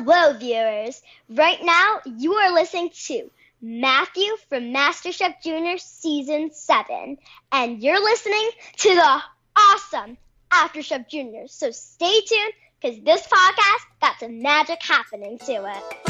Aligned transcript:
Hello, 0.00 0.32
viewers. 0.38 1.02
Right 1.28 1.58
now, 1.60 1.98
you 2.06 2.34
are 2.34 2.54
listening 2.54 2.90
to 3.06 3.28
Matthew 3.60 4.30
from 4.48 4.72
MasterChef 4.72 5.42
Junior 5.42 5.76
Season 5.78 6.52
7, 6.52 7.18
and 7.50 7.82
you're 7.82 8.00
listening 8.00 8.48
to 8.76 8.94
the 8.94 9.20
awesome 9.56 10.16
After 10.52 10.82
Chef 10.82 11.08
Junior. 11.08 11.48
So 11.48 11.72
stay 11.72 12.20
tuned, 12.20 12.52
because 12.80 13.00
this 13.02 13.26
podcast 13.26 14.00
got 14.00 14.20
some 14.20 14.40
magic 14.40 14.80
happening 14.80 15.36
to 15.38 15.52
it. 15.66 16.07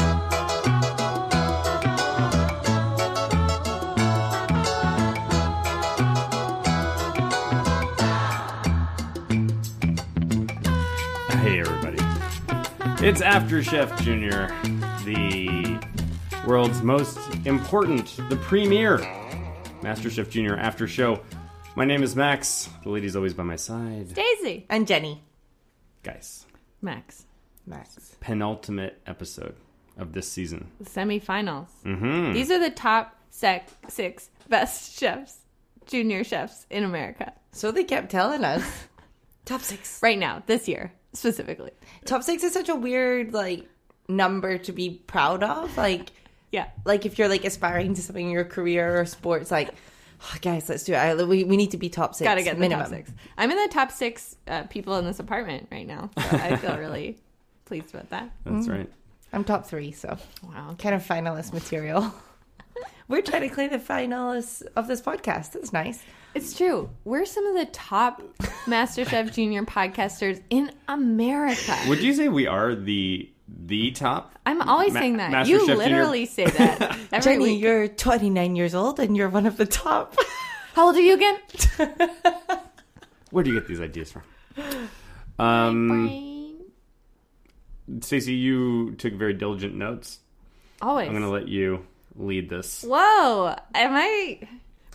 It's 13.01 13.21
After 13.21 13.63
Chef 13.63 14.01
Junior, 14.01 14.47
the 15.05 15.79
world's 16.45 16.81
most 16.81 17.17
important, 17.45 18.19
the 18.29 18.35
premier 18.35 18.97
Master 19.81 20.09
Chef 20.09 20.29
Junior 20.29 20.57
after 20.57 20.85
show. 20.85 21.21
My 21.75 21.85
name 21.85 22.03
is 22.03 22.15
Max. 22.17 22.67
The 22.83 22.89
lady's 22.89 23.15
always 23.15 23.33
by 23.33 23.43
my 23.43 23.55
side. 23.55 24.13
Daisy. 24.13 24.65
And 24.69 24.85
Jenny. 24.85 25.23
Guys, 26.03 26.45
Max. 26.81 27.25
Max. 27.65 28.15
penultimate 28.19 28.99
episode 29.07 29.55
of 29.97 30.11
this 30.11 30.27
season. 30.29 30.69
Semifinals. 30.83 31.67
Mm-hmm. 31.85 32.33
These 32.33 32.51
are 32.51 32.59
the 32.59 32.71
top 32.71 33.15
sec- 33.29 33.69
six 33.87 34.29
best 34.49 34.99
chefs, 34.99 35.37
junior 35.85 36.23
chefs 36.25 36.65
in 36.69 36.83
America 36.83 37.31
So 37.53 37.71
they 37.71 37.85
kept 37.85 38.11
telling 38.11 38.43
us. 38.43 38.63
Top 39.45 39.61
six. 39.61 39.99
right 40.03 40.19
now, 40.19 40.43
this 40.45 40.67
year 40.67 40.91
specifically. 41.13 41.71
Top 42.05 42.23
six 42.23 42.43
is 42.43 42.53
such 42.53 42.69
a 42.69 42.75
weird 42.75 43.33
like 43.33 43.67
number 44.07 44.57
to 44.57 44.71
be 44.71 45.01
proud 45.07 45.43
of. 45.43 45.75
Like 45.77 46.11
Yeah. 46.51 46.67
like 46.85 47.05
if 47.05 47.19
you're 47.19 47.27
like 47.29 47.45
aspiring 47.45 47.93
to 47.93 48.01
something 48.01 48.25
in 48.25 48.31
your 48.31 48.43
career 48.45 48.99
or 48.99 49.05
sports, 49.05 49.51
like 49.51 49.69
"Oh, 50.21 50.35
guys, 50.41 50.67
let's 50.67 50.83
do 50.83 50.93
it. 50.93 50.97
I, 50.97 51.13
we, 51.15 51.43
we 51.43 51.57
need 51.57 51.71
to 51.71 51.77
be 51.77 51.89
top 51.89 52.15
six. 52.15 52.27
Got 52.27 52.35
to 52.35 52.43
get 52.43 52.55
in 52.55 52.59
minimum. 52.59 52.89
the 52.89 52.97
top 52.97 53.05
six. 53.07 53.11
I'm 53.37 53.51
in 53.51 53.57
the 53.57 53.67
top 53.71 53.91
six 53.91 54.35
uh, 54.47 54.63
people 54.63 54.95
in 54.97 55.05
this 55.05 55.19
apartment 55.19 55.67
right 55.71 55.85
now. 55.87 56.09
So 56.17 56.37
I 56.37 56.55
feel 56.57 56.75
really 56.77 57.17
pleased 57.65 57.93
about 57.93 58.09
that. 58.09 58.31
That's 58.45 58.67
right. 58.67 58.89
I'm 59.31 59.43
top 59.43 59.67
three, 59.67 59.91
so 59.91 60.17
Wow. 60.43 60.75
kind 60.79 60.95
of 60.95 61.05
finalist 61.05 61.53
material. 61.53 62.11
We're 63.07 63.21
technically 63.21 63.67
the 63.67 63.77
finalists 63.77 64.63
of 64.75 64.87
this 64.87 65.01
podcast. 65.01 65.51
That's 65.53 65.71
nice. 65.71 66.01
It's 66.35 66.55
true. 66.55 66.89
We're 67.05 67.25
some 67.25 67.45
of 67.47 67.55
the 67.55 67.65
top 67.71 68.21
MasterChef 68.65 69.33
Junior 69.33 69.63
podcasters 69.63 70.41
in 70.49 70.71
America. 70.87 71.75
Would 71.87 72.01
you 72.01 72.13
say 72.13 72.29
we 72.29 72.45
are 72.47 72.75
the 72.75 73.29
the 73.47 73.91
top? 73.91 74.33
I'm 74.45 74.61
always 74.61 74.93
Ma- 74.93 74.99
saying 74.99 75.17
that. 75.17 75.31
MasterChef 75.31 75.47
you 75.47 75.59
Junior- 75.59 75.75
literally 75.77 76.25
say 76.27 76.45
that 76.45 76.81
every 77.11 77.33
Jenny, 77.33 77.43
week. 77.55 77.61
you're 77.61 77.87
29 77.87 78.55
years 78.55 78.75
old 78.75 78.99
and 78.99 79.17
you're 79.17 79.29
one 79.29 79.45
of 79.47 79.57
the 79.57 79.65
top. 79.65 80.15
How 80.73 80.87
old 80.87 80.95
are 80.95 81.01
you 81.01 81.15
again? 81.15 81.37
Where 83.31 83.43
do 83.43 83.51
you 83.51 83.59
get 83.59 83.67
these 83.67 83.81
ideas 83.81 84.11
from? 84.11 84.23
Um, 85.39 85.87
Brain. 85.87 86.59
Stacey, 88.01 88.33
you 88.33 88.91
took 88.95 89.13
very 89.13 89.33
diligent 89.33 89.73
notes. 89.75 90.19
Always. 90.81 91.07
I'm 91.07 91.13
going 91.13 91.23
to 91.23 91.29
let 91.29 91.47
you 91.47 91.85
lead 92.15 92.49
this. 92.49 92.83
Whoa. 92.87 93.55
Am 93.75 93.91
I 93.95 94.39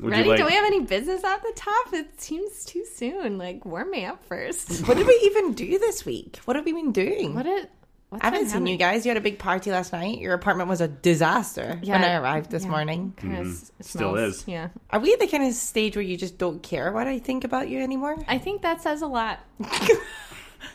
Would 0.05 0.13
ready? 0.13 0.29
like? 0.29 0.39
Do 0.39 0.45
we 0.47 0.53
have 0.53 0.65
any 0.65 0.81
business 0.81 1.25
at 1.25 1.43
the 1.43 1.53
top? 1.57 1.93
It 1.93 2.21
seems 2.21 2.65
too 2.65 2.85
soon. 2.95 3.39
Like, 3.39 3.65
warm 3.65 3.91
me 3.91 4.05
up 4.05 4.25
first. 4.25 4.81
what 4.87 4.97
did 4.97 5.07
we 5.07 5.19
even 5.25 5.55
do 5.55 5.79
this 5.79 6.05
week? 6.05 6.39
What 6.45 6.57
have 6.57 6.65
we 6.65 6.73
been 6.73 6.93
doing? 6.93 7.35
What 7.35 7.47
it? 7.47 7.71
What's 8.11 8.23
I 8.23 8.27
haven't 8.29 8.43
been 8.43 8.51
seen 8.51 8.67
you 8.69 8.77
guys. 8.77 9.05
You 9.05 9.11
had 9.11 9.17
a 9.17 9.21
big 9.21 9.41
party 9.41 9.73
last 9.73 9.93
night. 9.93 10.19
Your 10.19 10.35
apartment 10.35 10.69
was 10.69 10.81
a 10.81 10.87
disaster 10.87 11.81
Yeah. 11.83 11.95
when 11.95 12.05
I 12.09 12.15
arrived 12.15 12.49
this 12.51 12.63
Yeah. 12.63 12.71
morning. 12.71 13.13
Kinda 13.17 13.41
Mm-hmm. 13.43 13.83
Still 13.83 14.15
is. 14.15 14.45
Yeah. 14.47 14.69
Are 14.91 15.01
we 15.01 15.13
at 15.13 15.19
the 15.19 15.27
kind 15.27 15.43
of 15.43 15.53
stage 15.55 15.97
where 15.97 16.03
you 16.05 16.17
just 16.17 16.39
don't 16.39 16.63
care 16.63 16.93
what 16.93 17.09
I 17.09 17.19
think 17.19 17.43
about 17.43 17.69
you 17.69 17.81
anymore? 17.81 18.17
I 18.29 18.39
think 18.39 18.63
that 18.63 18.83
says 18.83 19.03
a 19.03 19.09
lot. 19.09 19.41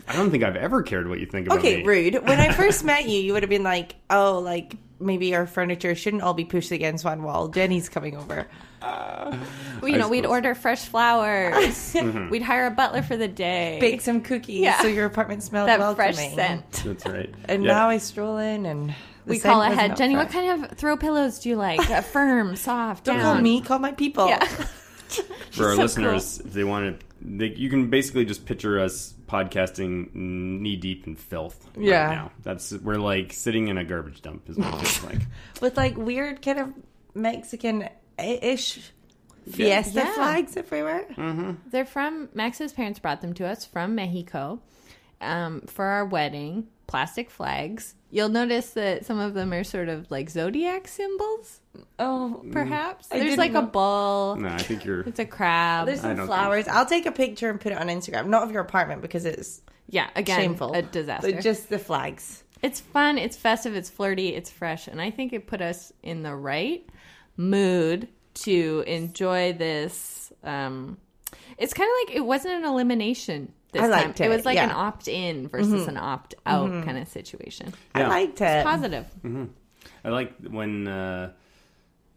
I 0.09 0.13
don't 0.15 0.31
think 0.31 0.43
I've 0.43 0.55
ever 0.55 0.81
cared 0.83 1.07
what 1.07 1.19
you 1.19 1.25
think 1.27 1.47
about 1.47 1.57
it. 1.57 1.59
Okay, 1.59 1.77
me. 1.77 1.83
rude. 1.83 2.13
When 2.27 2.39
I 2.39 2.51
first 2.53 2.83
met 2.83 3.07
you, 3.07 3.19
you 3.19 3.33
would 3.33 3.43
have 3.43 3.49
been 3.49 3.63
like, 3.63 3.95
"Oh, 4.09 4.39
like 4.39 4.75
maybe 4.99 5.35
our 5.35 5.45
furniture 5.47 5.93
shouldn't 5.95 6.23
all 6.23 6.33
be 6.33 6.45
pushed 6.45 6.71
against 6.71 7.05
one 7.05 7.23
wall. 7.23 7.47
Jenny's 7.47 7.87
coming 7.89 8.17
over." 8.17 8.47
Well, 8.81 9.87
you 9.89 9.95
I 9.95 9.97
know, 9.97 10.09
we'd 10.09 10.19
suppose. 10.23 10.31
order 10.31 10.55
fresh 10.55 10.85
flowers. 10.85 11.53
Mm-hmm. 11.99 12.29
We'd 12.29 12.41
hire 12.41 12.65
a 12.67 12.71
butler 12.71 13.01
for 13.01 13.17
the 13.17 13.27
day. 13.27 13.77
Bake 13.81 14.01
some 14.01 14.21
cookies 14.21 14.61
Yeah. 14.61 14.81
so 14.81 14.87
your 14.87 15.05
apartment 15.05 15.43
smelled 15.43 15.67
that 15.69 15.79
welcoming. 15.79 16.13
fresh 16.15 16.33
scent. 16.33 16.71
That's 16.85 17.05
right. 17.05 17.33
And 17.45 17.63
Yeah. 17.63 17.71
now 17.73 17.89
I 17.89 17.97
stroll 17.97 18.37
in 18.37 18.65
and 18.65 18.89
the 18.89 18.95
We 19.25 19.37
scent 19.39 19.51
call 19.53 19.59
was 19.59 19.73
ahead. 19.73 19.89
not 19.91 19.97
Jenny, 19.97 20.15
what 20.15 20.31
fresh. 20.31 20.45
kind 20.45 20.63
of 20.65 20.77
throw 20.77 20.95
pillows 20.97 21.39
do 21.39 21.49
you 21.49 21.55
like? 21.55 21.87
Uh, 21.89 22.01
firm, 22.13 22.55
soft, 22.55 23.03
Don't 23.05 23.17
down. 23.17 23.33
call 23.35 23.41
me, 23.41 23.61
call 23.61 23.79
my 23.79 23.91
people. 23.91 24.27
Yeah. 24.27 24.43
for 25.51 25.69
our 25.69 25.75
so 25.75 25.81
listeners, 25.81 26.39
if 26.39 26.53
they 26.53 26.63
want 26.63 26.99
to, 26.99 27.05
they, 27.21 27.47
you 27.47 27.69
can 27.69 27.89
basically 27.89 28.25
just 28.25 28.45
picture 28.45 28.79
us 28.79 29.13
podcasting 29.27 30.13
knee 30.15 30.75
deep 30.75 31.05
in 31.07 31.15
filth. 31.15 31.67
right 31.75 31.85
Yeah. 31.85 32.09
now. 32.09 32.31
that's 32.43 32.71
we're 32.73 32.95
like 32.95 33.33
sitting 33.33 33.67
in 33.67 33.77
a 33.77 33.83
garbage 33.85 34.21
dump. 34.21 34.49
Is 34.49 34.57
what 34.57 34.67
it 34.67 34.87
feels 34.87 35.03
like. 35.03 35.19
With 35.61 35.77
like 35.77 35.97
weird 35.97 36.41
kind 36.41 36.59
of 36.59 36.73
Mexican-ish 37.15 38.91
fiesta 39.51 39.91
Yeah. 39.99 40.13
flags 40.13 40.57
everywhere. 40.57 41.55
They're 41.69 41.85
from 41.85 42.29
Max's 42.33 42.73
parents 42.73 42.99
brought 42.99 43.21
them 43.21 43.33
to 43.35 43.45
us 43.47 43.65
from 43.65 43.95
Mexico 43.95 44.61
um, 45.21 45.61
for 45.61 45.85
our 45.85 46.05
wedding. 46.05 46.67
Plastic 46.87 47.29
flags. 47.29 47.95
You'll 48.11 48.29
notice 48.29 48.71
that 48.71 49.05
some 49.05 49.19
of 49.19 49.35
them 49.35 49.53
are 49.53 49.63
sort 49.63 49.87
of 49.87 50.09
like 50.09 50.29
zodiac 50.29 50.87
symbols, 50.87 51.59
Oh, 51.99 52.43
perhaps. 52.51 53.07
I 53.11 53.19
There's 53.19 53.31
didn't 53.31 53.39
like 53.39 53.51
a 53.51 53.61
know. 53.61 53.67
bull. 53.67 54.35
No, 54.39 54.49
I 54.49 54.57
think 54.57 54.83
you're. 54.83 55.01
It's 55.01 55.19
a 55.19 55.25
crab. 55.25 55.85
there's 55.85 56.01
some 56.01 56.15
don't 56.17 56.25
flowers. 56.25 56.67
I'll 56.67 56.87
take 56.87 57.05
a 57.05 57.11
picture 57.11 57.49
and 57.49 57.61
put 57.61 57.71
it 57.71 57.77
on 57.77 57.87
Instagram. 57.87 58.27
Not 58.27 58.43
of 58.43 58.51
your 58.51 58.61
apartment 58.61 59.01
because 59.03 59.25
it's 59.25 59.61
yeah, 59.87 60.09
again, 60.15 60.39
shameful. 60.39 60.73
a 60.73 60.81
disaster. 60.81 61.31
But 61.31 61.41
just 61.41 61.69
the 61.69 61.77
flags. 61.79 62.43
It's 62.61 62.79
fun, 62.79 63.17
it's 63.17 63.37
festive, 63.37 63.75
it's 63.75 63.89
flirty, 63.89 64.29
it's 64.35 64.49
fresh, 64.49 64.87
and 64.87 65.01
I 65.01 65.11
think 65.11 65.31
it 65.31 65.47
put 65.47 65.61
us 65.61 65.93
in 66.03 66.23
the 66.23 66.35
right 66.35 66.85
mood 67.37 68.07
to 68.33 68.83
enjoy 68.85 69.53
this. 69.53 70.33
Um, 70.43 70.97
it's 71.57 71.73
kind 71.73 71.87
of 71.89 72.07
like 72.09 72.17
it 72.17 72.25
wasn't 72.25 72.55
an 72.55 72.65
elimination. 72.65 73.53
This 73.71 73.81
I 73.83 73.87
time. 73.89 73.91
liked 74.07 74.21
it, 74.21 74.29
was 74.29 74.45
like 74.45 74.57
an 74.57 74.71
opt-in 74.71 75.47
versus 75.47 75.87
an 75.87 75.97
opt-out 75.97 76.83
kind 76.85 76.97
of 76.97 77.07
situation. 77.07 77.73
I 77.93 78.07
liked 78.07 78.41
it. 78.41 78.63
Positive. 78.65 79.05
I 80.03 80.09
like 80.09 80.33
when. 80.47 80.87
Uh, 80.87 81.31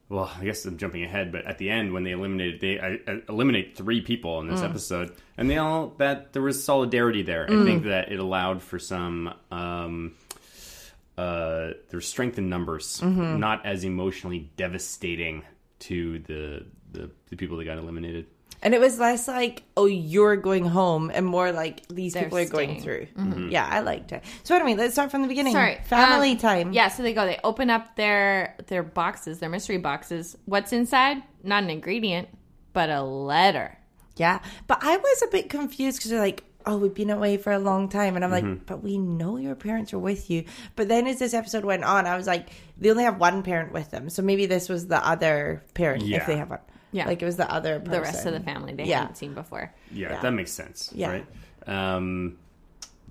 well, 0.09 0.31
I 0.39 0.45
guess 0.45 0.65
I'm 0.67 0.77
jumping 0.77 1.05
ahead, 1.05 1.33
but 1.33 1.47
at 1.47 1.57
the 1.59 1.71
end 1.71 1.93
when 1.95 2.05
they 2.05 2.11
eliminated, 2.11 2.61
they 2.61 2.79
uh, 2.79 3.17
eliminate 3.31 3.77
three 3.77 4.03
people 4.03 4.41
in 4.41 4.47
this 4.47 4.61
Mm. 4.61 4.71
episode, 4.71 5.13
and 5.39 5.49
they 5.49 5.57
all 5.59 5.95
that 5.99 6.33
there 6.35 6.43
was 6.43 6.63
solidarity 6.63 7.23
there. 7.23 7.47
I 7.49 7.53
Mm. 7.53 7.65
think 7.65 7.85
that 7.85 8.13
it 8.13 8.19
allowed 8.19 8.61
for 8.63 8.79
some. 8.79 9.33
Um, 9.51 10.13
uh, 11.19 11.71
there's 11.91 12.07
strength 12.09 12.39
in 12.39 12.49
numbers, 12.49 13.01
Mm-hmm. 13.01 13.39
not 13.39 13.65
as 13.67 13.85
emotionally 13.85 14.51
devastating 14.57 15.45
to 15.81 16.19
the, 16.21 16.67
the 16.93 17.11
the 17.31 17.37
people 17.37 17.57
that 17.59 17.65
got 17.65 17.79
eliminated. 17.79 18.27
And 18.63 18.75
it 18.75 18.81
was 18.81 18.99
less 18.99 19.27
like, 19.27 19.65
oh, 19.77 19.87
you're 19.87 20.37
going 20.37 20.65
home, 20.65 21.11
and 21.13 21.27
more 21.27 21.51
like 21.51 21.87
these 21.89 22.15
They're 22.15 22.25
people 22.25 22.39
are 22.39 22.45
going 22.47 22.69
staying. 22.81 22.83
through. 22.83 23.07
Mm-hmm. 23.07 23.33
Mm-hmm. 23.33 23.49
Yeah, 23.51 23.67
I 23.69 23.81
liked 23.81 24.13
it. 24.13 24.23
So 24.45 24.55
anyway, 24.55 24.75
let's 24.75 24.93
start 24.95 25.11
from 25.11 25.23
the 25.23 25.29
beginning. 25.29 25.53
Sorry, 25.53 25.79
family 25.85 26.33
um, 26.33 26.39
time. 26.39 26.73
Yeah, 26.73 26.89
so 26.89 27.03
they 27.03 27.13
go. 27.13 27.27
They 27.27 27.41
open 27.43 27.71
up 27.71 27.97
their 27.97 28.55
their 28.69 28.85
boxes, 28.85 29.41
their 29.41 29.49
mystery 29.51 29.79
boxes. 29.79 30.37
What's 30.45 30.73
inside? 30.73 31.23
Not 31.43 31.65
an 31.65 31.71
ingredient, 31.71 32.29
but 32.73 32.89
a 32.89 33.03
letter. 33.03 33.77
yeah. 34.17 34.39
But 34.69 34.79
I 34.83 34.97
was 34.97 35.23
a 35.23 35.27
bit 35.27 35.51
confused 35.51 35.99
because 35.99 36.11
they're 36.13 36.21
like, 36.21 36.45
oh, 36.65 36.77
we've 36.77 36.95
been 36.95 37.11
away 37.11 37.39
for 37.39 37.51
a 37.51 37.59
long 37.59 37.89
time, 37.89 38.15
and 38.15 38.25
I'm 38.25 38.31
like, 38.31 38.45
mm-hmm. 38.45 38.63
but 38.67 38.81
we 38.85 38.97
know 38.97 39.39
your 39.39 39.57
parents 39.57 39.93
are 39.93 39.99
with 39.99 40.31
you. 40.31 40.45
But 40.77 40.87
then 40.87 41.09
as 41.09 41.19
this 41.19 41.35
episode 41.35 41.65
went 41.65 41.83
on, 41.83 42.07
I 42.07 42.17
was 42.17 42.29
like, 42.29 42.51
they 42.79 42.91
only 42.93 43.03
have 43.03 43.19
one 43.19 43.43
parent 43.43 43.73
with 43.73 43.91
them, 43.91 44.09
so 44.09 44.23
maybe 44.23 44.47
this 44.47 44.69
was 44.69 44.87
the 44.87 45.05
other 45.05 45.65
parent 45.75 46.05
Yeah. 46.05 46.19
if 46.19 46.27
they 46.29 46.37
have 46.37 46.51
one. 46.51 46.61
Yeah. 46.93 47.07
like 47.07 47.21
it 47.23 47.25
was 47.25 47.37
the 47.37 47.51
other. 47.51 47.79
Person. 47.81 47.93
The 47.93 48.01
rest 48.01 48.27
of 48.27 48.33
the 48.35 48.41
family 48.41 48.75
they 48.75 48.85
Yeah. 48.85 49.01
haven't 49.01 49.17
seen 49.17 49.35
before. 49.35 49.75
Yeah, 49.91 50.13
Yeah. 50.13 50.21
that 50.21 50.33
makes 50.33 50.53
sense. 50.53 50.91
Yeah. 50.95 51.11
Right. 51.11 51.27
Um, 51.67 52.39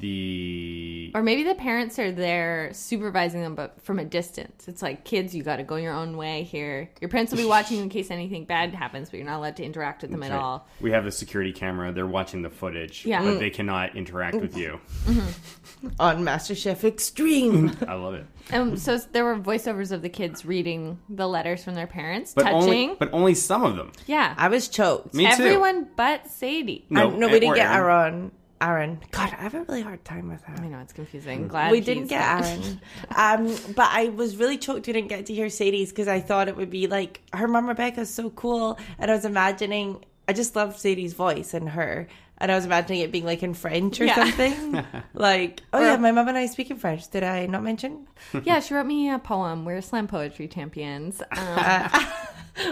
the 0.01 1.11
Or 1.15 1.21
maybe 1.23 1.43
the 1.43 1.55
parents 1.55 1.97
are 1.99 2.11
there 2.11 2.69
supervising 2.73 3.41
them, 3.41 3.55
but 3.55 3.81
from 3.81 3.99
a 3.99 4.05
distance. 4.05 4.67
It's 4.67 4.81
like, 4.81 5.03
kids, 5.05 5.33
you 5.35 5.43
got 5.43 5.57
to 5.57 5.63
go 5.63 5.75
your 5.77 5.93
own 5.93 6.17
way 6.17 6.43
here. 6.43 6.89
Your 6.99 7.09
parents 7.09 7.31
will 7.31 7.37
be 7.39 7.45
watching 7.45 7.77
you 7.77 7.83
in 7.83 7.89
case 7.89 8.11
anything 8.11 8.45
bad 8.45 8.73
happens, 8.73 9.09
but 9.09 9.17
you're 9.17 9.25
not 9.25 9.37
allowed 9.37 9.55
to 9.57 9.63
interact 9.63 10.01
with 10.01 10.11
them 10.11 10.23
at 10.23 10.31
Right. 10.31 10.39
all. 10.39 10.67
We 10.81 10.91
have 10.91 11.05
a 11.05 11.11
security 11.11 11.53
camera. 11.53 11.91
They're 11.93 12.05
watching 12.07 12.41
the 12.41 12.49
footage, 12.49 13.05
Yeah. 13.05 13.23
but 13.23 13.39
they 13.39 13.49
cannot 13.49 13.95
interact 13.95 14.35
with 14.35 14.57
you. 14.57 14.79
on 15.99 16.23
MasterChef 16.23 16.83
Extreme. 16.83 17.75
I 17.87 17.93
love 17.95 18.13
it. 18.13 18.25
And 18.51 18.79
so 18.79 18.97
there 18.97 19.23
were 19.23 19.35
voiceovers 19.37 19.91
of 19.91 20.01
the 20.01 20.09
kids 20.09 20.45
reading 20.45 20.99
the 21.09 21.27
letters 21.27 21.63
from 21.63 21.75
their 21.75 21.87
parents, 21.87 22.33
But 22.33 22.43
touching. 22.43 22.55
only, 22.89 22.95
but 22.99 23.09
only 23.13 23.33
some 23.35 23.63
of 23.63 23.75
them. 23.75 23.91
yeah. 24.07 24.33
I 24.37 24.47
was 24.49 24.67
choked. 24.67 25.13
Me 25.13 25.25
too. 25.25 25.43
Everyone 25.43 25.87
but 25.95 26.27
Sadie. 26.27 26.85
No, 26.89 27.07
Um, 27.09 27.19
no, 27.19 27.27
we 27.27 27.39
didn't 27.39 27.55
get 27.55 27.71
Aaron. 27.71 28.13
Aaron. 28.13 28.31
Aaron. 28.61 28.99
God, 29.11 29.29
I 29.37 29.41
have 29.41 29.53
a 29.55 29.63
really 29.63 29.81
hard 29.81 30.05
time 30.05 30.29
with 30.29 30.43
her. 30.43 30.55
I 30.61 30.67
know 30.67 30.79
it's 30.79 30.93
confusing. 30.93 31.47
Glad 31.47 31.71
we 31.71 31.81
didn't 31.81 32.07
get 32.07 32.19
not- 32.19 32.45
Aaron. 32.45 32.81
um, 33.49 33.73
but 33.75 33.89
I 33.91 34.09
was 34.09 34.37
really 34.37 34.57
choked 34.57 34.87
we 34.87 34.93
didn't 34.93 35.09
get 35.09 35.25
to 35.25 35.33
hear 35.33 35.49
Sadie's 35.49 35.89
because 35.89 36.07
I 36.07 36.19
thought 36.21 36.47
it 36.47 36.55
would 36.55 36.69
be 36.69 36.87
like 36.87 37.21
her 37.33 37.47
mom 37.47 37.67
Rebecca's 37.67 38.09
so 38.13 38.29
cool, 38.29 38.77
and 38.99 39.09
I 39.09 39.15
was 39.15 39.25
imagining. 39.25 40.03
I 40.27 40.33
just 40.33 40.55
love 40.55 40.77
Sadie's 40.77 41.13
voice 41.13 41.53
and 41.53 41.67
her, 41.69 42.07
and 42.37 42.51
I 42.51 42.55
was 42.55 42.63
imagining 42.65 43.01
it 43.01 43.11
being 43.11 43.25
like 43.25 43.43
in 43.43 43.53
French 43.53 43.99
or 43.99 44.05
Yeah. 44.05 44.15
something. 44.15 44.85
like, 45.13 45.61
oh 45.73 45.81
yeah, 45.81 45.97
my 45.97 46.11
mom 46.11 46.27
and 46.29 46.37
I 46.37 46.45
speak 46.45 46.69
in 46.71 46.77
French. 46.77 47.09
Did 47.09 47.23
I 47.23 47.47
not 47.47 47.63
mention? 47.63 48.07
yeah, 48.43 48.59
she 48.59 48.73
wrote 48.75 48.85
me 48.85 49.09
a 49.09 49.19
poem. 49.19 49.65
We're 49.65 49.81
slam 49.81 50.07
poetry 50.07 50.47
champions. 50.47 51.21
Um, 51.31 51.89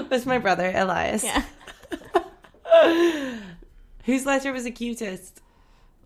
With 0.09 0.25
my 0.25 0.37
brother 0.37 0.71
Elias. 0.75 1.23
yeah. 1.23 1.43
Whose 4.05 4.25
letter 4.25 4.51
was 4.51 4.63
the 4.63 4.71
cutest? 4.71 5.41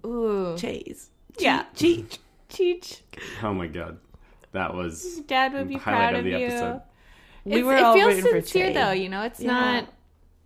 Ooh. 0.06 0.56
Chase. 0.58 1.10
Yeah. 1.40 1.66
Cheech. 1.76 2.18
Cheech. 2.50 3.02
Oh 3.42 3.54
my 3.54 3.68
god, 3.68 3.98
that 4.52 4.74
was 4.76 5.22
Dad 5.28 5.54
would 5.54 5.68
be 5.68 5.76
highlight 5.76 6.00
proud 6.00 6.14
of 6.14 6.20
of 6.20 6.24
the 6.26 6.30
you. 6.32 6.46
episode. 6.46 6.82
We 7.46 7.52
It's- 7.54 7.66
were 7.66 7.76
it 7.78 7.84
all 7.84 7.94
feels 7.96 8.16
rooting 8.16 8.24
for 8.32 8.42
sincere 8.42 8.74
though, 8.74 8.92
you 8.92 9.10
know. 9.10 9.24
It's 9.24 9.40
Yeah. 9.40 9.52
not 9.52 9.88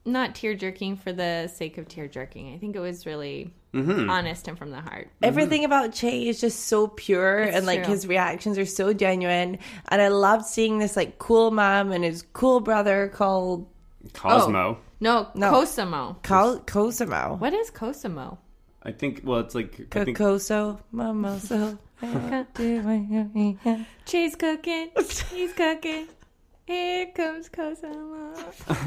not 0.05 0.35
tear 0.35 0.55
jerking 0.55 0.95
for 0.95 1.11
the 1.11 1.47
sake 1.47 1.77
of 1.77 1.87
tear 1.89 2.07
jerking. 2.07 2.53
I 2.53 2.57
think 2.57 2.77
it 2.77 2.79
was 2.79 3.05
really 3.05 3.53
mm-hmm. 3.73 4.09
honest 4.09 4.47
and 4.47 4.57
from 4.57 4.71
the 4.71 4.79
heart. 4.79 5.07
Mm-hmm. 5.07 5.25
Everything 5.25 5.65
about 5.65 5.91
Che 5.91 6.29
is 6.29 6.39
just 6.39 6.67
so 6.67 6.87
pure 6.87 7.39
and 7.39 7.65
like 7.65 7.83
true. 7.83 7.91
his 7.93 8.07
reactions 8.07 8.57
are 8.57 8.65
so 8.65 8.93
genuine. 8.93 9.59
And 9.89 10.01
I 10.01 10.07
loved 10.07 10.45
seeing 10.45 10.77
this 10.79 10.95
like 10.95 11.17
cool 11.19 11.51
mom 11.51 11.91
and 11.91 12.05
his 12.05 12.23
cool 12.31 12.61
brother 12.61 13.09
called 13.09 13.67
Cosmo. 14.13 14.57
Oh, 14.59 14.77
no, 15.01 15.27
No. 15.35 15.51
Cosimo. 15.51 16.15
Col- 16.23 16.59
Cosimo. 16.59 17.35
What 17.37 17.53
is 17.53 17.69
Cosimo? 17.69 18.37
I 18.83 18.91
think. 18.91 19.21
Well, 19.23 19.39
it's 19.39 19.55
like 19.55 19.95
I 19.95 20.03
think 20.05 20.17
Cocoso, 20.17 20.79
Mamoso. 20.93 21.77
Cheese 24.05 24.35
cooking. 24.35 24.89
He's 25.31 25.53
cooking. 25.53 26.07
Here 26.65 27.07
comes 27.15 27.49
Cosimo. 27.49 28.33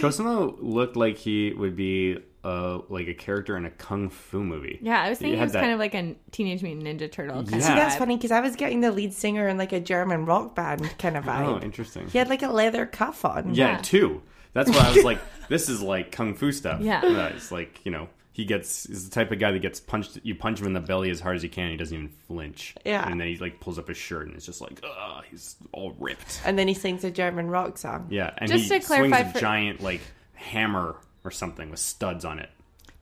Cosmo 0.00 0.56
looked 0.60 0.96
like 0.96 1.16
he 1.18 1.52
would 1.52 1.76
be 1.76 2.18
uh 2.44 2.80
like 2.88 3.06
a 3.06 3.14
character 3.14 3.56
in 3.56 3.64
a 3.66 3.70
kung 3.70 4.08
fu 4.08 4.42
movie. 4.42 4.78
Yeah, 4.82 5.00
I 5.00 5.10
was 5.10 5.18
thinking 5.18 5.38
it 5.38 5.42
was 5.42 5.52
that- 5.52 5.60
kind 5.60 5.72
of 5.72 5.78
like 5.78 5.94
a 5.94 6.16
Teenage 6.32 6.62
Mutant 6.62 6.86
Ninja 7.00 7.10
Turtle 7.10 7.36
kind 7.36 7.50
Yeah. 7.50 7.56
of 7.58 7.62
See, 7.62 7.74
that's 7.74 7.96
funny 7.96 8.16
because 8.16 8.32
I 8.32 8.40
was 8.40 8.56
getting 8.56 8.80
the 8.80 8.90
lead 8.90 9.12
singer 9.12 9.48
in 9.48 9.58
like 9.58 9.72
a 9.72 9.80
German 9.80 10.24
rock 10.26 10.54
band 10.54 10.92
kind 10.98 11.16
of 11.16 11.24
vibe. 11.24 11.46
Oh, 11.46 11.60
interesting. 11.60 12.08
he 12.08 12.18
had 12.18 12.28
like 12.28 12.42
a 12.42 12.48
leather 12.50 12.86
cuff 12.86 13.24
on. 13.24 13.54
Yeah, 13.54 13.72
Yeah. 13.72 13.78
two. 13.82 14.22
That's 14.52 14.70
why 14.70 14.78
I 14.78 14.92
was 14.94 15.04
like, 15.04 15.18
this 15.48 15.68
is 15.68 15.80
like 15.82 16.12
kung 16.12 16.34
fu 16.34 16.52
stuff. 16.52 16.80
Yeah. 16.80 17.00
Uh, 17.02 17.32
it's 17.34 17.50
like 17.52 17.80
you 17.84 17.90
know 17.92 18.08
he 18.32 18.44
gets 18.44 18.86
is 18.86 19.08
the 19.08 19.14
type 19.14 19.30
of 19.30 19.38
guy 19.38 19.50
that 19.52 19.60
gets 19.60 19.80
punched. 19.80 20.18
You 20.22 20.34
punch 20.34 20.60
him 20.60 20.66
in 20.66 20.72
the 20.72 20.80
belly 20.80 21.10
as 21.10 21.20
hard 21.20 21.36
as 21.36 21.42
you 21.42 21.48
can. 21.50 21.70
He 21.70 21.76
doesn't 21.76 21.94
even 21.96 22.08
flinch. 22.28 22.74
Yeah. 22.84 23.06
and 23.08 23.20
then 23.20 23.28
he 23.28 23.36
like 23.36 23.60
pulls 23.60 23.78
up 23.78 23.88
his 23.88 23.96
shirt 23.96 24.26
and 24.26 24.36
it's 24.36 24.46
just 24.46 24.60
like, 24.60 24.80
ugh, 24.82 25.24
he's 25.30 25.56
all 25.72 25.94
ripped. 25.98 26.40
And 26.44 26.58
then 26.58 26.66
he 26.68 26.74
sings 26.74 27.04
a 27.04 27.10
German 27.10 27.48
rock 27.48 27.76
song. 27.78 28.06
Yeah, 28.10 28.32
and 28.38 28.50
Just 28.50 28.72
he 28.72 28.78
to 28.80 28.86
clarify 28.86 29.18
swings 29.22 29.30
a 29.30 29.32
for- 29.34 29.40
giant 29.40 29.82
like 29.82 30.00
hammer 30.34 30.96
or 31.24 31.30
something 31.30 31.70
with 31.70 31.78
studs 31.80 32.24
on 32.24 32.38
it. 32.38 32.48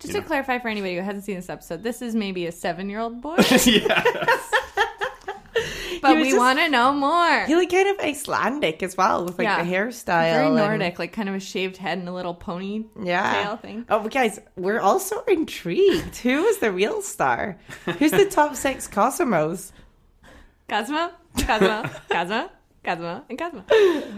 Just 0.01 0.15
you 0.15 0.21
to 0.21 0.21
know? 0.23 0.27
clarify 0.29 0.59
for 0.59 0.69
anybody 0.69 0.97
who 0.97 1.03
hasn't 1.03 1.25
seen 1.25 1.37
this 1.37 1.49
episode, 1.51 1.83
this 1.83 2.01
is 2.03 2.15
maybe 2.15 2.47
a 2.47 2.53
seven-year-old 2.53 3.21
boy, 3.21 3.37
yeah, 3.67 4.03
but 6.03 6.17
we 6.17 6.37
want 6.37 6.59
to 6.59 6.69
know 6.69 6.93
more. 6.93 7.45
He 7.47 7.55
looked 7.55 7.73
kind 7.73 7.89
of 7.89 7.99
Icelandic 8.01 8.83
as 8.83 8.97
well 8.97 9.25
with 9.25 9.39
like 9.39 9.47
Yeah. 9.47 9.63
the 9.63 9.71
hairstyle. 9.71 10.33
Very 10.33 10.47
and- 10.47 10.57
Nordic, 10.57 10.99
like 10.99 11.13
kind 11.13 11.29
of 11.29 11.35
a 11.35 11.41
shaved 11.41 11.77
head 11.77 11.99
and 11.99 12.09
a 12.09 12.13
little 12.13 12.35
pony 12.35 12.85
Yeah. 13.03 13.43
tail 13.45 13.57
thing. 13.57 13.85
Oh, 13.89 14.07
guys, 14.09 14.41
we're 14.57 14.81
also 14.81 15.23
intrigued. 15.25 16.17
Who 16.19 16.45
is 16.47 16.59
the 16.59 16.73
real 16.73 17.03
star? 17.03 17.59
Who's 17.99 18.11
the 18.11 18.27
top 18.27 18.57
six 18.57 18.87
Cosmos? 18.89 19.73
Cosmo, 20.69 21.11
Cosmo, 21.47 21.91
Cosmo, 22.11 22.51
Cosmo, 22.85 23.23
and 23.29 23.39
Cosmo. 23.39 23.65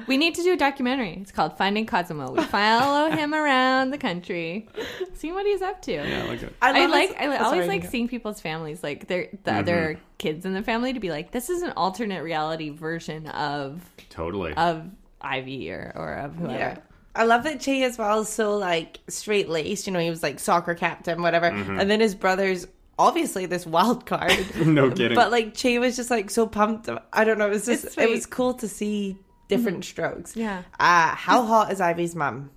We 0.06 0.16
need 0.16 0.36
to 0.36 0.42
do 0.42 0.52
a 0.52 0.56
documentary. 0.56 1.18
It's 1.20 1.32
called 1.32 1.58
Finding 1.58 1.84
Cosmo. 1.86 2.30
We 2.32 2.44
follow 2.44 3.10
him 3.10 3.34
around 3.34 3.90
the 3.90 3.98
country, 3.98 4.68
see 5.14 5.32
what 5.32 5.46
he's 5.46 5.62
up 5.62 5.82
to. 5.82 5.92
yeah, 5.92 6.24
like 6.24 6.42
it. 6.42 6.54
I 6.62 6.80
love 6.80 6.90
like 6.90 7.08
this- 7.08 7.18
I 7.18 7.26
oh, 7.26 7.44
always 7.44 7.64
sorry, 7.64 7.66
like 7.66 7.90
seeing 7.90 8.08
people's 8.08 8.40
families, 8.40 8.82
like 8.82 9.08
their 9.08 9.28
the 9.30 9.50
mm-hmm. 9.50 9.58
other 9.58 10.00
kids 10.18 10.44
in 10.44 10.54
the 10.54 10.62
family, 10.62 10.92
to 10.92 11.00
be 11.00 11.10
like, 11.10 11.32
this 11.32 11.50
is 11.50 11.62
an 11.62 11.72
alternate 11.76 12.22
reality 12.22 12.70
version 12.70 13.26
of 13.28 13.82
totally. 14.10 14.54
of 14.54 14.88
Ivy 15.20 15.70
or 15.72 15.92
or 15.96 16.14
of 16.14 16.36
whoever. 16.36 16.54
Yeah. 16.54 16.78
I 17.14 17.24
love 17.24 17.42
that 17.44 17.60
Che 17.60 17.82
as 17.82 17.98
well 17.98 18.20
is 18.20 18.28
so 18.28 18.56
like 18.56 19.00
straight 19.08 19.48
laced. 19.48 19.86
You 19.86 19.92
know, 19.92 19.98
he 19.98 20.08
was 20.08 20.22
like 20.22 20.38
soccer 20.38 20.74
captain, 20.74 21.20
whatever. 21.20 21.50
Mm-hmm. 21.50 21.80
And 21.80 21.90
then 21.90 22.00
his 22.00 22.14
brother's 22.14 22.66
obviously 22.98 23.46
this 23.46 23.66
wild 23.66 24.06
card. 24.12 24.32
no 24.66 24.90
kidding. 24.90 25.14
but 25.14 25.30
like 25.30 25.54
Che 25.54 25.78
was 25.78 25.96
just 25.96 26.10
like 26.10 26.30
so 26.30 26.46
pumped. 26.46 26.88
I 27.12 27.24
don't 27.24 27.38
know. 27.38 27.46
It 27.46 27.50
was 27.50 27.66
just 27.66 27.98
it 27.98 28.10
was 28.10 28.26
cool 28.26 28.54
to 28.54 28.68
see 28.68 29.16
different 29.48 29.78
mm-hmm. 29.78 29.82
strokes. 29.82 30.36
Yeah. 30.36 30.62
Uh, 30.78 31.14
how 31.14 31.44
hot 31.44 31.72
is 31.72 31.80
Ivy's 31.80 32.14
mum? 32.14 32.50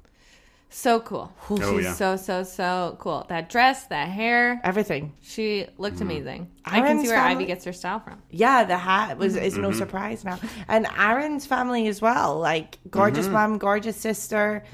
So 0.69 0.99
cool. 0.99 1.31
Oh, 1.49 1.55
She's 1.55 1.85
yeah. 1.85 1.93
so 1.93 2.15
so 2.17 2.43
so 2.43 2.97
cool. 2.99 3.25
That 3.29 3.49
dress, 3.49 3.85
that 3.85 4.09
hair, 4.09 4.59
Everything. 4.63 5.13
she 5.21 5.67
looked 5.77 5.97
mm-hmm. 5.97 6.05
amazing. 6.05 6.51
I 6.65 6.81
can 6.81 6.99
see 6.99 7.07
where 7.07 7.17
family- 7.17 7.35
Ivy 7.35 7.45
gets 7.45 7.63
her 7.63 7.71
style 7.71 7.99
from. 7.99 8.21
Yeah, 8.29 8.65
the 8.65 8.77
hat 8.77 9.17
was 9.17 9.35
mm-hmm. 9.35 9.45
is 9.45 9.57
no 9.57 9.71
surprise 9.71 10.25
now, 10.25 10.37
and 10.67 10.85
Aaron's 10.97 11.45
family 11.45 11.87
as 11.87 12.01
well. 12.01 12.39
Like 12.39 12.79
gorgeous 12.89 13.27
mom, 13.27 13.57
gorgeous 13.57 13.95
sister. 13.95 14.65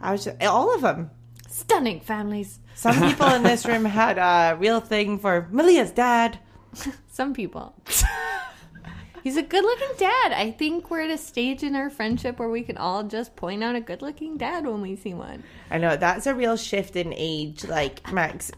I 0.00 0.12
was 0.12 0.24
just, 0.24 0.42
all 0.42 0.74
of 0.74 0.82
them. 0.82 1.10
Stunning 1.48 2.00
families. 2.00 2.58
Some 2.76 3.00
people 3.00 3.26
in 3.28 3.42
this 3.42 3.64
room 3.64 3.86
had 3.86 4.18
a 4.18 4.54
real 4.56 4.80
thing 4.80 5.18
for 5.18 5.48
Malia's 5.50 5.90
dad. 5.90 6.38
Some 7.10 7.32
people. 7.32 7.74
He's 9.24 9.38
a 9.38 9.42
good 9.42 9.64
looking 9.64 9.96
dad. 9.98 10.32
I 10.32 10.52
think 10.52 10.88
we're 10.88 11.00
at 11.00 11.10
a 11.10 11.18
stage 11.18 11.64
in 11.64 11.74
our 11.74 11.90
friendship 11.90 12.38
where 12.38 12.50
we 12.50 12.62
can 12.62 12.76
all 12.76 13.02
just 13.02 13.34
point 13.34 13.64
out 13.64 13.74
a 13.74 13.80
good 13.80 14.02
looking 14.02 14.36
dad 14.36 14.66
when 14.66 14.82
we 14.82 14.94
see 14.94 15.14
one. 15.14 15.42
I 15.70 15.78
know 15.78 15.96
that's 15.96 16.26
a 16.26 16.34
real 16.34 16.56
shift 16.56 16.94
in 16.94 17.12
age. 17.16 17.64
Like 17.64 18.12
Max, 18.12 18.52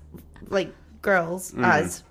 like 0.49 0.75
girls 1.01 1.53
mm-hmm. 1.53 1.65
as 1.65 2.03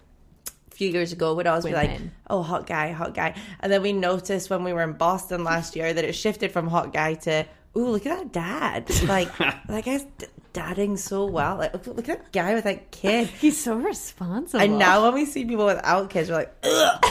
a 0.71 0.75
few 0.75 0.89
years 0.89 1.11
ago 1.11 1.35
would 1.35 1.45
always 1.45 1.65
be 1.65 1.73
like, 1.73 1.99
"Oh, 2.31 2.41
hot 2.41 2.65
guy, 2.65 2.93
hot 2.93 3.13
guy," 3.13 3.35
and 3.59 3.71
then 3.71 3.83
we 3.83 3.93
noticed 3.93 4.49
when 4.49 4.63
we 4.63 4.73
were 4.73 4.81
in 4.81 4.93
Boston 4.93 5.43
last 5.43 5.75
year 5.75 5.93
that 5.93 6.03
it 6.03 6.13
shifted 6.13 6.51
from 6.51 6.67
hot 6.67 6.91
guy 6.91 7.13
to, 7.13 7.45
"Ooh, 7.77 7.89
look 7.89 8.05
at 8.05 8.33
that 8.33 8.87
dad!" 8.87 9.07
Like 9.07 9.35
that 9.37 9.85
guy's 9.85 10.03
d- 10.17 10.25
dadding 10.53 10.97
so 10.97 11.25
well. 11.25 11.57
Like, 11.57 11.73
look, 11.73 11.87
look 11.87 12.09
at 12.09 12.23
that 12.23 12.31
guy 12.31 12.53
with 12.55 12.63
that 12.63 12.91
kid. 12.91 13.27
He's 13.39 13.61
so 13.61 13.75
responsible. 13.77 14.63
And 14.63 14.79
now 14.79 15.03
when 15.03 15.13
we 15.13 15.25
see 15.25 15.45
people 15.45 15.65
without 15.67 16.09
kids, 16.09 16.29
we're 16.29 16.37
like, 16.37 16.55
ugh, 16.63 17.05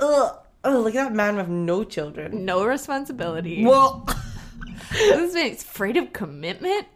ugh, 0.00 0.38
oh, 0.64 0.80
look 0.80 0.94
at 0.94 1.04
that 1.08 1.14
man 1.14 1.36
with 1.36 1.48
no 1.48 1.84
children. 1.84 2.44
no 2.44 2.64
responsibility. 2.64 3.64
Well, 3.64 4.08
this 4.92 5.34
man's 5.34 5.62
afraid 5.62 5.96
of 5.96 6.12
commitment. 6.12 6.86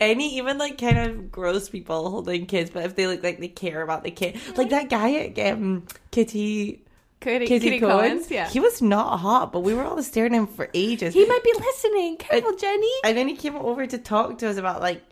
any 0.00 0.36
even 0.36 0.58
like 0.58 0.78
kind 0.78 0.98
of 0.98 1.30
gross 1.30 1.68
people 1.68 2.10
holding 2.10 2.46
kids, 2.46 2.70
but 2.70 2.84
if 2.84 2.96
they 2.96 3.06
look 3.06 3.22
like 3.22 3.38
they 3.38 3.48
care 3.48 3.82
about 3.82 4.02
the 4.04 4.10
kid, 4.10 4.40
like 4.56 4.70
that 4.70 4.88
guy 4.88 5.14
at 5.14 5.52
um, 5.52 5.86
Kitty. 6.10 6.82
Kitty, 7.22 7.46
Kitty, 7.46 7.64
Kitty 7.64 7.80
Cohen's, 7.80 8.12
Cohen's, 8.26 8.30
yeah. 8.30 8.48
he 8.48 8.58
was 8.60 8.82
not 8.82 9.18
hot, 9.18 9.52
but 9.52 9.60
we 9.60 9.74
were 9.74 9.84
all 9.84 10.02
staring 10.02 10.34
at 10.34 10.38
him 10.38 10.46
for 10.46 10.68
ages. 10.74 11.14
He 11.14 11.24
might 11.24 11.42
be 11.44 11.52
listening. 11.56 12.16
Careful, 12.18 12.56
Jenny. 12.56 12.90
and 13.04 13.16
then 13.16 13.28
he 13.28 13.36
came 13.36 13.54
over 13.56 13.86
to 13.86 13.96
talk 13.98 14.38
to 14.38 14.48
us 14.48 14.56
about 14.56 14.80
like 14.80 15.02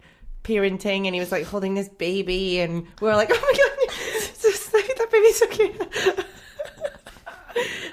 parenting, 0.42 1.06
and 1.06 1.14
he 1.14 1.20
was 1.20 1.30
like 1.30 1.44
holding 1.44 1.74
this 1.74 1.88
baby, 1.88 2.58
and 2.60 2.82
we 3.00 3.06
were 3.08 3.14
like, 3.14 3.30
"Oh 3.32 3.40
my 3.40 3.52
god, 3.56 3.94
just, 4.42 4.72
that 4.72 5.08
baby's 5.12 5.36
so 5.38 5.46
cute." 5.46 6.26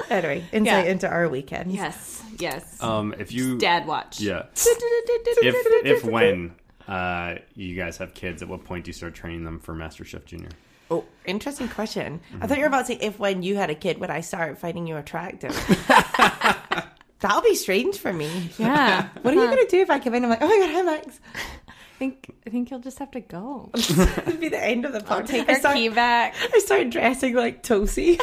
anyway, 0.10 0.44
insight 0.52 0.86
Yeah. 0.86 0.92
into 0.92 1.08
our 1.10 1.28
weekend. 1.30 1.72
yes, 1.72 2.24
yes. 2.40 2.82
um, 2.82 3.14
if 3.20 3.32
you 3.32 3.58
Dad 3.58 3.86
watch. 3.88 4.20
yeah, 4.20 4.44
if 4.56 5.86
if 5.86 6.04
when 6.06 6.56
uh 6.88 7.36
you 7.56 7.76
guys 7.76 7.98
have 7.98 8.14
kids, 8.14 8.42
at 8.42 8.48
what 8.48 8.64
point 8.64 8.86
do 8.86 8.90
you 8.90 8.94
start 8.94 9.14
training 9.14 9.44
them 9.44 9.60
for 9.60 9.74
Master 9.76 10.06
Chef 10.06 10.26
Junior? 10.26 10.50
Oh, 10.90 11.06
interesting 11.26 11.68
question. 11.68 12.22
I 12.42 12.48
thought 12.48 12.58
you 12.58 12.64
were 12.64 12.70
mm-hmm. 12.70 12.74
about 12.74 12.88
to 12.88 12.94
say 12.94 13.00
if 13.02 13.20
when 13.20 13.44
you 13.44 13.56
had 13.56 13.70
a 13.70 13.76
kid 13.76 14.00
would 14.00 14.10
I 14.10 14.22
start 14.22 14.58
finding 14.58 14.88
you 14.88 14.98
attractive. 14.98 15.52
That'll 17.20 17.42
be 17.42 17.56
strange 17.56 17.98
for 17.98 18.14
me. 18.14 18.52
Yeah. 18.58 19.10
What 19.22 19.34
are 19.34 19.38
you 19.38 19.50
gonna 19.50 19.68
do 19.68 19.82
if 19.82 19.90
I 19.90 20.00
come 20.00 20.14
in? 20.14 20.24
I'm 20.24 20.30
like, 20.30 20.42
oh 20.42 20.48
my 20.48 20.66
god, 20.66 20.72
hi 20.74 20.82
Max. 20.84 21.20
I 21.36 22.00
think 22.00 22.36
I 22.46 22.50
think 22.50 22.70
you'll 22.70 22.80
just 22.80 23.00
have 23.00 23.12
to 23.12 23.20
go. 23.20 23.72
It'd 23.74 24.40
be 24.40 24.50
the 24.50 24.64
end 24.64 24.86
of 24.86 24.94
the 24.94 25.04
I'll 25.12 25.22
podcast. 25.22 25.28
take 25.28 25.50
I 25.50 25.54
our 25.54 25.60
start, 25.60 25.76
key 25.76 25.90
back. 25.90 26.36
I 26.54 26.60
start 26.60 26.90
dressing 26.92 27.34
like 27.34 27.64
Tosi. 27.64 28.22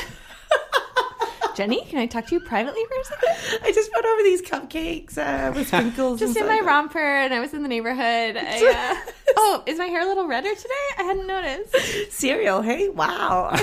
Jenny, 1.55 1.83
can 1.85 1.99
I 2.01 2.07
talk 2.07 2.27
to 2.27 2.35
you 2.35 2.41
privately 2.41 2.83
for 2.85 3.01
a 3.01 3.05
second? 3.05 3.61
I 3.65 3.73
just 3.73 3.93
put 3.93 4.05
over 4.05 4.23
these 4.23 4.43
cupcakes 4.43 5.17
uh, 5.19 5.53
with 5.55 5.69
sprinkles. 5.69 6.19
Just 6.19 6.37
in 6.37 6.43
inside 6.43 6.53
my 6.53 6.59
them. 6.59 6.67
romper, 6.67 6.99
and 6.99 7.33
I 7.33 7.41
was 7.41 7.55
in 7.55 7.63
the 7.63 7.69
neighborhood. 7.69 8.37
I, 8.37 8.97
uh, 9.07 9.13
oh, 9.37 9.63
is 9.67 9.79
my 9.79 9.87
hair 9.87 10.03
a 10.03 10.07
little 10.07 10.27
redder 10.27 10.53
today? 10.55 10.75
I 10.99 11.03
hadn't 11.05 11.27
noticed. 11.27 12.11
cereal. 12.13 12.61
Hey, 12.63 12.89
wow. 12.89 13.55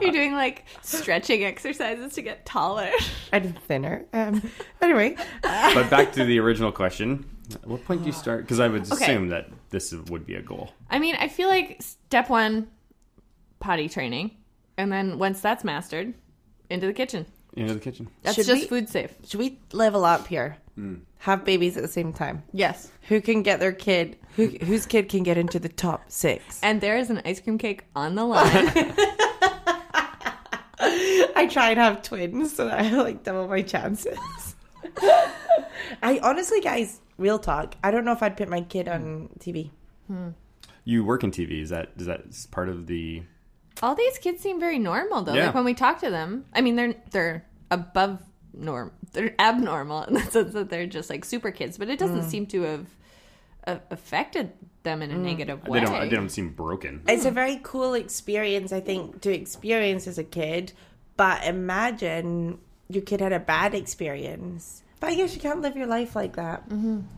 You're 0.00 0.12
doing 0.12 0.34
like 0.34 0.64
stretching 0.82 1.44
exercises 1.44 2.12
to 2.14 2.22
get 2.22 2.46
taller. 2.46 2.90
I'm 3.32 3.52
thinner. 3.52 4.04
Um, 4.12 4.42
anyway, 4.80 5.16
But 5.42 5.90
back 5.90 6.12
to 6.12 6.24
the 6.24 6.38
original 6.38 6.70
question: 6.72 7.24
At 7.52 7.66
what 7.66 7.84
point 7.84 8.02
do 8.02 8.06
you 8.06 8.12
start? 8.12 8.42
Because 8.44 8.60
I 8.60 8.68
would 8.68 8.90
Okay. 8.92 9.04
assume 9.04 9.28
that 9.30 9.50
this 9.70 9.92
would 9.92 10.24
be 10.26 10.34
a 10.36 10.42
goal. 10.42 10.70
I 10.90 10.98
mean, 10.98 11.16
I 11.18 11.28
feel 11.28 11.48
like 11.48 11.82
step 11.82 12.28
one, 12.30 12.68
potty 13.60 13.88
training, 13.88 14.36
and 14.76 14.92
then 14.92 15.18
once 15.18 15.40
that's 15.40 15.62
mastered, 15.64 16.14
into 16.72 16.86
the 16.86 16.92
kitchen. 16.92 17.26
Into 17.54 17.74
the 17.74 17.80
kitchen. 17.80 18.08
That's 18.22 18.36
Should 18.36 18.46
just 18.46 18.62
we- 18.62 18.68
food 18.68 18.88
safe. 18.88 19.14
Should 19.26 19.40
we 19.40 19.58
level 19.72 20.04
up 20.04 20.26
here? 20.26 20.56
Hmm. 20.74 20.96
Have 21.18 21.44
babies 21.44 21.76
at 21.76 21.82
the 21.82 21.88
same 21.88 22.12
time. 22.12 22.42
Yes. 22.52 22.90
Who 23.08 23.20
can 23.20 23.42
get 23.42 23.60
their 23.60 23.72
kid? 23.72 24.16
Who 24.36 24.48
whose 24.48 24.86
kid 24.86 25.08
can 25.08 25.22
get 25.22 25.36
into 25.36 25.58
the 25.58 25.68
top 25.68 26.10
six? 26.10 26.58
And 26.62 26.80
there 26.80 26.96
is 26.96 27.10
an 27.10 27.20
ice 27.24 27.40
cream 27.40 27.58
cake 27.58 27.84
on 27.94 28.14
the 28.14 28.24
line. 28.24 28.72
I 31.36 31.48
try 31.50 31.70
and 31.70 31.78
have 31.78 32.02
twins 32.02 32.56
so 32.56 32.64
that 32.64 32.80
I 32.80 32.90
like 32.90 33.22
double 33.22 33.46
my 33.46 33.62
chances. 33.62 34.18
I 36.02 36.18
honestly, 36.22 36.60
guys, 36.60 37.00
real 37.18 37.38
talk. 37.38 37.76
I 37.84 37.90
don't 37.90 38.04
know 38.04 38.12
if 38.12 38.22
I'd 38.22 38.36
put 38.36 38.48
my 38.48 38.62
kid 38.62 38.88
on 38.88 39.28
hmm. 39.28 39.38
TV. 39.38 39.70
Hmm. 40.06 40.28
You 40.84 41.04
work 41.04 41.22
in 41.22 41.30
TV. 41.30 41.60
Is 41.62 41.68
that 41.70 41.90
is 41.96 42.06
that 42.06 42.22
part 42.50 42.68
of 42.68 42.86
the? 42.86 43.22
All 43.80 43.94
these 43.94 44.18
kids 44.18 44.42
seem 44.42 44.60
very 44.60 44.78
normal 44.78 45.22
though. 45.22 45.34
Yeah. 45.34 45.46
Like 45.46 45.54
when 45.54 45.64
we 45.64 45.74
talk 45.74 46.00
to 46.00 46.10
them, 46.10 46.44
I 46.52 46.60
mean, 46.60 46.76
they're 46.76 46.94
they're 47.10 47.46
above 47.70 48.22
norm. 48.52 48.92
They're 49.12 49.34
abnormal 49.38 50.04
in 50.04 50.14
the 50.14 50.22
sense 50.22 50.52
that 50.54 50.70
they're 50.70 50.86
just 50.86 51.10
like 51.10 51.24
super 51.24 51.50
kids, 51.50 51.78
but 51.78 51.88
it 51.88 51.98
doesn't 51.98 52.24
seem 52.30 52.46
to 52.46 52.62
have 52.62 52.86
uh, 53.66 53.76
affected 53.90 54.52
them 54.82 55.02
in 55.02 55.10
a 55.10 55.16
negative 55.16 55.66
way. 55.66 55.80
They 55.80 55.86
don't. 55.86 56.00
They 56.00 56.16
don't 56.16 56.28
seem 56.28 56.50
broken. 56.50 57.02
It's 57.08 57.24
a 57.24 57.30
very 57.30 57.60
cool 57.62 57.94
experience, 57.94 58.72
I 58.72 58.80
think, 58.80 59.20
to 59.22 59.32
experience 59.32 60.06
as 60.06 60.18
a 60.18 60.24
kid. 60.24 60.72
But 61.16 61.44
imagine 61.44 62.58
your 62.88 63.02
kid 63.02 63.20
had 63.20 63.32
a 63.32 63.38
bad 63.40 63.74
experience. 63.74 64.82
But 65.02 65.10
I 65.10 65.14
guess 65.16 65.34
you 65.34 65.40
can't 65.40 65.60
live 65.62 65.76
your 65.76 65.88
life 65.88 66.14
like 66.14 66.36
that 66.36 66.62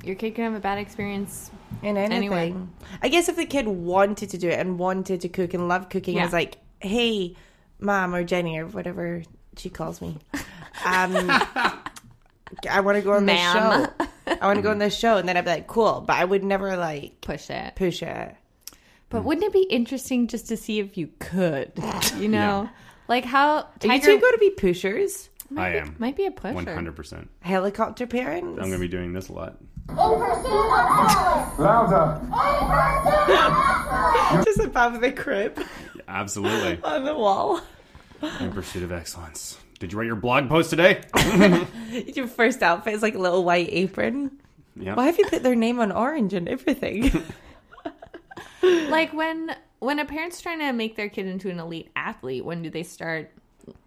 Your 0.03 0.14
kid 0.14 0.35
can 0.35 0.45
have 0.45 0.55
a 0.55 0.59
bad 0.61 0.79
experience. 0.79 1.50
in 1.83 1.99
anything. 1.99 2.17
Anyway. 2.17 2.55
I 3.03 3.09
guess 3.11 3.29
if 3.29 3.37
the 3.37 3.45
kid 3.45 3.69
wanted 3.69 4.31
to 4.31 4.38
do 4.38 4.49
it 4.49 4.59
and 4.59 4.79
wanted 4.79 5.21
to 5.21 5.29
cook 5.29 5.53
and 5.53 5.69
loved 5.69 5.91
cooking, 5.91 6.17
Yeah. 6.17 6.25
was 6.25 6.33
like, 6.33 6.57
hey, 6.81 7.37
mom 7.79 8.14
or 8.14 8.25
Jenny 8.25 8.57
or 8.59 8.67
whatever 8.69 9.23
she 9.59 9.69
calls 9.69 10.00
me. 10.00 10.17
Um, 10.33 11.12
I 12.71 12.81
want 12.81 12.97
to 12.97 13.03
go 13.03 13.12
on 13.12 13.26
this 13.26 13.37
Ma'am. 13.37 13.91
show. 13.99 14.07
I 14.41 14.47
want 14.47 14.57
to 14.57 14.62
go 14.62 14.71
on 14.71 14.79
this 14.79 14.97
show, 14.99 15.19
and 15.19 15.29
then 15.29 15.37
I'd 15.37 15.45
be 15.45 15.50
like, 15.50 15.67
cool. 15.67 16.00
But 16.07 16.17
I 16.17 16.25
would 16.25 16.43
never 16.43 16.79
like 16.79 17.21
Push 17.21 17.50
it. 17.50 17.75
push 17.76 18.03
it. 18.03 18.35
But 19.11 19.25
wouldn't 19.25 19.45
it 19.45 19.53
be 19.53 19.64
interesting 19.64 20.26
just 20.26 20.49
to 20.49 20.57
see 20.57 20.79
if 20.81 20.97
you 20.97 21.11
could? 21.19 21.73
You 22.19 22.29
know, 22.38 22.71
like 23.09 23.25
how 23.26 23.57
Are 23.59 23.67
you 23.83 23.88
Tiger 23.91 24.07
two 24.07 24.19
going 24.21 24.33
to 24.33 24.38
be 24.38 24.50
pushers? 24.50 25.29
Might 25.50 25.66
I 25.68 25.72
be, 25.72 25.78
am. 25.78 25.96
might 25.98 26.16
be 26.16 26.26
a 26.26 26.30
pusher. 26.30 26.54
One 26.54 26.66
hundred 26.66 26.96
percent. 26.96 27.30
Helicopter 27.40 28.06
parents? 28.06 28.46
I'm 28.48 28.54
going 28.56 28.72
to 28.72 28.78
be 28.78 28.88
doing 28.88 29.12
this 29.12 29.28
a 29.28 29.32
lot. 29.32 29.56
Oh 29.90 30.16
person 30.18 30.50
of 30.50 31.56
power 31.58 32.20
Louder. 34.38 34.44
just 34.44 34.60
above 34.60 35.00
the 35.02 35.12
crib 35.12 35.62
Absolutely. 36.08 36.80
on 36.84 37.04
the 37.04 37.14
wall. 37.14 37.60
in 38.40 38.50
pursuit 38.52 38.82
of 38.82 38.92
excellence. 38.92 39.58
Did 39.78 39.92
you 39.92 39.98
write 39.98 40.06
your 40.06 40.16
blog 40.16 40.48
post 40.48 40.70
today? 40.70 41.02
Your 42.14 42.26
first 42.26 42.62
outfit 42.62 42.94
is 42.94 43.02
like 43.02 43.14
a 43.14 43.18
little 43.18 43.44
white 43.44 43.68
apron. 43.70 44.30
Yeah. 44.76 44.94
Why 44.94 45.06
have 45.06 45.18
you 45.18 45.26
put 45.26 45.42
their 45.42 45.54
name 45.54 45.78
on 45.80 45.92
orange 45.92 46.32
and 46.32 46.48
everything? 46.48 47.10
Like 48.62 49.12
when 49.12 49.54
when 49.80 49.98
a 49.98 50.06
parent's 50.06 50.40
trying 50.40 50.60
to 50.60 50.72
make 50.72 50.96
their 50.96 51.10
kid 51.10 51.26
into 51.26 51.50
an 51.50 51.58
elite 51.60 51.90
athlete, 51.94 52.44
when 52.44 52.62
do 52.62 52.70
they 52.70 52.82
start? 52.82 53.30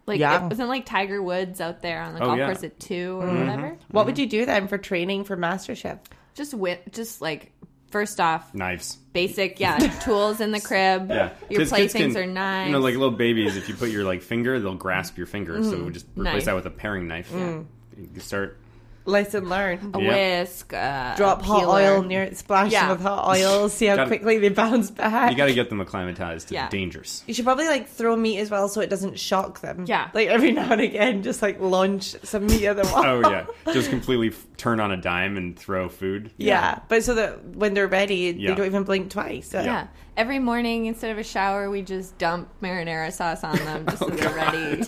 Like, 0.06 0.20
Yeah. 0.20 0.46
it 0.46 0.50
wasn't 0.50 0.70
like 0.70 0.86
Tiger 0.86 1.22
Woods 1.22 1.60
out 1.62 1.82
there 1.82 2.02
on 2.02 2.14
the 2.14 2.22
Oh, 2.22 2.28
golf 2.28 2.38
yeah. 2.38 2.46
course 2.46 2.64
at 2.64 2.80
two 2.80 3.20
or 3.20 3.26
Mm-hmm. 3.28 3.40
whatever. 3.40 3.78
what 3.92 4.06
would 4.06 4.16
mm-hmm. 4.16 4.22
you 4.22 4.28
do 4.30 4.46
then 4.46 4.68
for 4.68 4.78
training 4.78 5.24
for 5.26 5.36
MasterChef? 5.38 6.00
Just 6.36 6.54
win, 6.54 6.78
just 6.92 7.22
like 7.22 7.52
first 7.90 8.20
off, 8.20 8.54
Knives. 8.54 8.98
basic, 9.14 9.60
yeah, 9.60 9.78
tools 10.04 10.40
in 10.40 10.52
the 10.52 10.62
crib. 10.62 11.10
Yeah. 11.10 11.32
your 11.50 11.60
kids 11.60 11.72
playthings 11.72 12.16
are 12.16 12.26
knives. 12.26 12.68
You 12.68 12.74
know, 12.74 12.80
like 12.80 12.94
little 12.94 13.12
babies, 13.12 13.58
if 13.58 13.68
you 13.70 13.76
put 13.76 13.90
your 13.90 14.04
like 14.04 14.22
finger, 14.22 14.60
they'll 14.60 14.76
grasp 14.76 15.18
your 15.18 15.28
finger. 15.28 15.64
So 15.64 15.72
mm-hmm. 15.72 15.86
we 15.88 15.92
just 15.94 16.06
replace 16.16 16.34
Knife. 16.34 16.46
that 16.46 16.56
with 16.56 16.66
a 16.66 16.72
paring 16.72 17.08
knife. 17.08 17.32
Yeah. 17.34 17.62
You 17.98 18.08
can 18.14 18.20
start. 18.20 18.60
Lesson 19.08 19.48
learned. 19.50 19.96
a 19.96 20.02
Yeah. 20.02 20.42
whisk, 20.42 20.74
uh, 20.74 21.16
Drop 21.16 21.42
a 21.42 21.44
hot 21.46 21.60
peeler. 21.62 21.74
oil 21.74 22.04
near 22.04 22.24
it, 22.24 22.38
splash 22.38 22.72
Yeah. 22.72 22.82
them 22.88 22.98
with 22.98 23.02
hot 23.02 23.28
oil, 23.38 23.70
see 23.70 23.86
how 23.86 23.96
Gotta- 23.96 24.10
quickly 24.10 24.38
they 24.38 24.50
bounce 24.50 24.92
back. 24.92 25.32
You 25.32 25.38
got 25.38 25.46
to 25.46 25.54
get 25.54 25.70
them 25.70 25.80
acclimatized 25.80 26.50
to 26.50 26.54
Yeah. 26.54 26.68
the 26.68 26.78
dangers. 26.78 27.24
You 27.26 27.34
should 27.34 27.46
probably 27.46 27.68
like 27.68 27.88
throw 27.88 28.16
meat 28.18 28.40
as 28.40 28.52
well 28.52 28.68
so 28.68 28.82
it 28.82 28.90
doesn't 28.90 29.18
shock 29.18 29.62
them. 29.62 29.86
Yeah. 29.88 30.10
Like 30.14 30.28
every 30.28 30.52
now 30.52 30.72
and 30.72 30.82
again, 30.82 31.24
just 31.24 31.42
like 31.42 31.60
launch 31.62 32.16
some 32.24 32.46
meat 32.48 32.66
at 32.66 32.76
the 32.76 32.84
wall. 32.84 33.04
Oh 33.06 33.30
yeah, 33.30 33.46
just 33.74 33.90
completely 33.90 34.28
f- 34.28 34.46
turn 34.58 34.80
on 34.80 34.92
a 34.92 34.98
dime 34.98 35.38
and 35.38 35.58
throw 35.58 35.88
food. 35.88 36.32
Yeah. 36.38 36.80
But 36.90 37.04
so 37.04 37.16
that 37.16 37.56
when 37.56 37.74
they're 37.74 37.88
ready, 37.88 38.36
Yeah. 38.38 38.50
they 38.50 38.56
don't 38.56 38.66
even 38.66 38.84
blink 38.84 39.10
twice. 39.10 39.50
So- 39.52 39.62
Yeah. 39.62 39.88
Every 40.18 40.40
morning, 40.40 40.88
instead 40.88 41.12
of 41.12 41.20
a 41.20 41.24
shower, 41.24 41.70
we 41.70 41.84
just 41.84 42.18
dump 42.18 42.50
marinara 42.60 43.14
sauce 43.14 43.44
on 43.44 43.56
them 43.58 43.86
just 43.86 44.00
so 44.00 44.08
oh, 44.08 44.10
they're 44.10 44.34
ready 44.34 44.84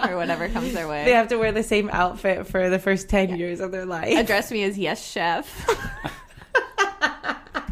or 0.00 0.16
whatever 0.16 0.48
comes 0.48 0.72
their 0.72 0.88
way. 0.88 1.04
They 1.04 1.12
have 1.12 1.28
to 1.28 1.36
wear 1.36 1.52
the 1.52 1.62
same 1.62 1.88
outfit 1.90 2.48
for 2.48 2.68
the 2.68 2.80
first 2.80 3.08
10 3.08 3.36
years 3.36 3.60
of 3.60 3.70
their 3.70 3.86
life. 3.86 4.18
Address 4.18 4.50
me 4.50 4.64
as 4.64 4.76
yes, 4.76 5.00
chef. 5.00 5.46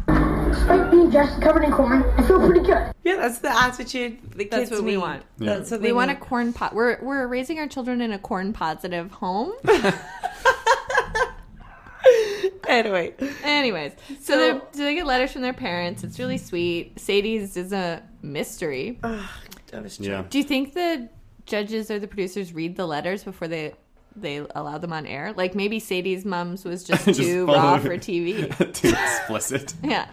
Despite 0.07 0.91
being 0.91 1.11
just 1.11 1.41
covered 1.41 1.65
in 1.65 1.73
corn, 1.73 2.05
I 2.15 2.25
feel 2.25 2.39
pretty 2.39 2.65
good. 2.65 2.93
Yeah, 3.03 3.17
that's 3.17 3.39
the 3.39 3.49
attitude 3.49 4.19
the 4.31 4.45
That's 4.45 4.69
kids 4.69 4.71
what 4.71 4.85
we 4.85 4.95
want. 4.95 5.23
Yeah. 5.39 5.55
That's 5.55 5.71
what 5.71 5.81
we 5.81 5.87
they 5.87 5.93
want 5.93 6.09
a 6.09 6.15
corn 6.15 6.53
pot. 6.53 6.73
We're 6.73 7.03
we're 7.03 7.27
raising 7.27 7.59
our 7.59 7.67
children 7.67 7.99
in 7.99 8.13
a 8.13 8.19
corn 8.19 8.53
positive 8.53 9.11
home. 9.11 9.51
Anyway, 12.67 13.13
Anyways, 13.43 13.91
so, 14.21 14.37
they 14.37 14.59
so 14.77 14.83
they 14.83 14.95
get 14.95 15.05
letters 15.05 15.31
from 15.31 15.41
their 15.41 15.53
parents. 15.53 16.03
It's 16.03 16.17
really 16.17 16.37
sweet. 16.37 16.97
Sadie's 16.99 17.57
is 17.57 17.73
a 17.73 18.01
mystery. 18.21 18.99
that 19.01 19.83
was 19.83 19.99
Yeah. 19.99 20.23
Do 20.29 20.37
you 20.37 20.43
think 20.43 20.73
the 20.73 21.09
judges 21.45 21.91
or 21.91 21.99
the 21.99 22.07
producers 22.07 22.53
read 22.53 22.75
the 22.77 22.85
letters 22.85 23.23
before 23.23 23.47
they 23.47 23.73
they 24.15 24.45
allow 24.55 24.77
them 24.77 24.93
on 24.93 25.05
air? 25.05 25.33
Like 25.35 25.55
maybe 25.55 25.79
Sadie's 25.79 26.23
mom's 26.25 26.63
was 26.63 26.83
just, 26.85 27.05
Just 27.05 27.19
too 27.19 27.45
follow 27.45 27.57
raw 27.57 27.79
for 27.79 27.97
TV. 27.97 28.47
Too 28.73 28.89
explicit. 28.89 29.73
Yeah. 29.83 30.07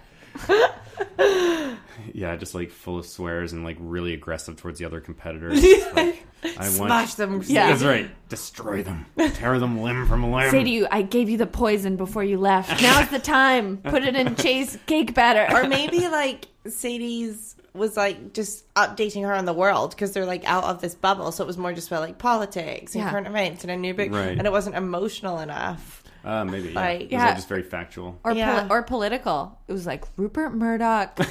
Yeah, 2.14 2.34
just 2.36 2.54
like 2.54 2.70
full 2.70 2.98
of 2.98 3.06
swears 3.06 3.52
and 3.52 3.62
like 3.64 3.76
really 3.78 4.14
aggressive 4.14 4.56
towards 4.56 4.78
the 4.78 4.84
other 4.86 5.00
competitors. 5.00 5.64
Like, 6.42 6.56
I 6.56 6.62
want. 6.62 6.72
Smash 6.72 7.14
them. 7.16 7.42
Yeah. 7.44 7.68
That's 7.68 7.82
right. 7.82 8.10
Destroy 8.30 8.82
them. 8.82 9.04
Tear 9.34 9.58
them 9.58 9.82
limb 9.82 10.06
from 10.06 10.32
limb. 10.32 10.50
Sadie, 10.50 10.70
you 10.70 10.86
I 10.90 11.02
gave 11.02 11.28
you 11.28 11.36
the 11.36 11.46
poison 11.46 11.96
before 11.96 12.24
you 12.24 12.38
left. 12.38 12.80
Now's 12.80 13.10
the 13.10 13.18
time. 13.18 13.76
Put 13.76 14.04
it 14.04 14.16
in 14.16 14.36
Chase 14.36 14.78
cake 14.86 15.12
batter. 15.12 15.54
Or 15.54 15.68
maybe 15.68 16.08
like 16.08 16.46
Sadie's 16.66 17.56
was 17.74 17.94
like 17.96 18.32
just 18.32 18.72
updating 18.74 19.22
her 19.24 19.34
on 19.34 19.44
the 19.44 19.52
world 19.52 19.90
because 19.90 20.12
they're 20.12 20.24
like 20.24 20.44
out 20.48 20.64
of 20.64 20.80
this 20.80 20.94
bubble. 20.94 21.30
So 21.30 21.44
it 21.44 21.46
was 21.46 21.58
more 21.58 21.74
just 21.74 21.88
about 21.88 22.00
like 22.00 22.16
politics 22.16 22.94
and 22.94 23.04
Yeah. 23.04 23.10
current 23.10 23.26
events 23.26 23.62
and 23.64 23.70
a 23.70 23.76
new 23.76 23.92
book. 23.92 24.10
Right. 24.10 24.30
And 24.38 24.46
it 24.46 24.50
wasn't 24.52 24.76
emotional 24.76 25.40
enough. 25.40 25.99
Uh, 26.24 26.44
maybe. 26.44 26.68
Yeah. 26.70 26.74
Like- 26.80 27.00
It 27.00 27.04
was 27.04 27.10
Yeah. 27.12 27.34
just 27.34 27.48
very 27.48 27.62
factual. 27.62 28.18
or 28.24 28.32
Yeah. 28.32 28.60
poli- 28.62 28.70
or 28.70 28.82
political. 28.82 29.58
It 29.68 29.72
was 29.72 29.86
like 29.86 30.04
Rupert 30.16 30.54
Murdoch. 30.54 31.16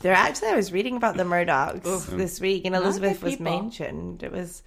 There 0.00 0.12
actually, 0.12 0.48
I 0.48 0.56
was 0.56 0.72
reading 0.72 0.96
about 0.96 1.16
the 1.16 1.22
Murdochs 1.22 2.06
this 2.16 2.40
week, 2.40 2.64
and 2.66 2.74
Elisabeth 2.74 3.22
was 3.22 3.38
mentioned. 3.38 4.22
It 4.22 4.32
was, 4.32 4.62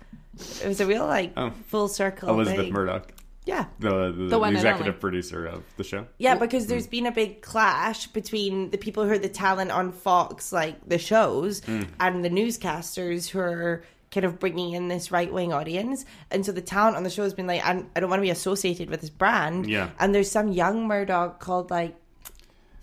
it 0.63 0.67
was 0.67 0.79
a 0.79 0.86
real 0.86 1.05
like 1.05 1.34
Oh. 1.36 1.51
full 1.67 1.88
circle. 1.89 2.29
Elisabeth 2.29 2.60
thing. 2.65 2.74
Murdoch, 2.74 3.12
Yeah, 3.46 3.65
the, 3.79 4.12
the, 4.12 4.27
The 4.29 4.39
one 4.39 4.55
executive 4.55 4.88
only. 4.88 5.00
producer 5.00 5.46
of 5.46 5.63
the 5.77 5.84
show. 5.84 6.08
yeah, 6.17 6.36
because 6.36 6.67
there's 6.67 6.88
been 6.88 7.05
a 7.05 7.12
big 7.12 7.41
clash 7.41 8.08
between 8.08 8.72
the 8.72 8.77
people 8.77 9.03
who 9.03 9.12
are 9.12 9.17
the 9.17 9.29
talent 9.29 9.72
on 9.72 9.91
Fox, 9.91 10.51
like 10.53 10.77
the 10.88 10.98
shows, 10.98 11.62
and 12.00 12.24
the 12.25 12.29
newscasters 12.29 13.29
who 13.29 13.39
are 13.39 13.84
kind 14.15 14.25
of 14.25 14.39
bringing 14.39 14.72
in 14.72 14.88
this 14.88 15.12
right 15.12 15.31
wing 15.31 15.53
audience. 15.53 16.05
And 16.31 16.43
so 16.43 16.51
the 16.51 16.62
talent 16.62 16.95
on 16.95 17.03
the 17.03 17.12
show 17.12 17.22
has 17.22 17.36
been 17.36 17.45
like, 17.45 17.63
I 17.63 17.74
don't 17.74 18.10
want 18.10 18.19
to 18.19 18.22
be 18.22 18.31
associated 18.31 18.89
with 18.89 19.01
this 19.01 19.12
brand. 19.12 19.69
Yeah. 19.69 19.91
And 20.00 20.15
there's 20.15 20.31
some 20.31 20.51
young 20.51 20.88
Murdoch 20.88 21.39
called 21.39 21.69
like 21.69 21.95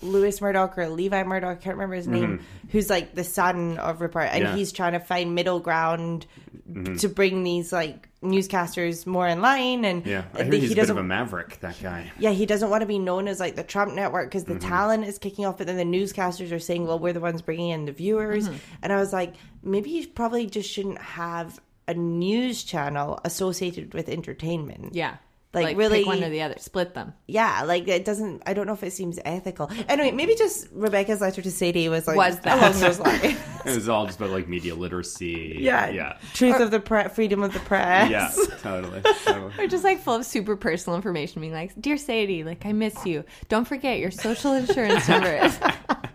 Lewis 0.03 0.41
Murdoch 0.41 0.77
or 0.77 0.89
Levi 0.89 1.23
Murdoch, 1.25 1.59
I 1.59 1.61
can't 1.61 1.77
remember 1.77 1.95
his 1.97 2.09
name, 2.09 2.39
mm-hmm. 2.39 2.69
who's 2.71 2.91
like 2.91 3.15
the 3.15 3.25
son 3.25 3.79
of 3.79 4.01
Rupert, 4.01 4.29
and 4.33 4.43
Yeah. 4.45 4.57
he's 4.57 4.73
trying 4.73 4.93
to 4.93 5.01
find 5.01 5.35
middle 5.35 5.61
ground 5.61 6.27
mm-hmm. 6.71 6.97
to 6.97 7.09
bring 7.09 7.43
these 7.45 7.73
like 7.73 8.09
newscasters 8.23 9.07
more 9.07 9.27
in 9.27 9.41
line. 9.41 9.85
And 9.85 10.07
Yeah, 10.07 10.25
I 10.35 10.39
the- 10.39 10.45
hear 10.45 10.53
he's 10.55 10.63
he 10.63 10.67
a 10.67 10.69
bit 10.71 10.83
doesn't, 10.83 10.99
of 10.99 11.05
a 11.05 11.07
maverick. 11.07 11.61
That 11.61 11.77
guy. 11.83 12.11
yeah, 12.19 12.31
he 12.31 12.47
doesn't 12.47 12.69
want 12.71 12.83
to 12.83 12.87
be 12.87 12.99
known 12.99 13.29
as 13.29 13.41
like 13.41 13.57
the 13.57 13.63
Trump 13.65 13.95
network 13.95 14.29
because 14.29 14.45
the 14.45 14.55
mm-hmm. 14.55 14.69
talent 14.69 15.05
is 15.05 15.19
kicking 15.19 15.47
off, 15.47 15.59
but 15.59 15.67
then 15.67 15.77
the 15.77 15.85
newscasters 15.85 16.53
are 16.53 16.59
saying, 16.59 16.87
well, 16.87 16.99
we're 16.99 17.13
the 17.13 17.21
ones 17.21 17.43
bringing 17.43 17.71
in 17.71 17.85
the 17.85 17.93
viewers. 17.93 18.49
And 18.83 18.93
I 18.93 18.97
was 18.97 19.13
like, 19.13 19.35
maybe 19.63 19.91
you 19.91 20.07
probably 20.09 20.47
just 20.47 20.71
shouldn't 20.71 20.99
have 20.99 21.61
a 21.89 21.95
news 21.95 22.63
channel 22.63 23.21
associated 23.25 23.93
with 23.95 24.09
entertainment. 24.09 24.95
yeah. 24.95 25.17
Like, 25.55 25.65
Like, 25.65 25.77
really 25.77 25.99
pick 25.99 26.07
one 26.07 26.25
or 26.25 26.31
the 26.31 26.41
other, 26.43 26.55
split 26.59 26.95
them. 26.95 27.13
yeah, 27.27 27.65
like 27.65 27.87
it 27.87 28.07
doesn't. 28.07 28.43
I 28.47 28.55
don't 28.55 28.67
know 28.67 28.73
if 28.73 28.83
it 28.83 28.93
seems 28.95 29.19
ethical. 29.23 29.71
Anyway, 29.87 30.11
maybe 30.13 30.35
just 30.35 30.69
Rebecca's 30.73 31.21
letter 31.21 31.43
to 31.43 31.51
Sadie 31.51 31.91
was 31.91 32.07
like 32.07 32.17
Was 32.17 32.41
that. 32.41 32.59
along 32.59 32.81
those 32.81 32.99
lines. 32.99 33.39
It 33.65 33.77
was 33.77 33.89
all 33.89 34.07
just 34.07 34.19
about 34.19 34.31
like 34.31 34.49
media 34.49 34.75
literacy. 34.75 35.59
yeah, 35.61 35.89
Yeah. 35.91 36.19
Truth 36.35 36.59
of 36.59 36.73
the 36.73 36.81
press, 36.81 37.15
freedom 37.15 37.45
of 37.45 37.53
the 37.53 37.61
press. 37.61 38.11
Yeah. 38.11 38.29
Totally. 38.63 39.03
totally. 39.25 39.53
Or 39.59 39.67
just 39.69 39.85
like 39.85 40.01
full 40.01 40.15
of 40.17 40.27
super 40.27 40.57
personal 40.57 40.97
information, 40.97 41.41
being 41.43 41.53
like, 41.53 41.73
"Dear 41.81 41.97
Sadie, 41.97 42.43
like 42.45 42.65
I 42.67 42.73
miss 42.73 43.05
you. 43.07 43.23
Don't 43.49 43.67
forget 43.69 43.99
your 44.01 44.11
social 44.11 44.55
insurance 44.55 45.07
number." 45.09 45.31
is-" 45.33 45.59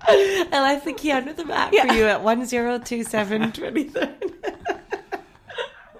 I 0.10 0.48
left 0.52 0.84
the 0.86 0.94
key 0.94 1.12
under 1.12 1.32
the 1.34 1.46
mat 1.46 1.74
for 1.74 1.94
you 1.94 2.06
at 2.06 2.22
one 2.24 2.46
zero 2.46 2.80
two 2.80 3.04
seven 3.04 3.52
twenty 3.54 3.84
third. 3.86 4.34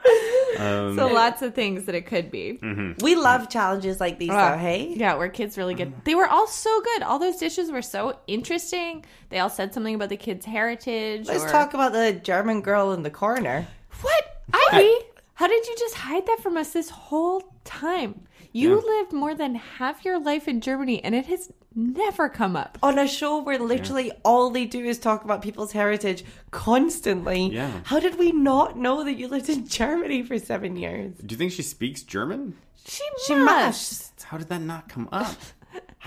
Um, 0.58 0.96
so 0.98 1.06
lots 1.08 1.44
of 1.44 1.54
things 1.54 1.84
that 1.84 1.94
it 1.94 2.08
could 2.08 2.32
be. 2.32 2.58
We 3.04 3.16
love 3.16 3.48
challenges 3.48 4.00
like 4.00 4.18
these, 4.18 4.32
Ah, 4.32 4.52
though. 4.52 4.58
Hey, 4.58 4.92
Yeah, 4.96 5.14
where 5.14 5.30
kids 5.30 5.56
really 5.56 5.76
get. 5.76 6.04
They 6.04 6.16
were 6.16 6.26
all 6.28 6.48
so 6.48 6.82
good. 6.82 7.04
All 7.04 7.20
those 7.20 7.38
dishes 7.38 7.70
were 7.72 7.84
so 7.84 8.18
interesting. 8.26 9.06
They 9.30 9.38
all 9.38 9.52
said 9.52 9.72
something 9.76 9.94
about 9.94 10.10
the 10.10 10.18
kids' 10.18 10.48
heritage. 10.48 11.28
let's 11.28 11.44
or- 11.44 11.50
talk 11.50 11.76
about 11.76 11.92
the 11.92 12.14
German 12.14 12.62
girl 12.62 12.92
in 12.94 13.04
the 13.04 13.12
corner. 13.12 13.68
What, 14.02 14.42
Ivy? 14.74 14.96
How 15.38 15.48
did 15.48 15.68
you 15.68 15.76
just 15.78 15.94
hide 15.96 16.26
that 16.26 16.40
from 16.42 16.58
us 16.58 16.74
this 16.74 16.90
whole 16.90 17.44
time? 17.64 18.26
You 18.54 18.70
Yeah. 18.80 18.82
lived 18.96 19.14
more 19.14 19.36
than 19.36 19.54
half 19.54 20.04
your 20.04 20.20
life 20.20 20.48
in 20.48 20.62
Germany, 20.62 21.04
and 21.04 21.14
it 21.14 21.28
has 21.28 21.52
never 21.76 22.28
come 22.28 22.56
up. 22.56 22.80
on 22.82 22.98
a 22.98 23.08
show 23.08 23.38
where 23.38 23.60
literally 23.60 24.12
all 24.26 24.50
they 24.50 24.66
do 24.66 24.84
is 24.84 24.98
talk 24.98 25.24
about 25.24 25.44
people's 25.44 25.74
heritage 25.74 26.24
constantly. 26.50 27.50
Yeah. 27.54 27.70
How 27.84 28.00
did 28.00 28.18
we 28.18 28.32
not 28.32 28.78
know 28.78 29.04
that 29.04 29.14
you 29.14 29.28
lived 29.28 29.48
in 29.50 29.68
Germany 29.68 30.24
for 30.24 30.40
seven 30.40 30.76
years? 30.76 31.14
Do 31.24 31.34
you 31.34 31.38
think 31.38 31.52
she 31.52 31.62
speaks 31.62 32.02
German? 32.02 32.56
She, 32.84 33.04
She 33.28 33.36
must. 33.36 34.16
must. 34.18 34.24
How 34.24 34.38
did 34.40 34.50
that 34.50 34.62
not 34.62 34.90
come 34.90 35.08
up? 35.12 35.36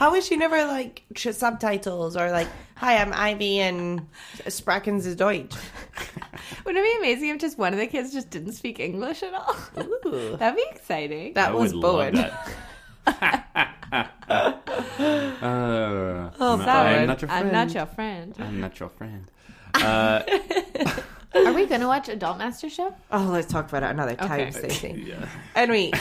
How 0.01 0.15
is 0.15 0.27
she 0.27 0.37
never 0.37 0.65
like 0.65 1.03
tr- 1.15 1.33
subtitles 1.33 2.17
or 2.17 2.31
like, 2.31 2.49
"Hi, 2.77 2.97
I'm 2.97 3.13
Ivy 3.13 3.59
and 3.61 4.09
Sprackens 4.47 5.05
is 5.05 5.15
Deutsch." 5.15 5.55
Wouldn't 6.65 6.83
it 6.85 6.91
be 6.91 6.99
amazing 6.99 7.29
if 7.29 7.39
just 7.39 7.59
one 7.59 7.75
of 7.75 7.79
the 7.79 7.87
kids 7.87 8.11
just 8.11 8.31
didn't 8.31 8.53
speak 8.55 8.81
English 8.81 9.23
at 9.23 9.35
all? 9.35 9.55
Ooh. 10.07 10.39
That'd 10.39 10.57
be 10.57 10.65
exciting. 10.71 11.35
That 11.35 11.51
I 11.51 11.55
was 11.55 11.75
would 11.75 11.83
Bowen. 11.83 12.15
that. 12.15 12.49
uh, 14.33 16.31
Oh, 16.43 16.55
I'm, 16.55 16.65
Sorry, 16.65 16.95
I'm 16.95 17.07
not 17.07 17.21
your 17.21 17.29
friend. 17.29 17.45
I'm 17.47 17.53
not 17.53 17.75
your 17.75 17.87
friend. 17.87 18.35
I'm 18.39 18.61
not 18.61 18.81
your 18.81 18.89
friend. 18.89 19.31
Uh, 19.75 20.23
Are 21.35 21.53
we 21.53 21.67
gonna 21.67 21.87
watch 21.87 22.09
Adult 22.09 22.39
Master 22.39 22.71
Show? 22.71 22.95
Oh, 23.13 23.29
let's 23.31 23.49
talk 23.53 23.69
about 23.69 23.83
it 23.83 23.91
another 23.91 24.15
time, 24.17 24.49
Okay. 24.49 24.51
Stacey. 24.51 25.05
yeah. 25.09 25.29
Anyway, 25.55 25.93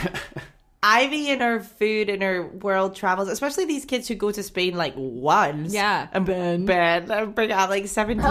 Ivy 0.81 1.29
and 1.29 1.41
her 1.41 1.59
food 1.59 2.09
and 2.09 2.21
her 2.23 2.47
world 2.47 2.95
travels, 2.95 3.27
especially 3.27 3.65
these 3.65 3.83
kids 3.85 4.07
who 4.07 4.15
go 4.15 4.31
to 4.31 4.41
Spain 4.41 4.75
like 4.75 4.93
once. 4.95 5.73
Yeah. 5.73 6.07
And 6.13 6.25
Ben. 6.25 6.65
Ben. 6.65 7.11
And 7.11 7.35
bring 7.35 7.51
out 7.51 7.69
like 7.69 7.87
17. 7.87 8.23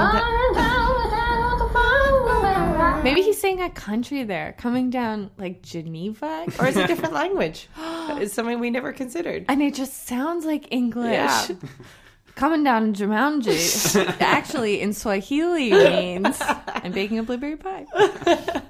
Maybe 3.05 3.23
he's 3.23 3.39
saying 3.41 3.63
a 3.63 3.71
country 3.71 4.25
there, 4.25 4.55
coming 4.59 4.91
down 4.91 5.31
like 5.39 5.63
Geneva, 5.63 6.45
or 6.59 6.67
is 6.67 6.77
it 6.77 6.85
a 6.85 6.87
different 6.93 7.15
language? 7.15 7.69
It's 8.11 8.33
something 8.33 8.59
we 8.59 8.71
never 8.71 8.93
considered. 8.95 9.45
and 9.51 9.63
it 9.63 9.75
just 9.75 10.07
sounds 10.07 10.47
like 10.47 10.69
English. 10.73 11.13
Yeah. 11.13 11.47
Coming 12.39 12.63
down 12.63 12.85
in 12.85 12.93
Jumanji 12.95 14.17
actually 14.21 14.81
in 14.81 14.93
Swahili 14.93 15.73
means 15.73 16.41
I'm 16.41 16.93
baking 16.93 17.19
a 17.19 17.23
blueberry 17.25 17.57
pie. 17.57 17.85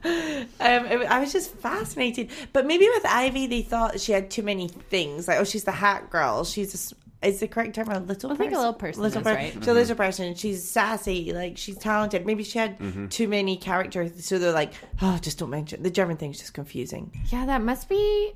Um, 0.61 0.87
it- 0.87 1.07
I 1.11 1.21
was 1.21 1.33
just 1.33 1.55
fascinated. 1.57 2.31
But 2.53 2.67
maybe 2.67 2.89
with 2.89 3.05
Ivy, 3.05 3.47
they 3.47 3.63
thought 3.63 4.01
she 4.01 4.13
had 4.13 4.31
too 4.31 4.43
many 4.43 4.69
things. 4.69 5.29
Like, 5.29 5.39
oh, 5.39 5.45
she's 5.45 5.65
the 5.65 5.73
hat 5.73 6.09
girl. 6.11 6.45
She's 6.45 6.73
a 6.75 6.79
s 6.79 6.95
is 7.21 7.41
the 7.41 7.49
correct 7.49 7.75
term 7.75 7.89
a 7.91 7.99
little 8.01 8.33
I 8.33 8.37
think 8.37 8.53
a 8.53 8.73
person? 8.73 9.03
little 9.03 9.13
person 9.13 9.21
is, 9.21 9.25
per- 9.25 9.35
right. 9.35 9.53
She's 9.53 9.69
a 9.69 9.73
little 9.75 9.97
person. 9.97 10.35
She's 10.35 10.69
sassy. 10.69 11.33
Like 11.33 11.59
she's 11.59 11.77
talented. 11.77 12.25
Maybe 12.25 12.43
she 12.45 12.59
had 12.59 13.11
too 13.11 13.29
many 13.29 13.57
characters, 13.57 14.25
so 14.25 14.39
they're 14.39 14.53
like, 14.53 14.73
oh, 15.03 15.19
just 15.21 15.39
don't 15.39 15.51
mention 15.51 15.83
the 15.83 15.91
German 15.91 16.17
thing's 16.17 16.39
just 16.39 16.55
confusing. 16.55 17.13
Yeah, 17.33 17.45
that 17.47 17.61
must 17.63 17.89
be 17.89 18.33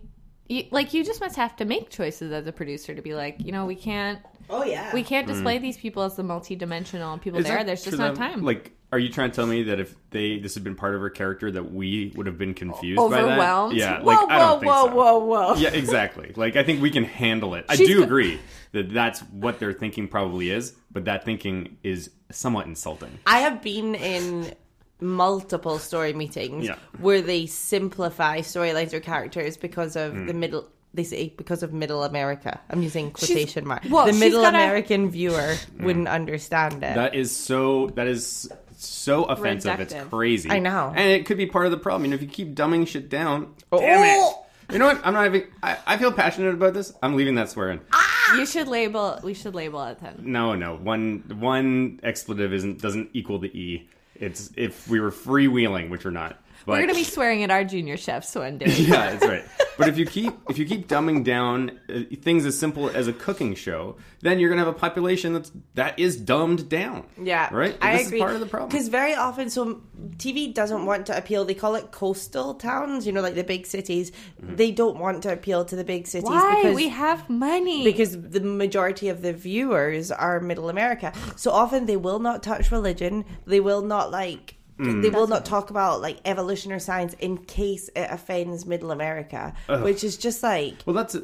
you, 0.49 0.65
like 0.73 0.93
you 0.95 1.05
just 1.05 1.21
must 1.21 1.37
have 1.37 1.55
to 1.57 1.65
make 1.65 1.91
choices 1.91 2.33
as 2.33 2.47
a 2.47 2.53
producer 2.53 2.95
to 2.95 3.03
be 3.03 3.15
like, 3.15 3.37
you 3.41 3.53
know, 3.53 3.65
we 3.67 3.77
can't 3.77 4.19
Oh 4.53 4.65
yeah, 4.65 4.93
we 4.95 5.03
can't 5.03 5.27
display 5.27 5.59
these 5.59 5.77
people 5.77 6.03
as 6.03 6.15
the 6.17 6.23
multi-dimensional 6.23 7.19
people 7.19 7.41
Is 7.41 7.47
there. 7.47 7.65
There's 7.65 7.83
just 7.85 7.97
to 7.97 8.03
not 8.03 8.17
time. 8.17 8.43
Like, 8.45 8.73
are 8.93 8.99
you 8.99 9.09
trying 9.09 9.31
to 9.31 9.35
tell 9.37 9.47
me 9.47 9.63
that 9.65 9.81
if 9.81 9.95
they 10.11 10.39
this 10.39 10.55
had 10.55 10.63
been 10.63 10.75
part 10.75 10.95
of 10.95 11.01
her 11.01 11.11
character, 11.11 11.51
that 11.51 11.73
we 11.73 12.13
would 12.17 12.27
have 12.27 12.37
been 12.39 12.53
confused 12.55 12.99
by 12.99 13.09
that? 13.09 13.25
overwhelmed. 13.25 13.77
Yeah, 13.77 14.01
Whoa, 14.01 14.05
like 14.07 14.19
I 14.31 14.39
whoa, 14.39 14.39
don't 14.39 14.61
think 14.61 14.73
whoa, 14.73 14.87
so. 14.87 14.95
whoa, 14.95 15.19
whoa. 15.25 15.55
Yeah, 15.57 15.71
exactly. 15.71 16.33
Like 16.37 16.57
I 16.57 16.63
think 16.65 16.83
we 16.83 16.91
can 16.91 17.05
handle 17.05 17.55
it. 17.55 17.65
I 17.69 17.77
She's 17.77 17.89
do 17.89 17.99
go- 17.99 18.05
agree 18.05 18.39
that 18.73 18.93
that's 18.93 19.21
what 19.21 19.59
their 19.59 19.73
thinking 19.73 20.07
probably 20.09 20.51
is, 20.51 20.75
but 20.91 21.07
that 21.07 21.25
thinking 21.25 21.79
is 21.83 22.11
somewhat 22.31 22.67
insulting. 22.67 23.19
I 23.27 23.39
have 23.41 23.63
been 23.63 23.95
in 23.95 24.53
multiple 25.01 25.79
story 25.79 26.13
meetings 26.13 26.65
Yeah. 26.67 26.77
where 27.01 27.21
they 27.23 27.47
simplify 27.47 28.39
storylines 28.41 28.93
or 28.93 29.01
characters 29.01 29.57
because 29.57 29.97
of 29.97 30.13
Hmm. 30.13 30.27
the 30.27 30.35
middle. 30.35 30.69
They 30.95 31.05
say 31.05 31.33
because 31.37 31.63
of 31.63 31.73
middle 31.73 32.05
America. 32.05 32.61
I'm 32.69 32.83
using 32.83 33.11
quotation 33.13 33.67
marks. 33.67 33.89
well, 33.89 34.07
the 34.07 34.13
middle 34.13 34.43
got 34.43 34.55
a- 34.55 34.59
American 34.59 35.11
viewer 35.11 35.57
wouldn't 35.81 36.09
understand 36.09 36.75
it. 36.75 36.95
That 36.95 37.15
is 37.15 37.35
so. 37.35 37.89
That 37.95 38.07
is 38.07 38.51
so 38.77 39.25
offensive. 39.25 39.81
It's 39.81 39.95
crazy. 40.11 40.51
I 40.51 40.59
know. 40.59 40.93
and 40.95 41.09
it 41.11 41.25
could 41.25 41.37
be 41.37 41.47
part 41.47 41.67
of 41.67 41.71
the 41.73 41.79
problem. 41.79 42.05
You 42.05 42.11
know, 42.11 42.17
if 42.17 42.23
you 42.23 42.29
keep 42.29 42.55
dumbing 42.55 42.87
shit 42.87 43.09
down, 43.09 43.55
oh. 43.71 43.81
damn 43.81 44.03
it. 44.03 44.35
You 44.73 44.79
know 44.79 44.87
what? 44.87 45.01
I'm 45.05 45.15
not 45.15 45.27
even. 45.27 45.47
I, 45.63 45.79
I 45.87 45.97
feel 45.99 46.13
passionate 46.13 46.55
about 46.55 46.75
this. 46.75 46.93
I'm 47.03 47.17
leaving 47.17 47.35
that 47.35 47.51
swear 47.51 47.67
swearing. 47.67 47.81
Ah! 47.93 48.37
You 48.37 48.47
should 48.47 48.69
label. 48.69 49.19
We 49.23 49.35
should 49.35 49.55
label 49.55 49.85
it 49.85 49.99
then. 50.01 50.15
No, 50.21 50.55
no. 50.55 50.77
One 50.77 51.25
one 51.39 52.01
expletive 52.03 52.53
isn't 52.53 52.81
doesn't 52.81 53.11
equal 53.13 53.39
the 53.39 53.49
e. 53.49 53.89
It's 54.15 54.51
if 54.57 54.89
we 54.89 55.01
were 55.01 55.11
freewheeling, 55.11 55.91
which 55.91 56.05
we're 56.05 56.11
not. 56.11 56.42
But, 56.65 56.73
We're 56.73 56.81
gonna 56.83 56.95
be 56.95 57.05
swearing 57.05 57.43
at 57.43 57.51
our 57.51 57.65
junior 57.65 57.97
chefs 57.97 58.35
one 58.35 58.59
day. 58.59 58.67
yeah, 58.77 59.11
that's 59.11 59.27
right. 59.27 59.45
But 59.79 59.89
if 59.89 59.99
you 59.99 60.07
keep 60.07 60.33
if 60.49 60.59
you 60.59 60.67
keep 60.67 60.89
dumbing 60.89 61.25
down 61.25 61.81
uh, 61.89 62.01
things 62.21 62.47
as 62.47 62.59
simple 62.59 62.89
as 62.91 63.09
a 63.09 63.13
cooking 63.13 63.55
show, 63.55 63.97
then 64.21 64.39
you're 64.39 64.49
gonna 64.51 64.65
have 64.65 64.75
a 64.75 64.79
population 64.79 65.33
that's 65.33 65.51
that 65.75 65.99
is 65.99 66.17
dumbed 66.17 66.69
down. 66.69 67.05
Yeah, 67.21 67.49
right. 67.53 67.77
I 67.81 67.99
this 67.99 68.07
agree. 68.07 68.19
is 68.19 68.23
part 68.23 68.35
of 68.35 68.41
the 68.41 68.47
problem. 68.47 68.71
because 68.71 68.89
very 68.89 69.15
often, 69.15 69.51
so 69.51 69.83
TV 70.17 70.53
doesn't 70.53 70.85
want 70.87 71.07
to 71.07 71.17
appeal. 71.17 71.45
They 71.45 71.55
call 71.55 71.75
it 71.75 71.91
coastal 71.91 72.55
towns, 72.55 73.07
you 73.07 73.13
know, 73.13 73.23
like 73.23 73.35
the 73.35 73.45
big 73.45 73.67
cities. 73.67 74.13
Mm-hmm. 74.41 74.57
They 74.57 74.71
don't 74.71 74.99
want 74.99 75.23
to 75.25 75.33
appeal 75.33 75.65
to 75.65 75.77
the 75.77 75.85
big 75.85 76.07
cities 76.07 76.29
Why? 76.29 76.57
because 76.57 76.77
we 76.77 76.89
have 76.89 77.29
money. 77.29 77.83
because 77.85 78.21
the 78.21 78.41
majority 78.41 79.09
of 79.09 79.23
the 79.23 79.33
viewers 79.33 80.11
are 80.11 80.41
middle 80.41 80.69
America. 80.69 81.13
So 81.37 81.51
often 81.51 81.87
they 81.87 81.97
will 81.97 82.19
not 82.19 82.43
touch 82.43 82.71
religion. 82.71 83.25
They 83.47 83.61
will 83.61 83.83
not 83.83 84.11
like. 84.11 84.57
Mm. 84.79 85.03
They 85.03 85.11
will 85.11 85.27
not 85.27 85.45
talk 85.45 85.71
about 85.71 86.01
like 86.01 86.19
evolution 86.25 86.73
or 86.73 86.79
science 86.79 87.15
in 87.21 87.39
case 87.39 87.89
it 87.95 88.09
offends 88.11 88.65
middle 88.67 88.91
America, 88.91 89.53
which 89.83 90.03
is 90.03 90.17
just 90.17 90.43
like 90.43 90.77
Well, 90.87 90.95
that's 90.95 91.17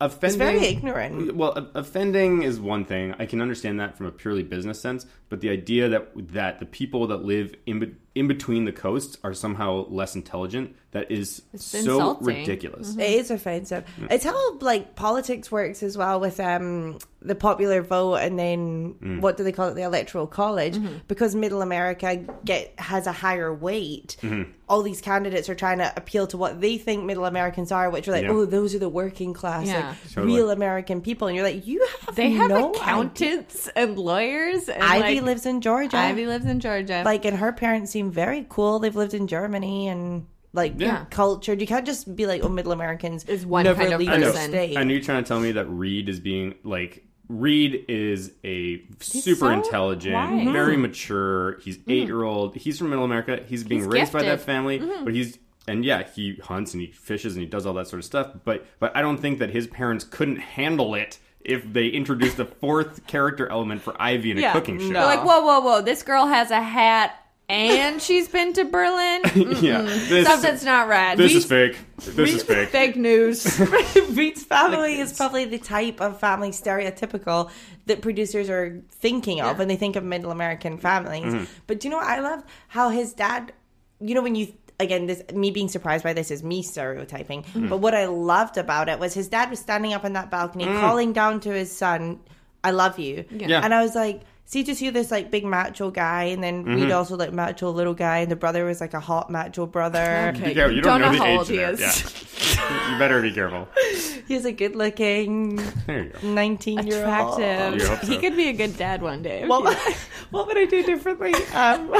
offending. 0.00 0.38
very 0.38 0.64
ignorant. 0.66 1.34
Well, 1.36 1.70
offending 1.74 2.42
is 2.42 2.58
one 2.60 2.84
thing. 2.84 3.14
I 3.18 3.26
can 3.26 3.40
understand 3.40 3.78
that 3.80 3.96
from 3.96 4.06
a 4.06 4.10
purely 4.12 4.42
business 4.42 4.80
sense, 4.80 5.06
but 5.28 5.40
the 5.40 5.50
idea 5.50 5.88
that 5.88 6.10
that 6.32 6.58
the 6.58 6.66
people 6.66 7.06
that 7.06 7.24
live 7.24 7.54
in 7.66 7.78
be- 7.78 7.94
in 8.16 8.26
between 8.26 8.64
the 8.64 8.72
coasts 8.72 9.18
are 9.22 9.34
somehow 9.34 9.86
less 9.88 10.14
intelligent 10.14 10.74
that 10.92 11.10
is 11.10 11.42
so 11.54 11.78
insulting. 11.78 12.26
Mm-hmm. 12.26 12.38
ridiculous. 12.40 12.96
It 12.96 13.10
is 13.10 13.30
offensive. 13.30 13.84
It's 14.10 14.24
how 14.24 14.58
like 14.58 14.96
politics 14.96 15.52
works 15.52 15.82
as 15.82 15.98
well 15.98 16.18
with 16.18 16.40
um 16.40 16.98
the 17.20 17.34
popular 17.34 17.82
vote 17.82 18.16
and 18.16 18.38
then 18.38 18.94
mm. 18.94 19.20
what 19.20 19.36
do 19.36 19.44
they 19.44 19.52
call 19.52 19.68
it 19.68 19.74
the 19.74 19.82
electoral 19.82 20.26
college 20.26 20.76
mm-hmm. 20.76 20.98
because 21.08 21.34
middle 21.34 21.60
America 21.60 22.24
get 22.44 22.72
has 22.80 23.06
a 23.06 23.12
higher 23.12 23.52
weight. 23.52 24.16
Mm-hmm. 24.22 24.50
All 24.68 24.82
these 24.82 25.00
candidates 25.00 25.48
are 25.48 25.54
trying 25.54 25.78
to 25.78 25.92
appeal 25.96 26.26
to 26.28 26.36
what 26.36 26.60
they 26.60 26.76
think 26.76 27.04
middle 27.04 27.24
Americans 27.24 27.70
are, 27.70 27.88
which 27.88 28.08
are 28.08 28.12
like, 28.12 28.24
Yeah. 28.24 28.30
oh, 28.30 28.44
those 28.46 28.74
are 28.74 28.80
the 28.80 28.88
working 28.88 29.32
class, 29.32 29.66
Yeah. 29.68 29.90
like 29.90 30.12
Totally. 30.12 30.34
real 30.34 30.50
American 30.50 31.00
people, 31.00 31.28
and 31.28 31.36
you're 31.36 31.44
like, 31.44 31.66
you 31.66 31.86
have 32.06 32.16
they 32.16 32.30
have 32.32 32.50
no 32.50 32.72
accountants 32.72 33.68
and 33.76 33.96
lawyers. 33.98 34.68
And. 34.68 34.82
Ivy 34.82 35.16
like, 35.16 35.24
lives 35.24 35.46
in 35.46 35.60
Georgia. 35.60 35.96
Ivy 35.96 36.26
lives 36.26 36.46
in 36.46 36.58
Georgia. 36.60 37.02
like, 37.04 37.24
and 37.24 37.36
her 37.36 37.52
parents 37.52 37.92
seem 37.92 38.10
very 38.10 38.44
cool. 38.48 38.78
They've 38.80 38.94
lived 38.96 39.14
in 39.14 39.26
Germany 39.26 39.88
and. 39.88 40.26
Like 40.52 40.74
Yeah. 40.78 41.04
cultured, 41.10 41.60
you 41.60 41.66
can't 41.66 41.84
just 41.84 42.16
be 42.16 42.24
like, 42.24 42.42
"Oh, 42.42 42.48
Middle 42.48 42.72
Americans 42.72 43.24
Is 43.26 43.44
one 43.44 43.64
never 43.64 43.78
kind 43.82 43.92
of 43.92 44.00
leave 44.00 44.08
I 44.08 44.16
know. 44.16 44.28
the 44.28 44.32
person. 44.32 44.50
state." 44.52 44.78
I 44.78 44.84
know 44.84 44.94
you're 44.94 45.02
trying 45.02 45.22
to 45.22 45.28
tell 45.28 45.38
me 45.38 45.52
that 45.52 45.66
Reed 45.66 46.08
is 46.08 46.18
being 46.18 46.54
like 46.64 47.04
Reed 47.28 47.84
is 47.88 48.32
a 48.44 48.82
super 49.00 49.36
so 49.36 49.48
intelligent, 49.48 50.14
wise. 50.14 50.52
very 50.52 50.74
mm-hmm. 50.74 50.82
mature. 50.82 51.58
He's 51.60 51.78
mm-hmm. 51.78 51.90
eight 51.90 52.06
year 52.06 52.22
old. 52.22 52.56
He's 52.56 52.78
from 52.78 52.90
Middle 52.90 53.04
America. 53.04 53.42
He's 53.46 53.64
being 53.64 53.80
He's 53.80 53.88
raised 53.88 54.12
by 54.12 54.22
that 54.22 54.26
gifted. 54.26 54.46
family, 54.46 54.78
mm-hmm. 54.78 55.04
but 55.04 55.14
he's 55.14 55.38
and 55.68 55.84
yeah, 55.84 56.04
he 56.04 56.36
hunts 56.36 56.72
and 56.72 56.80
he 56.80 56.92
fishes 56.92 57.34
and 57.34 57.42
he 57.42 57.48
does 57.48 57.66
all 57.66 57.74
that 57.74 57.88
sort 57.88 57.98
of 57.98 58.04
stuff. 58.04 58.30
But 58.44 58.66
but 58.78 58.96
I 58.96 59.02
don't 59.02 59.18
think 59.18 59.40
that 59.40 59.50
his 59.50 59.66
parents 59.66 60.04
couldn't 60.04 60.36
handle 60.36 60.94
it 60.94 61.18
if 61.40 61.72
they 61.72 61.88
introduced 61.88 62.38
a 62.38 62.44
fourth 62.44 63.06
character 63.06 63.48
element 63.48 63.82
for 63.82 64.00
Ivy 64.00 64.32
in 64.32 64.38
a 64.42 64.52
cooking 64.52 64.78
show. 64.78 64.90
No. 64.90 65.06
Like, 65.06 65.24
whoa, 65.24 65.40
whoa, 65.40 65.60
whoa! 65.60 65.80
This 65.82 66.02
girl 66.02 66.26
has 66.26 66.50
a 66.50 66.62
hat 66.62 67.16
and 67.48 68.02
she's 68.02 68.28
been 68.28 68.52
to 68.54 68.64
Berlin. 68.64 69.22
yeah, 69.62 69.82
this, 69.82 70.26
Something's 70.26 70.64
not 70.64 70.88
right. 70.88 71.16
this 71.16 71.32
We- 71.32 71.38
is 71.38 71.44
fake. 71.44 71.78
This 71.98 72.34
is 72.34 72.42
fake. 72.42 72.68
fake 72.70 72.96
news. 72.96 73.58
Reed's 74.10 74.42
family 74.42 74.98
is 75.00 75.12
probably 75.12 75.44
the 75.46 75.58
type 75.58 76.00
of 76.00 76.18
family 76.20 76.50
stereotypical 76.50 77.50
that 77.86 78.02
producers 78.02 78.50
are 78.50 78.82
thinking 78.90 79.40
of 79.40 79.58
when 79.58 79.68
they 79.68 79.76
think 79.76 79.96
of 79.96 80.04
middle 80.04 80.30
American 80.30 80.76
families. 80.78 81.32
Mm-hmm. 81.32 81.44
But 81.66 81.80
do 81.80 81.88
you 81.88 81.90
know 81.92 81.98
what 81.98 82.06
I 82.08 82.20
loved? 82.20 82.46
How 82.68 82.88
his 82.90 83.12
dad, 83.12 83.52
you 84.00 84.14
know, 84.14 84.22
when 84.22 84.34
you 84.34 84.52
again, 84.78 85.06
this 85.06 85.22
me 85.32 85.50
being 85.50 85.68
surprised 85.68 86.04
by 86.04 86.12
this 86.12 86.30
is 86.30 86.42
me 86.42 86.62
stereotyping. 86.62 87.44
Mm-hmm. 87.44 87.68
But 87.68 87.78
what 87.78 87.94
I 87.94 88.06
loved 88.06 88.58
about 88.58 88.88
it 88.90 88.98
was 88.98 89.14
his 89.14 89.28
dad 89.28 89.48
was 89.50 89.58
standing 89.60 89.94
up 89.94 90.04
on 90.04 90.12
that 90.14 90.30
balcony, 90.30 90.64
Mm. 90.66 90.80
calling 90.80 91.12
down 91.14 91.40
to 91.40 91.50
his 91.50 91.70
son, 91.74 92.20
"I 92.62 92.72
love 92.72 92.98
you," 92.98 93.24
Yeah. 93.30 93.60
and 93.62 93.72
I 93.72 93.82
was 93.82 93.94
like. 93.94 94.22
See, 94.48 94.62
just 94.62 94.80
you 94.80 94.92
this 94.92 95.10
like 95.10 95.32
big 95.32 95.44
macho 95.44 95.90
guy, 95.90 96.24
and 96.24 96.42
then 96.42 96.64
Mm-hmm. 96.64 96.82
Reed 96.82 96.90
also 96.92 97.16
like 97.16 97.32
macho 97.32 97.70
little 97.70 97.94
guy, 97.94 98.18
and 98.18 98.30
the 98.30 98.36
brother 98.36 98.64
was 98.64 98.80
like 98.80 98.94
a 98.94 99.00
hot 99.00 99.28
macho 99.28 99.66
brother. 99.66 100.32
Okay. 100.34 100.48
Be 100.48 100.54
careful. 100.54 100.76
You 100.76 100.82
don't, 100.82 101.00
know, 101.00 101.10
the 101.10 101.18
how 101.18 101.24
age 101.26 101.38
old 101.38 101.48
he 101.48 101.56
there. 101.56 101.72
is. 101.72 101.80
Yeah. 101.80 102.92
you 102.92 102.98
better 102.98 103.20
be 103.20 103.32
careful. 103.32 103.68
He's 104.28 104.44
a 104.44 104.52
good 104.52 104.74
looking 104.76 105.56
There 105.86 106.04
you 106.04 106.10
go. 106.10 106.28
19 106.28 106.86
year 106.86 107.06
old. 107.06 107.40
Attractive. 107.40 107.82
So. 107.82 108.06
He 108.06 108.18
could 108.18 108.36
be 108.36 108.48
a 108.48 108.52
good 108.52 108.76
dad 108.76 109.02
one 109.02 109.22
day. 109.22 109.46
What, 109.46 109.76
what 110.30 110.46
would 110.46 110.56
I 110.58 110.64
do 110.64 110.82
differently? 110.84 111.34
Um, 111.52 111.92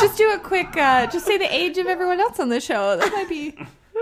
just 0.00 0.16
do 0.16 0.30
a 0.32 0.38
quick, 0.38 0.76
uh, 0.76 1.06
just 1.08 1.26
say 1.26 1.36
the 1.38 1.52
age 1.52 1.78
of 1.78 1.86
everyone 1.86 2.20
else 2.20 2.38
on 2.40 2.48
the 2.48 2.60
show. 2.60 2.96
That 2.96 3.12
might 3.12 3.28
be, 3.28 3.56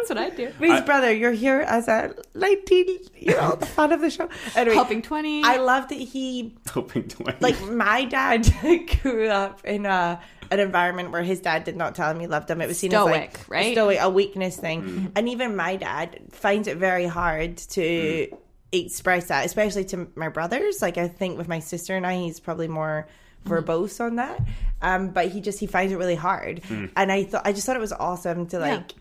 that's 0.09 0.11
what 0.11 0.19
I'd 0.19 0.37
do. 0.37 0.53
Reed's 0.59 0.85
brother, 0.85 1.12
you're 1.12 1.33
here 1.33 1.61
as 1.61 1.88
a 1.88 2.15
19 2.35 2.99
year 3.17 3.41
old 3.41 3.67
fan 3.67 3.93
of 3.93 4.01
the 4.01 4.11
show. 4.11 4.29
Anyway, 4.55 4.75
Helping 4.75 5.03
20. 5.03 5.45
I 5.45 5.57
love 5.57 5.88
that 5.88 5.95
he, 5.95 6.55
Hoping 6.71 7.09
to 7.09 7.23
win. 7.23 7.37
like, 7.41 7.61
my 7.62 8.05
dad 8.05 8.49
grew 9.03 9.29
up 9.29 9.65
in 9.65 9.87
a. 9.87 10.21
An 10.51 10.61
environment 10.61 11.12
where 11.12 11.23
his 11.23 11.41
dad 11.41 11.65
did 11.65 11.79
not 11.79 11.95
tell 11.95 12.11
him 12.11 12.21
he 12.21 12.27
loved 12.27 12.51
him. 12.51 12.61
It 12.61 12.69
was 12.69 12.79
seen 12.79 12.93
as 12.93 13.07
like 13.07 13.41
right? 13.49 13.69
a 13.69 13.73
stoic, 13.73 13.99
a 14.03 14.11
weakness 14.11 14.55
thing. 14.55 14.83
Mm. 14.83 15.12
And 15.17 15.29
even 15.31 15.57
my 15.57 15.77
dad 15.77 16.21
finds 16.31 16.69
it 16.69 16.77
very 16.77 17.07
hard 17.07 17.57
to 17.57 17.81
mm. 17.81 18.38
express 18.71 19.29
that, 19.29 19.47
especially 19.47 19.87
to 19.87 20.09
my 20.15 20.29
brothers. 20.29 20.83
Like 20.83 20.99
I 20.99 21.09
think 21.09 21.38
with 21.38 21.49
my 21.49 21.61
sister 21.61 21.97
and 21.97 22.07
I, 22.07 22.17
he's 22.19 22.38
probably 22.38 22.69
more 22.69 23.09
mm. 23.47 23.51
verbose 23.51 23.99
on 23.99 24.17
that. 24.17 24.43
Um, 24.83 25.09
but 25.09 25.29
he 25.29 25.41
just 25.41 25.59
he 25.59 25.67
finds 25.67 25.91
it 25.91 25.97
really 25.97 26.17
hard. 26.17 26.61
And 26.69 27.11
I 27.11 27.25
thought 27.25 27.47
I 27.47 27.55
just 27.55 27.65
thought 27.65 27.77
it 27.77 27.81
was 27.81 27.95
awesome 27.95 28.47
to 28.49 28.59
like 28.59 28.93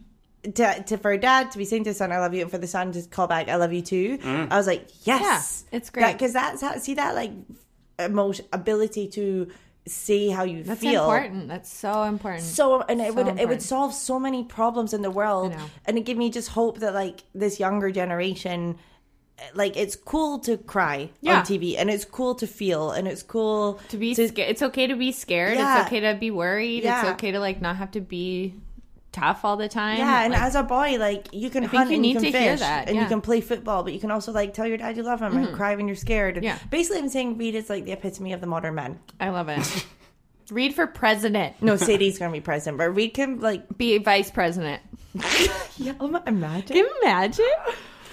to, 0.44 0.84
to 0.84 0.98
for 0.98 1.12
a 1.12 1.18
dad 1.18 1.52
to 1.52 1.58
be 1.58 1.66
saying 1.66 1.84
to 1.86 1.90
his 1.92 1.98
son, 1.98 2.12
"I 2.12 2.20
love 2.20 2.34
you," 2.34 2.42
and 2.42 2.52
for 2.52 2.58
the 2.58 2.68
son 2.68 2.92
to 2.94 3.02
call 3.04 3.28
back, 3.28 3.48
"I 3.50 3.56
love 3.56 3.74
you 3.74 3.82
too." 3.82 4.18
Mm. 4.18 4.52
I 4.52 4.58
was 4.58 4.68
like, 4.68 4.88
"Yes, 5.06 5.66
Yeah, 5.72 5.78
it's 5.78 5.90
great. 5.90 6.14
because 6.14 6.34
that's 6.34 6.62
how 6.62 6.78
see 6.78 6.96
that 6.96 7.16
like 7.16 7.32
emotion 8.00 8.46
ability 8.52 9.08
to 9.10 9.48
see 9.88 10.30
how 10.30 10.44
you 10.44 10.64
that's 10.64 10.80
feel 10.80 11.08
That's 11.08 11.24
important. 11.26 11.48
That's 11.48 11.72
so 11.74 12.04
important. 12.04 12.44
so 12.44 12.82
and 12.82 13.02
it 13.02 13.10
So 13.10 13.14
would 13.24 13.40
it 13.40 13.48
would 13.50 13.62
solve 13.62 13.94
so 13.94 14.20
many 14.20 14.44
problems 14.44 14.94
in 14.94 15.02
the 15.02 15.10
world 15.12 15.56
and 15.86 15.98
it 15.98 16.02
gave 16.02 16.18
me 16.18 16.30
just 16.30 16.50
hope 16.50 16.80
that 16.80 16.94
like 16.94 17.24
this 17.34 17.60
younger 17.60 17.90
generation 17.92 18.78
like 19.56 19.76
it's 19.76 19.96
cool 19.96 20.38
to 20.40 20.58
cry 20.58 21.10
Yeah. 21.22 21.40
on 21.40 21.46
TV 21.46 21.76
and 21.78 21.90
it's 21.90 22.06
cool 22.06 22.36
to 22.36 22.46
feel 22.48 22.92
and 22.92 23.08
it's 23.08 23.24
cool 23.24 23.80
to 23.90 23.98
be 23.98 24.14
to, 24.14 24.28
scared. 24.28 24.50
It's 24.52 24.62
okay 24.62 24.86
to 24.86 24.96
be 24.96 25.12
scared. 25.12 25.58
Yeah. 25.58 25.80
It's 25.82 25.88
okay 25.88 26.00
to 26.02 26.14
be 26.14 26.30
worried. 26.30 26.84
Yeah. 26.84 27.02
It's 27.02 27.10
okay 27.14 27.32
to 27.32 27.40
like 27.40 27.60
not 27.60 27.78
have 27.78 27.90
to 27.92 28.02
be 28.02 28.54
tough 29.12 29.44
all 29.44 29.58
the 29.58 29.68
time. 29.68 29.98
yeah, 29.98 30.24
and 30.24 30.34
Like, 30.34 30.42
as 30.42 30.56
a 30.56 30.64
boy, 30.64 30.98
like 30.98 31.28
you 31.34 31.50
can 31.50 31.64
think 31.64 31.74
hunt 31.74 31.90
you 31.92 31.98
and 31.98 32.06
you 32.06 32.14
can 32.14 32.24
to 32.24 32.32
hear 32.32 32.52
fish 32.52 32.60
that, 32.62 32.88
and 32.88 32.98
you 32.98 33.06
can 33.08 33.22
play 33.22 33.42
football, 33.42 33.84
but 33.84 33.94
you 33.94 34.00
can 34.00 34.12
also 34.12 34.32
like 34.32 34.54
tell 34.54 34.66
your 34.68 34.78
dad 34.78 34.96
you 34.98 35.04
love 35.04 35.22
him 35.22 35.36
and 35.38 35.54
cry 35.56 35.76
when 35.76 35.88
you're 35.88 35.96
scared. 35.96 36.38
And 36.38 36.44
Yeah. 36.44 36.58
basically, 36.70 37.00
I'm 37.00 37.10
saying 37.10 37.38
Reed 37.38 37.56
is 37.56 37.70
like 37.70 37.86
the 37.86 37.92
epitome 37.92 38.34
of 38.34 38.42
the 38.42 38.48
modern 38.48 38.76
man. 38.76 39.00
I 39.20 39.30
love 39.30 39.50
it. 39.50 39.86
Read 40.52 40.74
for 40.76 40.86
president. 40.88 41.56
No, 41.62 41.76
Sadie's 41.78 42.20
gonna 42.20 42.32
be 42.32 42.42
president, 42.42 42.78
but 42.78 42.90
Reed 42.96 43.14
can 43.14 43.40
like 43.40 43.78
Be 43.78 43.98
vice 43.98 44.32
president. 44.32 44.82
yeah, 45.78 45.94
oh 46.00 46.22
imagine. 46.28 46.68
Can 46.68 46.78
you 46.78 46.90
imagine? 47.04 47.46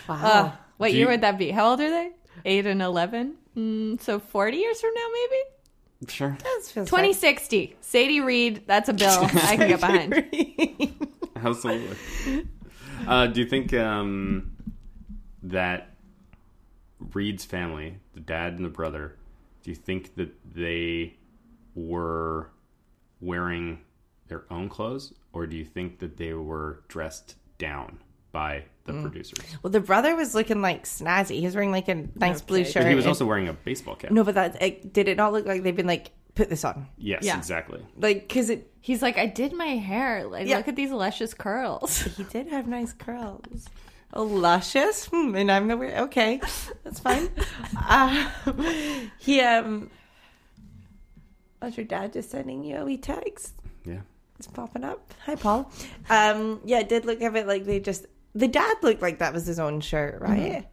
Wow. 0.08 0.16
Uh, 0.22 0.52
what 0.78 0.88
Do 0.90 0.96
year 0.96 1.06
you- 1.06 1.10
would 1.12 1.20
that 1.22 1.38
be? 1.38 1.50
How 1.50 1.70
old 1.70 1.80
are 1.80 1.90
they? 1.90 2.10
Eight 2.44 2.66
and 2.66 2.80
eleven. 2.82 3.34
Mm, 3.56 4.00
so 4.00 4.18
forty 4.20 4.58
years 4.58 4.80
from 4.80 4.90
now, 4.94 5.06
maybe 5.12 5.42
sure. 6.06 6.36
That 6.42 6.62
feels 6.64 6.88
twenty 6.88 7.12
sixty. 7.12 7.76
Sadie 7.80 8.20
Reed. 8.20 8.62
That's 8.66 8.88
a 8.88 8.92
bill 8.92 9.24
I 9.24 9.56
can 9.56 9.68
get 9.68 9.80
behind. 9.80 11.08
Absolutely. 11.36 12.46
Uh, 13.06 13.26
do 13.26 13.40
you 13.40 13.46
think 13.46 13.72
um, 13.74 14.56
that 15.42 15.94
Reed's 17.14 17.44
family, 17.44 17.96
the 18.14 18.20
dad 18.20 18.54
and 18.54 18.64
the 18.64 18.68
brother, 18.68 19.16
do 19.62 19.70
you 19.70 19.76
think 19.76 20.14
that 20.16 20.34
they 20.54 21.14
were 21.74 22.50
wearing 23.20 23.80
their 24.26 24.44
own 24.50 24.68
clothes, 24.68 25.14
or 25.32 25.46
do 25.46 25.56
you 25.56 25.64
think 25.64 26.00
that 26.00 26.16
they 26.16 26.32
were 26.34 26.82
dressed 26.88 27.36
down 27.56 27.98
by 28.32 28.64
the 28.84 28.92
producers? 28.92 29.38
Well, 29.62 29.70
the 29.70 29.80
brother 29.80 30.14
was 30.16 30.34
looking 30.34 30.60
like 30.62 30.84
snazzy. 30.84 31.38
He 31.38 31.44
was 31.44 31.54
wearing 31.54 31.72
like 31.72 31.88
a 31.88 32.06
nice 32.14 32.40
blue 32.40 32.64
shirt. 32.64 32.82
But 32.84 32.88
he 32.90 32.94
was 32.94 33.04
and- 33.04 33.10
also 33.10 33.26
wearing 33.26 33.48
a 33.48 33.52
baseball 33.52 33.96
cap. 33.96 34.10
no, 34.10 34.24
but 34.24 34.34
that 34.34 34.62
it, 34.62 34.92
did 34.92 35.08
it 35.08 35.16
not 35.16 35.32
look 35.32 35.46
like 35.46 35.62
they've 35.62 35.76
been 35.76 35.86
like 35.86 36.10
put 36.34 36.48
this 36.48 36.64
on 36.64 36.86
Yes, 36.96 37.24
Yeah. 37.24 37.36
exactly. 37.36 37.84
like 37.96 38.28
because 38.28 38.50
it 38.50 38.70
He's 38.80 39.02
like, 39.02 39.18
I 39.18 39.26
did 39.26 39.52
my 39.52 39.76
hair. 39.76 40.24
Like, 40.26 40.46
Yeah. 40.46 40.56
look 40.58 40.68
at 40.68 40.76
these 40.76 40.90
luscious 40.90 41.34
curls. 41.34 41.98
he 42.16 42.22
did 42.24 42.46
have 42.48 42.66
nice 42.66 42.94
curls. 42.94 43.66
Oh, 44.14 44.22
luscious. 44.24 45.04
Hmm, 45.06 45.34
and 45.34 45.52
I'm 45.52 45.68
the 45.68 45.76
weird. 45.76 45.94
Okay, 46.04 46.40
that's 46.84 46.98
fine. 47.00 47.28
uh, 47.78 48.30
he 49.18 49.42
um. 49.42 49.90
Was 51.60 51.76
your 51.76 51.84
dad 51.84 52.12
just 52.14 52.30
sending 52.30 52.64
you 52.64 52.76
a 52.76 52.84
wee 52.84 52.96
text? 52.96 53.54
Yeah. 53.84 54.00
It's 54.38 54.46
popping 54.46 54.84
up. 54.84 55.12
Hi, 55.26 55.34
Paul. 55.34 55.70
Um, 56.08 56.60
yeah, 56.64 56.78
it 56.78 56.88
did 56.88 57.04
look 57.04 57.20
a 57.20 57.30
bit 57.30 57.46
like 57.46 57.64
they 57.64 57.80
just. 57.80 58.06
The 58.38 58.48
dad 58.48 58.76
looked 58.82 59.02
like 59.02 59.18
that 59.18 59.32
was 59.32 59.46
his 59.46 59.58
own 59.58 59.80
shirt, 59.80 60.20
mm-hmm. 60.22 60.32
right? 60.32 60.68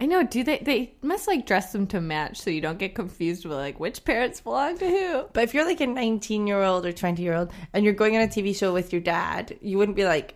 I 0.00 0.06
know. 0.06 0.24
Do 0.24 0.42
they? 0.42 0.58
They 0.58 0.94
must 1.02 1.26
like 1.26 1.46
dress 1.46 1.72
them 1.72 1.86
to 1.88 2.00
match, 2.00 2.40
so 2.40 2.50
you 2.50 2.60
don't 2.60 2.78
get 2.78 2.94
confused 2.94 3.44
with 3.44 3.56
like 3.56 3.78
which 3.78 4.04
parents 4.04 4.40
belong 4.40 4.78
to 4.78 4.88
who. 4.88 5.24
But 5.32 5.44
if 5.44 5.54
you're 5.54 5.64
like 5.64 5.80
a 5.80 5.86
19 5.86 6.46
year 6.46 6.62
old 6.62 6.86
or 6.86 6.92
20 6.92 7.22
year 7.22 7.34
old 7.34 7.52
and 7.72 7.84
you're 7.84 7.94
going 7.94 8.16
on 8.16 8.22
a 8.22 8.26
TV 8.26 8.54
show 8.56 8.72
with 8.72 8.92
your 8.92 9.00
dad, 9.02 9.56
you 9.60 9.78
wouldn't 9.78 9.96
be 9.96 10.04
like, 10.04 10.34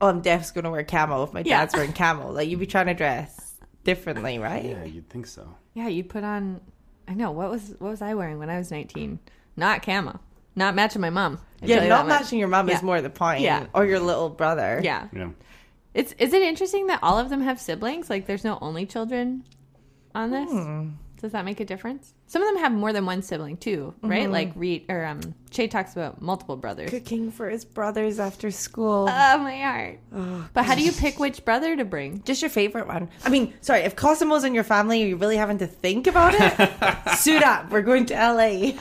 oh, 0.00 0.08
I'm 0.08 0.20
definitely 0.20 0.62
going 0.62 0.64
to 0.64 0.70
wear 0.70 0.84
camo 0.84 1.22
if 1.24 1.32
my 1.32 1.42
Yeah. 1.44 1.60
dad's 1.60 1.74
wearing 1.74 1.92
camo. 1.92 2.30
Like, 2.30 2.48
you'd 2.48 2.60
be 2.60 2.66
trying 2.66 2.86
to 2.86 2.94
dress 2.94 3.54
differently, 3.84 4.38
right? 4.38 4.64
Yeah, 4.64 4.84
you'd 4.84 5.08
think 5.08 5.26
so. 5.26 5.52
Yeah, 5.74 5.88
you'd 5.88 6.08
put 6.08 6.22
on. 6.22 6.60
I 7.08 7.14
know 7.14 7.32
what 7.32 7.50
was 7.50 7.74
what 7.78 7.90
was 7.90 8.02
I 8.02 8.14
wearing 8.14 8.38
when 8.38 8.50
I 8.50 8.58
was 8.58 8.70
nineteen? 8.70 9.18
Not 9.56 9.82
camo. 9.82 10.20
Not 10.54 10.74
matching 10.74 11.00
my 11.00 11.10
mom. 11.10 11.38
I 11.62 11.66
Yeah, 11.66 11.86
not 11.86 12.06
matching 12.06 12.38
your 12.38 12.48
mom 12.48 12.68
Yeah. 12.68 12.76
is 12.76 12.82
more 12.82 13.00
the 13.00 13.10
point. 13.10 13.40
Yeah. 13.40 13.66
Or 13.74 13.86
your 13.86 14.00
little 14.00 14.28
brother. 14.28 14.80
Yeah. 14.82 15.06
Yeah. 15.12 15.30
It's 15.94 16.12
is 16.18 16.32
it 16.32 16.42
interesting 16.42 16.86
that 16.88 17.00
all 17.02 17.18
of 17.18 17.30
them 17.30 17.40
have 17.40 17.60
siblings? 17.60 18.10
Like 18.10 18.26
there's 18.26 18.44
no 18.44 18.58
only 18.60 18.86
children 18.86 19.44
on 20.14 20.30
this? 20.30 20.50
Hmm. 20.50 20.88
Does 21.20 21.32
that 21.32 21.44
make 21.44 21.58
a 21.58 21.64
difference? 21.64 22.14
Some 22.26 22.42
of 22.42 22.48
them 22.48 22.58
have 22.58 22.70
more 22.70 22.92
than 22.92 23.04
one 23.04 23.22
sibling 23.22 23.56
too, 23.56 23.92
right? 24.02 24.22
Mm-hmm. 24.24 24.32
Like 24.32 24.52
Reed 24.54 24.84
or 24.88 25.04
um 25.04 25.34
Che 25.50 25.66
talks 25.66 25.92
about 25.92 26.22
multiple 26.22 26.56
brothers. 26.56 26.90
Cooking 26.90 27.32
for 27.32 27.48
his 27.50 27.64
brothers 27.64 28.20
after 28.20 28.50
school. 28.52 29.08
Oh 29.10 29.38
my 29.38 29.56
heart. 29.56 29.98
But 30.52 30.64
how 30.64 30.76
do 30.76 30.82
you 30.82 30.92
pick 30.92 31.18
which 31.18 31.44
brother 31.44 31.74
to 31.74 31.84
bring? 31.84 32.22
Just 32.22 32.42
your 32.42 32.50
favorite 32.50 32.86
one. 32.86 33.08
I 33.24 33.30
mean, 33.30 33.54
sorry, 33.62 33.80
if 33.80 33.96
Cosimo's 33.96 34.44
in 34.44 34.54
your 34.54 34.62
family, 34.64 35.02
you're 35.02 35.18
really 35.18 35.36
having 35.36 35.58
to 35.58 35.66
think 35.66 36.06
about 36.06 36.34
it? 36.36 37.14
Suit 37.16 37.42
up. 37.42 37.70
We're 37.70 37.82
going 37.82 38.06
to 38.06 38.14
LA. 38.14 38.72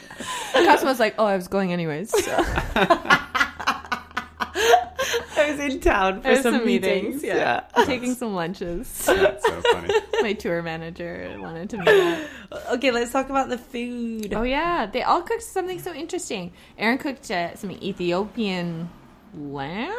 Cosmo's 0.54 1.00
like, 1.00 1.16
oh, 1.18 1.26
I 1.26 1.36
was 1.36 1.48
going 1.48 1.74
anyways. 1.74 2.12
So. 2.24 2.46
I 5.38 5.52
was 5.52 5.60
in 5.60 5.80
town 5.80 6.22
for 6.22 6.36
some, 6.36 6.56
some 6.56 6.66
meetings. 6.66 7.22
meetings, 7.22 7.24
Yeah. 7.24 7.64
Taking 7.86 8.14
some 8.16 8.34
lunches. 8.34 8.88
That's 9.06 9.46
so 9.46 9.62
funny. 9.74 9.94
My 10.22 10.34
tour 10.34 10.62
manager 10.62 11.36
wanted 11.40 11.70
to 11.72 11.78
meet 11.78 11.88
up. 11.88 12.30
Okay, 12.72 12.92
let's 12.92 13.12
talk 13.12 13.30
about 13.30 13.50
the 13.50 13.58
food. 13.58 14.34
Oh 14.34 14.44
yeah, 14.44 14.86
they 14.86 15.04
all 15.04 15.22
cooked 15.22 15.44
something 15.44 15.80
so 15.80 15.94
interesting. 15.94 16.54
Aaron 16.78 16.98
cooked 16.98 17.30
uh, 17.30 17.56
some 17.56 17.72
Ethiopian 17.72 18.90
lamb. 19.34 19.92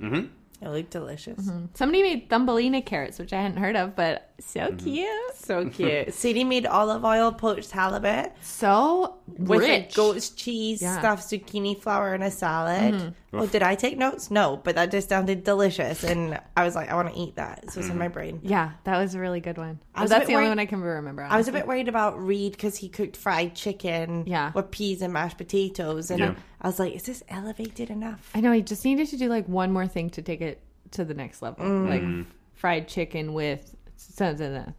Mm-hmm. 0.00 0.26
It 0.64 0.68
looked 0.68 0.90
delicious. 0.90 1.50
Somebody 1.74 2.02
made 2.02 2.30
thumbelina 2.30 2.82
carrots, 2.82 3.18
which 3.18 3.32
I 3.32 3.40
hadn't 3.42 3.58
heard 3.58 3.76
of, 3.76 3.96
but 3.96 4.30
so 4.40 4.60
mm-hmm. 4.60 4.76
cute, 4.76 5.36
So 5.36 5.68
cute. 5.68 6.12
Sadie 6.14 6.44
made 6.44 6.66
olive 6.66 7.04
oil 7.04 7.30
poached 7.32 7.70
halibut 7.70 8.32
so 8.42 9.16
with 9.26 9.62
a 9.62 9.66
rich. 9.66 9.94
goat's 9.94 10.30
cheese, 10.30 10.82
Yeah. 10.82 10.98
stuffed 10.98 11.24
zucchini 11.24 11.80
flour, 11.80 12.14
and 12.14 12.24
a 12.24 12.30
salad. 12.30 13.14
Oh, 13.32 13.46
did 13.46 13.62
I 13.62 13.74
take 13.74 13.96
notes? 13.96 14.30
No, 14.30 14.60
but 14.62 14.74
that 14.74 14.90
just 14.90 15.08
sounded 15.08 15.44
delicious, 15.44 16.04
and 16.04 16.40
I 16.56 16.64
was 16.64 16.74
like, 16.74 16.90
I 16.90 16.94
want 16.94 17.12
to 17.12 17.20
eat 17.20 17.36
that. 17.36 17.70
So 17.70 17.78
it's 17.80 17.86
in 17.86 17.92
mm-hmm. 17.92 17.98
my 18.00 18.08
brain. 18.08 18.40
Yeah, 18.42 18.72
that 18.84 18.98
was 18.98 19.14
a 19.14 19.20
really 19.20 19.40
good 19.40 19.56
one. 19.56 19.78
I 19.94 20.00
I 20.00 20.02
was 20.02 20.10
a 20.10 20.14
that's 20.14 20.26
bit 20.26 20.32
the 20.32 20.36
only 20.36 20.48
one 20.48 20.58
I 20.58 20.66
can 20.66 20.80
remember. 20.80 21.22
I 21.22 21.36
was 21.36 21.48
a 21.48 21.52
bit 21.52 21.66
worried 21.66 21.88
about 21.88 22.20
Reed 22.20 22.52
because 22.52 22.76
he 22.76 22.88
cooked 22.88 23.16
fried 23.16 23.54
chicken 23.54 24.24
Yeah. 24.26 24.52
with 24.52 24.70
peas 24.70 25.00
and 25.00 25.12
mashed 25.12 25.38
potatoes, 25.38 26.10
and 26.10 26.20
Yeah. 26.20 26.34
I 26.60 26.66
was 26.66 26.78
like, 26.78 26.94
is 26.94 27.04
this 27.04 27.22
elevated 27.28 27.90
enough? 27.90 28.30
I 28.34 28.40
know 28.40 28.52
he 28.52 28.62
just 28.62 28.84
needed 28.84 29.08
to 29.08 29.16
do 29.16 29.28
like 29.28 29.46
one 29.48 29.72
more 29.72 29.86
thing 29.86 30.10
to 30.10 30.22
take 30.22 30.40
it 30.40 30.60
to 30.92 31.04
the 31.04 31.14
next 31.14 31.42
level, 31.42 31.64
mm. 31.64 31.88
like 31.88 32.02
mm. 32.02 32.26
fried 32.54 32.88
chicken 32.88 33.32
with 33.32 33.74
something, 34.12 34.74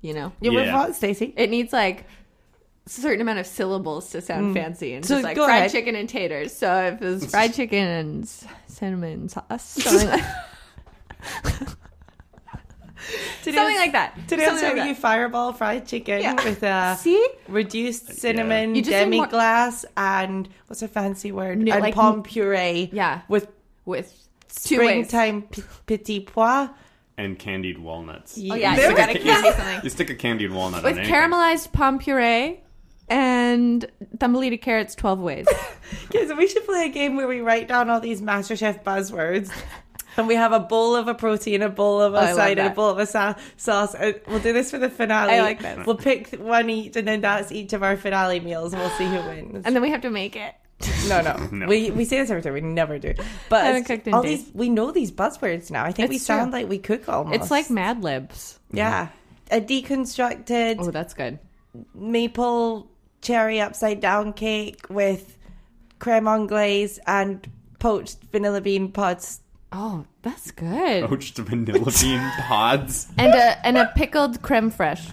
you 0.00 0.14
know. 0.14 0.32
You 0.40 0.52
with 0.52 0.66
Yeah. 0.66 0.74
what, 0.76 0.94
Stacey? 0.94 1.32
It 1.36 1.50
needs 1.50 1.72
like 1.72 2.04
certain 2.86 3.20
amount 3.20 3.38
of 3.38 3.46
syllables 3.46 4.10
to 4.10 4.20
sound 4.20 4.50
mm. 4.50 4.54
fancy 4.60 4.94
and 4.94 5.04
So 5.04 5.14
just 5.16 5.24
like 5.24 5.36
fried 5.36 5.48
ahead. 5.50 5.70
chicken 5.70 5.94
and 5.94 6.08
taters. 6.08 6.52
So 6.56 6.86
if 6.86 7.02
it's 7.02 7.26
fried 7.30 7.54
chicken 7.58 7.86
and 7.86 8.28
cinnamon 8.66 9.28
sauce, 9.28 9.62
something 9.64 10.08
like, 10.08 10.24
Today 13.42 13.56
something 13.56 13.74
I'll- 13.74 13.76
like 13.80 13.92
that. 13.92 14.14
Today 14.28 14.42
I'll 14.44 14.50
Something 14.50 14.68
serve 14.70 14.78
like 14.78 14.88
you 14.88 14.94
fireball 14.94 15.52
fried 15.52 15.86
chicken 15.86 16.20
Yeah. 16.20 16.34
with 16.44 16.62
uh, 16.62 16.94
a 16.94 16.98
See? 17.00 17.26
reduced 17.48 18.12
cinnamon 18.20 18.74
You 18.74 18.82
just 18.82 18.90
need 18.92 18.98
demi 18.98 19.16
more- 19.18 19.26
glace 19.26 19.84
and 19.96 20.48
what's 20.66 20.82
a 20.82 20.88
fancy 20.88 21.32
word? 21.32 21.58
No, 21.58 21.72
and 21.72 21.82
like- 21.82 21.94
pomme 21.94 22.22
puree. 22.22 22.90
Yeah. 22.92 23.22
With 23.28 23.48
With 23.86 24.12
springtime 24.48 25.42
p- 25.42 25.62
petit 25.86 26.20
pois. 26.20 26.68
And 27.20 27.38
candied 27.38 27.78
walnuts. 27.78 28.38
Oh 28.38 28.54
yeah, 28.54 28.76
There 28.76 28.90
you 28.90 28.96
gotta 28.96 29.12
You- 29.18 29.24
candy 29.24 29.50
something. 29.52 29.80
You 29.84 29.90
stick 29.90 30.10
a 30.10 30.14
candied 30.14 30.50
walnut 30.52 30.82
With 30.82 30.94
on 30.94 30.98
anything. 31.00 31.14
caramelized 31.14 31.72
pomme 31.72 31.98
puree 31.98 32.60
and 33.08 33.84
thumbelina 34.18 34.56
carrots 34.58 34.94
12 34.94 35.18
ways. 35.20 35.46
Okay, 36.06 36.26
so 36.28 36.36
we 36.36 36.46
should 36.46 36.64
play 36.64 36.86
a 36.86 36.88
game 36.88 37.16
where 37.16 37.26
we 37.26 37.40
write 37.40 37.66
down 37.66 37.90
all 37.90 37.98
these 38.00 38.20
MasterChef 38.22 38.84
buzzwords. 38.84 39.50
And 40.16 40.26
we 40.28 40.34
have 40.36 40.52
a 40.52 40.60
bowl 40.60 40.94
of 40.96 41.08
a 41.08 41.14
protein, 41.14 41.62
a 41.62 41.68
bowl 41.68 42.00
of 42.00 42.14
a 42.14 42.18
Oh, 42.18 42.20
I 42.20 42.32
side, 42.32 42.58
and 42.58 42.68
a 42.68 42.74
bowl 42.74 42.90
of 42.90 42.98
a 42.98 43.06
sa- 43.06 43.34
sauce. 43.56 43.94
Uh, 43.94 44.12
we'll 44.28 44.38
do 44.40 44.52
this 44.52 44.70
for 44.70 44.78
the 44.78 44.88
finale. 44.90 45.34
I 45.34 45.40
like 45.42 45.62
that. 45.62 45.86
We'll 45.86 45.96
pick 45.96 46.30
one 46.32 46.68
each, 46.70 46.96
and 46.96 47.06
then 47.08 47.20
that's 47.20 47.50
each 47.52 47.72
of 47.72 47.82
our 47.84 47.96
finale 47.96 48.38
meals. 48.40 48.74
We'll 48.74 48.90
see 48.90 49.06
who 49.06 49.16
wins. 49.16 49.64
And 49.64 49.74
then 49.74 49.82
we 49.82 49.90
have 49.90 50.00
to 50.02 50.10
make 50.10 50.34
it. 50.36 50.52
No, 51.08 51.20
no, 51.20 51.48
No. 51.52 51.66
We 51.66 51.90
we 51.90 52.04
say 52.04 52.18
this 52.18 52.30
every 52.30 52.42
time. 52.42 52.54
We 52.54 52.60
never 52.60 52.98
do. 52.98 53.14
But 53.48 53.64
I 53.64 53.66
haven't 53.68 53.84
cooked 53.84 54.06
in 54.06 54.14
all 54.14 54.22
days. 54.22 54.44
these, 54.44 54.54
we 54.54 54.68
know 54.68 54.90
these 54.92 55.10
buzzwords 55.12 55.70
now. 55.70 55.84
I 55.84 55.92
think 55.92 56.08
we 56.10 56.16
It's 56.16 56.26
true. 56.26 56.36
sound 56.36 56.52
like 56.52 56.68
we 56.68 56.78
cook 56.78 57.08
almost. 57.08 57.36
It's 57.40 57.50
like 57.50 57.70
Mad 57.70 58.02
Libs. 58.02 58.58
yeah, 58.72 59.08
a 59.50 59.60
deconstructed 59.60 60.76
Oh, 60.80 60.90
that's 60.90 61.14
good. 61.14 61.38
maple 61.94 62.90
cherry 63.22 63.60
upside 63.60 64.00
down 64.00 64.32
cake 64.32 64.86
with 64.88 65.36
creme 65.98 66.26
anglaise 66.26 66.98
and 67.06 67.46
poached 67.78 68.18
vanilla 68.32 68.60
bean 68.60 68.90
pods. 68.92 69.40
Oh, 69.72 70.04
that's 70.22 70.50
good. 70.50 71.04
Poached 71.08 71.36
vanilla 71.38 71.92
bean 72.00 72.20
pods. 72.48 73.06
And 73.18 73.32
a 73.34 73.66
and 73.66 73.76
a 73.78 73.86
pickled 73.94 74.42
creme 74.42 74.70
fraiche. 74.72 75.12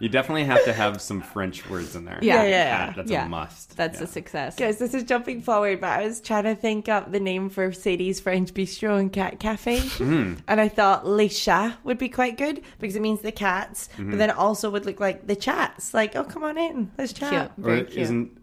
You 0.00 0.08
definitely 0.08 0.44
have 0.44 0.64
to 0.64 0.72
have 0.72 1.00
some 1.00 1.20
French 1.22 1.68
words 1.70 1.96
in 1.96 2.04
there. 2.04 2.18
Yeah. 2.22 2.42
Yeah, 2.42 2.48
yeah, 2.48 2.92
That's 2.94 3.10
yeah. 3.10 3.26
a 3.26 3.28
must. 3.28 3.76
That's 3.76 3.98
Yeah. 3.98 4.04
a 4.04 4.06
success. 4.06 4.56
Guys, 4.56 4.78
this 4.78 4.92
is 4.94 5.04
jumping 5.04 5.40
forward, 5.42 5.80
but 5.80 5.90
I 5.90 6.04
was 6.04 6.20
trying 6.20 6.44
to 6.44 6.54
think 6.54 6.88
up 6.88 7.12
the 7.12 7.20
name 7.20 7.48
for 7.48 7.72
Sadie's 7.72 8.20
French 8.20 8.52
Bistro 8.52 8.98
and 8.98 9.12
Cat 9.12 9.40
Cafe. 9.40 9.78
Mm. 9.80 10.38
And 10.48 10.60
I 10.60 10.68
thought 10.68 11.06
Les 11.06 11.28
Chats 11.28 11.76
would 11.84 11.98
be 11.98 12.08
quite 12.08 12.36
good 12.36 12.62
because 12.78 12.94
it 12.96 13.02
means 13.02 13.20
the 13.22 13.32
cats, 13.32 13.88
Mm-hmm. 13.96 14.10
but 14.10 14.18
then 14.18 14.30
it 14.30 14.36
also 14.36 14.70
would 14.70 14.84
look 14.86 15.00
like 15.00 15.26
the 15.26 15.36
chats. 15.36 15.94
Like, 15.94 16.14
oh, 16.16 16.24
come 16.24 16.44
on 16.44 16.58
in, 16.58 16.90
let's 16.98 17.12
chat. 17.12 17.52
Cute. 17.56 17.66
Or 17.66 17.76
cute. 17.84 17.96
isn't 17.96 18.38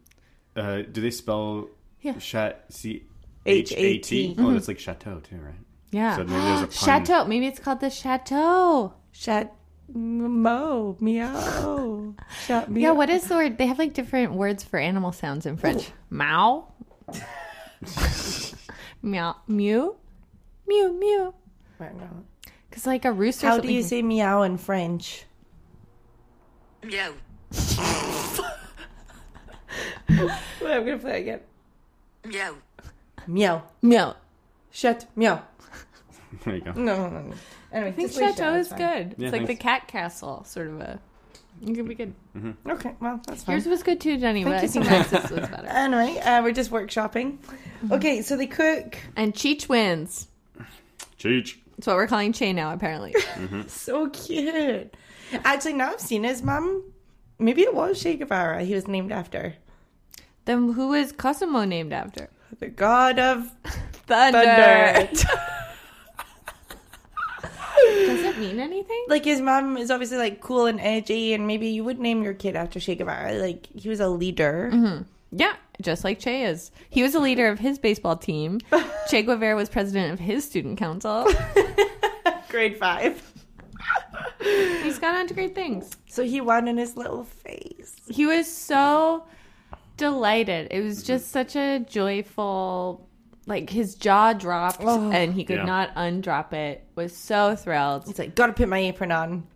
uh, 0.55 0.81
do 0.91 1.01
they 1.01 1.11
spell 1.11 1.69
Yeah. 2.01 2.13
chat 2.13 2.65
C 2.69 3.03
H 3.45 3.71
H 3.71 3.77
A 3.77 3.79
A 3.81 3.97
T. 3.99 4.33
T? 4.33 4.35
Oh, 4.39 4.55
it's 4.55 4.67
like 4.67 4.79
chateau 4.79 5.19
too, 5.19 5.37
right? 5.37 5.53
yeah. 5.91 6.15
So 6.15 6.23
maybe 6.23 6.41
there's 6.41 6.61
a 6.61 6.67
pun. 6.67 6.71
Chateau. 7.05 7.25
Maybe 7.25 7.45
it's 7.47 7.59
called 7.59 7.79
the 7.79 7.89
chateau. 7.89 8.93
Chat 9.13 9.53
mo 9.93 10.97
meow. 10.99 12.15
Chat 12.47 12.69
meow. 12.69 12.81
Yeah, 12.81 12.91
what 12.91 13.09
is 13.09 13.25
the 13.27 13.35
word? 13.35 13.57
They 13.57 13.67
have 13.67 13.79
like 13.79 13.93
different 13.93 14.33
words 14.33 14.63
for 14.63 14.79
animal 14.79 15.11
sounds 15.11 15.45
in 15.45 15.57
French. 15.57 15.91
Meow. 16.09 16.67
meow. 19.01 19.35
Mew. 19.47 19.95
Mew. 20.67 20.93
Mew. 20.99 21.33
Because 22.69 22.85
like 22.85 23.05
a 23.05 23.11
rooster. 23.11 23.47
How 23.47 23.59
do 23.59 23.71
you 23.71 23.83
say 23.83 24.01
meow 24.01 24.41
in 24.43 24.57
French? 24.57 25.25
Meow. 26.83 27.13
Wait, 30.09 30.29
I'm 30.61 30.85
gonna 30.85 30.97
play 30.97 31.21
again. 31.21 31.39
Meow. 32.25 32.55
Meow. 33.27 33.63
meow? 33.81 34.15
Shut 34.71 35.05
meow. 35.15 35.43
There 36.43 36.55
you 36.55 36.61
go. 36.61 36.71
No, 36.71 37.09
no, 37.09 37.21
no. 37.21 37.33
Anyway, 37.71 37.89
I 37.89 37.91
think 37.91 38.09
just 38.09 38.19
chateau 38.19 38.55
is 38.55 38.69
good. 38.69 39.15
Yeah, 39.17 39.27
it's 39.27 39.31
like 39.31 39.47
the 39.47 39.55
cat 39.55 39.87
castle, 39.87 40.43
sort 40.45 40.67
of 40.67 40.81
a. 40.81 40.99
It 41.61 41.75
could 41.75 41.87
be 41.87 41.95
good. 41.95 42.13
Mm-hmm. 42.35 42.71
Okay, 42.71 42.95
well, 42.99 43.21
that's 43.27 43.43
fine. 43.43 43.53
Yours 43.53 43.67
was 43.67 43.83
good 43.83 44.01
too, 44.01 44.17
Jenny. 44.17 44.43
But 44.43 44.53
I 44.53 44.61
you 44.63 44.67
think 44.67 44.85
Max's 44.85 45.29
was 45.29 45.47
better. 45.47 45.67
Anyway, 45.69 46.19
uh, 46.19 46.41
we're 46.41 46.51
just 46.51 46.71
workshopping. 46.71 47.37
Mm-hmm. 47.37 47.93
Okay, 47.93 48.21
so 48.21 48.35
they 48.35 48.47
cook 48.47 48.97
And 49.15 49.33
Cheech 49.33 49.69
wins. 49.69 50.27
Cheech. 51.19 51.57
That's 51.77 51.87
what 51.87 51.95
we're 51.95 52.07
calling 52.07 52.33
Che 52.33 52.51
now, 52.53 52.73
apparently. 52.73 53.13
Mm-hmm. 53.13 53.61
so 53.67 54.09
cute. 54.09 54.95
Actually, 55.45 55.73
now 55.73 55.91
I've 55.91 55.99
seen 55.99 56.23
his 56.23 56.41
mum. 56.41 56.91
Maybe 57.39 57.61
it 57.61 57.73
was 57.73 58.01
Che 58.01 58.15
Guevara. 58.15 58.63
He 58.63 58.73
was 58.73 58.87
named 58.87 59.11
after 59.11 59.55
then 60.45 60.73
who 60.73 60.93
is 60.93 61.11
Cosimo 61.11 61.65
named 61.65 61.93
after? 61.93 62.29
the 62.59 62.67
god 62.67 63.17
of 63.17 63.51
Thunder. 64.05 64.43
thunder. 64.43 65.37
Mean 68.43 68.59
anything? 68.59 69.05
like 69.07 69.25
his 69.25 69.41
mom 69.41 69.77
is 69.77 69.89
obviously 69.91 70.17
like 70.17 70.41
cool 70.41 70.65
and 70.65 70.79
edgy, 70.79 71.33
and 71.33 71.47
maybe 71.47 71.67
you 71.67 71.83
would 71.83 71.99
name 71.99 72.23
your 72.23 72.33
kid 72.33 72.55
after 72.55 72.79
Che 72.79 72.95
Guevara. 72.95 73.33
Like 73.33 73.67
he 73.67 73.89
was 73.89 73.99
a 73.99 74.09
leader. 74.09 74.69
Mm-hmm. 74.73 75.03
Yeah, 75.31 75.55
just 75.81 76.03
like 76.03 76.19
Che 76.19 76.43
is. 76.45 76.71
He 76.89 77.01
was 77.01 77.15
a 77.15 77.19
leader 77.19 77.47
of 77.47 77.59
his 77.59 77.79
baseball 77.79 78.15
team. 78.17 78.59
che 79.09 79.23
Guevara 79.23 79.55
was 79.55 79.69
president 79.69 80.13
of 80.13 80.19
his 80.19 80.45
student 80.45 80.77
council. 80.77 81.27
Grade 82.49 82.77
five. 82.77 83.21
He's 84.39 84.99
gone 84.99 85.15
on 85.15 85.27
to 85.27 85.33
great 85.33 85.55
things. 85.55 85.91
So 86.07 86.23
he 86.23 86.41
won 86.41 86.67
in 86.67 86.77
his 86.77 86.95
little 86.95 87.23
face. 87.23 87.95
He 88.09 88.25
was 88.25 88.51
so 88.51 89.25
delighted. 89.97 90.67
It 90.71 90.81
was 90.81 91.03
just 91.03 91.31
such 91.31 91.55
a 91.55 91.79
joyful 91.79 93.07
like 93.45 93.69
his 93.69 93.95
jaw 93.95 94.33
dropped 94.33 94.81
and 94.81 95.33
he 95.33 95.43
could 95.43 95.57
Yeah. 95.57 95.65
not 95.65 95.93
undrop 95.95 96.53
it. 96.53 96.85
Was 96.95 97.15
so 97.15 97.55
thrilled. 97.55 98.05
He's 98.07 98.17
like, 98.19 98.35
gotta 98.35 98.53
put 98.53 98.69
my 98.69 98.79
apron 98.79 99.11
on. 99.11 99.47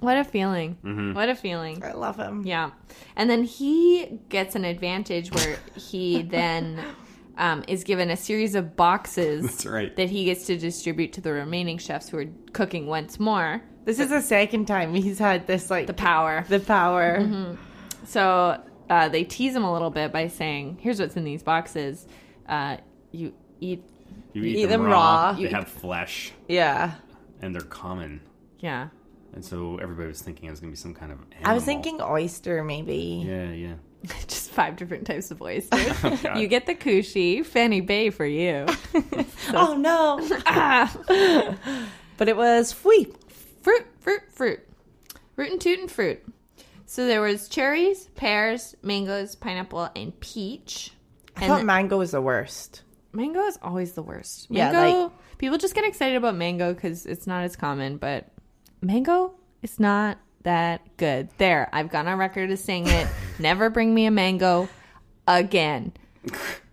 What 0.00 0.16
a 0.16 0.24
feeling. 0.24 1.12
What 1.14 1.28
a 1.28 1.34
feeling. 1.34 1.82
I 1.84 1.92
love 1.92 2.16
him. 2.16 2.42
Yeah. 2.46 2.70
And 3.16 3.28
then 3.28 3.44
he 3.44 4.18
gets 4.30 4.54
an 4.54 4.64
advantage 4.64 5.30
where 5.32 5.58
he 5.76 6.22
then 6.38 6.80
um, 7.36 7.64
is 7.68 7.84
given 7.84 8.10
a 8.10 8.16
series 8.16 8.54
of 8.54 8.76
boxes 8.76 9.42
That's 9.46 9.66
right. 9.66 9.94
that 9.96 10.08
he 10.08 10.24
gets 10.24 10.46
to 10.46 10.56
distribute 10.56 11.12
to 11.14 11.20
the 11.20 11.32
remaining 11.32 11.76
chefs 11.78 12.08
who 12.08 12.18
are 12.18 12.26
cooking 12.52 12.86
once 12.86 13.20
more. 13.20 13.60
This 13.84 13.98
is 14.00 14.08
the 14.08 14.22
second 14.22 14.64
time 14.66 14.94
he's 14.94 15.18
had 15.18 15.46
this 15.46 15.68
like 15.70 15.86
The 15.86 15.92
power. 15.94 16.44
the 16.48 16.60
power. 16.60 17.56
So 18.06 18.62
uh, 18.88 19.08
they 19.08 19.24
tease 19.24 19.54
him 19.54 19.64
a 19.64 19.72
little 19.72 19.90
bit 19.90 20.12
by 20.12 20.28
saying, 20.28 20.78
here's 20.80 21.00
what's 21.00 21.16
in 21.16 21.24
these 21.24 21.42
boxes. 21.42 22.06
Uh, 22.48 22.78
you 23.14 23.32
eat, 23.60 23.82
You 24.32 24.42
eat, 24.42 24.66
them, 24.66 24.82
raw. 24.82 25.32
They 25.32 25.42
You- 25.42 25.48
have 25.48 25.68
flesh, 25.68 26.32
Yeah. 26.48 26.94
and 27.40 27.54
they're 27.54 27.62
common. 27.62 28.20
yeah. 28.58 28.88
And 29.32 29.44
so 29.44 29.78
everybody 29.78 30.06
was 30.06 30.22
thinking 30.22 30.46
it 30.46 30.50
was 30.52 30.60
going 30.60 30.70
to 30.70 30.76
be 30.76 30.80
some 30.80 30.94
kind 30.94 31.10
of. 31.10 31.18
Animal. 31.32 31.50
I 31.50 31.54
was 31.54 31.64
thinking 31.64 32.00
oyster, 32.00 32.62
maybe. 32.62 33.24
Yeah, 33.26 33.50
yeah. 33.50 33.74
Just 34.28 34.50
five 34.52 34.76
different 34.76 35.06
types 35.08 35.32
of 35.32 35.42
oysters. 35.42 35.84
Oh, 36.04 36.16
God. 36.22 36.38
you 36.38 36.46
get 36.46 36.66
the 36.66 36.74
Kusshi, 36.76 37.44
Fanny 37.44 37.80
Bay 37.80 38.10
for 38.10 38.24
you. 38.26 38.66
Oh 39.52 39.74
no! 39.76 40.18
but 42.16 42.28
it 42.28 42.36
was 42.36 42.72
fui. 42.72 43.12
fruit, 43.62 43.86
fruit, 44.00 44.22
fruit. 44.30 44.60
Root 45.36 45.50
and 45.50 45.60
toot 45.60 45.80
and 45.80 45.90
fruit. 45.90 46.22
So 46.86 47.06
there 47.06 47.20
was 47.20 47.48
cherries, 47.48 48.06
pears, 48.14 48.76
mangoes, 48.82 49.34
pineapple, 49.34 49.90
and 49.96 50.18
peach. 50.20 50.92
I 51.36 51.40
And 51.44 51.48
thought 51.48 51.64
mango 51.64 51.98
was 51.98 52.12
the 52.12 52.20
worst. 52.22 52.82
Mango 53.14 53.40
is 53.42 53.58
always 53.62 53.92
the 53.92 54.02
worst. 54.02 54.46
Yeah, 54.50 54.72
Mango, 54.72 55.02
like- 55.04 55.38
people 55.38 55.58
just 55.58 55.74
get 55.74 55.84
excited 55.84 56.16
about 56.16 56.34
mango 56.34 56.74
because 56.74 57.06
it's 57.06 57.26
not 57.26 57.44
as 57.44 57.56
common, 57.56 57.96
but 57.96 58.28
mango 58.80 59.34
is 59.62 59.80
not 59.80 60.18
that 60.42 60.82
good. 60.96 61.28
There, 61.38 61.68
I've 61.72 61.90
gone 61.90 62.06
on 62.06 62.18
record 62.18 62.50
as 62.50 62.62
saying 62.62 62.86
it. 62.86 63.08
Never 63.38 63.70
bring 63.70 63.94
me 63.94 64.06
a 64.06 64.10
mango 64.10 64.68
again. 65.26 65.92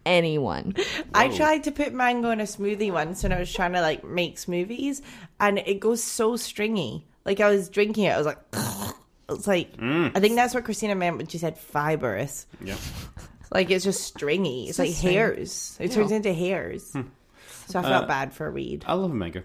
Anyone. 0.06 0.76
I 1.14 1.30
tried 1.30 1.66
to 1.66 1.72
put 1.72 1.94
mango 1.94 2.32
in 2.32 2.40
a 2.40 2.46
smoothie 2.46 2.92
once 2.92 3.22
when 3.24 3.32
I 3.32 3.40
was 3.40 3.54
trying 3.54 3.74
to 3.74 3.82
like 3.82 4.04
make 4.04 4.38
smoothies, 4.38 5.02
and 5.40 5.60
it 5.60 5.80
goes 5.80 6.04
so 6.04 6.36
stringy. 6.36 7.06
Like 7.24 7.40
I 7.40 7.50
was 7.50 7.70
drinking 7.70 8.06
it, 8.06 8.10
I 8.10 8.18
was 8.18 8.26
like, 8.26 8.40
it's 9.30 9.48
like 9.48 9.78
mm. 9.78 10.12
I 10.16 10.20
think 10.20 10.36
that's 10.36 10.56
what 10.56 10.66
Christina 10.66 10.96
meant 10.96 11.18
when 11.18 11.28
she 11.28 11.38
said 11.38 11.58
fibrous. 11.58 12.48
Yeah. 12.64 12.78
Like 13.52 13.70
it's 13.70 13.84
just 13.84 14.04
stringy. 14.04 14.70
It's, 14.70 14.80
like 14.80 14.92
stringy. 14.92 15.16
hairs. 15.16 15.78
It 15.80 15.92
turns 15.92 16.12
into 16.12 16.34
hairs. 16.34 16.92
Hmm. 16.94 17.02
So 17.68 17.80
I 17.80 17.84
felt 17.84 18.06
uh, 18.06 18.08
bad 18.08 18.34
for 18.34 18.50
Reed. 18.50 18.84
I 18.88 18.94
love 18.94 19.12
a 19.12 19.14
mango. 19.14 19.44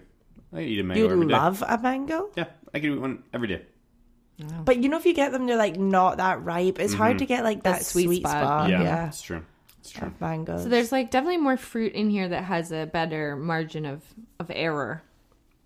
I 0.53 0.61
eat 0.61 0.79
a 0.79 0.83
mango 0.83 1.03
You 1.03 1.11
every 1.11 1.27
day. 1.27 1.33
love 1.33 1.63
a 1.65 1.77
mango, 1.77 2.29
Yeah, 2.35 2.45
I 2.73 2.79
can 2.79 2.93
eat 2.93 3.01
one 3.01 3.23
every 3.33 3.47
day. 3.49 3.61
but 4.63 4.81
you 4.81 4.89
know 4.89 4.97
if 4.97 5.05
you 5.05 5.13
get 5.13 5.31
them, 5.31 5.45
they're 5.45 5.57
like 5.57 5.77
not 5.77 6.17
that 6.17 6.43
ripe. 6.43 6.79
It's 6.79 6.93
hard 6.93 7.19
to 7.19 7.25
mm-hmm. 7.25 7.33
get 7.33 7.43
like 7.43 7.63
that, 7.63 7.83
sweet 7.85 8.05
sweet, 8.05 8.21
spot. 8.21 8.43
spot. 8.43 8.69
Yeah, 8.69 8.83
Yeah, 8.83 9.07
it's 9.07 9.21
true. 9.21 9.43
It's 9.79 9.91
true. 9.91 10.07
of 10.07 10.21
mangoes. 10.21 10.63
So 10.63 10.69
there's 10.69 10.91
like 10.91 11.11
definitely 11.11 11.37
more 11.37 11.57
fruit 11.57 11.93
in 11.93 12.09
here 12.09 12.29
that 12.29 12.43
has 12.43 12.71
a 12.71 12.85
better 12.85 13.35
margin 13.35 13.85
of, 13.85 14.03
of 14.39 14.49
error. 14.53 15.03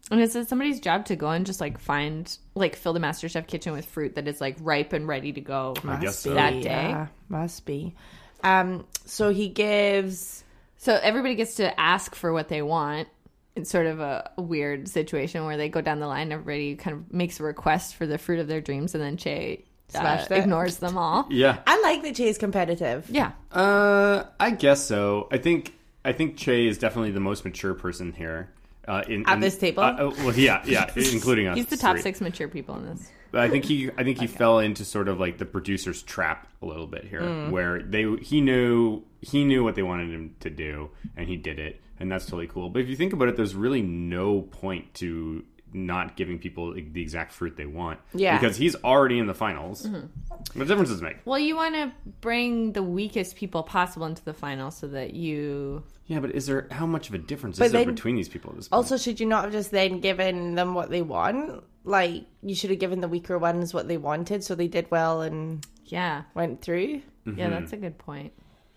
And 0.09 0.19
is 0.19 0.35
it 0.35 0.49
somebody's 0.49 0.79
job 0.79 1.05
to 1.05 1.15
go 1.15 1.29
and 1.29 1.45
just 1.45 1.61
like 1.61 1.79
find, 1.79 2.37
like, 2.53 2.75
fill 2.75 2.91
the 2.91 2.99
MasterChef 2.99 3.47
kitchen 3.47 3.71
with 3.71 3.85
fruit 3.85 4.15
that 4.15 4.27
is 4.27 4.41
like 4.41 4.57
ripe 4.59 4.93
and 4.93 5.07
ready 5.07 5.31
to 5.31 5.41
go? 5.41 5.73
I 5.87 5.97
guess 6.01 6.19
so. 6.19 6.33
That 6.33 6.51
day. 6.51 6.89
Yeah, 6.89 7.07
must 7.29 7.65
be. 7.65 7.95
Um, 8.43 8.85
so 9.05 9.29
he 9.29 9.49
gives. 9.49 10.43
So 10.77 10.99
everybody 11.01 11.35
gets 11.35 11.55
to 11.55 11.79
ask 11.79 12.15
for 12.15 12.33
what 12.33 12.47
they 12.47 12.61
want. 12.61 13.07
It's 13.55 13.69
sort 13.69 13.85
of 13.85 13.99
a, 13.99 14.31
a 14.37 14.41
weird 14.41 14.87
situation 14.87 15.45
where 15.45 15.57
they 15.57 15.69
go 15.69 15.81
down 15.81 15.99
the 15.99 16.07
line. 16.07 16.31
Everybody 16.31 16.75
kind 16.75 16.95
of 16.97 17.13
makes 17.13 17.39
a 17.39 17.43
request 17.43 17.95
for 17.95 18.07
the 18.07 18.17
fruit 18.17 18.39
of 18.39 18.47
their 18.47 18.61
dreams, 18.61 18.95
and 18.95 19.03
then 19.03 19.17
Che 19.17 19.65
uh, 19.93 20.25
ignores 20.31 20.77
them 20.77 20.97
all. 20.97 21.27
Yeah. 21.31 21.59
I 21.67 21.81
like 21.81 22.01
that 22.03 22.15
Jay's 22.15 22.37
competitive. 22.37 23.09
Yeah, 23.09 23.33
Uh, 23.51 24.23
I 24.39 24.51
guess 24.51 24.85
so. 24.85 25.27
I 25.31 25.37
think 25.37 25.73
I 26.05 26.13
think 26.13 26.37
Che 26.37 26.65
is 26.67 26.77
definitely 26.77 27.11
the 27.11 27.19
most 27.19 27.43
mature 27.45 27.73
person 27.73 28.13
here. 28.13 28.49
Uh, 28.87 29.03
in, 29.07 29.27
At 29.27 29.35
in- 29.35 29.39
this 29.41 29.57
table? 29.57 29.83
Uh, 29.83 29.91
uh, 29.91 30.13
well, 30.23 30.33
yeah, 30.33 30.61
yeah, 30.65 30.91
including 30.95 31.47
us. 31.47 31.57
he's 31.57 31.67
the 31.67 31.77
top 31.77 31.95
three. 31.95 32.01
six 32.01 32.21
mature 32.21 32.47
people 32.47 32.75
in 32.77 32.85
this. 32.87 33.09
But 33.31 33.41
I 33.41 33.49
think 33.49 33.63
he, 33.63 33.89
I 33.97 34.03
think 34.03 34.19
he 34.19 34.27
fell 34.27 34.59
into 34.59 34.83
sort 34.83 35.07
of 35.07 35.19
like 35.19 35.37
the 35.37 35.45
producer's 35.45 36.01
trap 36.03 36.47
a 36.61 36.65
little 36.65 36.87
bit 36.87 37.05
here, 37.05 37.49
where 37.49 37.81
they 37.81 38.05
he 38.21 38.41
knew 38.41 39.03
he 39.21 39.45
knew 39.45 39.63
what 39.63 39.75
they 39.75 39.83
wanted 39.83 40.09
him 40.09 40.35
to 40.41 40.49
do, 40.49 40.89
and 41.15 41.29
he 41.29 41.37
did 41.37 41.57
it, 41.57 41.79
and 41.97 42.11
that's 42.11 42.25
totally 42.25 42.47
cool. 42.47 42.69
But 42.69 42.81
if 42.81 42.89
you 42.89 42.97
think 42.97 43.13
about 43.13 43.29
it, 43.29 43.37
there's 43.37 43.55
really 43.55 43.81
no 43.81 44.41
point 44.41 44.93
to 44.95 45.45
not 45.73 46.15
giving 46.17 46.37
people 46.39 46.73
the 46.73 47.01
exact 47.01 47.31
fruit 47.31 47.55
they 47.57 47.65
want, 47.65 47.99
Yeah. 48.13 48.37
because 48.39 48.57
he's 48.57 48.75
already 48.83 49.19
in 49.19 49.27
the 49.27 49.33
finals. 49.33 49.85
Mm-hmm. 49.85 50.59
What 50.59 50.67
difference 50.67 50.89
does 50.89 50.99
it 51.01 51.03
make? 51.03 51.17
Well, 51.25 51.39
you 51.39 51.55
want 51.55 51.75
to 51.75 51.91
bring 52.21 52.73
the 52.73 52.83
weakest 52.83 53.35
people 53.35 53.63
possible 53.63 54.05
into 54.05 54.23
the 54.23 54.33
final 54.33 54.71
so 54.71 54.87
that 54.87 55.13
you. 55.13 55.83
Yeah, 56.07 56.19
but 56.19 56.31
is 56.31 56.45
there 56.45 56.67
how 56.71 56.85
much 56.85 57.07
of 57.07 57.15
a 57.15 57.19
difference 57.19 57.57
But 57.57 57.65
is 57.67 57.71
there 57.71 57.85
between 57.85 58.15
these 58.17 58.27
people 58.27 58.49
at 58.51 58.57
this 58.57 58.67
point? 58.67 58.77
Also, 58.77 58.97
should 58.97 59.19
you 59.19 59.25
not 59.25 59.43
have 59.45 59.53
just 59.53 59.71
then 59.71 59.99
given 60.01 60.55
them 60.55 60.73
what 60.73 60.89
they 60.89 61.01
want? 61.01 61.63
Like, 61.85 62.25
you 62.43 62.53
should 62.53 62.69
have 62.69 62.79
given 62.79 62.99
the 62.99 63.07
weaker 63.07 63.37
ones 63.37 63.73
what 63.73 63.87
they 63.87 63.97
wanted, 63.97 64.43
so 64.43 64.53
they 64.55 64.67
did 64.67 64.89
well 64.91 65.21
and 65.21 65.65
Yeah, 65.85 66.23
went 66.33 66.61
through. 66.61 67.01
Mm-hmm. 67.25 67.37
yeah, 67.39 67.49
that's 67.49 67.71
a 67.73 67.77
good 67.77 67.97
point. 67.97 68.33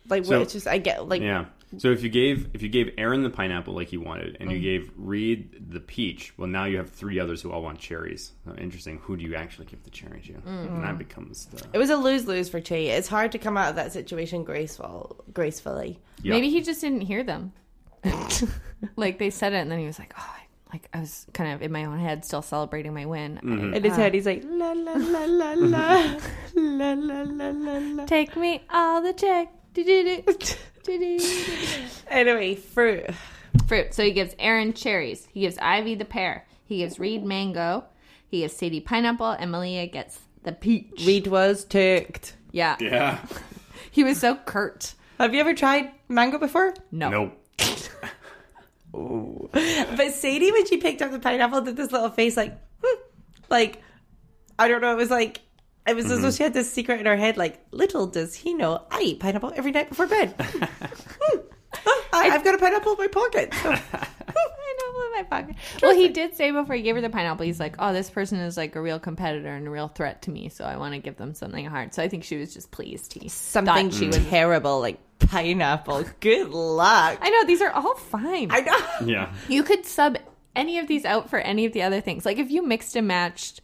Like, 0.09 0.25
So- 0.27 0.41
it's 0.41 0.53
just 0.53 0.67
I 0.69 0.79
get 0.79 1.09
like 1.09 1.23
Yeah. 1.23 1.47
So 1.79 1.91
if 1.91 2.03
you 2.03 2.09
gave 2.11 2.49
if 2.55 2.63
you 2.63 2.69
gave 2.69 2.93
Aaron 2.99 3.23
the 3.23 3.31
pineapple 3.31 3.75
like 3.75 3.89
he 3.89 3.97
wanted, 3.97 4.35
Mm. 4.35 4.41
and 4.41 4.53
you 4.53 4.61
gave 4.61 4.91
Reed 4.97 5.71
the 5.71 5.81
peach, 5.81 6.33
well 6.37 6.49
now 6.49 6.65
you 6.65 6.77
have 6.79 6.91
three 6.91 7.19
others 7.21 7.43
who 7.43 7.51
all 7.53 7.63
want 7.63 7.79
cherries. 7.79 8.33
Oh, 8.49 8.55
interesting. 8.57 8.99
Who 9.05 9.17
do 9.17 9.25
you 9.25 9.35
actually 9.35 9.67
give 9.67 9.83
the 9.85 9.91
cherry 9.91 10.21
to? 10.23 10.33
Mm. 10.33 10.67
And 10.75 10.85
that 10.85 10.99
becomes 10.99 11.47
the 11.47 11.67
it 11.73 11.79
was 11.79 11.91
a 11.91 11.97
lose 11.97 12.27
lose 12.27 12.49
for 12.49 12.61
Che. 12.61 12.89
It's 12.91 13.09
hard 13.09 13.33
to 13.33 13.39
come 13.39 13.57
out 13.57 13.71
of 13.71 13.77
that 13.77 13.93
situation 13.93 14.45
graceful 14.45 15.25
gracefully. 15.33 15.99
yeah. 16.23 16.33
Maybe 16.35 16.51
he 16.51 16.61
just 16.63 16.81
didn't 16.81 17.03
hear 17.03 17.23
them. 17.23 17.53
like 18.97 19.19
they 19.19 19.31
said 19.31 19.53
it, 19.53 19.57
and 19.59 19.71
then 19.71 19.79
he 19.79 19.87
was 19.87 19.99
like, 19.99 20.13
"Oh, 20.19 20.23
I, 20.37 20.43
like 20.75 20.89
I 20.93 21.01
was 21.01 21.27
kind 21.33 21.55
of 21.55 21.63
in 21.63 21.73
my 21.73 21.85
own 21.87 21.99
head, 21.99 22.25
still 22.25 22.43
celebrating 22.43 22.93
my 22.93 23.07
win." 23.07 23.37
Mm-hmm. 23.43 23.75
In 23.75 23.83
his 23.85 23.97
head, 23.97 24.13
he's 24.13 24.27
like 24.27 24.43
la 24.45 24.73
la 24.73 24.93
la 24.93 25.25
la 25.25 25.53
la 25.55 26.17
la 26.55 26.93
la 26.93 27.23
la 27.23 27.51
la 27.51 27.79
la. 27.79 28.05
Take 28.07 28.37
me 28.37 28.63
all 28.71 29.01
the 29.03 29.13
check. 29.15 29.49
Anyway, 32.09 32.55
fruit. 32.55 33.07
Fruit. 33.67 33.95
So 33.95 34.05
he 34.05 34.13
gives 34.13 34.35
Aaron 34.39 34.73
cherries. 34.73 35.27
He 35.33 35.41
gives 35.41 35.59
Ivy 35.59 35.95
the 35.95 36.05
pear. 36.05 36.47
He 36.65 36.79
gives 36.79 36.99
Reed 36.99 37.25
mango. 37.25 37.85
He 38.29 38.41
gives 38.41 38.55
Sadie 38.55 38.81
pineapple, 38.81 39.31
and 39.31 39.51
Malia 39.51 39.87
gets 39.87 40.19
the 40.43 40.53
peach. 40.53 41.05
Reed 41.07 41.27
was 41.27 41.65
ticked. 41.65 42.37
Yeah. 42.53 42.77
Yeah. 42.81 43.19
He 43.91 44.03
was 44.03 44.19
so 44.19 44.35
curt. 44.35 44.95
Have 45.21 45.35
you 45.35 45.41
ever 45.41 45.55
tried 45.55 45.93
mango 46.09 46.37
before? 46.39 46.75
No. 46.91 47.11
Nope. 47.11 47.41
But 48.93 50.15
Sadie, 50.15 50.51
when 50.51 50.67
she 50.67 50.79
picked 50.79 51.01
up 51.01 51.13
the 51.13 51.21
pineapple, 51.21 51.61
did 51.61 51.77
this 51.77 51.93
little 51.93 52.11
face 52.11 52.37
like, 52.37 52.59
hmm. 52.83 53.01
like, 53.51 53.83
I 54.59 54.67
don't 54.67 54.81
know. 54.81 54.93
It 54.93 54.97
was 54.97 55.11
like, 55.11 55.43
it 55.87 55.95
was 55.95 56.07
mm-hmm. 56.07 56.15
as 56.15 56.23
though 56.23 56.31
she 56.31 56.43
had 56.43 56.55
this 56.55 56.73
secret 56.73 57.01
in 57.01 57.07
her 57.07 57.17
head. 57.17 57.37
Like, 57.37 57.61
little 57.71 58.07
does 58.07 58.35
he 58.35 58.55
know, 58.55 58.85
I 58.91 59.01
eat 59.01 59.21
pineapple 59.21 59.53
every 59.55 59.73
night 59.73 59.89
before 59.89 60.07
bed. 60.07 60.35
Hmm. 61.21 61.39
Oh, 61.87 62.05
I, 62.13 62.31
I've 62.31 62.45
got 62.45 62.55
a 62.55 62.59
pineapple 62.59 62.93
in 62.93 62.99
my 62.99 63.07
pocket. 63.09 63.53
So, 63.55 63.73
hmm, 63.75 63.75
pineapple 63.75 65.03
in 65.07 65.13
my 65.13 65.27
pocket. 65.29 65.57
Well, 65.83 65.95
he 65.95 66.09
did 66.09 66.37
say 66.37 66.51
before 66.53 66.77
he 66.77 66.83
gave 66.83 66.95
her 66.95 67.01
the 67.01 67.11
pineapple, 67.11 67.45
he's 67.47 67.59
like, 67.59 67.75
"Oh, 67.81 67.93
this 67.93 68.11
person 68.11 68.39
is 68.39 68.57
like 68.57 68.77
a 68.77 68.81
real 68.81 69.01
competitor 69.01 69.49
and 69.49 69.67
a 69.67 69.71
real 69.71 69.89
threat 69.89 70.23
to 70.23 70.31
me, 70.31 70.49
so 70.51 70.65
I 70.65 70.77
want 70.77 70.95
to 70.95 71.01
give 71.01 71.17
them 71.17 71.35
something 71.35 71.65
hard." 71.67 71.93
So 71.93 72.03
I 72.03 72.09
think 72.09 72.23
she 72.23 72.37
was 72.37 72.55
just 72.55 72.71
pleased. 72.71 73.15
He 73.15 73.29
something 73.29 73.91
she 73.91 74.07
was. 74.07 74.25
terrible, 74.29 74.81
like 74.81 74.99
pineapple. 75.19 76.05
Good 76.21 76.51
luck. 76.51 77.19
I 77.21 77.31
know 77.31 77.45
these 77.45 77.61
are 77.61 77.73
all 77.73 77.97
fine. 77.97 78.51
I 78.53 78.61
know. 78.61 79.07
Yeah. 79.07 79.33
you 79.49 79.63
could 79.65 79.85
sub 79.85 80.17
any 80.55 80.79
of 80.79 80.87
these 80.87 81.05
out 81.05 81.29
for 81.29 81.39
any 81.39 81.65
of 81.67 81.73
the 81.73 81.83
other 81.83 82.01
things. 82.01 82.25
Like 82.25 82.39
if 82.39 82.51
you 82.51 82.65
mixed 82.65 82.97
and 82.97 83.09
matched 83.09 83.61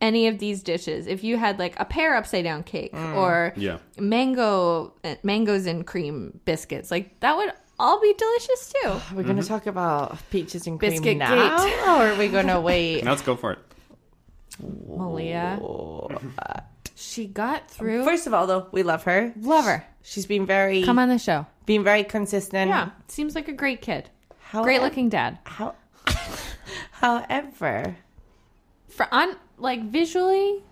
any 0.00 0.26
of 0.26 0.38
these 0.38 0.62
dishes, 0.62 1.06
if 1.06 1.24
you 1.24 1.36
had 1.38 1.58
like 1.58 1.78
a 1.80 1.84
pear 1.84 2.14
upside 2.16 2.44
down 2.44 2.62
cake 2.62 2.92
or 2.94 3.52
Yeah. 3.56 3.78
mango 3.98 4.92
uh, 5.04 5.14
mangoes 5.22 5.66
and 5.66 5.86
cream 5.86 6.38
biscuits, 6.44 6.90
like 6.90 7.18
that 7.20 7.36
would 7.36 7.50
all 7.78 8.00
be 8.00 8.12
delicious 8.14 8.72
too. 8.82 8.92
We're 9.16 9.22
going 9.22 9.36
to 9.40 9.46
talk 9.46 9.66
about 9.66 10.18
peaches 10.30 10.66
and 10.66 10.78
cream 10.78 10.90
Biscuit 10.92 11.16
now, 11.16 11.64
gate. 11.64 11.74
or 11.86 12.12
are 12.12 12.16
we 12.16 12.28
going 12.28 12.46
to 12.56 12.60
wait? 12.60 13.04
Now 13.04 13.10
let's 13.10 13.22
go 13.22 13.36
for 13.36 13.52
it. 13.52 13.58
Malia, 14.60 15.60
she 16.94 17.26
got 17.26 17.70
through. 17.70 18.04
First 18.04 18.26
of 18.26 18.32
all, 18.34 18.46
though, 18.46 18.68
we 18.72 18.82
love 18.82 19.02
her. 19.04 19.32
Love 19.40 19.66
her. 19.66 19.84
She's 20.02 20.24
been 20.26 20.46
very, 20.46 20.82
Come 20.82 20.98
on 20.98 21.08
the 21.10 21.18
show. 21.18 21.46
being 21.66 21.84
very 21.84 22.04
consistent. 22.04 22.68
Yeah, 22.70 22.90
seems 23.08 23.34
like 23.34 23.48
a 23.48 23.52
great 23.52 23.82
kid. 23.82 24.08
How, 24.38 24.62
Great 24.62 24.80
looking 24.80 25.08
dad. 25.08 25.38
How, 25.44 25.74
however, 26.92 27.96
For 28.88 29.12
on 29.12 29.36
like 29.58 29.82
visually, 29.84 30.62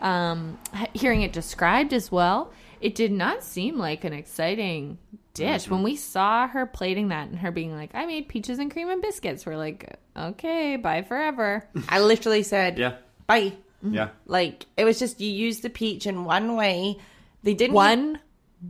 um, 0.00 0.58
hearing 0.94 1.22
it 1.22 1.32
described 1.32 1.92
as 1.92 2.10
well, 2.10 2.52
it 2.80 2.94
did 2.94 3.12
not 3.12 3.42
seem 3.42 3.78
like 3.78 4.04
an 4.04 4.12
exciting 4.12 4.98
dish. 5.34 5.68
When 5.68 5.82
we 5.82 5.96
saw 5.96 6.46
her 6.48 6.66
plating 6.66 7.08
that 7.08 7.28
and 7.28 7.38
her 7.38 7.50
being 7.50 7.74
like, 7.74 7.90
"I 7.94 8.04
made 8.06 8.28
peaches 8.28 8.58
and 8.58 8.70
cream 8.70 8.88
and 8.90 9.00
biscuits," 9.00 9.46
we're 9.46 9.56
like, 9.56 9.98
"Okay, 10.16 10.76
bye 10.76 11.02
forever." 11.02 11.66
I 11.88 12.00
literally 12.00 12.42
said, 12.42 12.78
Yeah. 12.78 12.96
bye. 13.26 13.52
Yeah. 13.82 14.10
Like, 14.26 14.66
it 14.76 14.84
was 14.84 14.98
just 14.98 15.20
you 15.20 15.30
use 15.30 15.60
the 15.60 15.70
peach 15.70 16.06
in 16.06 16.24
one 16.24 16.54
way. 16.56 16.98
They 17.42 17.54
didn't. 17.54 17.74
one 17.74 18.20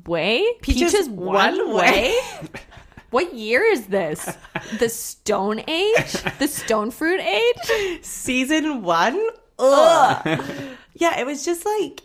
way 0.06 0.44
Peaches 0.62 1.06
one 1.08 1.74
way? 1.74 2.18
what 3.10 3.34
year 3.34 3.62
is 3.62 3.86
this? 3.88 4.36
The 4.78 4.88
Stone 4.88 5.62
Age? 5.68 6.12
The 6.38 6.48
Stone 6.48 6.92
Fruit 6.92 7.20
Age? 7.20 8.00
Season 8.02 8.82
one? 8.82 9.20
Ugh. 9.58 10.40
yeah, 10.94 11.18
it 11.20 11.26
was 11.26 11.44
just 11.44 11.64
like. 11.64 12.02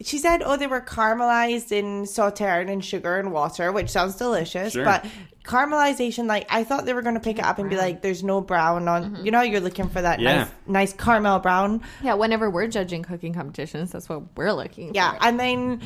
She 0.00 0.18
said, 0.18 0.42
oh, 0.44 0.56
they 0.56 0.68
were 0.68 0.80
caramelized 0.80 1.72
in 1.72 2.04
sauteed 2.04 2.68
in 2.68 2.80
sugar 2.80 3.18
and 3.18 3.32
water, 3.32 3.72
which 3.72 3.90
sounds 3.90 4.14
delicious. 4.14 4.72
Sure. 4.74 4.84
But 4.84 5.04
caramelization, 5.42 6.26
like, 6.28 6.46
I 6.50 6.62
thought 6.62 6.84
they 6.86 6.92
were 6.94 7.02
going 7.02 7.16
to 7.16 7.20
pick 7.20 7.40
it 7.40 7.44
up 7.44 7.58
and 7.58 7.68
be 7.68 7.76
like, 7.76 8.00
there's 8.00 8.22
no 8.22 8.40
brown 8.40 8.86
on. 8.86 9.04
Mm-hmm. 9.16 9.24
You 9.24 9.32
know, 9.32 9.40
you're 9.42 9.58
looking 9.60 9.88
for 9.88 10.00
that 10.00 10.20
Yeah. 10.20 10.36
nice, 10.36 10.48
nice 10.68 10.92
caramel 10.92 11.40
brown. 11.40 11.82
Yeah, 12.00 12.14
whenever 12.14 12.48
we're 12.48 12.68
judging 12.68 13.02
cooking 13.02 13.34
competitions, 13.34 13.90
that's 13.90 14.08
what 14.08 14.22
we're 14.36 14.52
looking 14.52 14.94
Yeah, 14.94 15.14
for. 15.14 15.24
and 15.24 15.40
then 15.40 15.80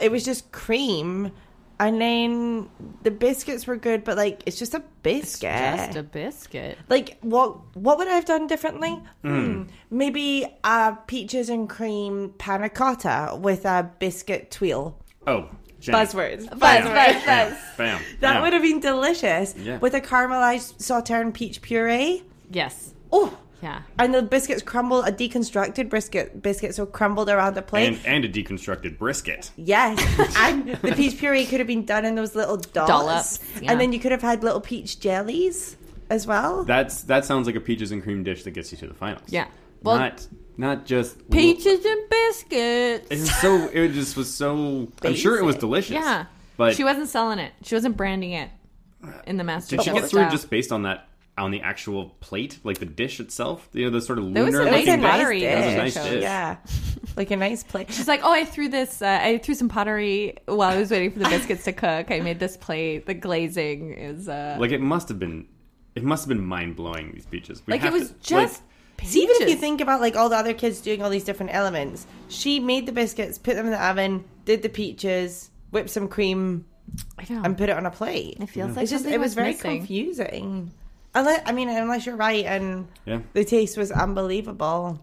it 0.00 0.10
was 0.10 0.24
just 0.24 0.50
cream, 0.52 1.30
and 1.80 2.00
then 2.00 2.68
the 3.02 3.10
biscuits 3.10 3.66
were 3.66 3.74
good, 3.76 4.04
but 4.04 4.16
like 4.16 4.42
it's 4.46 4.58
just 4.58 4.74
a 4.74 4.82
biscuit. 5.02 5.50
Just 5.50 5.96
a 5.96 6.02
biscuit. 6.04 6.78
like 6.88 7.18
what? 7.22 7.74
What 7.74 7.98
would 7.98 8.06
I 8.06 8.12
have 8.12 8.26
done 8.26 8.46
differently? 8.46 9.02
Hmm. 9.22 9.64
Maybe 9.90 10.46
a 10.62 10.96
peaches 11.08 11.48
and 11.48 11.68
cream 11.68 12.34
panna 12.38 12.68
cotta 12.68 13.36
with 13.36 13.64
a 13.64 13.90
biscuit 13.98 14.50
twirl. 14.52 14.96
Oh. 15.26 15.48
Jenny. 15.80 15.96
Buzzwords. 15.96 16.46
Bam. 16.58 16.82
Buzzwords. 16.82 17.24
Bam. 17.26 17.56
Bam. 17.78 18.02
That 18.20 18.34
Bam. 18.34 18.42
would 18.42 18.52
have 18.52 18.60
been 18.62 18.80
delicious 18.80 19.54
Yeah. 19.56 19.78
with 19.78 19.94
a 19.94 20.00
caramelized 20.02 20.74
sauteed 20.76 21.32
peach 21.32 21.62
puree. 21.62 22.22
Yes. 22.50 22.92
Oh. 23.10 23.34
Yeah. 23.62 23.82
And 23.98 24.14
the 24.14 24.22
biscuits 24.22 24.62
crumbled, 24.62 25.06
a 25.06 25.12
deconstructed 25.12 25.88
brisket 25.88 26.42
biscuit 26.42 26.74
so 26.74 26.86
crumbled 26.86 27.28
around 27.28 27.54
the 27.54 27.62
plate. 27.62 27.86
and 27.88 28.06
and 28.06 28.24
a 28.24 28.28
deconstructed 28.28 28.98
brisket. 28.98 29.50
Yes, 29.56 29.98
and 30.36 30.68
the 30.68 30.92
peach 30.94 31.18
puree 31.18 31.46
could 31.46 31.60
have 31.60 31.66
been 31.66 31.84
done 31.84 32.04
in 32.04 32.14
those 32.14 32.34
little 32.34 32.56
dots, 32.56 32.88
Dollops, 32.88 33.40
yeah. 33.60 33.72
and 33.72 33.80
then 33.80 33.92
you 33.92 33.98
could 34.00 34.12
have 34.12 34.22
had 34.22 34.42
little 34.42 34.60
peach 34.60 35.00
jellies 35.00 35.76
as 36.08 36.26
well. 36.26 36.64
That's 36.64 37.02
that 37.04 37.24
sounds 37.24 37.46
like 37.46 37.56
a 37.56 37.60
peaches 37.60 37.92
and 37.92 38.02
cream 38.02 38.22
dish 38.22 38.44
that 38.44 38.52
gets 38.52 38.72
you 38.72 38.78
to 38.78 38.86
the 38.86 38.94
finals. 38.94 39.24
Yeah. 39.28 39.46
Well- 39.82 39.98
not 39.98 40.26
not 40.56 40.84
just 40.84 41.30
Peaches 41.30 41.84
and 41.84 42.10
biscuits. 42.10 43.06
It 43.10 43.20
was 43.20 43.34
so. 43.40 43.68
It 43.72 43.92
just 43.92 44.16
was 44.16 44.32
so. 44.32 44.88
I'm 45.02 45.14
sure 45.14 45.38
it 45.38 45.44
was 45.44 45.56
delicious. 45.56 45.92
Yeah. 45.94 46.26
but 46.56 46.74
she 46.76 46.84
wasn't 46.84 47.08
selling 47.08 47.38
it. 47.38 47.52
She 47.62 47.74
wasn't 47.74 47.96
branding 47.96 48.32
it 48.32 48.50
in 49.26 49.38
the 49.38 49.44
master. 49.44 49.76
did 49.76 49.84
she 49.84 49.90
get 49.90 50.00
through 50.00 50.20
style. 50.20 50.30
just 50.30 50.50
based 50.50 50.72
on 50.72 50.82
that 50.82 51.08
on 51.40 51.50
the 51.50 51.60
actual 51.62 52.10
plate, 52.20 52.58
like 52.62 52.78
the 52.78 52.86
dish 52.86 53.18
itself? 53.18 53.68
You 53.72 53.86
know, 53.86 53.90
the 53.90 54.00
sort 54.00 54.18
of 54.18 54.32
There 54.32 54.44
was 54.44 54.54
lunar 54.54 54.66
a 54.68 54.70
nice 54.70 54.86
looking 54.86 55.00
dish? 55.02 55.10
pottery 55.10 55.40
That 55.42 55.56
was 55.56 55.64
a 55.66 55.68
dish. 55.68 55.96
nice 55.96 56.04
dish. 56.10 56.22
Yeah, 56.22 56.56
like 57.16 57.30
a 57.32 57.36
nice 57.36 57.62
plate. 57.64 57.92
She's 57.92 58.06
like, 58.08 58.20
oh, 58.22 58.32
I 58.32 58.44
threw 58.44 58.68
this. 58.68 59.02
Uh, 59.02 59.18
I 59.20 59.38
threw 59.38 59.54
some 59.54 59.68
pottery 59.68 60.36
while 60.46 60.70
I 60.70 60.76
was 60.78 60.90
waiting 60.90 61.10
for 61.10 61.18
the 61.18 61.28
biscuits 61.28 61.64
to 61.64 61.72
cook. 61.72 62.10
I 62.10 62.20
made 62.20 62.38
this 62.38 62.56
plate. 62.56 63.06
The 63.06 63.14
glazing 63.14 63.92
is. 63.94 64.28
Uh, 64.28 64.56
Like 64.60 64.70
it 64.72 64.80
must 64.80 65.08
have 65.08 65.18
been. 65.18 65.46
It 65.96 66.04
must 66.04 66.22
have 66.24 66.28
been 66.28 66.44
mind 66.46 66.76
blowing. 66.76 67.12
These 67.14 67.26
peaches. 67.26 67.62
We 67.66 67.72
Like 67.72 67.82
it 67.84 67.92
was 67.92 68.10
to- 68.10 68.34
like, 68.36 68.48
just 68.48 68.62
See, 69.02 69.22
even 69.22 69.36
if 69.40 69.48
you 69.48 69.56
think 69.56 69.80
about 69.80 70.02
like 70.02 70.14
all 70.14 70.28
the 70.28 70.36
other 70.36 70.52
kids 70.52 70.82
doing 70.82 71.02
all 71.02 71.08
these 71.08 71.24
different 71.24 71.54
elements, 71.54 72.06
she 72.28 72.60
made 72.60 72.84
the 72.84 72.92
biscuits, 72.92 73.38
put 73.38 73.56
them 73.56 73.64
in 73.64 73.72
the 73.72 73.82
oven, 73.82 74.24
did 74.44 74.60
the 74.60 74.68
peaches, 74.68 75.48
whipped 75.70 75.88
some 75.88 76.06
cream, 76.06 76.66
I 77.18 77.24
know. 77.32 77.40
and 77.42 77.56
put 77.56 77.70
it 77.70 77.76
on 77.78 77.86
a 77.86 77.90
plate. 77.90 78.36
It 78.40 78.50
feels 78.50 78.76
like 78.76 78.82
it's 78.82 78.90
just 78.90 79.04
something 79.04 79.18
it 79.18 79.22
was 79.22 79.32
very 79.32 79.52
missing. 79.52 79.78
confusing. 79.78 80.70
Unless, 81.14 81.42
I 81.46 81.52
mean, 81.52 81.68
unless 81.68 82.06
you're 82.06 82.16
right 82.16 82.44
and 82.44 82.86
Yeah. 83.04 83.20
the 83.32 83.44
taste 83.44 83.76
was 83.76 83.90
unbelievable. 83.90 85.00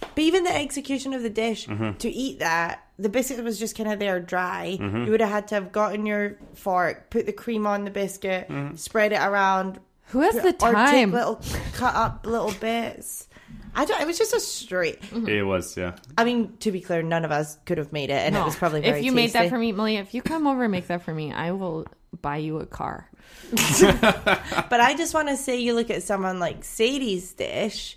But 0.00 0.18
even 0.22 0.44
the 0.44 0.54
execution 0.54 1.12
of 1.14 1.22
the 1.22 1.30
dish 1.30 1.66
Mm-hmm. 1.66 1.98
to 1.98 2.08
eat 2.10 2.38
that, 2.38 2.84
the 2.98 3.08
biscuit 3.08 3.42
was 3.44 3.58
just 3.58 3.76
kind 3.76 3.90
of 3.92 3.98
there 3.98 4.20
dry. 4.20 4.76
You 4.80 5.10
would 5.10 5.20
have 5.20 5.30
had 5.30 5.48
to 5.48 5.54
have 5.56 5.72
gotten 5.72 6.06
your 6.06 6.36
fork, 6.54 7.10
put 7.10 7.26
the 7.26 7.32
cream 7.32 7.66
on 7.66 7.84
the 7.84 7.90
biscuit, 7.90 8.48
Mm-hmm. 8.48 8.76
spread 8.76 9.12
it 9.12 9.20
around, 9.20 9.80
Who 10.06 10.20
has 10.20 10.34
the 10.34 10.48
or 10.48 10.52
take 10.52 10.60
time? 10.72 11.12
little 11.12 11.40
cut 11.74 11.94
up 11.94 12.24
little 12.26 12.52
bits. 12.60 13.26
I 13.74 13.84
don't. 13.84 14.00
It 14.00 14.06
was 14.06 14.18
just 14.18 14.34
a 14.34 14.40
straight. 14.40 14.98
It 15.12 15.44
was, 15.44 15.76
yeah. 15.76 15.94
I 16.16 16.24
mean, 16.24 16.56
to 16.60 16.72
be 16.72 16.80
clear, 16.80 17.02
none 17.02 17.24
of 17.24 17.30
us 17.30 17.58
could 17.66 17.78
have 17.78 17.92
made 17.92 18.10
it, 18.10 18.14
and 18.26 18.34
it 18.36 18.42
was 18.44 18.56
probably 18.56 18.80
very 18.80 18.98
if 19.00 19.04
you 19.04 19.12
made 19.12 19.32
that 19.34 19.50
for 19.50 19.58
me, 19.58 19.70
Malia, 19.72 20.00
if 20.00 20.14
you 20.14 20.22
come 20.22 20.46
over 20.46 20.64
and 20.64 20.72
make 20.72 20.86
that 20.88 21.02
for 21.02 21.14
me, 21.14 21.32
I 21.32 21.52
will 21.52 21.86
buy 22.20 22.38
you 22.38 22.58
a 22.58 22.66
car. 22.66 23.10
But 23.80 24.80
I 24.80 24.94
just 24.96 25.14
want 25.14 25.28
to 25.28 25.36
say, 25.36 25.60
you 25.60 25.74
look 25.74 25.90
at 25.90 26.02
someone 26.02 26.38
like 26.38 26.64
Sadie's 26.64 27.32
dish, 27.32 27.96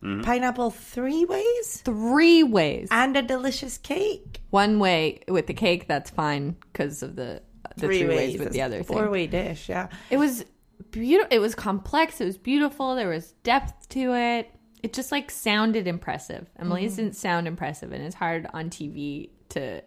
Mm-hmm. 0.00 0.20
pineapple 0.22 0.70
three 0.70 1.24
ways, 1.24 1.82
Three 1.84 2.44
ways. 2.44 2.86
and 2.92 3.16
a 3.16 3.22
delicious 3.22 3.78
cake. 3.78 4.40
One 4.50 4.78
way 4.78 5.22
with 5.26 5.48
the 5.48 5.54
cake, 5.54 5.88
that's 5.88 6.08
fine 6.08 6.54
because 6.72 7.02
of 7.02 7.16
the 7.16 7.42
the 7.74 7.80
three, 7.80 8.06
ways, 8.06 8.38
with 8.38 8.52
the 8.52 8.62
other 8.62 8.84
thing. 8.84 8.96
four 8.96 9.10
way 9.10 9.26
dish. 9.26 9.68
Yeah, 9.68 9.88
It 10.08 10.18
was 10.18 10.44
beautiful. 10.92 11.26
It 11.34 11.40
was 11.40 11.56
complex. 11.56 12.20
It 12.20 12.26
was 12.26 12.38
beautiful. 12.38 12.94
There 12.94 13.08
was 13.08 13.32
depth 13.42 13.88
to 13.88 14.14
it. 14.14 14.48
It 14.84 14.92
just 14.92 15.10
like 15.10 15.32
sounded 15.32 15.88
impressive. 15.88 16.46
Emily's 16.56 16.92
Mm-hmm. 16.92 17.02
didn't 17.02 17.16
sound 17.16 17.48
impressive, 17.48 17.90
and 17.90 18.04
it's 18.04 18.14
hard 18.14 18.46
on 18.54 18.70
TV 18.70 19.30
to 19.48 19.82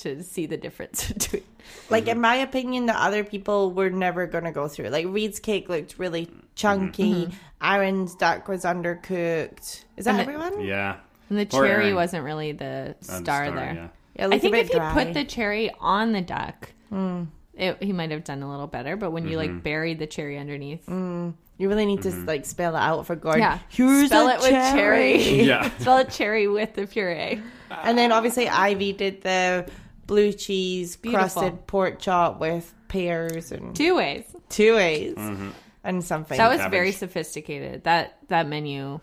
to 0.00 0.22
see 0.22 0.46
the 0.46 0.56
difference 0.56 1.08
between. 1.12 1.42
like 1.88 2.08
in 2.08 2.20
my 2.20 2.34
opinion, 2.36 2.86
the 2.86 2.96
other 3.00 3.24
people 3.24 3.72
were 3.72 3.90
never 3.90 4.26
going 4.26 4.44
to 4.44 4.52
go 4.52 4.68
through. 4.68 4.88
Like 4.88 5.06
Reed's 5.08 5.38
cake 5.40 5.68
looked 5.68 5.98
really 5.98 6.28
chunky. 6.54 7.28
Aaron's 7.62 8.14
duck 8.14 8.48
was 8.48 8.64
undercooked. 8.64 9.84
Is 9.96 10.04
that 10.04 10.10
And 10.10 10.18
the- 10.18 10.22
everyone? 10.22 10.60
Yeah. 10.64 10.96
And 11.28 11.38
the 11.38 11.44
Or 11.56 11.64
cherry 11.64 11.84
Aaron. 11.84 11.94
wasn't 11.94 12.24
really 12.24 12.52
the 12.52 12.96
Uh, 13.08 13.18
star, 13.20 13.50
there. 13.50 13.74
Yeah. 13.74 13.88
Yeah, 14.28 14.34
I 14.34 14.38
think 14.38 14.54
if 14.56 14.68
he 14.68 14.74
dry. 14.74 14.92
put 14.92 15.14
the 15.14 15.24
cherry 15.24 15.70
on 15.80 16.12
the 16.12 16.20
duck, 16.20 16.70
Hmm. 16.88 17.24
it, 17.54 17.80
he 17.82 17.92
might 17.92 18.10
have 18.10 18.24
done 18.24 18.42
a 18.42 18.50
little 18.50 18.66
better. 18.66 18.96
But 18.96 19.12
when 19.12 19.28
you 19.28 19.38
Mm-hmm. 19.38 19.54
like 19.54 19.62
buried 19.62 19.98
the 20.00 20.06
cherry 20.06 20.38
underneath, 20.38 20.88
You 20.88 21.68
really 21.68 21.84
need 21.86 22.00
to 22.02 22.10
like 22.24 22.46
spell 22.46 22.74
it 22.74 22.78
out 22.78 23.06
for 23.06 23.14
Gordon. 23.14 23.42
yeah, 23.42 23.58
Here's 23.68 24.08
spell 24.08 24.26
a 24.28 24.34
it 24.34 24.40
with 24.40 24.50
cherry. 24.50 25.42
Yeah. 25.42 25.70
spell 25.78 25.98
it 25.98 26.08
cherry 26.10 26.48
with 26.48 26.72
the 26.74 26.86
puree. 26.86 27.40
And 27.70 27.96
then 27.98 28.10
obviously 28.12 28.48
Ivy 28.48 28.92
did 28.94 29.20
the 29.22 29.68
blue 30.10 30.32
cheese 30.32 30.96
Beautiful. 30.96 31.42
crusted 31.42 31.66
pork 31.66 31.98
chop 32.00 32.40
with 32.40 32.74
pears 32.88 33.52
and 33.52 33.74
Two 33.74 33.94
ways. 33.96 34.24
two 34.48 34.76
A's 34.76 35.14
Mm-hmm. 35.14 35.50
and 35.84 36.04
something. 36.04 36.36
That 36.36 36.48
was 36.48 36.58
cabbage. 36.58 36.70
very 36.72 36.92
sophisticated. 36.92 37.84
That 37.84 38.18
that 38.28 38.48
menu, 38.48 39.00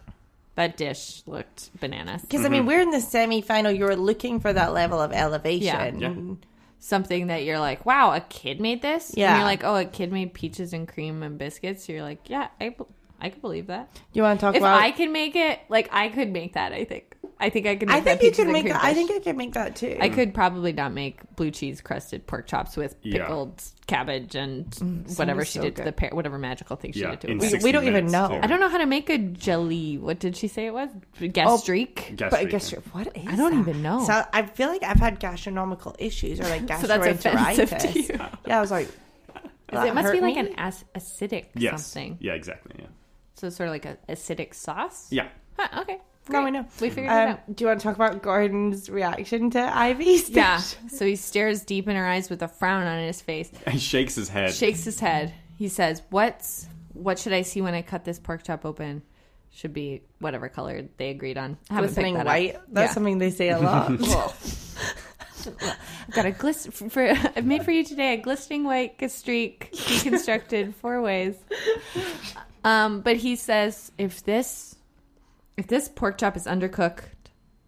that 0.55 0.75
dish 0.77 1.23
looked 1.25 1.71
bananas. 1.79 2.21
because 2.23 2.45
I 2.45 2.49
mean 2.49 2.65
we're 2.65 2.81
in 2.81 2.91
the 2.91 2.99
semi 3.01 3.41
final. 3.41 3.71
You're 3.71 3.95
looking 3.95 4.39
for 4.39 4.51
that 4.53 4.73
level 4.73 4.99
of 5.01 5.11
elevation. 5.13 5.99
Yeah. 5.99 6.09
Yeah. 6.11 6.35
Something 6.79 7.27
that 7.27 7.43
you're 7.43 7.59
like, 7.59 7.85
wow, 7.85 8.13
a 8.13 8.19
kid 8.21 8.61
made 8.61 8.81
this. 8.83 9.09
And 9.09 9.17
Yeah. 9.17 9.37
you're 9.37 9.45
like, 9.45 9.63
oh, 9.63 9.75
a 9.77 9.85
kid 9.85 10.11
made 10.11 10.33
peaches 10.33 10.73
and 10.73 10.87
cream 10.87 11.23
and 11.23 11.37
biscuits. 11.37 11.89
You're 11.89 12.03
like, 12.03 12.29
yeah, 12.29 12.49
I, 12.61 12.69
be- 12.69 12.85
I 13.19 13.29
could 13.29 13.41
believe 13.41 13.67
that. 13.67 13.89
You 14.13 14.21
want 14.21 14.39
to 14.39 14.45
talk 14.45 14.55
If 14.55 14.61
about? 14.61 14.79
I 14.79 14.91
could 14.91 15.09
make 15.09 15.35
it, 15.35 15.59
like 15.69 15.89
I 15.91 16.09
could 16.09 16.31
make 16.31 16.53
that. 16.53 16.73
I 16.73 16.83
think. 16.83 17.15
I 17.39 17.49
think 17.51 17.67
I 17.67 17.75
could. 17.75 17.87
Make 17.87 17.97
I 17.97 18.01
think 18.01 18.19
that 18.19 18.25
you 18.25 18.31
could 18.31 18.47
make 18.51 18.63
cream 18.63 18.73
that. 18.73 18.83
I 18.83 18.93
think 18.95 19.11
I 19.11 19.19
could 19.19 19.37
make 19.37 19.53
that 19.53 19.75
too. 19.75 19.95
I 20.01 20.09
could 20.09 20.33
probably 20.33 20.73
not 20.73 20.91
make 20.91 21.19
blue 21.35 21.51
cheese 21.51 21.81
crusted 21.81 22.25
pork 22.25 22.47
chops 22.47 22.75
with 22.75 22.95
Yeah. 23.03 23.19
pickled 23.27 23.63
cabbage 23.85 24.33
and 24.35 24.65
mm, 24.71 25.19
whatever 25.19 25.45
she 25.45 25.59
so 25.59 25.61
did 25.61 25.75
to 25.75 25.83
the 25.83 25.91
good. 25.91 25.97
pear, 25.97 26.09
whatever 26.13 26.39
magical 26.39 26.75
thing 26.77 26.93
she 26.93 27.01
Yeah. 27.01 27.11
did 27.11 27.21
to 27.21 27.31
it. 27.31 27.53
We- 27.53 27.59
we 27.65 27.71
don't 27.71 27.85
even 27.85 28.07
know. 28.07 28.27
too. 28.29 28.39
I 28.41 28.47
don't 28.47 28.59
know 28.59 28.69
how 28.69 28.79
to 28.79 28.87
make 28.87 29.09
a 29.11 29.19
jelly. 29.19 29.97
What 29.99 30.17
did 30.19 30.35
she 30.35 30.47
say 30.47 30.65
it 30.65 30.73
was? 30.73 30.89
Oh, 31.21 31.27
Gastrique. 31.27 32.13
Guess 32.15 32.31
But 32.31 32.39
I 32.39 32.45
guess 32.45 32.71
can. 32.73 32.81
what 32.91 33.07
is 33.15 33.27
I 33.27 33.35
don't 33.35 33.51
that? 33.53 33.59
even 33.59 33.81
know. 33.83 34.03
So 34.03 34.23
I 34.33 34.41
feel 34.43 34.69
like 34.69 34.81
I've 34.83 34.99
had 34.99 35.19
gastronomical 35.19 35.95
issues 35.99 36.39
or 36.39 36.45
like 36.45 36.61
So 36.81 36.87
that's 36.87 37.05
offensive 37.21 37.69
to 37.69 37.77
gastroenteritis. 37.87 38.09
you. 38.09 38.19
Yeah, 38.47 38.57
I 38.57 38.61
was 38.61 38.71
like, 38.71 38.87
it 39.69 39.93
must 39.93 40.11
be 40.11 40.17
hurt 40.17 40.21
like 40.23 40.35
me? 40.35 40.39
an 40.39 40.55
ac- 40.59 40.85
acidic 40.95 41.45
Yes. 41.55 41.85
something. 41.85 42.17
Yeah, 42.19 42.33
exactly. 42.33 42.73
Yeah. 42.79 42.87
So 43.35 43.45
it's 43.47 43.55
sort 43.57 43.69
of 43.69 43.73
like 43.73 43.85
an 43.85 43.97
acidic 44.09 44.55
sauce. 44.55 45.07
Yeah. 45.11 45.27
Huh, 45.57 45.81
okay. 45.81 45.99
Now 46.29 46.43
we 46.43 46.51
Great. 46.51 46.53
know. 46.61 46.67
We 46.81 46.89
figured 46.89 47.05
it 47.05 47.09
Um, 47.15 47.29
out. 47.29 47.55
do 47.55 47.63
you 47.63 47.67
want 47.67 47.79
to 47.79 47.83
talk 47.87 47.95
about 47.95 48.21
Gordon's 48.21 48.89
reaction 48.89 49.49
to 49.51 49.59
Ivy's? 49.59 50.29
Yeah. 50.29 50.61
So 50.89 51.05
he 51.05 51.15
stares 51.15 51.63
deep 51.63 51.87
in 51.87 51.95
her 51.95 52.05
eyes 52.05 52.29
with 52.29 52.41
a 52.41 52.47
frown 52.47 52.85
on 52.87 52.99
his 53.05 53.21
face, 53.21 53.51
He 53.69 53.79
shakes 53.79 54.15
his 54.15 54.29
head. 54.29 54.53
shakes 54.53 54.83
his 54.83 54.99
head. 54.99 55.33
He 55.57 55.67
says, 55.69 56.01
"What's 56.09 56.67
what 56.93 57.19
should 57.19 57.33
I 57.33 57.41
see 57.43 57.61
when 57.61 57.73
I 57.73 57.81
cut 57.81 58.03
this 58.05 58.19
pork 58.19 58.43
chop 58.43 58.65
open? 58.65 59.01
Should 59.51 59.73
be 59.73 60.01
whatever 60.19 60.49
color 60.49 60.83
they 60.97 61.09
agreed 61.09 61.37
on. 61.37 61.57
I 61.69 61.73
haven't 61.75 61.89
Glistening 61.89 62.15
picked 62.15 62.25
that 62.25 62.27
up. 62.27 62.33
white. 62.33 62.59
That's 62.73 62.89
Yeah. 62.89 62.93
something 62.93 63.17
they 63.17 63.29
say 63.31 63.49
a 63.49 63.59
lot. 63.59 63.89
I've 65.47 66.13
got 66.13 66.25
a 66.25 66.31
glist 66.31 66.73
for 66.91 67.01
I've 67.35 67.45
made 67.45 67.63
for 67.63 67.71
you 67.71 67.83
today 67.83 68.13
a 68.13 68.17
glistening 68.17 68.63
white 68.63 68.99
streak 69.11 69.71
deconstructed 69.73 70.73
four 70.75 71.01
ways. 71.01 71.35
Um, 72.63 73.01
but 73.01 73.15
he 73.17 73.35
says 73.35 73.91
if 73.97 74.23
this 74.23 74.75
if 75.57 75.67
this 75.67 75.89
pork 75.89 76.17
chop 76.17 76.37
is 76.37 76.45
undercooked, 76.45 77.03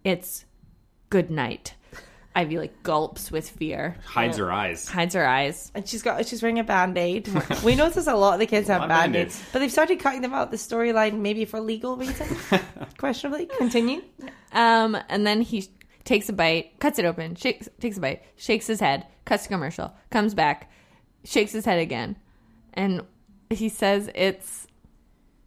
it's 0.04 0.46
good 1.10 1.30
night. 1.30 1.74
Ivy 2.36 2.60
like 2.60 2.84
gulps 2.84 3.32
with 3.32 3.50
fear, 3.50 3.98
Hides 4.06 4.38
her 4.38 4.52
eyes. 4.52 4.88
hides 4.88 5.16
her 5.16 5.26
eyes. 5.28 5.72
and 5.74 5.86
she's 5.88 6.04
got 6.04 6.26
she's 6.28 6.42
wearing 6.44 6.60
a 6.60 6.64
band 6.64 6.98
aid. 6.98 7.28
we 7.64 7.76
notice 7.76 8.06
a 8.08 8.14
lot 8.16 8.34
of 8.36 8.40
the 8.40 8.46
kids 8.46 8.68
have 8.68 8.82
lot 8.82 8.86
of 8.86 8.90
band 8.90 9.16
aids, 9.16 9.36
Band-Aids. 9.36 9.50
but 9.52 9.60
they've 9.60 9.72
started 9.72 10.00
cutting 10.00 10.22
them 10.22 10.34
out 10.34 10.52
the 10.52 10.58
storyline 10.58 11.20
maybe 11.20 11.44
for 11.44 11.60
legal 11.60 11.98
reasons. 11.98 12.38
Questionably. 12.98 13.48
Continue. 13.58 14.02
Um, 14.54 14.96
and 15.10 15.26
then 15.26 15.42
he 15.42 15.68
takes 16.06 16.30
a 16.30 16.34
bite, 16.34 16.80
cuts 16.80 17.00
it 17.00 17.06
open, 17.06 17.36
shakes, 17.36 17.68
takes 17.80 17.98
a 17.98 18.02
bite, 18.02 18.24
shakes 18.38 18.68
his 18.68 18.80
head, 18.80 19.06
cuts 19.26 19.44
the 19.44 19.50
commercial, 19.50 19.92
comes 20.12 20.34
back, 20.36 20.72
shakes 21.26 21.52
his 21.52 21.66
head 21.66 21.80
again, 21.80 22.16
and 22.76 23.02
he 23.50 23.70
says 23.70 24.10
it's. 24.14 24.68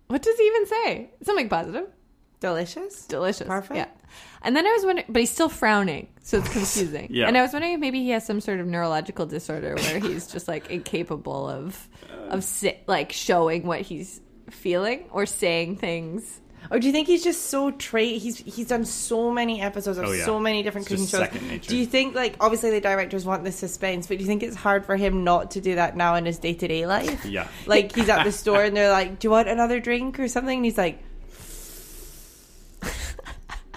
What 0.09 0.21
does 0.21 0.37
he 0.37 0.45
even 0.45 0.67
say? 0.67 1.11
Something 1.23 1.49
positive. 1.49 1.87
Delicious. 2.43 3.07
delicious. 3.07 3.47
Perfect. 3.47 3.77
Yeah. 3.77 3.87
And 4.43 4.55
then 4.55 4.67
I 4.67 4.73
was 4.73 4.85
wondering, 4.85 5.07
but 5.09 5.21
he's 5.21 5.31
still 5.31 5.49
frowning, 5.49 6.09
so 6.23 6.39
it's 6.39 6.49
confusing. 6.53 7.07
Yeah. 7.11 7.29
And 7.29 7.39
I 7.39 7.43
was 7.43 7.53
wondering 7.53 7.75
if 7.75 7.81
maybe 7.81 8.03
he 8.03 8.11
has 8.11 8.27
some 8.27 8.41
sort 8.41 8.61
of 8.61 8.67
neurological 8.67 9.25
disorder 9.25 9.75
where 9.77 9.99
he's 10.01 10.27
just 10.27 10.49
like 10.49 10.71
incapable 10.71 11.49
of 11.49 11.89
of 12.29 12.45
si- 12.45 12.79
like 12.87 13.13
showing 13.13 13.65
what 13.67 13.81
he's 13.81 14.21
feeling 14.51 15.07
or 15.11 15.25
saying 15.27 15.77
things. 15.77 16.41
Or 16.71 16.79
do 16.79 16.87
you 16.87 16.93
think 16.93 17.09
he's 17.09 17.25
just 17.25 17.47
so 17.49 17.71
trait? 17.73 18.21
He's 18.23 18.37
he's 18.39 18.69
done 18.69 18.85
so 18.85 19.31
many 19.33 19.61
episodes 19.61 19.99
of 19.99 20.07
Oh, 20.07 20.13
yeah. 20.13 20.25
so 20.25 20.39
many 20.41 20.63
different 20.63 20.87
It's 20.87 20.89
cooking 20.91 21.05
just 21.07 21.11
shows. 21.13 21.21
second 21.21 21.49
nature. 21.49 21.71
Do 21.71 21.77
you 21.77 21.87
think 21.87 22.15
like 22.15 22.37
obviously 22.41 22.71
the 22.71 22.81
directors 22.81 23.25
want 23.25 23.43
the 23.45 23.51
suspense, 23.53 24.07
but 24.07 24.19
do 24.19 24.23
you 24.25 24.29
think 24.29 24.43
it's 24.43 24.57
hard 24.57 24.85
for 24.87 24.97
him 24.97 25.25
not 25.25 25.53
to 25.53 25.61
do 25.61 25.75
that 25.77 25.97
now 25.97 26.15
in 26.17 26.25
his 26.25 26.39
day 26.39 26.55
to 26.55 26.69
day 26.69 26.87
life? 26.87 27.25
Yeah. 27.25 27.49
Like 27.67 27.95
he's 27.95 28.09
at 28.09 28.25
the 28.25 28.33
store 28.33 28.63
and 28.63 28.77
they're 28.77 28.91
like, 28.93 29.19
"Do 29.19 29.27
you 29.27 29.31
want 29.33 29.49
another 29.49 29.81
drink 29.81 30.19
or 30.21 30.29
something?" 30.29 30.57
And 30.59 30.65
he's 30.65 30.79
like, 30.79 31.01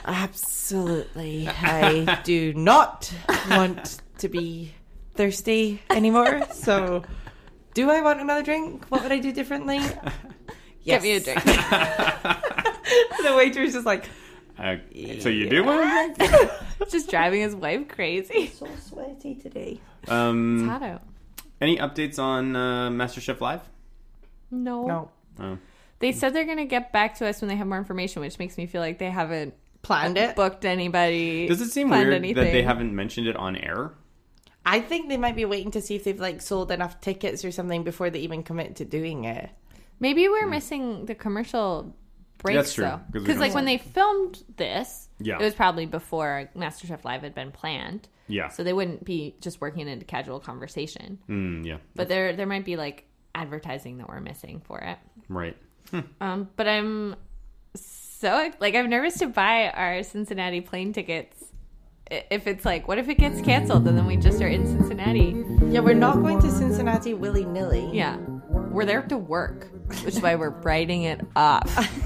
"Absolutely, 0.05 1.47
I 1.49 2.21
do 2.23 2.53
not 2.53 3.11
want 3.49 4.01
to 4.19 4.29
be 4.29 4.73
thirsty 5.15 5.81
anymore." 5.89 6.43
So, 6.51 7.03
do 7.73 7.89
I 7.89 8.01
want 8.01 8.21
another 8.21 8.43
drink? 8.43 8.85
What 8.89 9.03
would 9.03 9.11
I 9.11 9.19
do 9.19 9.31
differently? 9.31 9.79
Get 10.85 11.01
me 11.01 11.13
a 11.13 11.19
drink. 11.19 11.43
the 11.43 13.33
waiter's 13.35 13.73
just 13.73 13.85
like, 13.85 14.07
Uh, 14.59 14.75
so 15.19 15.29
you 15.29 15.49
do 15.49 15.63
want 15.63 16.15
to 16.15 16.25
drink? 16.27 16.51
just 16.89 17.09
driving 17.09 17.41
his 17.41 17.55
wife 17.55 17.87
crazy. 17.87 18.47
"So 18.47 18.67
sweaty 18.87 19.35
today." 19.35 19.79
Um, 20.07 20.67
Hot 20.69 20.83
out. 20.83 21.01
any 21.59 21.77
updates 21.77 22.19
on 22.19 22.55
uh, 22.55 22.89
MasterChef 22.89 23.41
Live? 23.41 23.61
No. 24.51 24.85
No. 24.85 25.11
Oh. 25.39 25.57
They 25.99 26.11
said 26.11 26.33
they're 26.33 26.45
going 26.45 26.57
to 26.59 26.65
get 26.65 26.91
back 26.91 27.15
to 27.15 27.27
us 27.27 27.41
when 27.41 27.47
they 27.49 27.55
have 27.55 27.67
more 27.67 27.77
information, 27.79 28.21
which 28.21 28.37
makes 28.37 28.57
me 28.57 28.67
feel 28.67 28.81
like 28.81 28.99
they 28.99 29.09
haven't 29.09 29.53
Planned 29.85 30.17
it. 30.17 30.35
booked 30.35 30.65
anybody. 30.65 31.47
Does 31.47 31.61
it 31.61 31.69
seem 31.69 31.89
weird 31.89 32.11
anything. 32.13 32.43
that 32.43 32.51
they 32.51 32.63
haven't 32.63 32.93
mentioned 32.95 33.27
it 33.27 33.35
on 33.35 33.55
air? 33.55 33.91
I 34.65 34.79
think 34.79 35.09
they 35.09 35.17
might 35.17 35.35
be 35.35 35.45
waiting 35.45 35.69
to 35.71 35.81
see 35.81 35.95
if 35.95 36.03
they've 36.03 36.19
like 36.19 36.41
sold 36.41 36.71
enough 36.71 36.99
tickets 37.01 37.45
or 37.45 37.51
something 37.51 37.83
before 37.83 38.09
they 38.09 38.19
even 38.19 38.41
commit 38.41 38.77
to 38.77 38.85
doing 38.85 39.25
it. 39.25 39.49
Maybe 39.99 40.27
we're 40.27 40.47
missing 40.47 41.05
the 41.05 41.13
commercial 41.13 41.95
breaks 42.39 42.55
That's 42.57 42.73
true, 42.73 42.83
though, 42.85 42.89
'cause 42.97 43.03
we 43.13 43.19
because 43.19 43.37
like 43.37 43.51
see 43.51 43.55
when 43.55 43.65
they 43.65 43.77
filmed 43.77 44.43
this, 44.57 45.07
Yeah. 45.19 45.35
it 45.39 45.43
was 45.43 45.53
probably 45.53 45.85
before 45.85 46.49
MasterChef 46.55 47.03
Live 47.05 47.21
had 47.21 47.35
been 47.35 47.51
planned, 47.51 48.07
Yeah. 48.27 48.49
so 48.49 48.63
they 48.63 48.73
wouldn't 48.73 49.05
be 49.05 49.35
just 49.39 49.61
working 49.61 49.87
into 49.87 50.03
casual 50.05 50.39
conversation. 50.39 51.19
Mm, 51.29 51.63
yeah. 51.65 51.77
But 51.95 52.07
there, 52.09 52.35
there 52.35 52.47
might 52.47 52.65
be 52.65 52.75
like 52.75 53.05
advertising 53.35 53.99
that 53.99 54.09
we're 54.09 54.19
missing 54.19 54.61
for 54.65 54.79
it. 54.79 54.97
Right. 55.29 55.55
Um, 56.19 56.49
but 56.55 56.67
I'm 56.67 57.15
so 58.19 58.51
like 58.59 58.75
I'm 58.75 58.89
nervous 58.89 59.17
to 59.19 59.27
buy 59.27 59.69
our 59.69 60.03
Cincinnati 60.03 60.61
plane 60.61 60.93
tickets. 60.93 61.43
If 62.09 62.45
it's 62.45 62.63
like, 62.63 62.87
what 62.87 62.99
if 62.99 63.09
it 63.09 63.15
gets 63.15 63.41
canceled 63.41 63.87
and 63.87 63.97
then 63.97 64.05
we 64.05 64.15
just 64.15 64.39
are 64.39 64.47
in 64.47 64.67
Cincinnati? 64.67 65.43
Yeah, 65.71 65.79
we're 65.79 65.95
not 65.95 66.21
going 66.21 66.39
to 66.41 66.51
Cincinnati 66.51 67.15
willy 67.15 67.45
nilly. 67.45 67.89
Yeah, 67.91 68.17
we're 68.17 68.85
there 68.85 69.01
to 69.01 69.17
work, 69.17 69.67
which 70.03 70.15
is 70.15 70.21
why 70.21 70.35
we're 70.35 70.49
writing 70.49 71.03
it 71.03 71.21
off. 71.35 71.65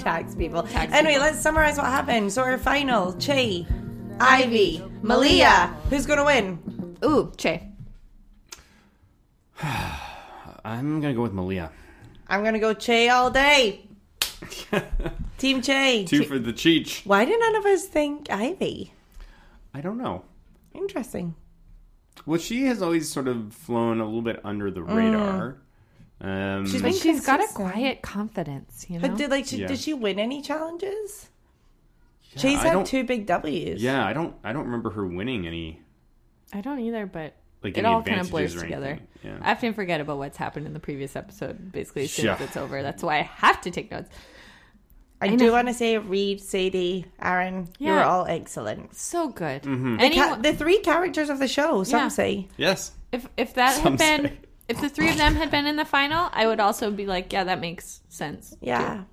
Tax 0.00 0.34
people. 0.34 0.66
anyway, 0.74 1.18
let's 1.18 1.40
summarize 1.40 1.76
what 1.76 1.86
happened. 1.86 2.32
So 2.32 2.42
our 2.42 2.58
final, 2.58 3.12
Che, 3.12 3.64
Ivy, 4.18 4.82
Malia. 5.00 5.76
Who's 5.88 6.04
gonna 6.04 6.24
win? 6.24 6.96
Ooh, 7.04 7.32
Che. 7.36 7.68
I'm 9.62 11.00
gonna 11.00 11.14
go 11.14 11.22
with 11.22 11.32
Malia. 11.32 11.70
I'm 12.28 12.42
gonna 12.42 12.58
go 12.58 12.74
Che 12.74 13.08
all 13.08 13.30
day. 13.30 13.85
Team 15.38 15.62
Che. 15.62 16.04
Two 16.04 16.20
Che- 16.20 16.24
for 16.26 16.38
the 16.38 16.52
Cheech. 16.52 17.04
Why 17.06 17.24
did 17.24 17.38
none 17.40 17.56
of 17.56 17.66
us 17.66 17.86
think 17.86 18.30
Ivy? 18.30 18.92
I 19.74 19.80
don't 19.80 19.98
know. 19.98 20.24
Interesting. 20.74 21.34
Well, 22.24 22.40
she 22.40 22.64
has 22.66 22.82
always 22.82 23.10
sort 23.10 23.28
of 23.28 23.52
flown 23.52 24.00
a 24.00 24.04
little 24.04 24.22
bit 24.22 24.40
under 24.44 24.70
the 24.70 24.82
radar. 24.82 25.58
Um, 26.20 26.64
She's 26.66 26.80
But 26.80 26.92
been 26.92 26.92
she's 27.00 27.26
got 27.26 27.40
a 27.40 27.42
consistent. 27.44 27.72
quiet 27.72 28.02
confidence, 28.02 28.86
you 28.88 28.98
know. 28.98 29.06
But 29.08 29.18
did 29.18 29.30
like 29.30 29.46
she, 29.46 29.58
Yeah. 29.58 29.66
did 29.68 29.78
she 29.78 29.92
win 29.92 30.18
any 30.18 30.40
challenges? 30.40 31.28
Che's 32.36 32.58
I 32.58 32.64
had 32.68 32.72
don't- 32.72 32.86
two 32.86 33.04
big 33.04 33.26
W's. 33.26 33.82
yeah, 33.82 34.04
I 34.06 34.12
don't. 34.14 34.34
I 34.42 34.52
don't 34.52 34.64
remember 34.64 34.90
her 34.90 35.06
winning 35.06 35.46
any. 35.46 35.80
I 36.52 36.60
don't 36.62 36.80
either, 36.80 37.06
but 37.06 37.34
Like 37.66 37.78
it 37.78 37.84
all 37.84 38.02
kind 38.02 38.20
of 38.20 38.30
blurs 38.30 38.54
together. 38.54 38.98
Yeah. 39.22 39.38
I 39.40 39.48
have 39.48 39.60
to 39.60 39.72
forget 39.72 40.00
about 40.00 40.18
what's 40.18 40.36
happened 40.36 40.66
in 40.66 40.72
the 40.72 40.80
previous 40.80 41.16
episode, 41.16 41.72
basically 41.72 42.04
as 42.04 42.12
soon 42.12 42.28
as 42.28 42.40
it's 42.40 42.56
over. 42.56 42.82
That's 42.82 43.02
why 43.02 43.18
I 43.18 43.22
have 43.22 43.60
to 43.62 43.70
take 43.70 43.90
notes. 43.90 44.08
I, 45.20 45.34
do 45.34 45.50
want 45.50 45.68
to 45.68 45.74
say 45.74 45.96
Reed, 45.96 46.42
Sadie, 46.42 47.06
Aaron, 47.22 47.68
you 47.78 47.90
were 47.90 47.96
Yeah. 47.98 48.06
all 48.08 48.26
excellent. 48.26 48.94
So 48.94 49.28
good. 49.28 49.62
Mm-hmm. 49.62 49.96
Ca- 49.96 50.04
Anyone, 50.04 50.42
the 50.42 50.52
three 50.52 50.78
characters 50.80 51.30
of 51.30 51.38
the 51.38 51.48
show, 51.48 51.84
some 51.84 52.00
Yeah. 52.00 52.08
say. 52.08 52.48
Yes. 52.58 52.92
if 53.12 53.26
if 53.36 53.54
that 53.54 53.74
Some 53.76 53.96
had 53.96 53.98
been 53.98 54.30
say. 54.30 54.38
if 54.68 54.80
the 54.80 54.88
three 54.90 55.08
of 55.08 55.16
them 55.16 55.34
had 55.34 55.50
been 55.50 55.66
in 55.66 55.76
the 55.76 55.86
final, 55.86 56.28
I 56.32 56.46
would 56.46 56.60
also 56.60 56.90
be 56.90 57.06
like, 57.06 57.32
yeah, 57.32 57.44
that 57.44 57.60
makes 57.60 58.00
sense. 58.10 58.54
Yeah. 58.60 59.04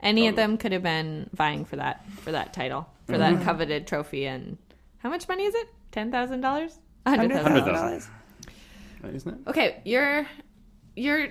Any 0.00 0.26
of 0.26 0.36
them 0.36 0.56
could 0.56 0.72
have 0.72 0.82
been 0.82 1.28
vying 1.34 1.64
for 1.66 1.76
that 1.76 2.04
for 2.22 2.32
that 2.32 2.52
title 2.54 2.88
for 3.06 3.12
Mm-hmm. 3.18 3.36
that 3.36 3.44
coveted 3.44 3.86
trophy. 3.86 4.26
And 4.26 4.56
how 4.98 5.10
much 5.10 5.28
money 5.28 5.44
is 5.44 5.54
it? 5.54 5.68
Ten 5.92 6.10
thousand 6.10 6.40
dollars? 6.40 6.78
Hundred 7.06 7.32
thousand. 7.32 7.52
Hundred 7.52 8.02
$100,000. 9.04 9.14
Isn't 9.14 9.34
it? 9.34 9.48
Okay, 9.48 9.80
you're 9.84 10.26
you're 10.94 11.28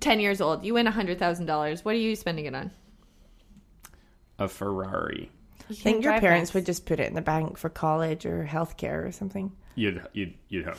ten 0.00 0.20
years 0.20 0.40
old. 0.40 0.64
You 0.64 0.74
win 0.74 0.86
hundred 0.86 1.18
thousand 1.18 1.46
dollars. 1.46 1.84
What 1.84 1.94
are 1.94 1.98
you 1.98 2.16
spending 2.16 2.46
it 2.46 2.54
on? 2.54 2.70
A 4.38 4.48
Ferrari. 4.48 5.30
I 5.68 5.74
think 5.74 6.02
your 6.02 6.18
parents 6.18 6.54
would 6.54 6.66
just 6.66 6.86
put 6.86 6.98
it 6.98 7.08
in 7.08 7.14
the 7.14 7.20
bank 7.20 7.56
for 7.58 7.68
college 7.68 8.24
or 8.26 8.48
healthcare 8.50 9.06
or 9.06 9.12
something. 9.12 9.52
You'd 9.74 10.02
you'd 10.14 10.34
you'd 10.48 10.64
hope. 10.64 10.78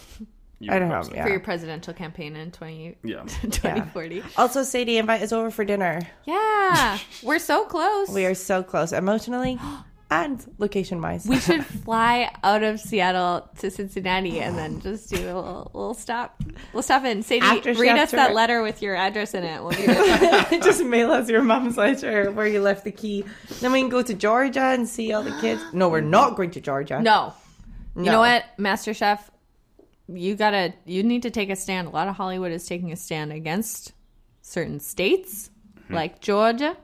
You 0.60 0.72
I 0.72 0.78
don't 0.80 0.90
hope 0.92 1.04
know, 1.06 1.10
so. 1.10 1.16
yeah. 1.16 1.24
for 1.24 1.30
your 1.30 1.40
presidential 1.40 1.92
campaign 1.94 2.36
in 2.36 2.52
20, 2.52 2.96
Yeah. 3.04 3.24
2040. 3.42 4.22
Also, 4.38 4.62
Sadie, 4.62 4.98
invite 5.00 5.24
us 5.24 5.32
over 5.32 5.50
for 5.50 5.66
dinner. 5.66 6.02
Yeah, 6.26 7.00
we're 7.24 7.40
so 7.40 7.66
close. 7.66 8.10
We 8.10 8.26
are 8.28 8.36
so 8.36 8.62
close 8.62 8.92
emotionally 8.92 9.58
and 10.12 10.46
location 10.58 11.02
wise. 11.02 11.26
We 11.26 11.40
should 11.40 11.66
fly 11.86 12.30
out 12.44 12.64
of 12.64 12.82
Seattle 12.82 13.50
to 13.60 13.72
Cincinnati 13.72 14.42
and 14.42 14.58
then 14.58 14.82
just 14.82 15.10
do 15.10 15.16
a 15.16 15.34
little, 15.34 15.72
little 15.74 15.94
stop. 15.94 16.44
We'll 16.74 16.84
stop 16.84 17.06
in. 17.06 17.24
Sadie, 17.24 17.46
After 17.46 17.74
read 17.74 17.92
us 17.92 18.12
chapter- 18.12 18.18
that 18.18 18.34
letter 18.36 18.62
with 18.62 18.82
your 18.82 18.94
address 18.94 19.34
in 19.34 19.46
it. 19.46 19.64
We'll 19.64 19.72
be 19.72 19.88
right 19.88 20.62
just 20.62 20.84
mail 20.84 21.12
us 21.12 21.30
your 21.30 21.42
mom's 21.42 21.78
letter 21.78 22.30
where 22.32 22.46
you 22.46 22.62
left 22.62 22.84
the 22.84 22.92
key. 22.92 23.24
Then 23.62 23.72
we 23.72 23.80
can 23.80 23.90
go 23.90 24.02
to 24.02 24.14
Georgia 24.14 24.60
and 24.60 24.88
see 24.88 25.14
all 25.14 25.24
the 25.24 25.36
kids. 25.40 25.64
No, 25.72 25.88
we're 25.88 26.02
not 26.02 26.36
going 26.36 26.52
to 26.52 26.62
Georgia. 26.62 27.02
No. 27.02 27.34
You 27.96 28.04
know 28.04 28.20
what, 28.20 28.46
MasterChef? 28.60 29.20
You 30.08 30.36
gotta. 30.36 30.74
You 30.86 31.04
need 31.04 31.24
to 31.24 31.32
take 31.32 31.50
a 31.50 31.56
stand. 31.56 31.88
A 31.88 31.92
lot 31.92 32.08
of 32.08 32.16
Hollywood 32.16 32.52
is 32.52 32.66
taking 32.66 32.92
a 32.92 32.96
stand 32.98 33.32
against 33.32 33.94
certain 34.42 34.80
states, 34.80 35.50
mm-hmm. 35.78 35.94
like 35.94 36.20
Georgia. 36.20 36.76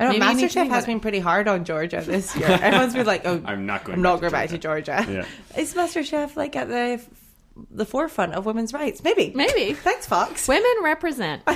I 0.00 0.04
know 0.04 0.10
Maybe 0.12 0.24
you 0.26 0.34
need 0.34 0.50
to 0.50 0.58
MasterChef 0.60 0.68
has 0.70 0.86
been 0.86 1.00
pretty 1.00 1.18
hard 1.18 1.48
on 1.48 1.64
Georgia 1.64 2.02
this 2.04 2.36
year. 2.36 2.48
Everyone's 2.48 2.94
been 2.94 3.06
like, 3.06 3.22
"Oh, 3.24 3.42
I'm 3.44 3.66
not 3.66 3.84
going 3.84 3.96
I'm 3.96 4.02
not 4.02 4.20
back 4.20 4.20
going 4.20 4.30
to 4.30 4.36
back 4.38 4.50
to 4.50 4.58
Georgia." 4.58 5.04
Yeah. 5.08 5.60
Is 5.60 5.74
MasterChef 5.74 6.36
like 6.36 6.54
at 6.56 6.68
the 6.68 7.00
the 7.72 7.84
forefront 7.84 8.34
of 8.34 8.46
women's 8.46 8.72
rights? 8.72 9.02
Maybe. 9.02 9.32
Maybe. 9.34 9.72
Thanks, 9.72 10.06
Fox. 10.06 10.46
Women 10.48 10.74
represent. 10.82 11.42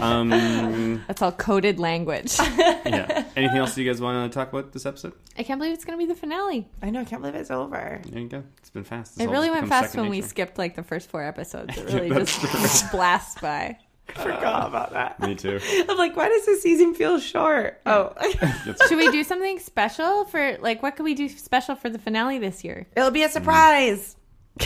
Um. 0.00 1.04
That's 1.08 1.20
all 1.20 1.32
coded 1.32 1.78
language. 1.78 2.38
Yeah. 2.86 3.24
Anything 3.36 3.58
else 3.58 3.76
you 3.76 3.84
guys 3.84 4.00
want 4.00 4.32
to 4.32 4.34
talk 4.34 4.50
about 4.52 4.72
this 4.72 4.86
episode? 4.86 5.12
I 5.36 5.42
can't 5.42 5.60
believe 5.60 5.74
it's 5.74 5.84
gonna 5.84 5.98
be 5.98 6.06
the 6.06 6.14
finale. 6.14 6.66
I 6.82 6.88
know. 6.90 7.00
I 7.00 7.04
can't 7.04 7.20
believe 7.20 7.34
it's 7.34 7.50
over. 7.50 8.00
There 8.06 8.20
you 8.20 8.28
go. 8.28 8.42
It's 8.58 8.70
been 8.70 8.84
fast. 8.84 9.16
It's 9.16 9.24
It 9.24 9.30
really 9.30 9.50
went 9.50 9.68
fast 9.68 9.90
second 9.90 10.00
when 10.02 10.10
we 10.10 10.22
skipped 10.22 10.56
like 10.56 10.74
the 10.76 10.82
first 10.82 11.10
four 11.10 11.22
episodes. 11.22 11.76
It 11.76 11.84
really 11.92 12.08
that's 12.08 12.40
just, 12.40 12.52
just 12.52 12.90
blast 12.92 13.40
by. 13.42 13.76
Forgot 14.16 14.68
about 14.68 14.92
that. 14.92 15.20
Me 15.20 15.34
too. 15.34 15.60
I'm 15.88 15.96
like, 15.96 16.16
why 16.16 16.28
does 16.28 16.46
this 16.46 16.62
season 16.62 16.94
feel 16.94 17.18
short? 17.18 17.80
Oh, 17.86 18.12
Should 18.88 18.98
we 18.98 19.10
do 19.10 19.24
something 19.24 19.58
special 19.58 20.24
for 20.24 20.58
like 20.58 20.82
what 20.82 20.96
could 20.96 21.04
we 21.04 21.14
do 21.14 21.28
special 21.28 21.74
for 21.74 21.88
the 21.88 21.98
finale 21.98 22.38
this 22.38 22.64
year? 22.64 22.86
it'll 22.96 23.10
be 23.10 23.22
a 23.22 23.28
surprise. 23.28 24.16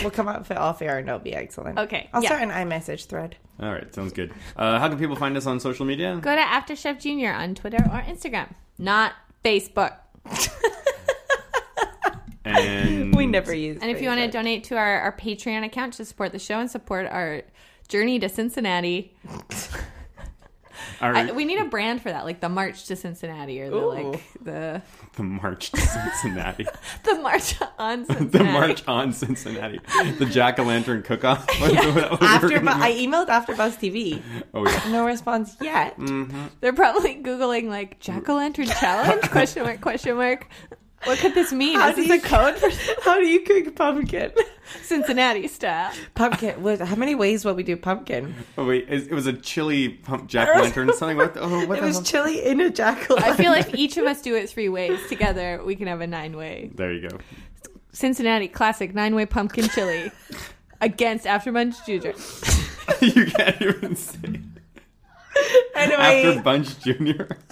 We'll 0.01 0.11
come 0.11 0.27
up 0.27 0.39
with 0.39 0.51
it 0.51 0.57
off 0.57 0.81
air 0.81 0.97
and 0.97 1.07
it'll 1.07 1.19
be 1.19 1.33
excellent. 1.33 1.79
Okay, 1.79 2.09
I'll 2.13 2.21
yeah. 2.21 2.29
start 2.29 2.41
an 2.41 2.49
iMessage 2.49 3.05
thread. 3.05 3.37
All 3.61 3.71
right. 3.71 3.93
Sounds 3.93 4.11
good. 4.11 4.33
Uh, 4.57 4.77
how 4.79 4.89
can 4.89 4.97
people 4.97 5.15
find 5.15 5.37
us 5.37 5.45
on 5.45 5.59
social 5.59 5.85
media? 5.85 6.19
Go 6.21 6.35
to 6.35 6.41
After 6.41 6.75
Chef 6.75 6.99
Junior 6.99 7.31
on 7.31 7.55
Twitter 7.55 7.77
or 7.77 8.01
Instagram, 8.01 8.53
not 8.77 9.13
Facebook. 9.43 9.95
And 12.45 13.15
We 13.15 13.25
never 13.25 13.53
use. 13.53 13.79
And 13.81 13.89
if 13.89 14.01
you 14.01 14.07
want 14.07 14.21
to 14.21 14.27
donate 14.27 14.65
to 14.65 14.77
our, 14.77 14.99
our 14.99 15.11
Patreon 15.11 15.65
account 15.65 15.93
to 15.93 16.05
support 16.05 16.31
the 16.31 16.39
show 16.39 16.59
and 16.59 16.69
support 16.69 17.07
our 17.07 17.41
journey 17.87 18.19
to 18.19 18.29
Cincinnati, 18.29 19.15
Our, 21.01 21.15
I, 21.15 21.31
we 21.31 21.45
need 21.45 21.59
a 21.59 21.65
brand 21.65 22.01
for 22.01 22.09
that, 22.09 22.25
like 22.25 22.39
the 22.41 22.49
March 22.49 22.85
to 22.87 22.95
Cincinnati 22.95 23.61
or 23.61 23.69
the 23.69 23.77
Ooh. 23.77 24.11
like 24.11 24.21
the 24.43 24.81
the 25.15 25.23
march 25.23 25.71
to 25.71 25.79
Cincinnati. 25.79 26.65
the 27.03 27.15
March 27.21 27.55
on 27.79 28.05
Cincinnati. 28.05 28.37
the 28.37 28.43
march 28.43 28.87
on 28.87 29.13
Cincinnati. 29.13 29.79
The 30.19 30.25
jack 30.25 30.59
o' 30.59 30.63
lantern 30.63 31.03
cook 31.03 31.23
off. 31.23 31.45
After 31.61 32.59
Bu- 32.59 32.67
I 32.69 32.91
emailed 32.93 33.27
AfterBuzz 33.27 33.77
TV, 33.79 34.21
oh 34.53 34.65
yeah. 34.67 34.91
no 34.91 35.05
response 35.05 35.55
yet. 35.61 35.97
Mm-hmm. 35.97 36.45
They're 36.61 36.73
probably 36.73 37.15
googling 37.21 37.67
like 37.67 37.99
jack 37.99 38.27
o' 38.29 38.35
lantern 38.35 38.67
challenge 38.67 39.29
question 39.31 39.63
mark 39.63 39.81
question 39.81 40.17
mark. 40.17 40.47
What 41.05 41.19
could 41.19 41.33
this 41.35 41.51
mean? 41.53 41.79
How 41.79 41.89
Is 41.89 41.95
do 41.95 42.07
this 42.07 42.23
a 42.23 42.27
code 42.27 42.55
for 42.57 42.69
How 43.03 43.19
do 43.19 43.25
you 43.27 43.41
cook 43.41 43.75
pumpkin? 43.75 44.31
Cincinnati 44.81 45.47
style? 45.47 45.91
Pumpkin. 46.15 46.61
What, 46.63 46.81
how 46.81 46.95
many 46.95 47.13
ways 47.15 47.45
will 47.45 47.53
we 47.53 47.63
do 47.63 47.77
pumpkin? 47.77 48.33
Oh 48.57 48.65
wait, 48.65 48.87
it, 48.89 49.07
it 49.09 49.13
was 49.13 49.27
a 49.27 49.33
chili 49.33 49.89
pump 49.89 50.27
jack 50.27 50.49
o' 50.55 50.59
lantern. 50.61 50.91
Something. 50.93 51.17
What? 51.17 51.33
the- 51.35 51.41
Oh, 51.41 51.65
what 51.67 51.77
It 51.77 51.81
the 51.81 51.87
was 51.87 51.95
hell? 51.97 52.03
chili 52.03 52.43
in 52.43 52.59
a 52.61 52.69
jack 52.69 53.09
o' 53.09 53.13
lantern. 53.15 53.33
I 53.33 53.35
feel 53.37 53.51
like 53.51 53.75
each 53.75 53.97
of 53.97 54.05
us 54.05 54.21
do 54.21 54.35
it 54.35 54.49
three 54.49 54.69
ways 54.69 54.99
together, 55.07 55.61
we 55.63 55.75
can 55.75 55.87
have 55.87 56.01
a 56.01 56.07
nine 56.07 56.35
way 56.35 56.71
There 56.73 56.91
you 56.91 57.07
go. 57.09 57.17
Cincinnati 57.91 58.47
classic 58.47 58.93
nine 58.95 59.13
way 59.15 59.25
pumpkin 59.25 59.69
chili 59.69 60.11
against 60.81 61.25
After 61.27 61.51
Bunch 61.51 61.75
Junior. 61.85 62.13
you 63.01 63.25
can't 63.27 63.61
even 63.61 63.95
say. 63.95 64.39
Anyway, 65.75 66.25
After 66.25 66.41
Bunch 66.41 66.79
Junior. 66.79 67.37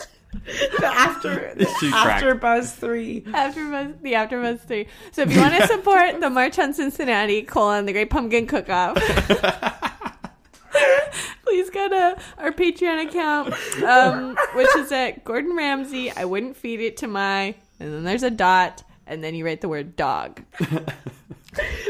the 0.79 0.85
after 0.85 1.55
She 1.79 1.91
after. 1.91 2.35
Buzz 2.35 2.73
three. 2.73 3.23
After 3.33 3.69
Buzz, 3.69 3.93
the 4.01 4.15
After 4.15 4.41
Buzz 4.41 4.61
three. 4.61 4.87
So 5.11 5.21
if 5.23 5.33
you 5.33 5.39
want 5.39 5.55
to 5.55 5.67
support 5.67 6.19
the 6.19 6.29
March 6.29 6.57
on 6.59 6.73
Cincinnati 6.73 7.43
colon 7.43 7.85
the 7.85 7.93
Great 7.93 8.09
Pumpkin 8.09 8.47
Cook 8.47 8.69
Off. 8.69 8.97
Please 11.43 11.69
go 11.69 11.87
to 11.87 12.17
our 12.39 12.51
Patreon 12.51 13.07
account, 13.07 13.53
um, 13.83 14.35
which 14.55 14.75
is 14.75 14.91
at 14.91 15.23
Gordon 15.23 15.55
Ramsay. 15.55 16.11
I 16.11 16.25
wouldn't 16.25 16.57
feed 16.57 16.79
it 16.79 16.97
to 16.97 17.07
my, 17.07 17.53
and 17.79 17.93
then 17.93 18.03
there's 18.03 18.23
a 18.23 18.31
dot, 18.31 18.83
and 19.05 19.23
then 19.23 19.35
you 19.35 19.45
write 19.45 19.61
the 19.61 19.69
word 19.69 19.95
dog. 19.95 20.41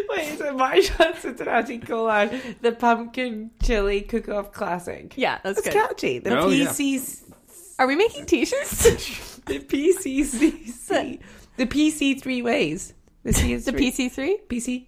Wait, 0.09 0.37
so 0.37 0.51
Marshall 0.53 1.13
Cincinnati 1.17 1.77
colon 1.77 2.41
the 2.61 2.73
pumpkin 2.73 3.51
chili 3.63 4.01
cook 4.01 4.27
off 4.27 4.51
classic. 4.51 5.13
Yeah, 5.15 5.39
that's 5.41 5.61
That's 5.61 5.73
good. 5.73 5.87
catchy. 5.87 6.19
The 6.19 6.37
Oh, 6.37 6.49
yeah. 6.49 6.65
PCC, 7.73 7.75
Are 7.79 7.87
we 7.87 7.95
making 7.95 8.25
T-shirts? 8.25 9.37
the 9.45 9.59
PCCC, 9.59 11.19
the 11.57 11.65
PC 11.65 12.21
three 12.21 12.41
ways. 12.41 12.93
The 13.23 13.33
C 13.33 13.53
is 13.53 13.65
the 13.65 13.71
three. 13.71 13.91
PC 13.91 14.11
three. 14.11 14.39
PC. 14.49 14.85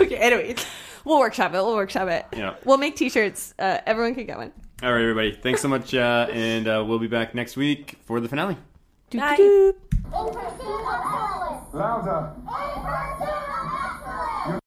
okay. 0.00 0.16
Anyway, 0.16 0.56
We'll 1.04 1.18
workshop 1.18 1.52
it. 1.52 1.54
We'll 1.54 1.74
workshop 1.76 2.08
it. 2.08 2.26
Yeah. 2.36 2.54
We'll 2.64 2.76
make 2.78 2.96
T-shirts. 2.96 3.54
Uh, 3.58 3.78
everyone 3.86 4.14
can 4.14 4.26
get 4.26 4.36
one. 4.36 4.52
All 4.82 4.92
right, 4.92 5.00
everybody. 5.02 5.32
Thanks 5.32 5.62
so 5.62 5.68
much, 5.68 5.94
uh, 5.94 6.26
and 6.30 6.68
uh, 6.68 6.84
we'll 6.86 6.98
be 6.98 7.06
back 7.06 7.34
next 7.34 7.56
week 7.56 7.96
for 8.04 8.20
the 8.20 8.28
finale. 8.28 8.56
Bye. 9.12 9.72
Louder. 11.72 12.32
Matthew. 12.46 14.58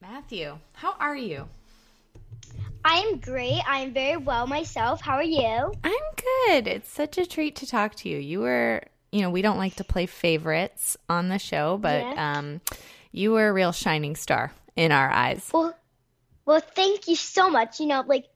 Matthew, 0.00 0.58
how 0.74 0.94
are 0.98 1.16
you? 1.16 1.48
I 2.84 2.96
am 2.98 3.18
great. 3.18 3.60
I 3.66 3.80
am 3.80 3.92
very 3.92 4.16
well 4.16 4.46
myself. 4.46 5.00
How 5.00 5.14
are 5.14 5.22
you? 5.22 5.72
I'm 5.84 5.92
good. 6.16 6.66
It's 6.66 6.90
such 6.90 7.16
a 7.18 7.26
treat 7.26 7.56
to 7.56 7.66
talk 7.66 7.94
to 7.96 8.08
you. 8.08 8.18
You 8.18 8.40
were, 8.40 8.82
you 9.12 9.20
know, 9.22 9.30
we 9.30 9.42
don't 9.42 9.58
like 9.58 9.76
to 9.76 9.84
play 9.84 10.06
favorites 10.06 10.96
on 11.08 11.28
the 11.28 11.38
show, 11.38 11.78
but 11.78 12.02
Yeah. 12.02 12.38
um, 12.38 12.60
you 13.12 13.32
were 13.32 13.48
a 13.48 13.52
real 13.52 13.72
shining 13.72 14.16
star 14.16 14.52
in 14.74 14.90
our 14.90 15.10
eyes. 15.10 15.48
Well, 15.52 15.76
well, 16.44 16.60
thank 16.60 17.06
you 17.08 17.14
so 17.16 17.48
much. 17.50 17.78
You 17.78 17.86
know, 17.86 18.02
like, 18.06 18.26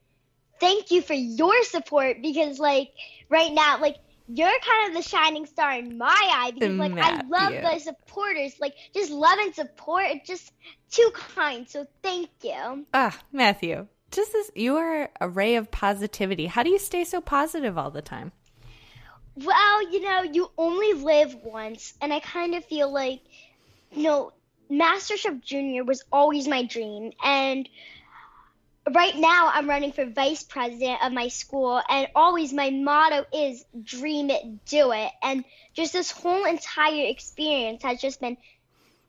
thank 0.60 0.90
you 0.90 1.02
for 1.02 1.14
your 1.14 1.64
support 1.64 2.22
because, 2.22 2.58
like, 2.60 2.92
right 3.28 3.52
now, 3.52 3.80
like, 3.80 3.96
you're 4.28 4.48
kind 4.48 4.88
of 4.96 5.02
the 5.02 5.08
shining 5.08 5.46
star 5.46 5.72
in 5.72 5.98
my 5.98 6.06
eye 6.08 6.52
because, 6.52 6.74
like, 6.76 6.92
I 6.96 7.22
love 7.28 7.52
the 7.52 7.78
supporters. 7.80 8.54
Like, 8.60 8.74
just 8.94 9.10
love 9.10 9.38
and 9.40 9.54
support. 9.54 10.04
It's 10.08 10.28
just 10.28 10.52
too 10.90 11.10
kind. 11.14 11.68
So 11.68 11.86
thank 12.02 12.28
you. 12.42 12.86
Ah, 12.94 13.16
Matthew, 13.32 13.86
just 14.16 14.32
this, 14.32 14.50
you 14.54 14.76
are 14.76 15.10
a 15.20 15.28
ray 15.28 15.56
of 15.56 15.70
positivity. 15.70 16.46
How 16.46 16.62
do 16.62 16.70
you 16.70 16.78
stay 16.78 17.04
so 17.04 17.20
positive 17.20 17.78
all 17.78 17.90
the 17.90 18.02
time? 18.02 18.32
Well, 19.36 19.92
you 19.92 20.00
know, 20.00 20.22
you 20.22 20.50
only 20.56 20.94
live 20.94 21.34
once, 21.44 21.92
and 22.00 22.12
I 22.12 22.20
kind 22.20 22.54
of 22.54 22.64
feel 22.64 22.90
like, 22.90 23.20
you 23.92 24.04
know, 24.04 24.32
MasterChef 24.70 25.42
Junior 25.44 25.84
was 25.84 26.02
always 26.10 26.48
my 26.48 26.64
dream, 26.64 27.12
and 27.22 27.68
right 28.92 29.14
now 29.14 29.50
I'm 29.52 29.68
running 29.68 29.92
for 29.92 30.06
vice 30.06 30.42
president 30.42 31.04
of 31.04 31.12
my 31.12 31.28
school, 31.28 31.82
and 31.88 32.08
always 32.14 32.52
my 32.52 32.70
motto 32.70 33.26
is 33.32 33.64
dream 33.84 34.30
it, 34.30 34.64
do 34.64 34.92
it, 34.92 35.12
and 35.22 35.44
just 35.74 35.92
this 35.92 36.10
whole 36.10 36.46
entire 36.46 37.06
experience 37.06 37.82
has 37.82 38.00
just 38.00 38.20
been 38.20 38.38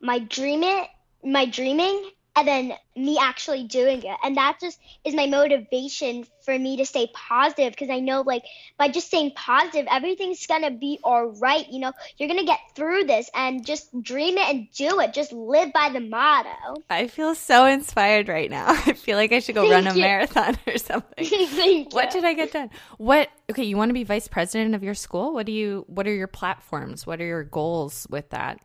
my 0.02 0.20
dream 0.20 0.62
it, 0.64 0.90
my 1.24 1.46
dreaming, 1.46 2.12
and 2.38 2.48
then 2.48 2.74
me 2.96 3.18
actually 3.20 3.64
doing 3.64 4.04
it, 4.04 4.18
and 4.24 4.38
that 4.38 4.60
just 4.62 4.80
is 5.04 5.16
my 5.16 5.26
motivation 5.26 6.24
for 6.46 6.58
me 6.58 6.78
to 6.78 6.86
stay 6.86 7.10
positive 7.14 7.74
because 7.74 7.90
I 7.90 8.00
know 8.00 8.22
like 8.22 8.44
by 8.78 8.90
just 8.90 9.08
staying 9.08 9.32
positive, 9.36 9.88
everything's 9.90 10.46
gonna 10.46 10.70
be 10.72 11.00
all 11.04 11.26
right. 11.42 11.68
You 11.68 11.80
know, 11.80 11.92
you're 12.18 12.30
gonna 12.30 12.46
get 12.46 12.60
through 12.76 13.06
this 13.06 13.30
and 13.34 13.66
just 13.66 13.90
dream 14.04 14.38
it 14.38 14.48
and 14.50 14.68
do 14.72 15.00
it. 15.00 15.14
Just 15.14 15.34
live 15.34 15.74
by 15.74 15.90
the 15.90 16.00
motto. 16.00 16.84
I 16.92 17.08
feel 17.08 17.34
so 17.34 17.66
inspired 17.66 18.28
right 18.30 18.52
now. 18.52 18.66
I 18.86 18.94
feel 18.94 19.18
like 19.18 19.32
I 19.32 19.40
should 19.40 19.56
go 19.56 19.68
run 19.70 19.88
a 19.88 19.96
marathon 19.96 20.58
or 20.68 20.78
something. 20.78 21.26
Thank 21.26 21.94
What 21.94 22.14
you. 22.14 22.22
did 22.22 22.26
I 22.28 22.34
get 22.34 22.52
done? 22.54 22.70
What? 22.98 23.30
Okay, 23.50 23.64
you 23.64 23.78
want 23.78 23.90
to 23.90 23.94
be 23.94 24.04
vice 24.04 24.28
president 24.28 24.76
of 24.76 24.84
your 24.84 24.94
school? 24.94 25.34
What 25.34 25.48
do 25.48 25.52
you? 25.52 25.86
What 25.88 26.06
are 26.08 26.14
your 26.14 26.28
platforms? 26.28 27.08
What 27.08 27.20
are 27.20 27.26
your 27.26 27.44
goals 27.44 28.06
with 28.12 28.30
that? 28.30 28.60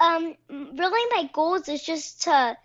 Um 0.00 0.34
really 0.50 1.22
my 1.22 1.28
goals 1.32 1.68
is 1.68 1.82
just 1.82 2.22
to 2.22 2.56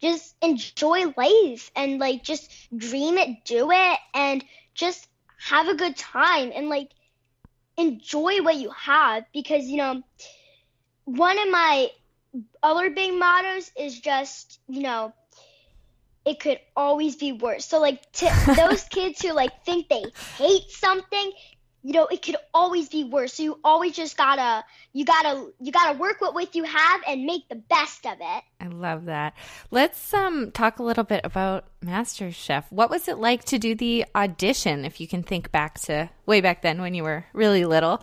just 0.00 0.34
enjoy 0.40 1.12
life 1.16 1.70
and 1.74 1.98
like 1.98 2.22
just 2.22 2.50
dream 2.76 3.18
it, 3.18 3.44
do 3.44 3.70
it, 3.70 3.98
and 4.14 4.44
just 4.74 5.08
have 5.40 5.68
a 5.68 5.74
good 5.74 5.96
time 5.96 6.52
and 6.54 6.68
like 6.68 6.90
enjoy 7.76 8.42
what 8.42 8.56
you 8.56 8.70
have 8.70 9.24
because 9.32 9.64
you 9.66 9.76
know 9.76 10.02
one 11.04 11.38
of 11.38 11.50
my 11.50 11.88
other 12.62 12.90
big 12.90 13.14
mottos 13.14 13.70
is 13.78 13.98
just 14.00 14.60
you 14.68 14.82
know 14.82 15.12
it 16.24 16.40
could 16.40 16.58
always 16.76 17.16
be 17.16 17.32
worse. 17.32 17.64
So 17.64 17.80
like 17.80 18.12
to 18.12 18.30
those 18.56 18.84
kids 18.84 19.22
who 19.22 19.32
like 19.32 19.64
think 19.64 19.88
they 19.88 20.04
hate 20.36 20.70
something 20.70 21.32
you 21.88 21.94
know 21.94 22.06
it 22.06 22.20
could 22.20 22.36
always 22.52 22.90
be 22.90 23.02
worse 23.02 23.32
so 23.32 23.42
you 23.42 23.58
always 23.64 23.96
just 23.96 24.14
gotta 24.14 24.62
you 24.92 25.06
gotta 25.06 25.50
you 25.58 25.72
gotta 25.72 25.98
work 25.98 26.20
with 26.20 26.34
what 26.34 26.54
you 26.54 26.62
have 26.64 27.00
and 27.08 27.24
make 27.24 27.48
the 27.48 27.54
best 27.54 28.04
of 28.04 28.18
it 28.20 28.44
I 28.60 28.66
love 28.66 29.04
that. 29.04 29.34
Let's 29.70 30.12
um 30.12 30.50
talk 30.50 30.78
a 30.78 30.82
little 30.82 31.04
bit 31.04 31.20
about 31.24 31.66
MasterChef 31.84 32.64
What 32.70 32.90
was 32.90 33.08
it 33.08 33.18
like 33.18 33.44
to 33.44 33.58
do 33.58 33.74
the 33.74 34.04
audition? 34.14 34.84
If 34.84 35.00
you 35.00 35.06
can 35.08 35.22
think 35.22 35.52
back 35.52 35.78
to 35.82 36.10
way 36.26 36.40
back 36.40 36.62
then 36.62 36.80
when 36.80 36.92
you 36.92 37.04
were 37.04 37.24
really 37.32 37.64
little, 37.64 38.02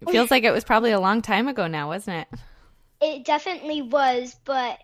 it 0.00 0.10
feels 0.10 0.30
like 0.30 0.44
it 0.44 0.50
was 0.50 0.64
probably 0.64 0.90
a 0.90 1.00
long 1.00 1.22
time 1.22 1.48
ago 1.48 1.66
now, 1.66 1.88
wasn't 1.88 2.26
it? 2.32 2.38
It 3.00 3.24
definitely 3.24 3.80
was, 3.82 4.36
but 4.44 4.78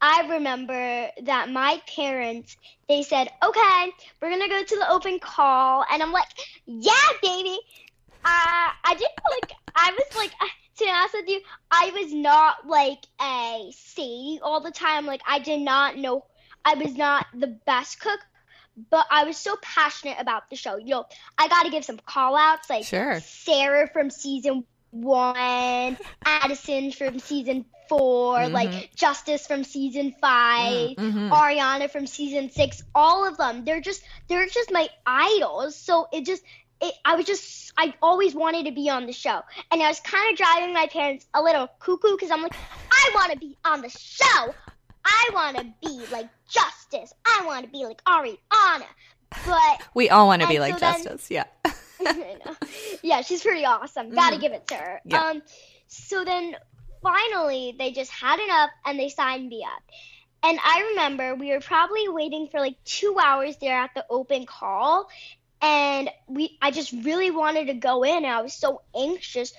I 0.00 0.26
remember 0.28 1.10
that 1.24 1.50
my 1.50 1.80
parents 1.94 2.56
they 2.88 3.02
said, 3.02 3.28
"Okay, 3.42 3.92
we're 4.20 4.30
gonna 4.30 4.48
go 4.48 4.62
to 4.62 4.76
the 4.76 4.90
open 4.90 5.18
call," 5.18 5.84
and 5.90 6.02
I'm 6.02 6.12
like, 6.12 6.28
"Yeah, 6.66 6.92
baby." 7.22 7.58
Uh, 8.24 8.70
I 8.84 8.94
didn't 8.94 9.20
like. 9.30 9.52
I 9.74 9.92
was 9.92 10.16
like, 10.16 10.32
uh, 10.40 10.46
to 10.78 10.84
be 10.84 10.90
honest 10.90 11.14
with 11.14 11.28
you, 11.28 11.40
I 11.70 11.90
was 11.94 12.12
not 12.12 12.66
like 12.66 13.04
a 13.20 13.70
Sadie 13.72 14.40
all 14.42 14.60
the 14.60 14.70
time. 14.70 15.06
Like, 15.06 15.22
I 15.26 15.38
did 15.38 15.60
not 15.60 15.96
know. 15.96 16.26
I 16.64 16.74
was 16.74 16.94
not 16.94 17.26
the 17.34 17.46
best 17.46 18.00
cook, 18.00 18.20
but 18.90 19.06
I 19.10 19.24
was 19.24 19.38
so 19.38 19.56
passionate 19.62 20.18
about 20.18 20.50
the 20.50 20.56
show. 20.56 20.76
You 20.76 20.90
know, 20.90 21.04
I 21.38 21.48
got 21.48 21.64
to 21.64 21.70
give 21.70 21.84
some 21.84 21.98
call 21.98 22.36
outs, 22.36 22.68
like 22.68 22.84
Sure. 22.84 23.20
Sarah 23.20 23.88
from 23.90 24.10
season 24.10 24.64
one, 24.90 25.96
Addison 26.24 26.92
from 26.92 27.18
season 27.18 27.64
4 27.88 28.38
mm-hmm. 28.38 28.54
like 28.54 28.94
Justice 28.94 29.46
from 29.46 29.64
season 29.64 30.14
5 30.20 30.72
mm, 30.72 30.94
mm-hmm. 30.96 31.32
Ariana 31.32 31.90
from 31.90 32.06
season 32.06 32.50
six. 32.50 32.82
All 32.94 33.26
of 33.26 33.36
them, 33.36 33.64
they're 33.64 33.80
just 33.80 34.02
they're 34.28 34.46
just 34.46 34.72
my 34.72 34.88
idols. 35.06 35.76
So 35.76 36.08
it 36.12 36.24
just 36.24 36.42
it, 36.80 36.94
I 37.04 37.16
was 37.16 37.26
just 37.26 37.72
I 37.76 37.94
always 38.00 38.34
wanted 38.34 38.66
to 38.66 38.72
be 38.72 38.88
on 38.88 39.06
the 39.06 39.12
show, 39.12 39.40
and 39.70 39.82
I 39.82 39.88
was 39.88 40.00
kind 40.00 40.32
of 40.32 40.38
driving 40.38 40.72
my 40.72 40.86
parents 40.86 41.26
a 41.34 41.42
little 41.42 41.68
cuckoo 41.78 42.12
because 42.12 42.30
I'm 42.30 42.42
like 42.42 42.54
I 42.90 43.10
want 43.14 43.32
to 43.32 43.38
be 43.38 43.56
on 43.64 43.82
the 43.82 43.90
show. 43.90 44.54
I 45.04 45.30
want 45.32 45.56
to 45.56 45.66
be 45.82 46.04
like 46.12 46.28
Justice. 46.48 47.12
I 47.24 47.44
want 47.44 47.64
to 47.64 47.70
be 47.70 47.84
like 47.84 48.02
Ariana. 48.04 48.86
But 49.46 49.82
We 49.94 50.10
all 50.10 50.26
want 50.26 50.42
to 50.42 50.48
be 50.48 50.58
like 50.58 50.74
so 50.74 50.78
then- 50.80 50.94
Justice. 50.94 51.30
Yeah. 51.30 51.44
Know. 52.44 52.56
Yeah, 53.02 53.20
she's 53.22 53.42
pretty 53.42 53.64
awesome. 53.64 54.10
Gotta 54.10 54.38
give 54.38 54.52
it 54.52 54.66
to 54.68 54.74
her. 54.74 55.00
Yeah. 55.04 55.22
Um, 55.22 55.42
so 55.86 56.24
then 56.24 56.56
finally 57.02 57.74
they 57.78 57.92
just 57.92 58.10
had 58.10 58.40
enough 58.40 58.70
and 58.86 58.98
they 58.98 59.08
signed 59.08 59.48
me 59.48 59.64
up. 59.64 59.82
And 60.42 60.58
I 60.62 60.88
remember 60.90 61.34
we 61.34 61.52
were 61.52 61.60
probably 61.60 62.08
waiting 62.08 62.48
for 62.48 62.60
like 62.60 62.82
two 62.84 63.16
hours 63.22 63.56
there 63.60 63.78
at 63.78 63.90
the 63.94 64.04
open 64.08 64.46
call, 64.46 65.08
and 65.60 66.08
we 66.28 66.56
I 66.62 66.70
just 66.70 66.92
really 66.92 67.30
wanted 67.30 67.66
to 67.66 67.74
go 67.74 68.02
in. 68.04 68.24
And 68.24 68.26
I 68.26 68.40
was 68.40 68.54
so 68.54 68.80
anxious, 68.96 69.52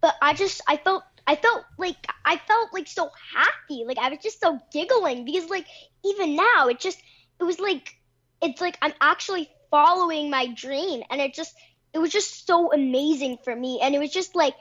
but 0.00 0.14
I 0.22 0.32
just 0.32 0.62
I 0.66 0.78
felt 0.78 1.04
I 1.26 1.36
felt 1.36 1.64
like 1.78 2.06
I 2.24 2.38
felt 2.38 2.72
like 2.72 2.88
so 2.88 3.10
happy. 3.34 3.84
Like 3.86 3.98
I 3.98 4.08
was 4.08 4.20
just 4.22 4.40
so 4.40 4.58
giggling 4.72 5.24
because 5.26 5.50
like 5.50 5.66
even 6.04 6.34
now 6.36 6.68
it 6.68 6.80
just 6.80 6.98
it 7.38 7.44
was 7.44 7.60
like 7.60 7.94
it's 8.40 8.60
like 8.60 8.78
I'm 8.80 8.94
actually 9.00 9.50
following 9.70 10.30
my 10.30 10.46
dream 10.46 11.02
and 11.10 11.20
it 11.20 11.34
just 11.34 11.54
it 11.94 11.98
was 11.98 12.10
just 12.10 12.46
so 12.46 12.72
amazing 12.72 13.38
for 13.44 13.54
me 13.54 13.80
and 13.82 13.94
it 13.94 13.98
was 13.98 14.10
just 14.10 14.34
like 14.34 14.54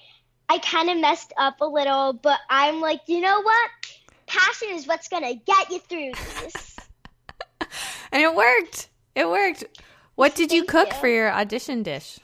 I 0.50 0.58
kind 0.60 0.90
of 0.90 0.98
messed 0.98 1.34
up 1.38 1.62
a 1.62 1.66
little 1.66 2.14
but 2.14 2.40
I'm 2.50 2.82
like 2.82 3.02
you 3.08 3.22
know 3.22 3.42
what 3.42 3.70
passion 4.28 4.70
is 4.72 4.88
what's 4.88 5.08
gonna 5.10 5.36
get 5.36 5.70
you 5.72 5.80
through 5.80 6.14
this 6.14 6.78
And 8.12 8.22
it 8.22 8.36
worked. 8.36 8.90
It 9.16 9.28
worked. 9.30 9.64
What 10.16 10.36
did 10.36 10.52
you 10.52 10.62
Thank 10.66 10.70
cook 10.72 10.88
you. 10.94 11.00
for 11.00 11.08
your 11.08 11.32
audition 11.32 11.84
dish? 11.84 12.20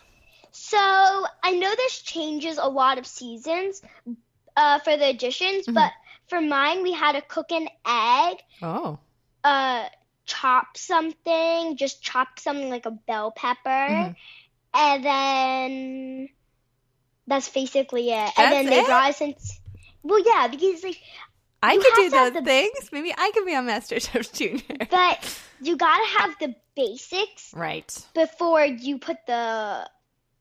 so 0.51 0.77
I 0.77 1.51
know 1.53 1.73
this 1.75 2.01
changes 2.01 2.57
a 2.57 2.67
lot 2.67 2.97
of 2.97 3.05
seasons 3.05 3.81
uh, 4.55 4.79
for 4.79 4.97
the 4.97 5.05
auditions 5.05 5.71
but 5.71 5.91
for 6.29 6.41
mine 6.41 6.81
we 6.83 6.91
had 6.93 7.11
to 7.13 7.21
cook 7.21 7.51
an 7.51 7.67
egg 7.85 8.37
Oh. 8.61 8.97
uh 9.43 9.85
chop 10.25 10.75
something, 10.75 11.77
just 11.77 12.01
chop 12.01 12.37
something 12.39 12.69
like 12.69 12.85
a 12.85 12.91
bell 12.91 13.31
pepper, 13.31 13.69
Mhm. 13.69 14.15
And 14.77 15.03
then 15.03 16.29
that's 17.25 17.49
basically 17.49 18.09
it. 18.11 18.13
That's 18.13 18.39
and 18.39 18.51
then 18.53 18.65
they 18.67 18.79
it? 18.79 18.85
brought 18.85 19.09
us 19.09 19.21
in. 19.21 19.35
Well, 20.03 20.23
yeah, 20.25 20.47
because 20.47 20.83
like, 20.83 20.99
I 21.61 21.73
You 21.73 21.81
could 21.81 21.93
do 21.95 22.01
have 22.03 22.11
to 22.11 22.17
have 22.17 22.33
those 22.35 22.43
the- 22.43 22.45
things. 22.49 22.89
Maybe 22.91 23.13
I 23.17 23.31
could 23.33 23.45
be 23.45 23.55
on 23.55 23.65
MasterChef 23.67 24.31
Junior. 24.37 24.87
but 24.89 25.39
you 25.61 25.75
gotta 25.75 26.05
have 26.19 26.35
the 26.39 26.55
basics 26.75 27.51
Right. 27.53 27.91
before 28.13 28.63
you 28.63 28.99
put 28.99 29.17
the 29.25 29.89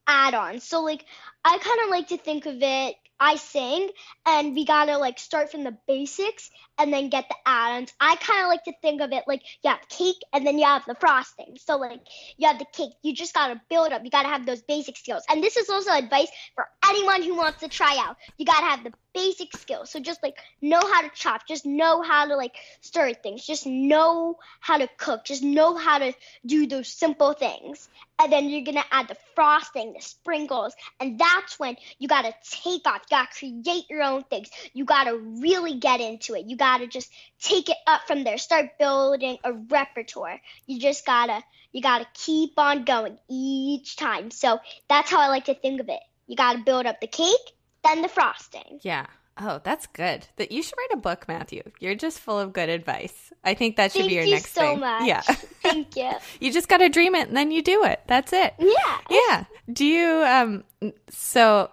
add-ons. 0.07 0.63
So 0.65 0.83
like, 0.83 1.05
I 1.45 1.59
kind 1.59 1.81
of 1.85 1.89
like 1.91 2.09
to 2.09 2.19
think 2.19 2.47
of 2.47 2.57
it. 2.61 2.95
I 3.19 3.37
sing, 3.37 3.89
and 4.27 4.55
we 4.55 4.65
gotta 4.65 4.99
like 4.99 5.19
start 5.19 5.51
from 5.51 5.65
the 5.65 5.77
basics 5.87 6.51
and 6.79 6.93
then 6.93 7.09
get 7.09 7.29
the 7.29 7.37
add-ons. 7.47 7.93
I 8.01 8.17
kind 8.17 8.43
of 8.43 8.49
like 8.49 8.65
to 8.65 8.73
think 8.83 9.01
of 9.01 9.13
it 9.13 9.25
like 9.27 9.43
you 9.63 9.71
have 9.71 9.89
cake 9.89 10.21
and 10.33 10.47
then 10.47 10.59
you 10.59 10.67
have 10.67 10.85
the 10.87 10.95
frosting. 10.95 11.57
So 11.65 11.77
like 11.77 12.01
you 12.37 12.49
have 12.49 12.59
the 12.59 12.67
cake, 12.73 12.93
you 13.03 13.15
just 13.15 13.35
gotta 13.35 13.61
build 13.71 13.93
up. 13.93 14.05
You 14.05 14.11
gotta 14.11 14.29
have 14.29 14.45
those 14.45 14.63
basic 14.63 14.97
skills. 14.97 15.23
And 15.29 15.43
this 15.43 15.57
is 15.57 15.71
also 15.71 15.93
advice 15.93 16.29
for 16.55 16.67
anyone 16.89 17.23
who 17.23 17.37
wants 17.37 17.61
to 17.61 17.69
try 17.69 17.97
out. 18.07 18.17
You 18.37 18.45
gotta 18.45 18.67
have 18.67 18.85
the 18.85 18.93
basic 19.15 19.57
skills. 19.57 19.91
So 19.91 19.99
just 19.99 20.23
like 20.23 20.37
know 20.61 20.81
how 20.81 21.03
to 21.03 21.11
chop, 21.15 21.47
just 21.49 21.65
know 21.65 22.03
how 22.03 22.27
to 22.27 22.37
like 22.37 22.55
stir 22.83 23.15
things, 23.15 23.47
just 23.47 23.67
know 23.67 24.37
how 24.61 24.77
to 24.79 24.89
cook, 24.99 25.25
just 25.25 25.43
know 25.43 25.77
how 25.77 25.99
to 25.99 26.13
do 26.45 26.67
those 26.67 26.89
simple 26.89 27.33
things. 27.33 27.89
And 28.19 28.33
then 28.33 28.49
you're 28.49 28.65
gonna 28.65 28.85
add 28.91 29.09
the 29.09 29.17
frosting, 29.35 29.93
the 29.93 30.01
sprinkles, 30.01 30.75
and 31.01 31.19
that's 31.19 31.59
when 31.59 31.77
you 31.99 32.09
gotta 32.09 32.35
take 32.51 32.87
off. 32.87 33.03
You 33.11 33.17
gotta 33.17 33.39
create 33.39 33.85
your 33.91 34.03
own 34.03 34.25
things. 34.25 34.49
You 34.73 34.85
gotta 34.85 35.17
really 35.17 35.79
get 35.79 36.01
into 36.01 36.35
it. 36.35 36.47
You 36.47 36.57
gotta 36.57 36.87
just 36.87 37.11
take 37.41 37.69
it 37.69 37.77
up 37.87 38.03
from 38.07 38.25
there. 38.25 38.39
Start 38.39 38.79
building 38.79 39.39
a 39.45 39.53
repertoire. 39.53 40.41
You 40.67 40.81
just 40.81 41.05
gotta 41.05 41.43
you 41.73 41.83
gotta 41.83 42.07
keep 42.15 42.59
on 42.59 42.85
going 42.85 43.19
each 43.29 43.97
time. 43.97 44.31
So 44.31 44.61
that's 44.89 45.11
how 45.11 45.21
I 45.21 45.29
like 45.29 45.47
to 45.47 45.55
think 45.55 45.81
of 45.81 45.89
it. 45.89 46.01
You 46.27 46.37
gotta 46.37 46.61
build 46.61 46.87
up 46.87 47.01
the 47.01 47.07
cake, 47.07 47.53
then 47.85 48.03
the 48.03 48.09
frosting. 48.09 48.81
Yeah. 48.83 49.07
Oh, 49.39 49.61
that's 49.63 49.87
good. 49.89 50.27
That 50.37 50.51
you 50.51 50.63
should 50.63 50.79
write 50.79 50.95
a 50.95 50.97
book, 50.97 51.29
Matthew. 51.29 51.63
You're 51.79 51.95
just 51.95 52.21
full 52.21 52.39
of 52.41 52.53
good 52.55 52.69
advice. 52.71 53.33
I 53.45 53.53
think 53.55 53.77
that 53.77 53.93
should 53.93 54.01
Thank 54.03 54.09
be 54.11 54.15
your 54.15 54.25
you 54.25 54.35
next 54.35 54.55
so 54.55 54.63
thing. 54.63 54.81
much. 54.81 55.05
Yeah. 55.05 55.21
Thank 55.63 55.95
you. 55.97 56.11
you 56.41 56.53
just 56.53 56.69
got 56.69 56.79
to 56.79 56.89
dream 56.89 57.15
it 57.15 57.29
and 57.29 57.37
then 57.37 57.51
you 57.51 57.63
do 57.63 57.85
it. 57.85 58.01
That's 58.07 58.33
it. 58.33 58.55
Yeah. 58.59 58.99
Yeah. 59.11 59.45
Do 59.71 59.85
you 59.85 60.25
um 60.25 60.65
so 61.11 61.71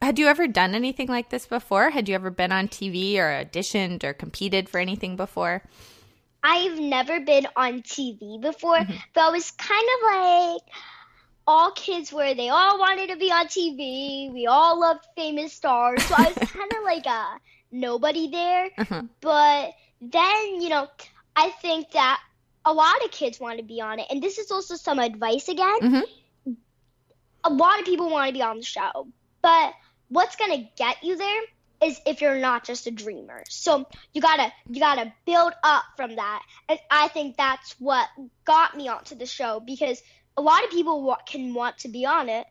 had 0.00 0.18
you 0.18 0.26
ever 0.26 0.48
done 0.48 0.74
anything 0.74 1.08
like 1.08 1.28
this 1.30 1.46
before? 1.46 1.90
Had 1.90 2.08
you 2.08 2.14
ever 2.14 2.30
been 2.30 2.50
on 2.50 2.66
TV 2.68 3.16
or 3.18 3.44
auditioned 3.44 4.04
or 4.04 4.12
competed 4.14 4.68
for 4.68 4.78
anything 4.80 5.14
before? 5.16 5.62
I've 6.42 6.78
never 6.80 7.20
been 7.20 7.46
on 7.54 7.82
TV 7.82 8.40
before, 8.40 8.78
Mm-hmm. 8.78 8.96
but 9.14 9.20
I 9.20 9.30
was 9.30 9.50
kind 9.52 9.86
of 9.96 10.54
like 10.56 10.62
all 11.46 11.72
kids 11.72 12.12
were. 12.12 12.34
They 12.34 12.48
all 12.48 12.78
wanted 12.78 13.08
to 13.10 13.16
be 13.16 13.30
on 13.30 13.46
TV. 13.46 14.32
We 14.32 14.46
all 14.46 14.78
loved 14.80 15.06
famous 15.16 15.52
stars. 15.52 16.02
So 16.04 16.14
I 16.16 16.32
was 16.36 16.50
kind 16.50 16.72
of 16.72 16.84
like 16.84 17.06
a 17.06 17.40
nobody 17.70 18.30
there. 18.30 18.70
Uh-huh. 18.78 19.02
But 19.20 19.72
then, 20.00 20.60
you 20.60 20.68
know, 20.68 20.88
I 21.34 21.50
think 21.50 21.92
that 21.92 22.20
a 22.64 22.72
lot 22.72 23.04
of 23.04 23.10
kids 23.10 23.40
want 23.40 23.58
to 23.58 23.64
be 23.64 23.80
on 23.80 23.98
it. 23.98 24.06
And 24.10 24.22
this 24.22 24.38
is 24.38 24.50
also 24.50 24.76
some 24.76 24.98
advice 24.98 25.48
again. 25.48 25.80
Mhm. 25.80 26.02
A 27.44 27.50
lot 27.50 27.80
of 27.80 27.84
people 27.84 28.08
want 28.08 28.28
to 28.28 28.32
be 28.32 28.42
on 28.42 28.58
the 28.58 28.64
show. 28.64 29.08
But 29.42 29.74
what's 30.08 30.36
going 30.36 30.62
to 30.62 30.68
get 30.76 31.02
you 31.02 31.16
there 31.16 31.42
is 31.82 32.00
if 32.06 32.20
you're 32.20 32.38
not 32.38 32.64
just 32.64 32.86
a 32.86 32.90
dreamer. 32.90 33.42
So 33.48 33.86
you 34.12 34.20
gotta 34.22 34.52
you 34.68 34.80
gotta 34.80 35.12
build 35.26 35.52
up 35.62 35.84
from 35.96 36.16
that, 36.16 36.42
and 36.68 36.78
I 36.90 37.08
think 37.08 37.36
that's 37.36 37.74
what 37.78 38.08
got 38.44 38.76
me 38.76 38.88
onto 38.88 39.16
the 39.16 39.26
show 39.26 39.60
because 39.60 40.00
a 40.36 40.42
lot 40.42 40.64
of 40.64 40.70
people 40.70 41.02
wa- 41.02 41.18
can 41.26 41.54
want 41.54 41.78
to 41.78 41.88
be 41.88 42.06
on 42.06 42.28
it. 42.28 42.46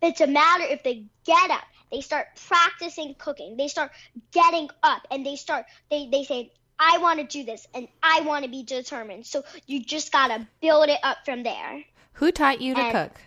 It's 0.00 0.20
a 0.20 0.26
matter 0.26 0.64
if 0.64 0.82
they 0.82 1.04
get 1.24 1.50
up, 1.50 1.62
they 1.90 2.00
start 2.00 2.26
practicing 2.48 3.14
cooking, 3.14 3.56
they 3.56 3.68
start 3.68 3.92
getting 4.32 4.68
up, 4.82 5.02
and 5.10 5.24
they 5.24 5.36
start 5.36 5.66
they 5.90 6.08
they 6.10 6.24
say. 6.24 6.52
I 6.84 6.98
want 6.98 7.20
to 7.20 7.24
do 7.26 7.44
this 7.44 7.64
and 7.74 7.86
I 8.02 8.22
want 8.22 8.44
to 8.44 8.50
be 8.50 8.64
determined. 8.64 9.24
So 9.24 9.44
you 9.66 9.84
just 9.84 10.10
gotta 10.10 10.48
build 10.60 10.88
it 10.88 10.98
up 11.04 11.18
from 11.24 11.44
there. 11.44 11.84
Who 12.14 12.32
taught 12.32 12.60
you 12.60 12.74
to 12.74 12.80
And- 12.80 12.92
cook? 12.92 13.20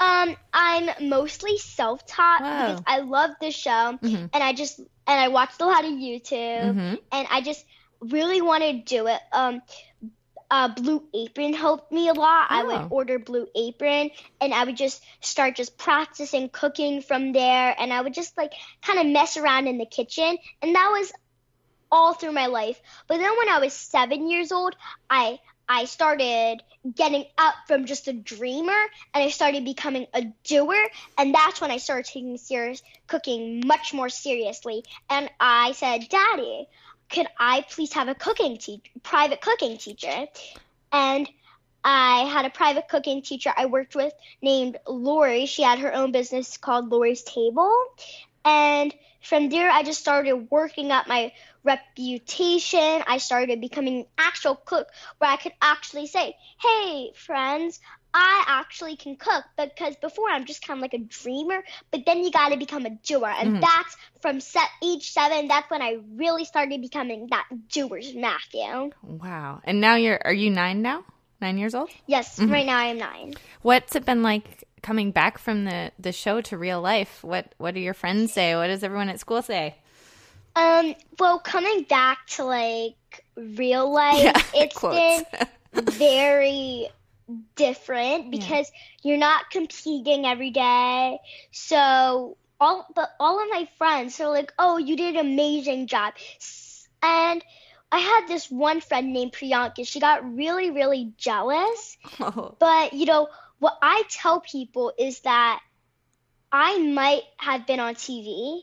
Um, 0.00 0.36
I'm 0.52 1.08
mostly 1.08 1.58
self-taught 1.58 2.40
Wow. 2.40 2.66
because 2.66 2.82
I 2.86 2.98
love 3.00 3.30
the 3.40 3.50
show, 3.50 3.98
Mhm. 4.02 4.30
and 4.32 4.42
I 4.42 4.54
just 4.54 4.78
and 4.78 5.20
I 5.20 5.28
watched 5.28 5.60
a 5.60 5.66
lot 5.66 5.84
of 5.84 5.90
YouTube, 5.90 6.74
Mhm. 6.74 6.98
and 7.12 7.28
I 7.30 7.42
just 7.42 7.64
really 8.00 8.40
want 8.40 8.62
to 8.64 8.72
do 8.72 9.06
it. 9.06 9.20
Um, 9.30 9.62
uh, 10.50 10.68
Blue 10.68 11.04
Apron 11.14 11.54
helped 11.54 11.92
me 11.92 12.08
a 12.08 12.12
lot. 12.12 12.48
I 12.50 12.62
Oh. 12.62 12.66
would 12.66 12.86
order 12.90 13.18
Blue 13.18 13.46
Apron, 13.54 14.10
and 14.40 14.52
I 14.52 14.64
would 14.64 14.76
just 14.76 15.02
start 15.20 15.56
just 15.56 15.78
practicing 15.78 16.48
cooking 16.48 17.02
from 17.02 17.32
there, 17.32 17.74
and 17.78 17.92
I 17.92 18.00
would 18.00 18.14
just 18.14 18.36
like 18.36 18.52
kind 18.82 18.98
of 18.98 19.06
mess 19.06 19.36
around 19.36 19.68
in 19.68 19.78
the 19.78 19.86
kitchen, 19.86 20.36
and 20.62 20.74
that 20.74 20.88
was 20.90 21.12
all 21.90 22.14
through 22.14 22.32
my 22.32 22.46
life. 22.46 22.80
But 23.08 23.18
then 23.18 23.36
when 23.38 23.48
I 23.48 23.58
was 23.58 23.72
seven 23.72 24.28
years 24.30 24.52
old, 24.52 24.76
I 25.08 25.38
I 25.68 25.84
started 25.84 26.62
getting 26.96 27.24
up 27.38 27.54
from 27.68 27.84
just 27.84 28.08
a 28.08 28.12
dreamer 28.12 28.80
and 29.14 29.22
I 29.24 29.28
started 29.30 29.64
becoming 29.64 30.06
a 30.14 30.24
doer 30.42 30.88
and 31.16 31.32
that's 31.32 31.60
when 31.60 31.70
I 31.70 31.76
started 31.76 32.06
taking 32.06 32.36
serious 32.38 32.82
cooking 33.06 33.62
much 33.64 33.94
more 33.94 34.08
seriously 34.08 34.82
and 35.08 35.30
I 35.38 35.72
said, 35.72 36.08
"Daddy, 36.08 36.66
could 37.10 37.26
I 37.38 37.64
please 37.70 37.92
have 37.94 38.08
a 38.08 38.14
cooking 38.14 38.58
teach 38.58 38.90
private 39.02 39.40
cooking 39.40 39.78
teacher?" 39.78 40.26
And 40.92 41.28
I 41.82 42.24
had 42.24 42.44
a 42.44 42.50
private 42.50 42.88
cooking 42.88 43.22
teacher 43.22 43.52
I 43.56 43.66
worked 43.66 43.94
with 43.94 44.12
named 44.42 44.78
Lori. 44.86 45.46
She 45.46 45.62
had 45.62 45.78
her 45.78 45.94
own 45.94 46.12
business 46.12 46.56
called 46.56 46.90
Lori's 46.90 47.22
Table. 47.22 47.72
And 48.44 48.94
from 49.22 49.48
there, 49.48 49.70
I 49.70 49.82
just 49.82 50.00
started 50.00 50.50
working 50.50 50.90
up 50.90 51.06
my 51.06 51.32
reputation. 51.62 53.02
I 53.06 53.18
started 53.18 53.60
becoming 53.60 54.00
an 54.00 54.06
actual 54.18 54.56
cook 54.56 54.88
where 55.18 55.30
I 55.30 55.36
could 55.36 55.52
actually 55.60 56.06
say, 56.06 56.36
hey, 56.60 57.12
friends, 57.14 57.80
I 58.12 58.44
actually 58.46 58.96
can 58.96 59.16
cook 59.16 59.44
because 59.56 59.96
before 59.96 60.28
I'm 60.28 60.44
just 60.44 60.66
kind 60.66 60.78
of 60.78 60.82
like 60.82 60.94
a 60.94 60.98
dreamer, 60.98 61.62
but 61.90 62.04
then 62.06 62.24
you 62.24 62.30
got 62.30 62.50
to 62.50 62.56
become 62.56 62.86
a 62.86 62.90
doer. 62.90 63.28
And 63.28 63.56
Mhm. 63.56 63.60
that's 63.60 63.96
from 64.20 64.40
set 64.40 64.68
age 64.82 65.10
seven, 65.10 65.48
that's 65.48 65.70
when 65.70 65.82
I 65.82 65.98
really 66.14 66.44
started 66.44 66.80
becoming 66.80 67.28
that 67.30 67.46
doer's 67.72 68.14
Matthew. 68.14 68.90
Wow. 69.02 69.60
And 69.64 69.80
now 69.80 69.94
you're 69.94 70.20
are 70.24 70.32
you 70.32 70.50
9 70.50 70.82
now? 70.82 71.04
9 71.40 71.56
years 71.56 71.74
old? 71.74 71.90
Yes, 72.06 72.38
right 72.38 72.66
now 72.66 72.78
I 72.78 72.86
am 72.86 72.98
nine. 72.98 73.34
What's 73.62 73.94
it 73.94 74.04
been 74.04 74.22
like 74.22 74.64
coming 74.82 75.10
back 75.10 75.38
from 75.38 75.64
the 75.64 75.92
the 75.98 76.12
show 76.12 76.40
to 76.42 76.58
real 76.58 76.80
life? 76.80 77.22
What 77.22 77.54
what 77.58 77.74
do 77.74 77.80
your 77.80 77.94
friends 77.94 78.32
say? 78.32 78.54
What 78.56 78.66
does 78.66 78.82
everyone 78.82 79.08
at 79.08 79.20
school 79.20 79.42
say? 79.42 79.76
Um, 80.56 80.94
well, 81.18 81.38
coming 81.38 81.84
back 81.84 82.26
to 82.30 82.44
like 82.44 83.24
real 83.36 83.90
life, 83.92 84.22
Yeah, 84.22 84.42
it's 84.54 84.80
been 84.80 85.24
very 85.74 86.88
different 87.54 88.30
because 88.30 88.70
you're 89.02 89.18
not 89.18 89.50
competing 89.50 90.26
every 90.26 90.50
day. 90.50 91.18
So 91.52 92.36
all 92.60 92.86
but 92.94 93.10
all 93.18 93.42
of 93.42 93.48
my 93.50 93.68
friends 93.78 94.20
are 94.20 94.28
like, 94.28 94.52
"Oh, 94.58 94.76
you 94.78 94.96
did 94.96 95.16
an 95.16 95.26
amazing 95.26 95.86
job," 95.86 96.14
and 97.02 97.44
I 97.92 97.98
had 97.98 98.26
this 98.28 98.50
one 98.50 98.80
friend 98.80 99.12
named 99.12 99.32
Priyanka. 99.32 99.86
She 99.86 100.00
got 100.00 100.34
really, 100.34 100.70
really 100.70 101.12
jealous. 101.16 101.96
Oh. 102.20 102.56
But 102.60 102.92
you 102.92 103.06
know 103.06 103.28
what 103.58 103.78
I 103.82 104.04
tell 104.08 104.40
people 104.40 104.92
is 104.98 105.20
that 105.20 105.60
I 106.52 106.78
might 106.78 107.22
have 107.36 107.66
been 107.66 107.80
on 107.80 107.94
TV, 107.94 108.62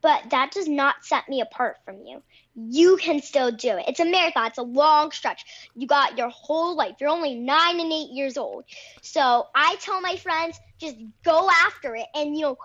but 0.00 0.30
that 0.30 0.52
does 0.52 0.68
not 0.68 1.04
set 1.04 1.28
me 1.28 1.40
apart 1.40 1.78
from 1.84 2.04
you. 2.04 2.22
You 2.54 2.96
can 2.98 3.22
still 3.22 3.50
do 3.50 3.78
it. 3.78 3.84
It's 3.88 4.00
a 4.00 4.04
marathon. 4.04 4.46
It's 4.48 4.58
a 4.58 4.62
long 4.62 5.10
stretch. 5.10 5.44
You 5.74 5.86
got 5.86 6.18
your 6.18 6.28
whole 6.28 6.76
life. 6.76 6.96
You're 7.00 7.10
only 7.10 7.34
nine 7.34 7.80
and 7.80 7.92
eight 7.92 8.10
years 8.10 8.36
old. 8.36 8.64
So 9.00 9.46
I 9.54 9.76
tell 9.80 10.00
my 10.00 10.16
friends, 10.16 10.58
just 10.78 10.96
go 11.24 11.48
after 11.66 11.94
it. 11.96 12.06
And 12.14 12.36
you 12.36 12.42
know, 12.42 12.58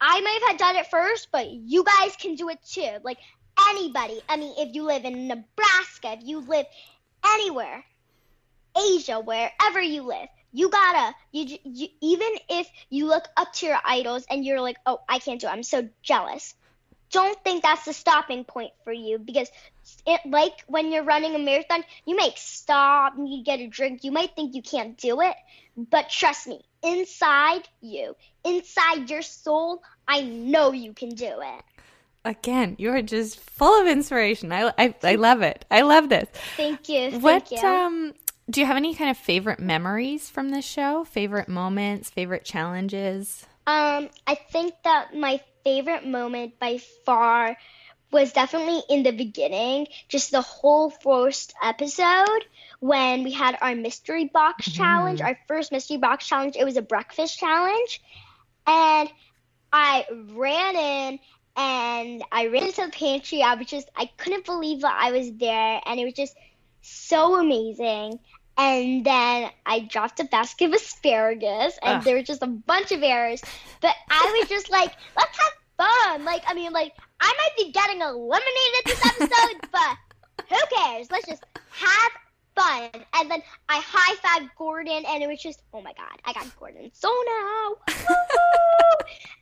I 0.00 0.20
might 0.20 0.40
have 0.48 0.58
done 0.58 0.76
it 0.76 0.86
first, 0.88 1.28
but 1.32 1.50
you 1.50 1.84
guys 1.84 2.16
can 2.16 2.34
do 2.34 2.50
it 2.50 2.58
too. 2.62 2.98
Like 3.02 3.18
anybody. 3.70 4.20
I 4.28 4.36
mean, 4.36 4.54
if 4.58 4.74
you 4.74 4.84
live 4.84 5.04
in 5.04 5.26
Nebraska, 5.26 6.12
if 6.12 6.20
you 6.24 6.40
live 6.40 6.66
anywhere, 7.24 7.84
Asia, 8.76 9.20
wherever 9.20 9.80
you 9.80 10.02
live, 10.02 10.28
you 10.52 10.70
gotta 10.70 11.14
you, 11.32 11.58
you 11.64 11.88
even 12.00 12.28
if 12.48 12.68
you 12.88 13.06
look 13.06 13.24
up 13.36 13.52
to 13.54 13.66
your 13.66 13.78
idols 13.84 14.24
and 14.30 14.44
you're 14.44 14.60
like, 14.60 14.76
oh, 14.86 15.00
I 15.08 15.18
can't 15.18 15.40
do 15.40 15.46
it. 15.46 15.50
I'm 15.50 15.62
so 15.62 15.88
jealous. 16.02 16.54
Don't 17.10 17.42
think 17.42 17.62
that's 17.62 17.84
the 17.84 17.92
stopping 17.92 18.44
point 18.44 18.72
for 18.84 18.92
you 18.92 19.18
because 19.18 19.48
it 20.06 20.20
like 20.26 20.64
when 20.66 20.92
you're 20.92 21.04
running 21.04 21.34
a 21.34 21.38
marathon, 21.38 21.82
you 22.04 22.16
might 22.16 22.38
stop, 22.38 23.16
and 23.16 23.28
you 23.28 23.42
get 23.42 23.60
a 23.60 23.66
drink, 23.66 24.04
you 24.04 24.12
might 24.12 24.36
think 24.36 24.54
you 24.54 24.62
can't 24.62 24.96
do 24.98 25.20
it, 25.20 25.34
but 25.76 26.10
trust 26.10 26.46
me, 26.46 26.60
inside 26.82 27.62
you, 27.80 28.14
inside 28.44 29.08
your 29.08 29.22
soul, 29.22 29.82
I 30.06 30.22
know 30.22 30.72
you 30.72 30.92
can 30.92 31.10
do 31.10 31.40
it. 31.42 31.64
Again, 32.24 32.76
you 32.78 32.90
are 32.90 33.00
just 33.00 33.38
full 33.38 33.80
of 33.80 33.86
inspiration. 33.86 34.52
I, 34.52 34.72
I 34.76 34.94
I 35.02 35.14
love 35.14 35.42
it. 35.42 35.64
I 35.70 35.82
love 35.82 36.08
this. 36.08 36.28
Thank 36.56 36.88
you. 36.88 37.10
Thank 37.10 37.22
What 37.22 37.52
you. 37.52 37.58
um 37.58 38.14
do 38.50 38.60
you 38.60 38.66
have 38.66 38.76
any 38.76 38.94
kind 38.94 39.10
of 39.10 39.16
favorite 39.16 39.60
memories 39.60 40.30
from 40.30 40.50
this 40.50 40.64
show? 40.64 41.04
Favorite 41.04 41.48
moments, 41.48 42.08
favorite 42.08 42.44
challenges? 42.44 43.46
Um, 43.66 44.08
I 44.26 44.34
think 44.34 44.74
that 44.84 45.14
my 45.14 45.40
favorite 45.68 46.06
moment 46.06 46.58
by 46.58 46.78
far 47.04 47.56
was 48.10 48.32
definitely 48.32 48.80
in 48.88 49.02
the 49.02 49.10
beginning, 49.10 49.86
just 50.08 50.30
the 50.30 50.40
whole 50.40 50.88
first 50.88 51.52
episode 51.62 52.42
when 52.80 53.22
we 53.22 53.32
had 53.32 53.58
our 53.60 53.74
mystery 53.74 54.24
box 54.24 54.66
mm-hmm. 54.66 54.78
challenge, 54.78 55.20
our 55.20 55.38
first 55.46 55.70
mystery 55.70 55.98
box 55.98 56.26
challenge. 56.26 56.56
It 56.56 56.64
was 56.64 56.78
a 56.78 56.82
breakfast 56.82 57.38
challenge. 57.38 58.00
And 58.66 59.10
I 59.70 60.06
ran 60.30 60.76
in 60.76 61.18
and 61.54 62.24
I 62.32 62.46
ran 62.46 62.64
into 62.64 62.86
the 62.86 62.90
pantry. 62.90 63.42
I 63.42 63.54
was 63.56 63.66
just, 63.66 63.90
I 63.94 64.06
couldn't 64.16 64.46
believe 64.46 64.80
that 64.80 64.98
I 64.98 65.12
was 65.12 65.30
there. 65.34 65.82
And 65.84 66.00
it 66.00 66.06
was 66.06 66.14
just 66.14 66.34
so 66.80 67.38
amazing. 67.38 68.20
And 68.56 69.04
then 69.04 69.50
I 69.64 69.80
dropped 69.80 70.18
a 70.18 70.24
basket 70.24 70.64
of 70.66 70.72
asparagus, 70.72 71.78
and 71.80 71.98
Ugh. 71.98 72.04
there 72.04 72.16
was 72.16 72.26
just 72.26 72.42
a 72.42 72.48
bunch 72.48 72.90
of 72.90 73.04
errors. 73.04 73.40
But 73.80 73.94
I 74.10 74.36
was 74.40 74.48
just 74.48 74.68
like, 74.68 74.92
let's 75.16 75.38
have 75.38 75.52
fun. 75.78 76.24
Like, 76.24 76.42
I 76.46 76.54
mean, 76.54 76.72
like, 76.72 76.92
I 77.20 77.32
might 77.38 77.64
be 77.64 77.72
getting 77.72 78.02
eliminated 78.02 78.84
this 78.84 79.06
episode, 79.06 79.60
but 79.72 79.96
who 80.48 80.76
cares? 80.76 81.10
Let's 81.10 81.26
just 81.26 81.44
have 81.70 82.12
fun. 82.54 82.90
And 83.14 83.30
then 83.30 83.42
I 83.68 83.80
high 83.84 84.16
fived 84.16 84.50
Gordon, 84.58 85.04
and 85.06 85.22
it 85.22 85.28
was 85.28 85.40
just, 85.40 85.62
oh 85.72 85.80
my 85.80 85.92
god, 85.92 86.20
I 86.24 86.32
got 86.32 86.46
Gordon 86.58 86.90
so 86.92 87.08
now. 87.08 87.76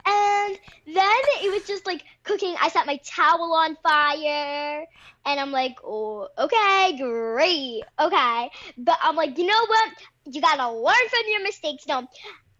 and 0.06 0.58
then 0.86 1.20
it 1.42 1.52
was 1.52 1.66
just 1.66 1.86
like 1.86 2.02
cooking. 2.22 2.54
I 2.60 2.68
set 2.68 2.86
my 2.86 3.00
towel 3.04 3.52
on 3.52 3.76
fire, 3.82 4.86
and 5.24 5.40
I'm 5.40 5.50
like, 5.50 5.76
oh, 5.82 6.28
okay, 6.38 6.96
great, 6.98 7.82
okay. 7.98 8.50
But 8.78 8.98
I'm 9.02 9.16
like, 9.16 9.38
you 9.38 9.46
know 9.46 9.66
what? 9.66 9.92
You 10.26 10.40
gotta 10.40 10.70
learn 10.70 11.08
from 11.08 11.22
your 11.28 11.42
mistakes. 11.42 11.86
No, 11.86 12.06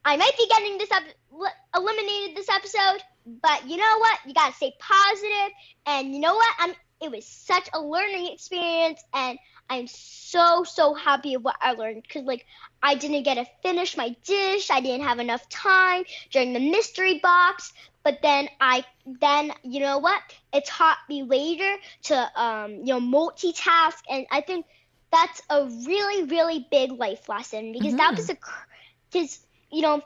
I 0.04 0.16
might 0.16 0.36
be 0.38 0.46
getting 0.48 0.78
this 0.78 0.90
up 0.90 1.02
eliminated 1.74 2.36
this 2.36 2.48
episode, 2.48 3.02
but 3.26 3.68
you 3.68 3.76
know 3.76 3.98
what? 3.98 4.18
You 4.26 4.34
gotta 4.34 4.54
stay 4.54 4.72
positive, 4.78 5.52
and 5.86 6.14
you 6.14 6.20
know 6.20 6.34
what? 6.34 6.54
I'm. 6.58 6.74
It 7.00 7.10
was 7.10 7.26
such 7.26 7.68
a 7.74 7.80
learning 7.80 8.32
experience, 8.32 9.02
and 9.14 9.38
I'm 9.68 9.86
so 9.88 10.64
so 10.64 10.94
happy 10.94 11.34
of 11.34 11.42
what 11.44 11.56
I 11.60 11.72
learned 11.72 12.02
because 12.02 12.24
like 12.24 12.46
I 12.82 12.94
didn't 12.94 13.24
get 13.24 13.34
to 13.34 13.46
finish 13.62 13.96
my 13.96 14.14
dish. 14.24 14.70
I 14.70 14.80
didn't 14.80 15.06
have 15.06 15.18
enough 15.18 15.48
time 15.48 16.04
during 16.30 16.52
the 16.52 16.60
mystery 16.60 17.20
box. 17.22 17.72
But 18.04 18.20
then 18.22 18.48
I 18.60 18.84
then 19.06 19.52
you 19.62 19.80
know 19.80 19.98
what? 19.98 20.22
It 20.52 20.64
taught 20.66 20.98
me 21.08 21.22
later 21.22 21.76
to 22.04 22.40
um 22.40 22.80
you 22.84 22.98
know 22.98 23.00
multitask, 23.00 23.98
and 24.08 24.26
I 24.30 24.40
think 24.40 24.66
that's 25.12 25.42
a 25.50 25.64
really 25.64 26.24
really 26.24 26.66
big 26.70 26.92
life 26.92 27.28
lesson 27.28 27.72
because 27.72 27.96
that 27.96 28.14
was 28.16 28.28
a 28.30 28.36
because 29.10 29.38
you 29.70 29.82
know 29.82 30.02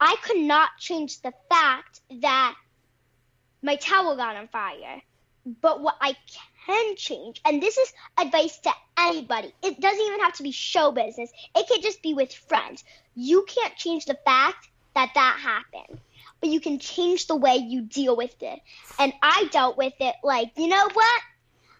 I 0.00 0.16
could 0.22 0.38
not 0.38 0.70
change 0.78 1.20
the 1.20 1.32
fact 1.48 2.00
that 2.22 2.54
my 3.62 3.76
towel 3.76 4.16
got 4.16 4.36
on 4.36 4.48
fire. 4.48 5.02
But 5.60 5.80
what 5.80 5.96
I 6.00 6.16
can 6.66 6.96
change, 6.96 7.40
and 7.44 7.62
this 7.62 7.76
is 7.76 7.92
advice 8.18 8.58
to 8.60 8.70
anybody, 8.98 9.52
it 9.62 9.80
doesn't 9.80 10.06
even 10.06 10.20
have 10.20 10.34
to 10.34 10.42
be 10.42 10.52
show 10.52 10.92
business, 10.92 11.30
it 11.56 11.66
could 11.66 11.82
just 11.82 12.02
be 12.02 12.14
with 12.14 12.32
friends. 12.32 12.84
You 13.14 13.44
can't 13.48 13.74
change 13.76 14.04
the 14.04 14.18
fact 14.24 14.68
that 14.94 15.10
that 15.14 15.38
happened, 15.40 16.00
but 16.40 16.50
you 16.50 16.60
can 16.60 16.78
change 16.78 17.26
the 17.26 17.36
way 17.36 17.56
you 17.56 17.82
deal 17.82 18.16
with 18.16 18.34
it. 18.42 18.60
And 18.98 19.12
I 19.22 19.48
dealt 19.50 19.76
with 19.76 19.94
it 20.00 20.14
like, 20.22 20.52
you 20.56 20.68
know 20.68 20.88
what? 20.92 21.22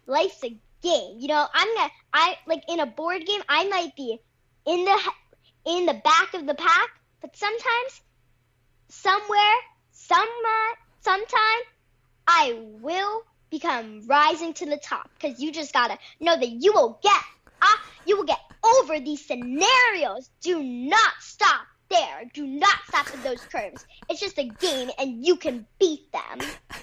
Life's 0.07 0.43
a 0.43 0.57
game. 0.81 1.17
You 1.19 1.27
know, 1.27 1.47
I'm 1.53 1.75
gonna, 1.75 1.91
I 2.13 2.37
like 2.47 2.63
in 2.67 2.79
a 2.79 2.85
board 2.85 3.25
game, 3.25 3.41
I 3.47 3.67
might 3.67 3.95
be 3.95 4.19
in 4.65 4.85
the 4.85 4.99
in 5.65 5.85
the 5.85 5.93
back 5.93 6.33
of 6.33 6.45
the 6.47 6.55
pack, 6.55 6.89
but 7.21 7.35
sometimes, 7.35 8.01
somewhere, 8.91 9.55
some 9.91 10.19
uh, 10.21 10.75
sometime, 11.01 11.61
I 12.27 12.59
will 12.81 13.23
become 13.49 14.05
rising 14.07 14.53
to 14.55 14.65
the 14.65 14.77
top 14.77 15.09
because 15.19 15.39
you 15.39 15.51
just 15.51 15.73
gotta 15.73 15.97
know 16.19 16.37
that 16.37 16.49
you 16.49 16.73
will 16.73 16.99
get 17.01 17.21
uh, 17.61 17.75
you 18.05 18.17
will 18.17 18.25
get 18.25 18.39
over 18.63 18.99
these 18.99 19.25
scenarios. 19.25 20.29
Do 20.41 20.61
not 20.61 21.13
stop 21.19 21.61
there. 21.89 22.23
Do 22.33 22.45
not 22.45 22.79
stop 22.87 23.07
at 23.07 23.23
those 23.23 23.41
curves. 23.41 23.85
It's 24.09 24.19
just 24.19 24.37
a 24.37 24.45
game 24.45 24.89
and 24.97 25.25
you 25.25 25.35
can 25.35 25.65
beat 25.79 26.11
them. 26.11 26.47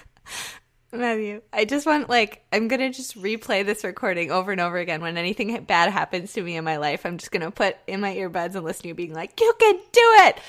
Matthew, 0.91 1.41
I 1.53 1.65
just 1.65 1.85
want 1.85 2.09
like 2.09 2.43
I'm 2.51 2.67
gonna 2.67 2.91
just 2.91 3.21
replay 3.21 3.65
this 3.65 3.83
recording 3.83 4.31
over 4.31 4.51
and 4.51 4.59
over 4.59 4.77
again. 4.77 5.01
When 5.01 5.17
anything 5.17 5.63
bad 5.63 5.91
happens 5.91 6.33
to 6.33 6.41
me 6.41 6.57
in 6.57 6.63
my 6.63 6.77
life, 6.77 7.05
I'm 7.05 7.17
just 7.17 7.31
gonna 7.31 7.51
put 7.51 7.77
in 7.85 7.99
my 8.01 8.15
earbuds 8.15 8.55
and 8.55 8.63
listen 8.63 8.83
to 8.83 8.87
you 8.89 8.93
being 8.95 9.13
like, 9.13 9.39
"You 9.39 9.53
can 9.59 9.75
do 9.75 10.01
it! 10.01 10.39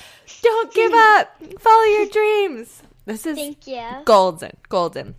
Don't 0.41 0.73
give 0.73 0.91
up! 0.95 1.35
Follow 1.59 1.83
your 1.83 2.07
dreams." 2.07 2.81
This 3.05 3.25
is 3.25 3.37
Thank 3.37 3.67
you. 3.67 3.83
golden, 4.05 4.57
golden. 4.69 5.15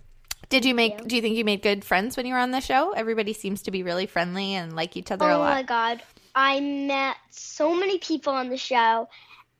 Did 0.49 0.65
you 0.65 0.75
make? 0.75 1.07
Do 1.07 1.15
you 1.15 1.21
think 1.21 1.35
you 1.35 1.45
made 1.45 1.61
good 1.61 1.83
friends 1.85 2.17
when 2.17 2.25
you 2.25 2.33
were 2.33 2.39
on 2.39 2.51
the 2.51 2.61
show? 2.61 2.91
Everybody 2.91 3.33
seems 3.33 3.63
to 3.63 3.71
be 3.71 3.81
really 3.83 4.05
friendly 4.05 4.53
and 4.55 4.75
like 4.75 4.97
each 4.97 5.11
other 5.11 5.27
a 5.27 5.35
Oh 5.35 5.39
my 5.39 5.63
god. 5.63 6.03
I 6.35 6.59
met 6.59 7.15
so 7.29 7.73
many 7.73 7.97
people 7.97 8.33
on 8.33 8.49
the 8.49 8.57
show 8.57 9.07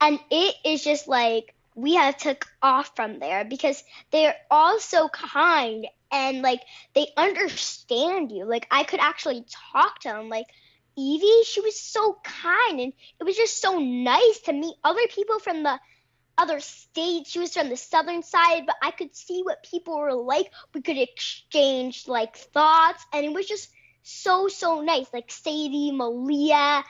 and 0.01 0.19
it 0.29 0.55
is 0.65 0.83
just 0.83 1.07
like 1.07 1.53
we 1.75 1.95
have 1.95 2.17
took 2.17 2.45
off 2.61 2.95
from 2.95 3.19
there 3.19 3.45
because 3.45 3.83
they're 4.11 4.35
all 4.51 4.79
so 4.79 5.09
kind 5.09 5.87
and 6.11 6.41
like 6.41 6.61
they 6.93 7.07
understand 7.17 8.31
you. 8.31 8.45
Like 8.45 8.67
I 8.71 8.83
could 8.83 8.99
actually 8.99 9.45
talk 9.71 9.99
to 10.01 10.09
them. 10.09 10.29
Like 10.29 10.47
Evie, 10.97 11.43
she 11.45 11.61
was 11.61 11.79
so 11.79 12.17
kind 12.23 12.79
and 12.79 12.93
it 13.19 13.23
was 13.23 13.35
just 13.35 13.61
so 13.61 13.79
nice 13.79 14.39
to 14.45 14.53
meet 14.53 14.75
other 14.83 15.07
people 15.09 15.39
from 15.39 15.63
the 15.63 15.79
other 16.37 16.59
states. 16.59 17.31
She 17.31 17.39
was 17.39 17.53
from 17.53 17.69
the 17.69 17.77
southern 17.77 18.23
side, 18.23 18.63
but 18.65 18.75
I 18.81 18.91
could 18.91 19.15
see 19.15 19.41
what 19.43 19.63
people 19.63 19.99
were 19.99 20.13
like. 20.13 20.51
We 20.73 20.81
could 20.81 20.97
exchange 20.97 22.07
like 22.07 22.35
thoughts, 22.37 23.05
and 23.13 23.25
it 23.25 23.33
was 23.33 23.47
just 23.47 23.69
so 24.03 24.47
so 24.47 24.81
nice. 24.81 25.07
Like 25.13 25.31
Sadie, 25.31 25.91
Malia, 25.91 26.83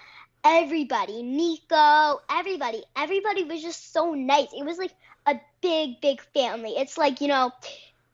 everybody, 0.43 1.23
Nico, 1.23 2.21
everybody, 2.29 2.83
everybody 2.95 3.43
was 3.43 3.61
just 3.61 3.91
so 3.93 4.13
nice. 4.13 4.47
It 4.53 4.65
was 4.65 4.77
like 4.77 4.93
a 5.25 5.39
big 5.61 6.01
big 6.01 6.21
family. 6.33 6.71
It's 6.77 6.97
like 6.97 7.21
you 7.21 7.27
know, 7.27 7.51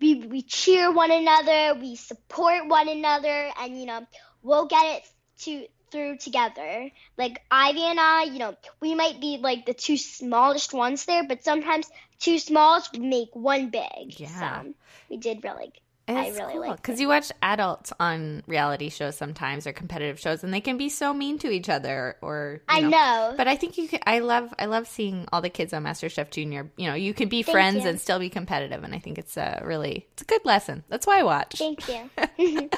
we 0.02 0.16
we 0.26 0.42
cheer 0.44 0.92
one 0.92 1.12
another, 1.12 1.80
we 1.80 1.96
support 1.96 2.68
one 2.68 2.88
another, 2.90 3.52
and 3.60 3.78
you 3.80 3.86
know, 3.86 4.06
we'll 4.44 4.66
get 4.68 4.98
it 4.98 5.04
to 5.40 5.68
through 5.92 6.18
together. 6.18 6.90
Like 7.18 7.42
Ivy 7.52 7.82
and 7.84 8.00
I, 8.00 8.24
you 8.24 8.40
know, 8.40 8.56
we 8.80 8.96
might 8.96 9.20
be 9.20 9.38
like 9.38 9.66
the 9.66 9.74
two 9.74 9.98
smallest 9.98 10.74
ones 10.74 11.06
there, 11.06 11.24
but 11.28 11.44
sometimes 11.44 11.90
two 12.20 12.40
smalls 12.40 12.90
make 12.98 13.30
one 13.34 13.70
big. 13.70 14.20
Yeah. 14.20 14.28
So 14.64 14.74
we 15.10 15.18
did 15.18 15.44
really. 15.44 15.74
I 16.18 16.26
It's 16.26 16.40
really 16.40 16.54
cool 16.54 16.62
liked 16.62 16.82
because 16.82 17.00
you 17.00 17.08
watch 17.08 17.32
adults 17.42 17.94
on 18.00 18.44
reality 18.48 18.90
shows 18.90 19.16
sometimes 19.16 19.68
or 19.68 19.74
competitive 19.74 20.20
shows, 20.20 20.44
and 20.44 20.54
they 20.54 20.62
can 20.62 20.78
be 20.78 20.90
so 20.90 21.14
mean 21.14 21.38
to 21.40 21.50
each 21.50 21.70
other. 21.70 22.18
Or 22.22 22.62
I 22.68 22.82
know. 22.82 23.34
But 23.38 23.48
I 23.48 23.56
think 23.56 23.78
you 23.78 23.88
can. 23.88 24.00
I 24.06 24.20
love. 24.20 24.54
I 24.58 24.66
love 24.66 24.88
seeing 24.88 25.28
all 25.32 25.42
the 25.42 25.50
kids 25.50 25.74
on 25.74 25.84
MasterChef 25.84 26.32
Junior. 26.32 26.72
You 26.78 26.88
know, 26.88 26.96
you 26.96 27.14
can 27.14 27.30
be 27.30 27.44
friends 27.44 27.84
you. 27.84 27.90
and 27.90 28.00
still 28.00 28.20
be 28.20 28.30
competitive, 28.30 28.84
and 28.84 28.94
I 28.94 29.00
think 29.00 29.18
it's 29.18 29.38
a 29.38 29.62
really 29.64 30.08
it's 30.14 30.24
a 30.24 30.26
good 30.26 30.46
lesson. 30.46 30.84
That's 30.90 31.06
why 31.06 31.20
I 31.20 31.24
watch. 31.24 31.56
Thank 31.58 31.88
you. 31.88 32.10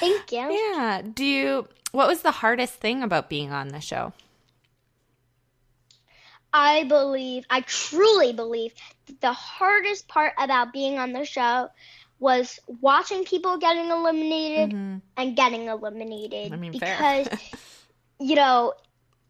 Thank 0.00 0.32
you. 0.32 0.52
yeah. 0.52 1.02
Do 1.02 1.24
you? 1.24 1.68
What 1.92 2.08
was 2.08 2.22
the 2.22 2.30
hardest 2.30 2.74
thing 2.74 3.02
about 3.02 3.28
being 3.28 3.52
on 3.52 3.68
the 3.68 3.80
show? 3.80 4.12
I 6.52 6.84
believe, 6.84 7.44
I 7.48 7.60
truly 7.60 8.32
believe, 8.32 8.74
the 9.20 9.32
hardest 9.32 10.08
part 10.08 10.32
about 10.38 10.72
being 10.72 10.98
on 10.98 11.12
the 11.12 11.24
show 11.24 11.68
was 12.20 12.60
watching 12.66 13.24
people 13.24 13.58
getting 13.58 13.90
eliminated 13.90 14.72
and 15.16 15.36
getting 15.36 15.66
eliminated. 15.66 16.52
Mm-hmm. 16.52 16.54
I 16.54 16.56
mean, 16.56 16.72
because, 16.72 17.28
you 18.20 18.36
know, 18.36 18.74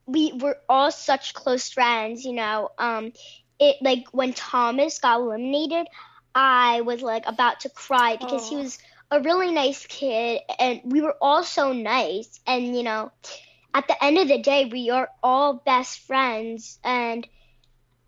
we 0.07 0.32
were 0.32 0.59
all 0.68 0.91
such 0.91 1.32
close 1.32 1.70
friends. 1.70 2.24
You 2.24 2.34
know, 2.34 2.70
um, 2.76 3.12
it 3.59 3.76
like 3.80 4.09
when 4.12 4.32
Thomas 4.32 4.99
got 4.99 5.20
eliminated, 5.20 5.86
I 6.34 6.82
was 6.82 7.01
like 7.01 7.24
about 7.26 7.61
to 7.61 7.68
cry 7.70 8.16
because 8.16 8.49
he 8.49 8.57
was 8.57 8.78
a 9.11 9.20
really 9.20 9.53
nice 9.53 9.86
kid, 9.86 10.41
and 10.59 10.80
we 10.84 11.01
were 11.01 11.16
all 11.20 11.45
so 11.45 11.72
nice. 11.72 12.41
And 12.47 12.76
you 12.76 12.82
know, 12.82 13.12
at 13.72 13.86
the 13.86 14.05
end 14.05 14.18
of 14.18 14.28
the 14.28 14.38
day, 14.38 14.64
we 14.66 14.91
are 14.91 15.09
all 15.22 15.55
best 15.55 16.01
friends. 16.01 16.78
And 16.82 17.26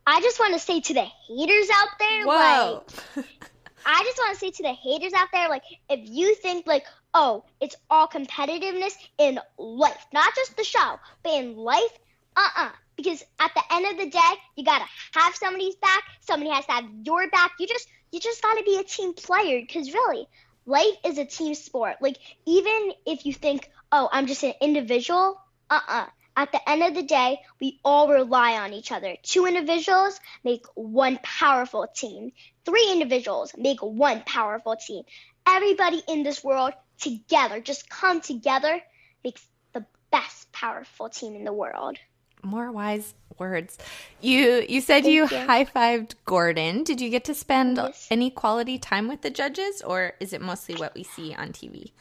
I 0.06 0.20
just 0.20 0.40
want 0.40 0.54
to 0.54 0.58
say 0.58 0.80
to 0.80 0.94
the 0.94 1.04
haters 1.28 1.68
out 1.72 1.88
there, 1.98 2.26
like, 2.26 2.82
I 3.84 4.02
just 4.04 4.18
want 4.18 4.34
to 4.34 4.38
say 4.38 4.50
to 4.50 4.62
the 4.62 4.72
haters 4.72 5.12
out 5.14 5.28
there, 5.32 5.48
like, 5.48 5.62
if 5.88 6.00
you 6.02 6.34
think, 6.36 6.66
like, 6.66 6.84
oh, 7.14 7.44
it's 7.60 7.76
all 7.90 8.08
competitiveness 8.08 8.94
in 9.18 9.38
life, 9.58 10.06
not 10.12 10.34
just 10.34 10.56
the 10.56 10.64
show, 10.64 10.96
but 11.22 11.32
in 11.32 11.56
life, 11.56 11.98
uh 12.36 12.48
uh 12.56 12.70
Because 12.96 13.22
at 13.38 13.52
the 13.54 13.62
end 13.72 13.86
of 13.86 13.98
the 13.98 14.10
day, 14.10 14.32
you 14.56 14.64
gotta 14.64 14.86
have 15.14 15.34
somebody's 15.34 15.76
back. 15.76 16.02
Somebody 16.20 16.50
has 16.50 16.66
to 16.66 16.72
have 16.72 16.84
your 17.04 17.28
back. 17.30 17.52
You 17.58 17.66
just, 17.66 17.88
you 18.10 18.20
just 18.20 18.42
gotta 18.42 18.62
be 18.64 18.78
a 18.78 18.84
team 18.84 19.14
player. 19.14 19.60
Because 19.60 19.92
really, 19.92 20.26
life 20.66 20.96
is 21.04 21.18
a 21.18 21.24
team 21.24 21.54
sport. 21.54 21.96
Like, 22.00 22.18
even 22.46 22.92
if 23.06 23.26
you 23.26 23.32
think, 23.34 23.70
oh, 23.90 24.08
I'm 24.12 24.26
just 24.26 24.42
an 24.44 24.54
individual, 24.60 25.40
uh 25.70 25.80
uh 25.88 26.06
At 26.36 26.50
the 26.52 26.68
end 26.68 26.82
of 26.82 26.94
the 26.94 27.02
day, 27.02 27.40
we 27.60 27.78
all 27.84 28.08
rely 28.08 28.54
on 28.54 28.72
each 28.72 28.90
other. 28.90 29.16
Two 29.22 29.46
individuals 29.46 30.18
make 30.44 30.64
one 30.74 31.18
powerful 31.22 31.86
team. 31.94 32.32
Three 32.64 32.88
individuals 32.90 33.52
make 33.56 33.80
one 33.80 34.22
powerful 34.24 34.76
team. 34.76 35.04
Everybody 35.46 36.02
in 36.08 36.22
this 36.22 36.42
world 36.42 36.72
together, 36.98 37.60
just 37.60 37.90
come 37.90 38.20
together, 38.20 38.80
makes 39.24 39.44
the 39.74 39.84
best 40.10 40.50
powerful 40.52 41.08
team 41.10 41.34
in 41.34 41.44
the 41.44 41.52
world. 41.52 41.98
More 42.42 42.72
wise 42.72 43.14
words. 43.38 43.78
You 44.20 44.64
you 44.68 44.80
said 44.80 45.04
you, 45.04 45.22
you. 45.22 45.26
high 45.26 45.64
fived 45.64 46.14
Gordon. 46.24 46.82
Did 46.82 47.00
you 47.00 47.10
get 47.10 47.24
to 47.24 47.34
spend 47.34 47.76
Yes. 47.76 48.08
any 48.10 48.30
quality 48.30 48.78
time 48.78 49.06
with 49.06 49.22
the 49.22 49.30
judges, 49.30 49.82
or 49.82 50.14
is 50.18 50.32
it 50.32 50.40
mostly 50.40 50.74
what 50.76 50.94
we 50.94 51.02
see 51.02 51.34
on 51.34 51.52
TV? 51.52 51.92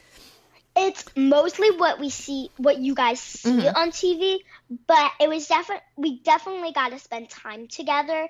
It's 0.76 1.04
mostly 1.16 1.72
what 1.72 2.00
we 2.00 2.10
see, 2.10 2.50
what 2.58 2.78
you 2.78 2.96
guys 2.96 3.20
see 3.20 3.50
mm-hmm. 3.50 3.76
on 3.76 3.92
TV, 3.92 4.40
but 4.88 5.12
it 5.20 5.28
was 5.28 5.48
definitely 5.48 5.84
we 5.98 6.20
definitely 6.20 6.72
got 6.72 6.92
to 6.92 7.00
spend 7.00 7.30
time 7.30 7.68
together. 7.68 8.28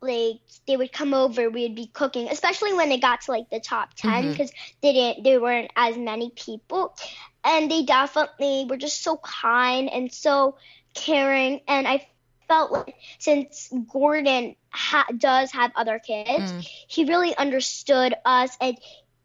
Like 0.00 0.40
they 0.66 0.76
would 0.76 0.92
come 0.92 1.14
over, 1.14 1.50
we'd 1.50 1.74
be 1.74 1.86
cooking, 1.86 2.28
especially 2.28 2.74
when 2.74 2.92
it 2.92 3.00
got 3.00 3.22
to 3.22 3.32
like 3.32 3.50
the 3.50 3.58
top 3.58 3.94
ten 3.94 4.10
mm-hmm. 4.10 4.30
because 4.30 4.52
they 4.82 4.92
didn't, 4.92 5.24
there 5.24 5.40
weren't 5.40 5.70
as 5.74 5.96
many 5.96 6.30
people, 6.30 6.94
and 7.42 7.70
they 7.70 7.82
definitely 7.84 8.66
were 8.68 8.76
just 8.76 9.02
so 9.02 9.16
kind 9.16 9.88
and 9.90 10.12
so 10.12 10.56
caring. 10.94 11.62
And 11.66 11.88
I 11.88 12.06
felt 12.48 12.70
like 12.70 12.94
since 13.18 13.72
Gordon 13.92 14.56
ha- 14.70 15.06
does 15.16 15.52
have 15.52 15.72
other 15.74 15.98
kids, 15.98 16.52
mm. 16.52 16.60
he 16.62 17.04
really 17.04 17.36
understood 17.36 18.14
us, 18.24 18.56
and 18.60 18.78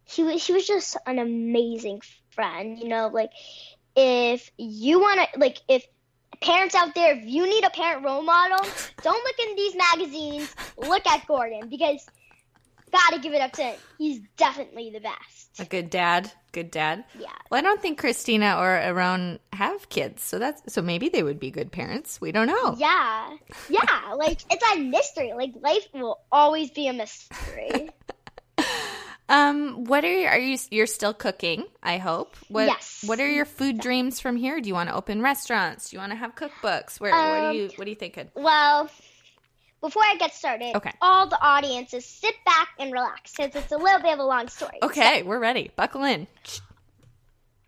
he 0.05 0.23
was 0.23 0.45
he 0.45 0.53
was 0.53 0.65
just 0.65 0.97
an 1.05 1.19
amazing 1.19 2.01
friend. 2.33 2.77
You 2.77 2.87
know, 2.87 3.07
like 3.07 3.31
if 3.95 4.51
you 4.57 4.99
want 4.99 5.21
to, 5.33 5.39
like 5.39 5.59
if 5.67 5.85
parents 6.41 6.75
out 6.75 6.93
there, 6.95 7.15
if 7.15 7.23
you 7.25 7.45
need 7.45 7.63
a 7.63 7.69
parent 7.69 8.03
role 8.05 8.23
model, 8.23 8.59
don't 9.01 9.23
look 9.23 9.49
in 9.49 9.55
these 9.55 9.75
magazines. 9.75 10.55
Look 10.77 11.05
at 11.07 11.25
Gordon 11.27 11.69
because 11.69 12.05
gotta 12.93 13.19
give 13.19 13.33
it 13.33 13.41
up 13.41 13.51
to 13.53 13.63
him. 13.63 13.79
He's 13.97 14.21
definitely 14.37 14.91
the 14.91 14.99
best. 14.99 15.59
A 15.59 15.65
good 15.65 15.89
dad. 15.89 16.31
Good 16.51 16.71
dad. 16.71 17.03
Yeah. 17.19 17.29
Well, 17.49 17.59
I 17.59 17.61
don't 17.61 17.81
think 17.81 17.99
Christina 17.99 18.55
or 18.59 18.69
Aaron 18.69 19.39
have 19.51 19.89
kids, 19.89 20.21
so 20.21 20.39
that's 20.39 20.73
so 20.73 20.81
maybe 20.81 21.09
they 21.09 21.23
would 21.23 21.39
be 21.39 21.51
good 21.51 21.71
parents. 21.71 22.21
We 22.21 22.31
don't 22.31 22.47
know. 22.47 22.75
Yeah, 22.77 23.35
yeah. 23.69 24.13
Like 24.15 24.41
it's 24.51 24.63
a 24.73 24.79
mystery. 24.79 25.33
Like 25.35 25.53
life 25.61 25.87
will 25.93 26.19
always 26.31 26.71
be 26.71 26.87
a 26.87 26.93
mystery. 26.93 27.89
Um, 29.29 29.85
what 29.85 30.03
are 30.03 30.11
you, 30.11 30.27
are 30.27 30.37
you 30.37 30.57
you're 30.69 30.85
still 30.85 31.13
cooking? 31.13 31.65
I 31.81 31.97
hope. 31.97 32.35
What, 32.49 32.65
Yes. 32.67 33.03
What 33.05 33.19
are 33.19 33.29
your 33.29 33.45
food 33.45 33.79
dreams 33.79 34.19
from 34.19 34.35
here? 34.35 34.59
Do 34.59 34.67
you 34.67 34.73
want 34.73 34.89
to 34.89 34.95
open 34.95 35.21
restaurants? 35.21 35.89
Do 35.89 35.95
you 35.95 35.99
want 36.01 36.11
to 36.11 36.17
have 36.17 36.35
cookbooks? 36.35 36.99
Where 36.99 37.11
what 37.11 37.19
are 37.19 37.49
Um, 37.49 37.55
you 37.55 37.69
what 37.75 37.87
are 37.87 37.89
you 37.89 37.95
thinking? 37.95 38.29
well, 38.35 38.89
before 39.81 40.03
I 40.03 40.15
get 40.17 40.33
started, 40.33 40.75
Okay. 40.75 40.91
all 41.01 41.27
the 41.27 41.41
audiences 41.41 42.05
sit 42.05 42.35
back 42.45 42.69
and 42.79 42.91
relax 42.91 43.31
because 43.35 43.55
it's 43.55 43.71
a 43.71 43.77
little 43.77 44.01
bit 44.01 44.13
of 44.13 44.19
a 44.19 44.23
long 44.25 44.47
story. 44.49 44.77
Okay, 44.81 45.23
we're 45.23 45.39
ready. 45.39 45.71
Buckle 45.75 46.03
in. 46.03 46.27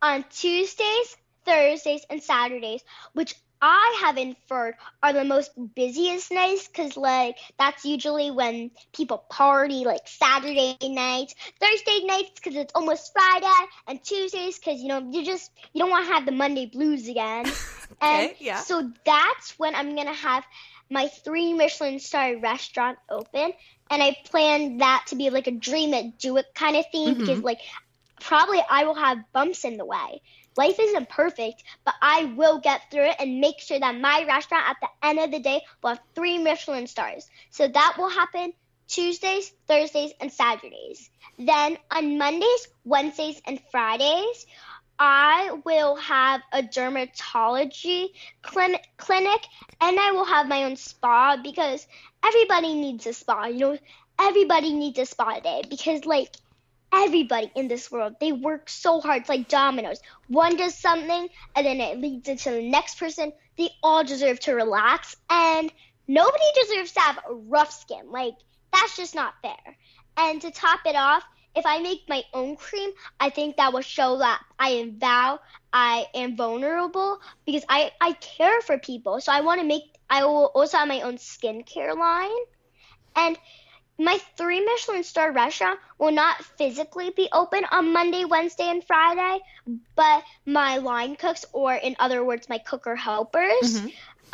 on 0.02 0.24
Tuesdays, 0.30 1.18
Thursdays, 1.46 2.06
and 2.10 2.22
Saturdays, 2.22 2.84
which 3.14 3.34
I 3.68 3.98
have 4.02 4.18
inferred 4.18 4.76
are 5.02 5.12
the 5.12 5.24
most 5.24 5.50
busiest 5.74 6.32
nights 6.32 6.68
because, 6.68 6.96
like, 6.96 7.36
that's 7.58 7.84
usually 7.84 8.30
when 8.30 8.70
people 8.94 9.18
party, 9.18 9.86
like 9.86 10.02
Saturday 10.06 10.78
nights, 10.84 11.34
Thursday 11.60 12.06
nights 12.06 12.30
because 12.36 12.56
it's 12.56 12.72
almost 12.76 13.12
Friday, 13.12 13.72
and 13.88 14.04
Tuesdays 14.04 14.60
because, 14.60 14.82
you 14.82 14.88
know, 14.88 15.10
you 15.10 15.26
just, 15.26 15.50
you 15.74 15.80
don't 15.80 15.90
want 15.90 16.06
to 16.06 16.14
have 16.14 16.28
the 16.28 16.32
Monday 16.32 16.68
blues 16.68 17.08
again. 17.08 17.46
and 18.02 18.30
Okay, 18.30 18.36
yeah. 18.40 18.60
so 18.60 18.92
that's 19.04 19.58
when 19.58 19.74
I'm 19.74 19.96
going 19.96 20.08
to 20.10 20.14
have 20.14 20.44
my 20.92 21.08
three 21.08 21.54
Michelin 21.54 22.00
star 22.00 22.38
restaurant 22.38 23.00
open. 23.10 23.52
And 23.90 24.04
I 24.04 24.16
plan 24.26 24.78
that 24.78 25.06
to 25.08 25.16
be 25.16 25.32
like 25.32 25.48
a 25.48 25.52
dream 25.52 25.96
it, 25.96 26.20
do 26.20 26.38
it 26.38 26.46
kind 26.54 26.78
of 26.78 26.86
thing 26.92 27.16
because, 27.16 27.38
mm-hmm. 27.38 27.46
like, 27.46 27.62
probably 28.22 28.62
I 28.70 28.84
will 28.84 28.94
have 28.94 29.18
bumps 29.34 29.66
in 29.66 29.78
the 29.78 29.86
way. 29.86 30.22
Life 30.58 30.80
isn't 30.80 31.10
perfect, 31.10 31.64
but 31.84 31.96
I 32.02 32.26
will 32.26 32.60
get 32.60 32.90
through 32.92 33.10
it 33.10 33.16
and 33.20 33.42
make 33.42 33.60
sure 33.60 33.80
that 33.80 34.00
my 34.00 34.26
restaurant 34.28 34.70
at 34.70 34.78
the 34.82 35.08
end 35.08 35.20
of 35.20 35.32
the 35.32 35.40
day 35.40 35.62
will 35.82 35.92
have 35.92 36.02
three 36.16 36.38
Michelin 36.38 36.88
stars. 36.88 37.28
So 37.50 37.68
that 37.68 37.96
will 37.98 38.10
happen 38.10 38.54
Tuesdays, 38.88 39.52
Thursdays, 39.68 40.12
and 40.22 40.32
Saturdays. 40.32 41.10
Then 41.38 41.78
on 41.92 42.18
Mondays, 42.18 42.68
Wednesdays, 42.84 43.42
and 43.46 43.60
Fridays, 43.72 44.46
I 44.98 45.60
will 45.66 45.96
have 45.98 46.42
a 46.54 46.62
dermatology 46.64 48.10
clin- 48.44 48.80
clinic 48.98 49.46
and 49.82 50.00
I 50.00 50.12
will 50.12 50.26
have 50.26 50.48
my 50.48 50.64
own 50.64 50.78
spa 50.78 51.38
because 51.42 51.86
everybody 52.24 52.74
needs 52.76 53.06
a 53.06 53.14
spa. 53.14 53.46
You 53.48 53.60
know, 53.60 53.78
everybody 54.20 54.74
needs 54.74 55.00
a 55.00 55.06
spa 55.06 55.40
day 55.42 55.64
because, 55.70 56.06
like, 56.06 56.36
everybody 56.96 57.52
in 57.56 57.68
this 57.68 57.92
world. 57.92 58.16
They 58.20 58.32
work 58.32 58.70
so 58.70 59.02
hard 59.02 59.22
it's 59.22 59.30
like 59.30 59.48
dominoes. 59.50 60.00
One 60.28 60.56
does 60.56 60.78
something 60.78 61.30
and 61.56 61.66
then 61.66 61.82
it 61.82 62.00
leads 62.00 62.28
into 62.30 62.52
the 62.52 62.70
next 62.70 63.00
person. 63.00 63.34
They 63.58 63.70
all 63.84 64.04
deserve 64.04 64.40
to 64.42 64.54
relax 64.54 65.16
and 65.30 65.72
nobody 66.08 66.46
deserves 66.62 66.92
to 66.94 67.00
have 67.02 67.20
rough 67.30 67.72
skin. 67.72 68.12
Like 68.12 68.36
that's 68.74 68.96
just 68.98 69.16
not 69.16 69.34
fair. 69.42 69.78
And 70.18 70.42
to 70.42 70.52
top 70.52 70.82
it 70.86 70.96
off 70.96 71.24
if 71.56 71.66
i 71.66 71.80
make 71.80 72.02
my 72.10 72.22
own 72.34 72.56
cream 72.58 72.92
i 73.20 73.30
think 73.30 73.56
that 73.56 73.72
will 73.72 73.82
show 73.82 74.18
that 74.18 74.42
i 74.60 74.70
am 74.72 75.00
vow 75.00 75.40
i 75.72 76.06
am 76.14 76.36
vulnerable 76.36 77.20
because 77.46 77.64
i 77.70 77.92
i 78.02 78.12
care 78.14 78.62
for 78.62 78.78
people. 78.78 79.20
So 79.22 79.32
i 79.32 79.42
want 79.42 79.62
to 79.62 79.68
make 79.68 79.84
i 80.10 80.24
will 80.26 80.52
also 80.54 80.78
have 80.78 80.88
my 80.88 81.02
own 81.02 81.18
skincare 81.18 81.98
line. 81.98 82.44
And 83.16 83.38
my 83.98 84.18
three 84.38 84.64
Michelin 84.64 85.04
star 85.04 85.32
restaurant 85.32 85.80
will 85.98 86.12
not 86.12 86.44
physically 86.44 87.12
be 87.16 87.30
open 87.32 87.64
on 87.72 87.94
Monday, 87.94 88.26
Wednesday, 88.26 88.70
and 88.70 88.84
Friday, 88.84 89.40
but 89.96 90.24
my 90.46 90.78
line 90.78 91.16
cooks, 91.16 91.46
or 91.54 91.74
in 91.74 91.96
other 92.00 92.24
words, 92.24 92.50
my 92.50 92.58
cooker 92.58 92.96
helpers, 92.96 93.82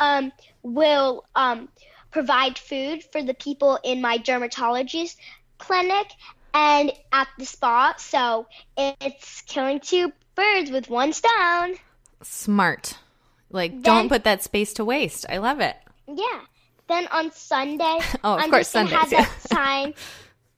um, 0.00 0.32
will 0.62 1.24
um, 1.36 1.68
provide 2.10 2.58
food 2.58 3.04
for 3.04 3.22
the 3.22 3.34
people 3.34 3.78
in 3.84 4.00
my 4.00 4.18
dermatologist 4.18 5.16
clinic 5.58 6.08
and 6.54 6.92
at 7.12 7.28
the 7.38 7.46
spa. 7.46 7.94
So 7.98 8.46
it's 8.76 9.42
killing 9.42 9.80
two 9.80 10.12
birds 10.34 10.70
with 10.70 10.90
one 10.90 11.12
stone. 11.12 11.76
Smart. 12.22 12.98
Like 13.50 13.72
Then- 13.72 13.82
don't 13.82 14.08
put 14.08 14.24
that 14.24 14.42
space 14.42 14.72
to 14.74 14.84
waste. 14.84 15.26
I 15.28 15.38
love 15.38 15.60
it. 15.60 15.76
Yeah. 16.08 16.40
Then 16.88 17.06
on 17.08 17.32
Sunday, 17.32 17.98
Oh, 18.24 18.34
I'm 18.36 18.50
course, 18.50 18.72
just 18.72 18.74
gonna 18.74 18.88
have 18.88 19.08
Sundays, 19.08 19.28
that 19.28 19.50
time. 19.50 19.94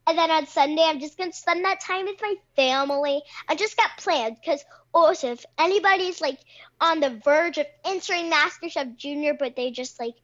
And 0.07 0.19
then 0.19 0.31
on 0.31 0.47
Sunday, 0.47 0.83
I'm 0.85 1.01
just 1.01 1.17
gonna 1.17 1.33
spend 1.33 1.65
that 1.65 1.81
time 1.81 2.05
with 2.07 2.21
my 2.21 2.35
family. 2.57 3.23
I 3.49 3.55
just 3.55 3.77
got 3.77 3.91
planned 3.99 4.37
because 4.41 4.65
also, 4.93 5.33
if 5.33 5.45
anybody's 5.59 6.21
like 6.21 6.39
on 6.81 7.01
the 7.01 7.21
verge 7.25 7.59
of 7.59 7.67
entering 7.85 8.31
MasterChef 8.31 8.97
Junior, 8.97 9.35
but 9.35 9.57
they 9.57 9.71
just 9.71 9.99
like 9.99 10.15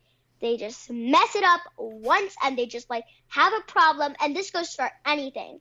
they 0.40 0.56
just 0.56 0.90
mess 0.90 1.34
it 1.34 1.44
up 1.44 1.60
once 1.76 2.34
and 2.42 2.56
they 2.56 2.66
just 2.66 2.88
like 2.88 3.04
have 3.28 3.52
a 3.52 3.70
problem, 3.70 4.14
and 4.20 4.34
this 4.34 4.50
goes 4.50 4.74
for 4.74 4.90
anything. 5.06 5.60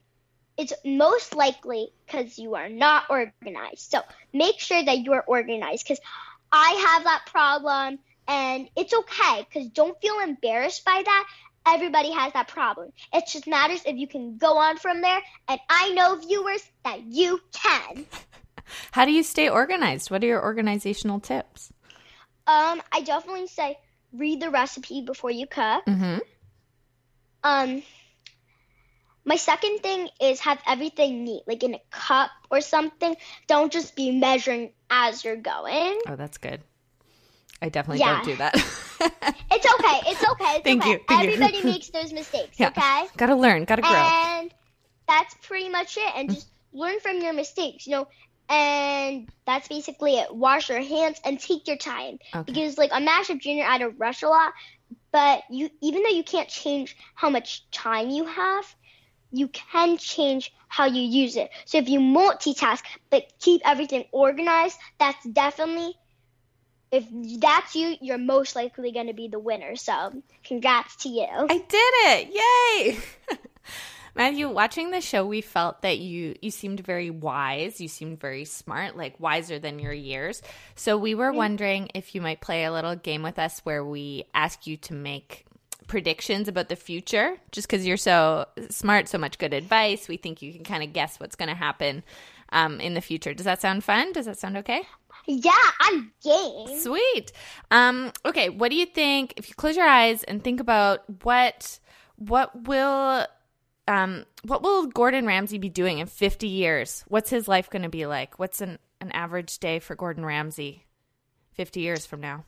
It's 0.58 0.74
most 0.84 1.36
likely 1.36 1.90
because 2.06 2.38
you 2.38 2.56
are 2.56 2.68
not 2.68 3.04
organized. 3.10 3.90
So 3.92 4.02
make 4.34 4.60
sure 4.60 4.84
that 4.84 5.00
you 5.00 5.14
are 5.14 5.24
organized 5.26 5.86
because 5.86 6.02
I 6.52 6.72
have 6.96 7.04
that 7.06 7.26
problem 7.28 8.00
and 8.30 8.69
it's 8.77 8.93
okay 8.93 9.45
because 9.49 9.67
don't 9.69 9.99
feel 9.99 10.19
embarrassed 10.19 10.86
by 10.86 11.01
that. 11.03 11.27
Everybody 11.67 12.11
has 12.11 12.32
that 12.34 12.47
problem. 12.47 12.91
It 13.11 13.25
just 13.27 13.47
matters 13.47 13.82
if 13.86 13.97
you 13.97 14.07
can 14.07 14.38
go 14.38 14.57
on 14.57 14.77
from 14.77 15.01
there. 15.01 15.19
And 15.47 15.59
I 15.69 15.91
know, 15.91 16.15
viewers, 16.15 16.61
that 16.86 17.01
you 17.03 17.41
can. 17.51 18.05
How 18.91 19.05
do 19.05 19.11
you 19.11 19.23
stay 19.23 19.49
organized? 19.49 20.11
What 20.11 20.23
are 20.23 20.27
your 20.27 20.43
organizational 20.43 21.19
tips? 21.19 21.73
Um, 22.47 22.82
I 22.91 23.01
definitely 23.01 23.47
say 23.47 23.77
read 24.13 24.41
the 24.41 24.49
recipe 24.51 25.01
before 25.01 25.32
you 25.32 25.47
cook. 25.47 25.86
Mm-hmm. 25.86 26.19
Um, 27.43 27.84
my 29.25 29.36
second 29.36 29.80
thing 29.80 30.09
is 30.21 30.39
have 30.41 30.59
everything 30.67 31.23
neat, 31.23 31.43
like 31.47 31.63
in 31.63 31.73
a 31.73 31.82
cup 31.91 32.30
or 32.51 32.61
something. 32.61 33.15
Don't 33.47 33.71
just 33.71 33.95
be 33.95 34.11
measuring 34.11 34.71
as 34.89 35.23
you're 35.23 35.36
going. 35.36 35.99
Oh, 36.07 36.15
that's 36.15 36.38
good. 36.38 36.61
I 37.62 37.70
definitely 37.70 37.99
Yeah. 37.99 38.16
don't 38.16 38.26
do 38.26 38.36
that. 38.38 38.55
It's 39.51 39.66
okay. 39.74 40.12
It's 40.12 40.24
okay. 40.32 40.55
It's 40.55 40.64
Thank 40.64 40.82
okay. 40.84 40.91
you, 40.91 40.99
thank 41.07 41.24
you. 41.24 41.34
Everybody 41.34 41.64
makes 41.72 41.89
those 41.89 42.12
mistakes. 42.14 42.60
yeah. 42.60 42.68
Okay. 42.68 43.07
Gotta 43.18 43.36
learn, 43.36 43.64
gotta 43.66 43.82
grow. 43.82 43.91
And 43.91 44.53
that's 45.07 45.34
pretty 45.41 45.70
much 45.70 45.97
it. 45.97 46.12
And 46.16 46.30
just 46.30 46.47
learn 46.74 46.99
from 46.99 47.18
your 47.22 47.34
mistakes, 47.34 47.88
you 47.88 47.93
know. 47.93 48.07
And 48.49 49.30
that's 49.45 49.68
basically 49.68 50.16
it. 50.18 50.34
Wash 50.36 50.70
your 50.70 50.82
hands 50.82 51.20
and 51.24 51.39
take 51.39 51.68
your 51.68 51.78
time. 51.78 52.20
Okay. 52.36 52.51
Because 52.51 52.78
like 52.78 52.91
on 52.93 53.05
MasterChef 53.05 53.39
Junior, 53.39 53.64
I 53.66 53.72
had 53.74 53.78
to 53.80 53.89
rush 53.89 54.22
a 54.22 54.28
lot. 54.28 54.53
But 55.12 55.43
you, 55.49 55.70
even 55.82 56.03
though 56.03 56.10
you 56.10 56.24
can't 56.24 56.49
change 56.49 56.95
how 57.16 57.30
much 57.30 57.70
time 57.72 58.10
you 58.10 58.26
have, 58.26 58.66
you 59.32 59.47
can 59.49 59.97
change 59.97 60.53
how 60.68 60.86
you 60.86 61.01
use 61.01 61.36
it. 61.36 61.49
So 61.66 61.78
if 61.78 61.88
you 61.89 61.99
multitask 61.99 62.82
but 63.10 63.24
keep 63.39 63.62
everything 63.66 64.05
organized, 64.12 64.78
that's 64.99 65.24
definitely 65.26 65.95
if 66.92 67.06
that's 67.40 67.76
you, 67.76 67.96
you're 68.02 68.18
most 68.18 68.56
likely 68.56 68.92
going 68.92 69.08
to 69.08 69.14
be 69.14 69.28
the 69.28 69.40
winner. 69.40 69.76
So, 69.76 70.22
congrats 70.44 70.96
to 70.98 71.10
you. 71.10 71.28
I 71.28 71.58
did 71.58 71.94
it! 72.06 72.98
Yay! 73.30 73.38
Matthew, 74.16 74.50
watching 74.50 74.92
the 74.92 75.02
show, 75.02 75.26
we 75.26 75.42
felt 75.42 75.82
that 75.84 76.00
you 76.00 76.36
you 76.42 76.52
seemed 76.52 76.82
very 76.82 77.10
wise. 77.10 77.80
You 77.80 77.88
seemed 77.88 78.20
very 78.20 78.44
smart, 78.44 78.98
like 78.98 79.20
wiser 79.20 79.60
than 79.60 79.80
your 79.80 79.94
years. 79.94 80.42
So 80.76 80.98
we 80.98 81.16
were 81.16 81.32
wondering 81.32 81.90
if 81.94 82.16
you 82.16 82.22
might 82.22 82.42
play 82.42 82.66
a 82.66 82.72
little 82.72 82.96
game 82.96 83.24
with 83.24 83.40
us 83.40 83.60
where 83.64 83.86
we 83.86 84.26
ask 84.34 84.68
you 84.68 84.78
to 84.78 84.94
make 84.94 85.46
predictions 85.88 86.48
about 86.48 86.70
the 86.70 86.76
future. 86.76 87.38
Just 87.52 87.70
because 87.70 87.86
you're 87.86 87.98
so 87.98 88.46
smart, 88.70 89.08
so 89.08 89.18
much 89.18 89.38
good 89.38 89.54
advice, 89.54 90.08
we 90.08 90.18
think 90.18 90.42
you 90.42 90.54
can 90.54 90.64
kind 90.64 90.84
of 90.84 90.92
guess 90.92 91.20
what's 91.20 91.36
going 91.36 91.50
to 91.50 91.56
happen 91.56 92.04
um, 92.52 92.80
in 92.80 92.96
the 92.96 93.02
future. 93.02 93.34
Does 93.34 93.46
that 93.46 93.62
sound 93.62 93.84
fun? 93.84 94.12
Does 94.12 94.26
that 94.26 94.40
sound 94.40 94.58
okay? 94.58 94.82
Yeah, 95.32 95.51
I'm 95.80 96.11
game. 96.23 96.80
Sweet. 96.80 97.32
Um, 97.69 98.11
okay, 98.25 98.49
what 98.49 98.71
do 98.71 98.75
you 98.75 98.88
think 98.88 99.36
if 99.38 99.47
you 99.47 99.53
close 99.53 99.77
your 99.77 99.88
eyes 99.88 100.23
and 100.23 100.43
think 100.43 100.59
about 100.59 101.03
what 101.23 101.80
what 102.15 102.63
will 102.67 103.27
um 103.88 104.25
what 104.43 104.63
will 104.63 104.88
Gordon 104.88 105.27
Ramsay 105.27 105.59
be 105.59 105.69
doing 105.69 105.99
in 105.99 106.07
50 106.07 106.47
years? 106.47 107.05
What's 107.07 107.30
his 107.30 107.47
life 107.47 107.69
going 107.69 107.84
to 107.84 107.89
be 107.89 108.07
like? 108.07 108.39
What's 108.39 108.59
an 108.59 108.80
an 108.99 109.11
average 109.11 109.59
day 109.59 109.77
for 109.77 109.95
Gordon 109.95 110.25
Ramsay 110.25 110.86
50 111.53 111.80
years 111.80 112.07
from 112.07 112.21
now? 112.21 112.43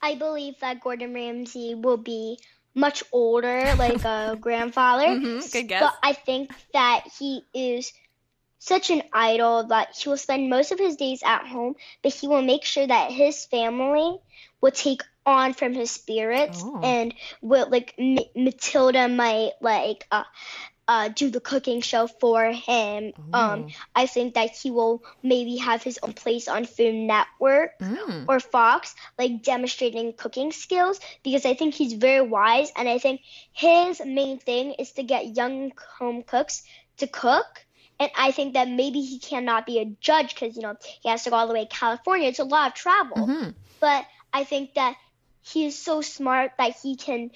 I 0.00 0.14
believe 0.14 0.54
that 0.60 0.80
Gordon 0.80 1.14
Ramsay 1.14 1.74
will 1.74 1.96
be 1.96 2.38
much 2.74 3.02
older, 3.12 3.74
like 3.76 4.04
a 4.04 4.36
grandfather. 4.40 5.06
Mhm, 5.06 5.52
good 5.52 5.68
guess. 5.68 5.82
But 5.82 5.94
I 6.02 6.12
think 6.12 6.52
that 6.72 7.04
he 7.18 7.42
is 7.52 7.92
such 8.64 8.90
an 8.90 9.02
idol 9.12 9.64
that 9.64 9.96
he 9.96 10.08
will 10.08 10.16
spend 10.16 10.48
most 10.50 10.72
of 10.72 10.78
his 10.78 10.96
days 10.96 11.22
at 11.24 11.46
home, 11.46 11.74
but 12.02 12.12
he 12.14 12.28
will 12.28 12.42
make 12.42 12.64
sure 12.64 12.86
that 12.86 13.10
his 13.10 13.44
family 13.46 14.18
will 14.60 14.70
take 14.70 15.02
on 15.26 15.52
from 15.54 15.72
his 15.74 15.90
spirits 15.90 16.62
Oh. 16.64 16.80
and 16.82 17.14
will 17.40 17.68
like 17.70 17.94
M- 17.98 18.18
Matilda 18.36 19.08
might 19.08 19.52
like 19.60 20.06
uh 20.10 20.24
uh, 20.88 21.08
do 21.08 21.30
the 21.30 21.40
cooking 21.40 21.80
show 21.80 22.06
for 22.06 22.44
him. 22.52 23.12
Um, 23.32 23.66
I 23.94 24.06
think 24.06 24.34
that 24.34 24.50
he 24.50 24.70
will 24.70 25.02
maybe 25.22 25.56
have 25.56 25.82
his 25.82 25.98
own 26.02 26.12
place 26.12 26.48
on 26.48 26.64
Food 26.66 26.94
Network 26.94 27.78
Mm. 27.80 28.24
or 28.28 28.40
Fox, 28.40 28.94
like 29.18 29.42
demonstrating 29.42 30.12
cooking 30.12 30.52
skills, 30.52 30.98
because 31.22 31.46
I 31.46 31.54
think 31.54 31.74
he's 31.74 31.94
very 31.94 32.20
wise, 32.26 32.70
and 32.76 32.88
I 32.88 32.98
think 32.98 33.20
his 33.52 34.00
main 34.04 34.38
thing 34.38 34.72
is 34.78 34.92
to 34.92 35.02
get 35.02 35.36
young 35.36 35.72
home 35.98 36.22
cooks 36.22 36.62
to 36.98 37.06
cook. 37.06 37.46
And 38.02 38.10
I 38.16 38.32
think 38.32 38.54
that 38.54 38.68
maybe 38.68 39.00
he 39.00 39.20
cannot 39.20 39.64
be 39.64 39.78
a 39.78 39.84
judge 40.00 40.34
because 40.34 40.56
you 40.56 40.62
know 40.62 40.74
he 41.02 41.08
has 41.08 41.22
to 41.22 41.30
go 41.30 41.36
all 41.36 41.46
the 41.46 41.54
way 41.54 41.66
to 41.66 41.70
California. 41.70 42.28
It's 42.28 42.40
a 42.40 42.44
lot 42.44 42.68
of 42.68 42.74
travel, 42.74 43.28
Mhm. 43.28 43.54
but 43.78 44.04
I 44.32 44.42
think 44.42 44.74
that 44.74 44.96
he 45.42 45.66
is 45.66 45.80
so 45.80 46.00
smart 46.00 46.52
that 46.58 46.76
he 46.82 46.96
can 46.96 47.30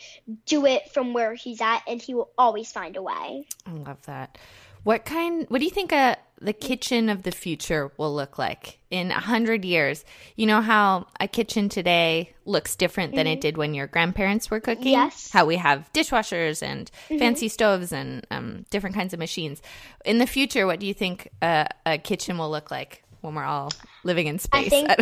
do 0.44 0.66
it 0.66 0.90
from 0.90 1.12
where 1.12 1.34
he's 1.34 1.60
at, 1.60 1.82
and 1.86 2.02
he 2.02 2.14
will 2.14 2.30
always 2.36 2.72
find 2.72 2.96
a 2.96 3.02
way. 3.02 3.46
I 3.64 3.70
love 3.70 4.02
that. 4.06 4.38
What 4.86 5.04
kind? 5.04 5.46
What 5.48 5.58
do 5.58 5.64
you 5.64 5.70
think 5.72 5.92
uh, 5.92 6.14
the 6.40 6.52
kitchen 6.52 7.08
of 7.08 7.24
the 7.24 7.32
future 7.32 7.90
will 7.96 8.14
look 8.14 8.38
like 8.38 8.78
in 8.88 9.10
a 9.10 9.18
hundred 9.18 9.64
years? 9.64 10.04
You 10.36 10.46
know 10.46 10.60
how 10.60 11.08
a 11.18 11.26
kitchen 11.26 11.68
today 11.68 12.32
looks 12.44 12.76
different 12.76 13.16
than 13.16 13.26
it 13.26 13.40
did 13.40 13.56
when 13.56 13.74
your 13.74 13.88
grandparents 13.88 14.48
were 14.48 14.60
cooking. 14.60 14.92
Yes. 14.92 15.28
How 15.32 15.44
we 15.44 15.56
have 15.56 15.90
dishwashers 15.92 16.62
and 16.62 16.88
fancy 17.08 17.48
stoves 17.48 17.90
and 17.90 18.24
um, 18.30 18.64
different 18.70 18.94
kinds 18.94 19.12
of 19.12 19.18
machines. 19.18 19.60
In 20.04 20.18
the 20.18 20.26
future, 20.28 20.68
what 20.68 20.78
do 20.78 20.86
you 20.86 20.94
think 20.94 21.30
uh, 21.42 21.64
a 21.84 21.98
kitchen 21.98 22.38
will 22.38 22.52
look 22.52 22.70
like 22.70 23.02
when 23.22 23.34
we're 23.34 23.42
all 23.42 23.72
living 24.04 24.28
in 24.28 24.38
space? 24.38 24.70
think- 24.70 24.88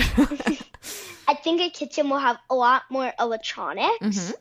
I 1.28 1.34
think 1.34 1.60
a 1.60 1.68
kitchen 1.68 2.08
will 2.08 2.20
have 2.20 2.38
a 2.48 2.54
lot 2.54 2.84
more 2.88 3.12
electronics. 3.20 4.32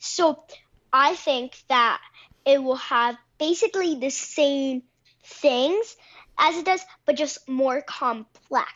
So 0.00 0.42
I 0.92 1.14
think 1.14 1.62
that 1.68 2.00
it 2.44 2.60
will 2.60 2.74
have 2.74 3.16
basically 3.40 3.96
the 3.96 4.10
same 4.10 4.82
things 5.24 5.96
as 6.38 6.56
it 6.56 6.64
does, 6.64 6.82
but 7.06 7.16
just 7.16 7.48
more 7.48 7.82
complex. 7.82 8.70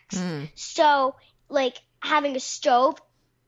So, 0.56 1.14
like 1.48 1.76
having 2.02 2.34
a 2.36 2.40
stove, 2.40 2.96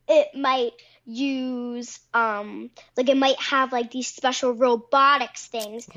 it 0.09 0.29
might 0.35 0.73
use 1.09 1.99
um 2.15 2.71
like 2.97 3.09
it 3.09 3.17
might 3.17 3.39
have 3.41 3.73
like 3.73 3.91
these 3.93 4.09
special 4.09 4.53
robotics 4.53 5.47
things 5.49 5.89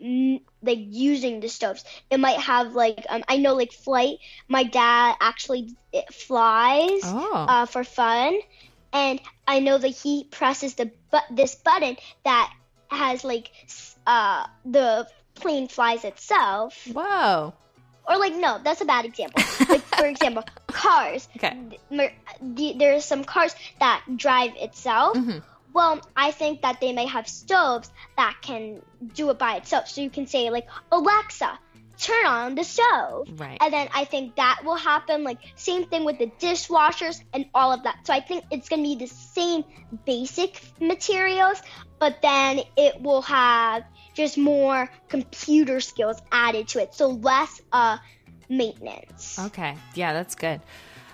y- 0.00 0.40
like 0.62 0.78
using 0.80 1.40
the 1.40 1.48
stoves 1.48 1.84
it 2.10 2.18
might 2.18 2.38
have 2.40 2.74
like 2.74 3.04
um 3.10 3.22
i 3.28 3.36
know 3.36 3.54
like 3.54 3.72
flight 3.72 4.16
my 4.48 4.64
dad 4.64 5.14
actually 5.20 5.76
it 5.92 6.12
flies 6.12 7.02
Oh. 7.04 7.44
uh, 7.48 7.66
for 7.66 7.84
fun 7.84 8.38
and 8.92 9.20
i 9.46 9.60
know 9.60 9.76
that 9.78 9.88
he 10.02 10.24
presses 10.30 10.74
the 10.76 10.90
but 11.10 11.24
this 11.30 11.54
button 11.56 11.96
that 12.24 12.50
has 12.90 13.24
like 13.24 13.50
uh 14.06 14.46
the 14.64 15.06
plane 15.34 15.68
flies 15.68 16.04
itself 16.04 16.88
Whoa. 16.92 17.52
or 18.08 18.16
like 18.18 18.34
no 18.34 18.58
that's 18.64 18.80
a 18.80 18.84
bad 18.84 19.04
example 19.04 19.42
like 19.68 19.82
for 19.82 20.06
example 20.14 20.44
cars 20.66 21.28
Okay. 21.36 21.56
mer- 21.90 22.12
the, 22.40 22.74
there's 22.78 23.04
some 23.04 23.24
cars 23.24 23.54
that 23.80 24.02
drive 24.16 24.52
itself. 24.56 25.16
Mm-hmm. 25.16 25.38
Well, 25.74 26.00
I 26.16 26.30
think 26.32 26.62
that 26.62 26.80
they 26.80 26.92
may 26.92 27.06
have 27.06 27.28
stoves 27.28 27.90
that 28.16 28.36
can 28.42 28.82
do 29.14 29.30
it 29.30 29.38
by 29.38 29.56
itself. 29.56 29.88
So 29.88 30.00
you 30.00 30.10
can 30.10 30.26
say 30.26 30.50
like 30.50 30.66
Alexa, 30.90 31.58
turn 31.98 32.26
on 32.26 32.54
the 32.54 32.64
stove. 32.64 33.28
Right. 33.38 33.58
And 33.60 33.72
then 33.72 33.88
I 33.94 34.04
think 34.04 34.36
that 34.36 34.62
will 34.64 34.76
happen. 34.76 35.24
Like 35.24 35.38
same 35.56 35.86
thing 35.86 36.04
with 36.04 36.18
the 36.18 36.30
dishwashers 36.40 37.22
and 37.32 37.46
all 37.54 37.72
of 37.72 37.82
that. 37.84 38.06
So 38.06 38.12
I 38.14 38.20
think 38.20 38.44
it's 38.50 38.68
gonna 38.68 38.82
be 38.82 38.96
the 38.96 39.06
same 39.06 39.64
basic 40.06 40.60
materials, 40.80 41.60
but 41.98 42.20
then 42.22 42.60
it 42.76 43.00
will 43.00 43.22
have 43.22 43.84
just 44.14 44.38
more 44.38 44.90
computer 45.08 45.80
skills 45.80 46.20
added 46.32 46.68
to 46.68 46.82
it. 46.82 46.94
So 46.94 47.08
less 47.08 47.60
uh 47.72 47.98
maintenance. 48.48 49.38
Okay. 49.38 49.76
Yeah, 49.94 50.12
that's 50.12 50.34
good. 50.34 50.60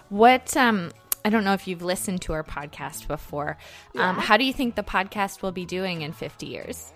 What 0.09 0.57
um 0.57 0.93
I 1.24 1.30
don't 1.30 1.45
know 1.45 1.55
if 1.55 1.66
you've 1.66 1.82
listened 1.82 2.20
to 2.22 2.35
our 2.35 2.45
podcast 2.45 3.09
before. 3.09 3.57
Um, 3.97 4.16
how 4.18 4.37
do 4.37 4.45
you 4.45 4.53
think 4.53 4.74
the 4.74 4.82
podcast 4.82 5.41
will 5.41 5.53
be 5.53 5.64
doing 5.64 6.03
in 6.03 6.12
50 6.12 6.45
years? 6.45 6.93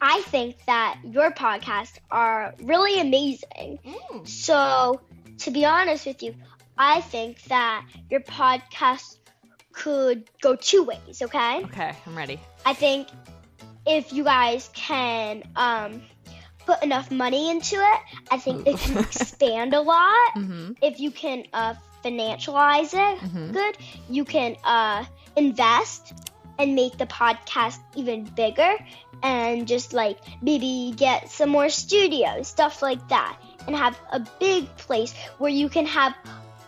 I 0.00 0.22
think 0.22 0.56
that 0.66 0.98
your 1.04 1.30
podcasts 1.30 1.98
are 2.10 2.54
really 2.62 2.98
amazing. 2.98 3.78
So, 4.24 5.02
to 5.38 5.50
be 5.50 5.66
honest 5.66 6.06
with 6.06 6.22
you, 6.22 6.34
I 6.78 7.02
think 7.02 7.42
that 7.44 7.84
your 8.08 8.20
podcast 8.20 9.17
could 9.78 10.28
go 10.40 10.56
two 10.56 10.82
ways, 10.82 11.22
okay? 11.22 11.62
Okay, 11.64 11.94
I'm 12.06 12.16
ready. 12.16 12.40
I 12.66 12.74
think 12.74 13.08
if 13.86 14.12
you 14.12 14.24
guys 14.24 14.68
can 14.74 15.44
um, 15.54 16.02
put 16.66 16.82
enough 16.82 17.10
money 17.10 17.50
into 17.50 17.76
it, 17.76 18.00
I 18.30 18.38
think 18.38 18.66
it 18.66 18.76
can 18.76 18.98
expand 19.08 19.74
a 19.74 19.80
lot. 19.80 20.36
If 20.82 20.98
you 20.98 21.12
can 21.12 21.44
uh, 21.52 21.74
financialize 22.04 22.92
it 22.92 23.52
good, 23.52 23.78
you 24.10 24.24
can 24.24 24.56
uh, 24.64 25.04
invest 25.36 26.12
and 26.58 26.74
make 26.74 26.98
the 26.98 27.06
podcast 27.06 27.78
even 27.94 28.24
bigger 28.24 28.74
and 29.22 29.68
just 29.68 29.92
like 29.92 30.18
maybe 30.42 30.92
get 30.96 31.30
some 31.30 31.50
more 31.50 31.68
studios, 31.68 32.48
stuff 32.48 32.82
like 32.82 33.08
that, 33.08 33.38
and 33.66 33.76
have 33.76 33.98
a 34.10 34.20
big 34.40 34.64
place 34.76 35.14
where 35.38 35.50
you 35.50 35.68
can 35.68 35.86
have 35.86 36.14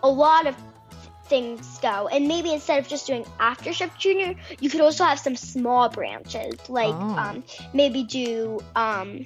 a 0.03 0.09
lot 0.09 0.47
of 0.47 0.55
things 1.31 1.79
go. 1.79 2.09
And 2.09 2.29
maybe 2.29 2.53
instead 2.53 2.79
of 2.81 2.89
just 2.89 3.07
doing 3.07 3.25
After 3.39 3.73
Chef 3.73 3.97
Junior, 3.97 4.35
you 4.61 4.69
could 4.69 4.83
also 4.83 5.05
have 5.05 5.19
some 5.19 5.37
small 5.37 5.89
branches, 5.89 6.69
like 6.69 6.95
Oh. 6.95 7.17
um, 7.17 7.45
maybe 7.73 8.03
do 8.03 8.61
um, 8.77 9.25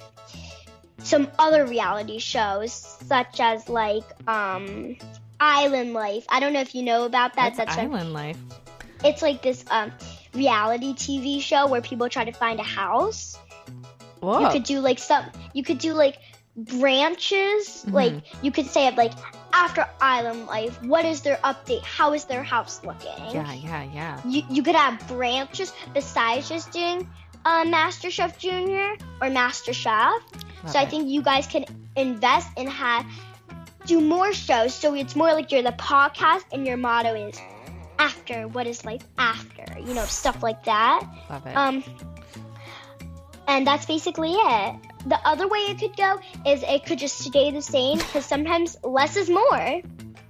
some 0.99 1.27
other 1.37 1.65
reality 1.65 2.19
shows, 2.19 2.71
such 2.73 3.39
as 3.41 3.67
like 3.67 4.03
um, 4.29 4.95
Island 5.39 5.93
Life. 5.93 6.25
I 6.29 6.39
don't 6.39 6.53
know 6.53 6.61
if 6.61 6.73
you 6.75 6.83
know 6.83 7.05
about 7.05 7.33
that. 7.35 7.57
That's, 7.57 7.77
island 7.77 8.13
life. 8.13 8.37
it's 9.03 9.21
like 9.21 9.41
this 9.41 9.65
um, 9.69 9.91
reality 10.33 10.93
TV 10.93 11.41
show 11.41 11.67
where 11.67 11.81
people 11.81 12.07
try 12.07 12.23
to 12.23 12.31
find 12.31 12.59
a 12.59 12.63
house. 12.63 13.37
Whoa. 14.21 14.39
You 14.39 14.49
could 14.49 14.63
do 14.63 14.79
like 14.79 14.99
some. 14.99 15.25
You 15.53 15.63
could 15.63 15.79
do 15.79 15.93
like 15.93 16.17
branches. 16.55 17.67
Mm-hmm. 17.67 17.93
Like 17.93 18.13
you 18.41 18.51
could 18.51 18.67
say 18.67 18.87
it 18.87 18.95
like 18.95 19.13
after 19.55 19.87
Island 20.01 20.47
Life. 20.47 20.83
What 20.83 21.05
is 21.05 21.21
their 21.21 21.37
update? 21.37 21.81
How 21.83 22.13
is 22.13 22.25
their 22.25 22.43
house 22.43 22.81
looking? 22.83 23.15
yeah, 23.31 23.53
yeah, 23.53 23.83
yeah. 23.83 24.21
You 24.27 24.43
you 24.49 24.61
could 24.61 24.75
have 24.75 24.99
branches 25.07 25.73
besides 25.93 26.49
just 26.49 26.71
doing 26.71 27.07
uh, 27.45 27.63
MasterChef 27.63 28.37
Junior 28.37 28.97
or 29.21 29.29
MasterChef. 29.29 30.19
so 30.67 30.77
I 30.77 30.85
think 30.85 31.07
you 31.07 31.21
guys 31.21 31.47
can 31.47 31.65
invest 31.95 32.49
and 32.57 32.67
have 32.69 33.05
do 33.85 34.01
more 34.01 34.33
shows. 34.33 34.73
So 34.73 34.93
it's 34.93 35.15
more 35.15 35.31
like 35.33 35.51
you're 35.51 35.61
the 35.63 35.77
podcast, 35.77 36.43
and 36.51 36.67
your 36.67 36.77
motto 36.77 37.15
is 37.15 37.39
after. 37.97 38.47
What 38.47 38.67
is 38.67 38.83
life 38.83 39.05
after? 39.17 39.65
You 39.79 39.93
know, 39.93 40.05
stuff 40.05 40.43
like 40.43 40.65
that. 40.65 41.07
Love 41.29 41.47
it. 41.47 41.55
Um, 41.55 41.83
and 43.47 43.65
that's 43.65 43.85
basically 43.85 44.33
it. 44.33 44.75
The 45.05 45.19
other 45.27 45.47
way 45.47 45.59
it 45.59 45.79
could 45.79 45.95
go 45.95 46.19
is 46.45 46.63
it 46.63 46.85
could 46.85 46.99
just 46.99 47.19
stay 47.19 47.51
the 47.51 47.61
same 47.61 47.97
because 47.99 48.25
sometimes 48.25 48.77
less 48.83 49.15
is 49.15 49.29
more. 49.29 49.81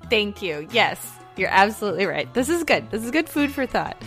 Thank 0.10 0.42
you. 0.42 0.68
Yes, 0.72 1.00
you're 1.38 1.50
absolutely 1.50 2.06
right. 2.06 2.32
This 2.34 2.50
is 2.50 2.64
good. 2.64 2.90
This 2.92 3.04
is 3.04 3.12
good 3.12 3.30
food 3.30 3.52
for 3.52 3.66
thought. 3.66 4.02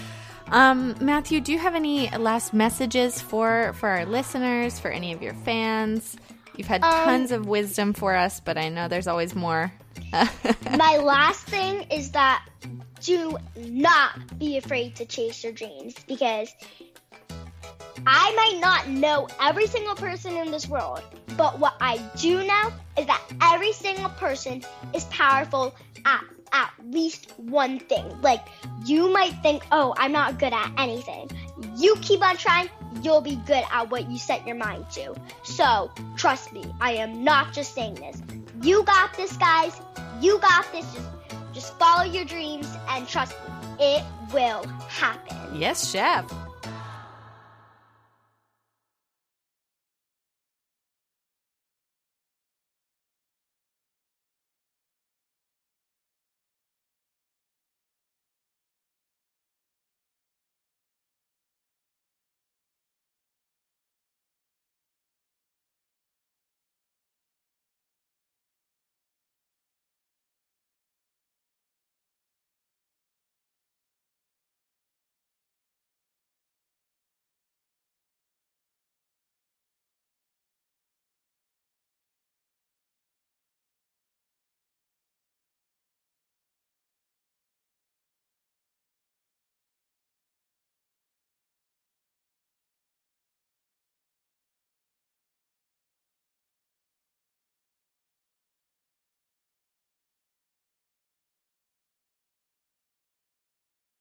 Um, 0.49 0.95
Matthew, 1.01 1.41
do 1.41 1.53
you 1.53 1.59
have 1.59 1.75
any 1.75 2.09
last 2.11 2.55
messages 2.55 3.21
for 3.21 3.75
for 3.75 3.89
our 3.89 4.07
listeners, 4.07 4.79
for 4.79 4.91
any 4.91 5.13
of 5.13 5.23
your 5.23 5.35
fans? 5.35 6.17
You've 6.57 6.67
had 6.67 6.83
Um, 6.83 6.91
tons 7.05 7.33
of 7.33 7.47
wisdom 7.47 7.93
for 7.93 8.15
us, 8.17 8.41
but 8.41 8.59
I 8.59 8.69
know 8.69 8.89
there's 8.89 9.07
always 9.07 9.35
more. 9.35 9.73
My 10.13 10.97
last 10.97 11.45
thing 11.47 11.83
is 11.91 12.13
that 12.13 12.45
do 13.01 13.37
not 13.57 14.39
be 14.39 14.57
afraid 14.57 14.97
to 14.97 15.05
chase 15.05 15.45
your 15.45 15.53
dreams 15.53 15.95
because 16.07 16.53
I 18.07 18.35
might 18.35 18.61
not 18.61 18.89
know 18.89 19.29
every 19.41 19.67
single 19.67 19.95
person 19.95 20.37
in 20.37 20.51
this 20.51 20.69
world, 20.69 21.03
but 21.37 21.59
what 21.59 21.75
I 21.81 21.99
do 22.17 22.43
know 22.45 22.73
is 22.99 23.07
that 23.07 23.23
every 23.43 23.73
single 23.73 24.11
person 24.11 24.63
is 24.95 25.05
powerful 25.05 25.75
at 26.05 26.25
at 26.53 26.71
least 26.87 27.33
one 27.37 27.79
thing. 27.79 28.05
Like 28.23 28.47
you 28.85 29.13
might 29.13 29.35
think, 29.43 29.67
"Oh, 29.71 29.95
I'm 29.97 30.13
not 30.13 30.39
good 30.39 30.53
at 30.53 30.73
anything." 30.79 31.31
You 31.77 31.97
keep 32.01 32.23
on 32.23 32.37
trying, 32.37 32.71
you'll 33.03 33.21
be 33.21 33.37
good 33.47 33.65
at 33.71 33.91
what 33.91 34.11
you 34.11 34.19
set 34.19 34.47
your 34.47 34.57
mind 34.57 34.87
to. 34.93 35.15
So, 35.43 35.91
trust 36.17 36.53
me, 36.53 36.65
I 36.81 36.93
am 36.93 37.25
not 37.25 37.53
just 37.53 37.75
saying 37.75 37.95
this. 37.97 38.23
You 38.63 38.83
got 38.85 39.15
this, 39.17 39.37
guys. 39.37 39.81
You 40.21 40.39
got 40.39 40.71
this. 40.73 40.85
Just, 40.93 41.09
just 41.53 41.79
follow 41.79 42.05
your 42.05 42.25
dreams 42.25 42.69
and 42.91 43.07
trust 43.07 43.33
me, 43.33 43.87
it 43.87 44.05
will 44.33 44.65
happen. 44.89 45.37
Yes, 45.55 45.91
chef. 45.91 46.25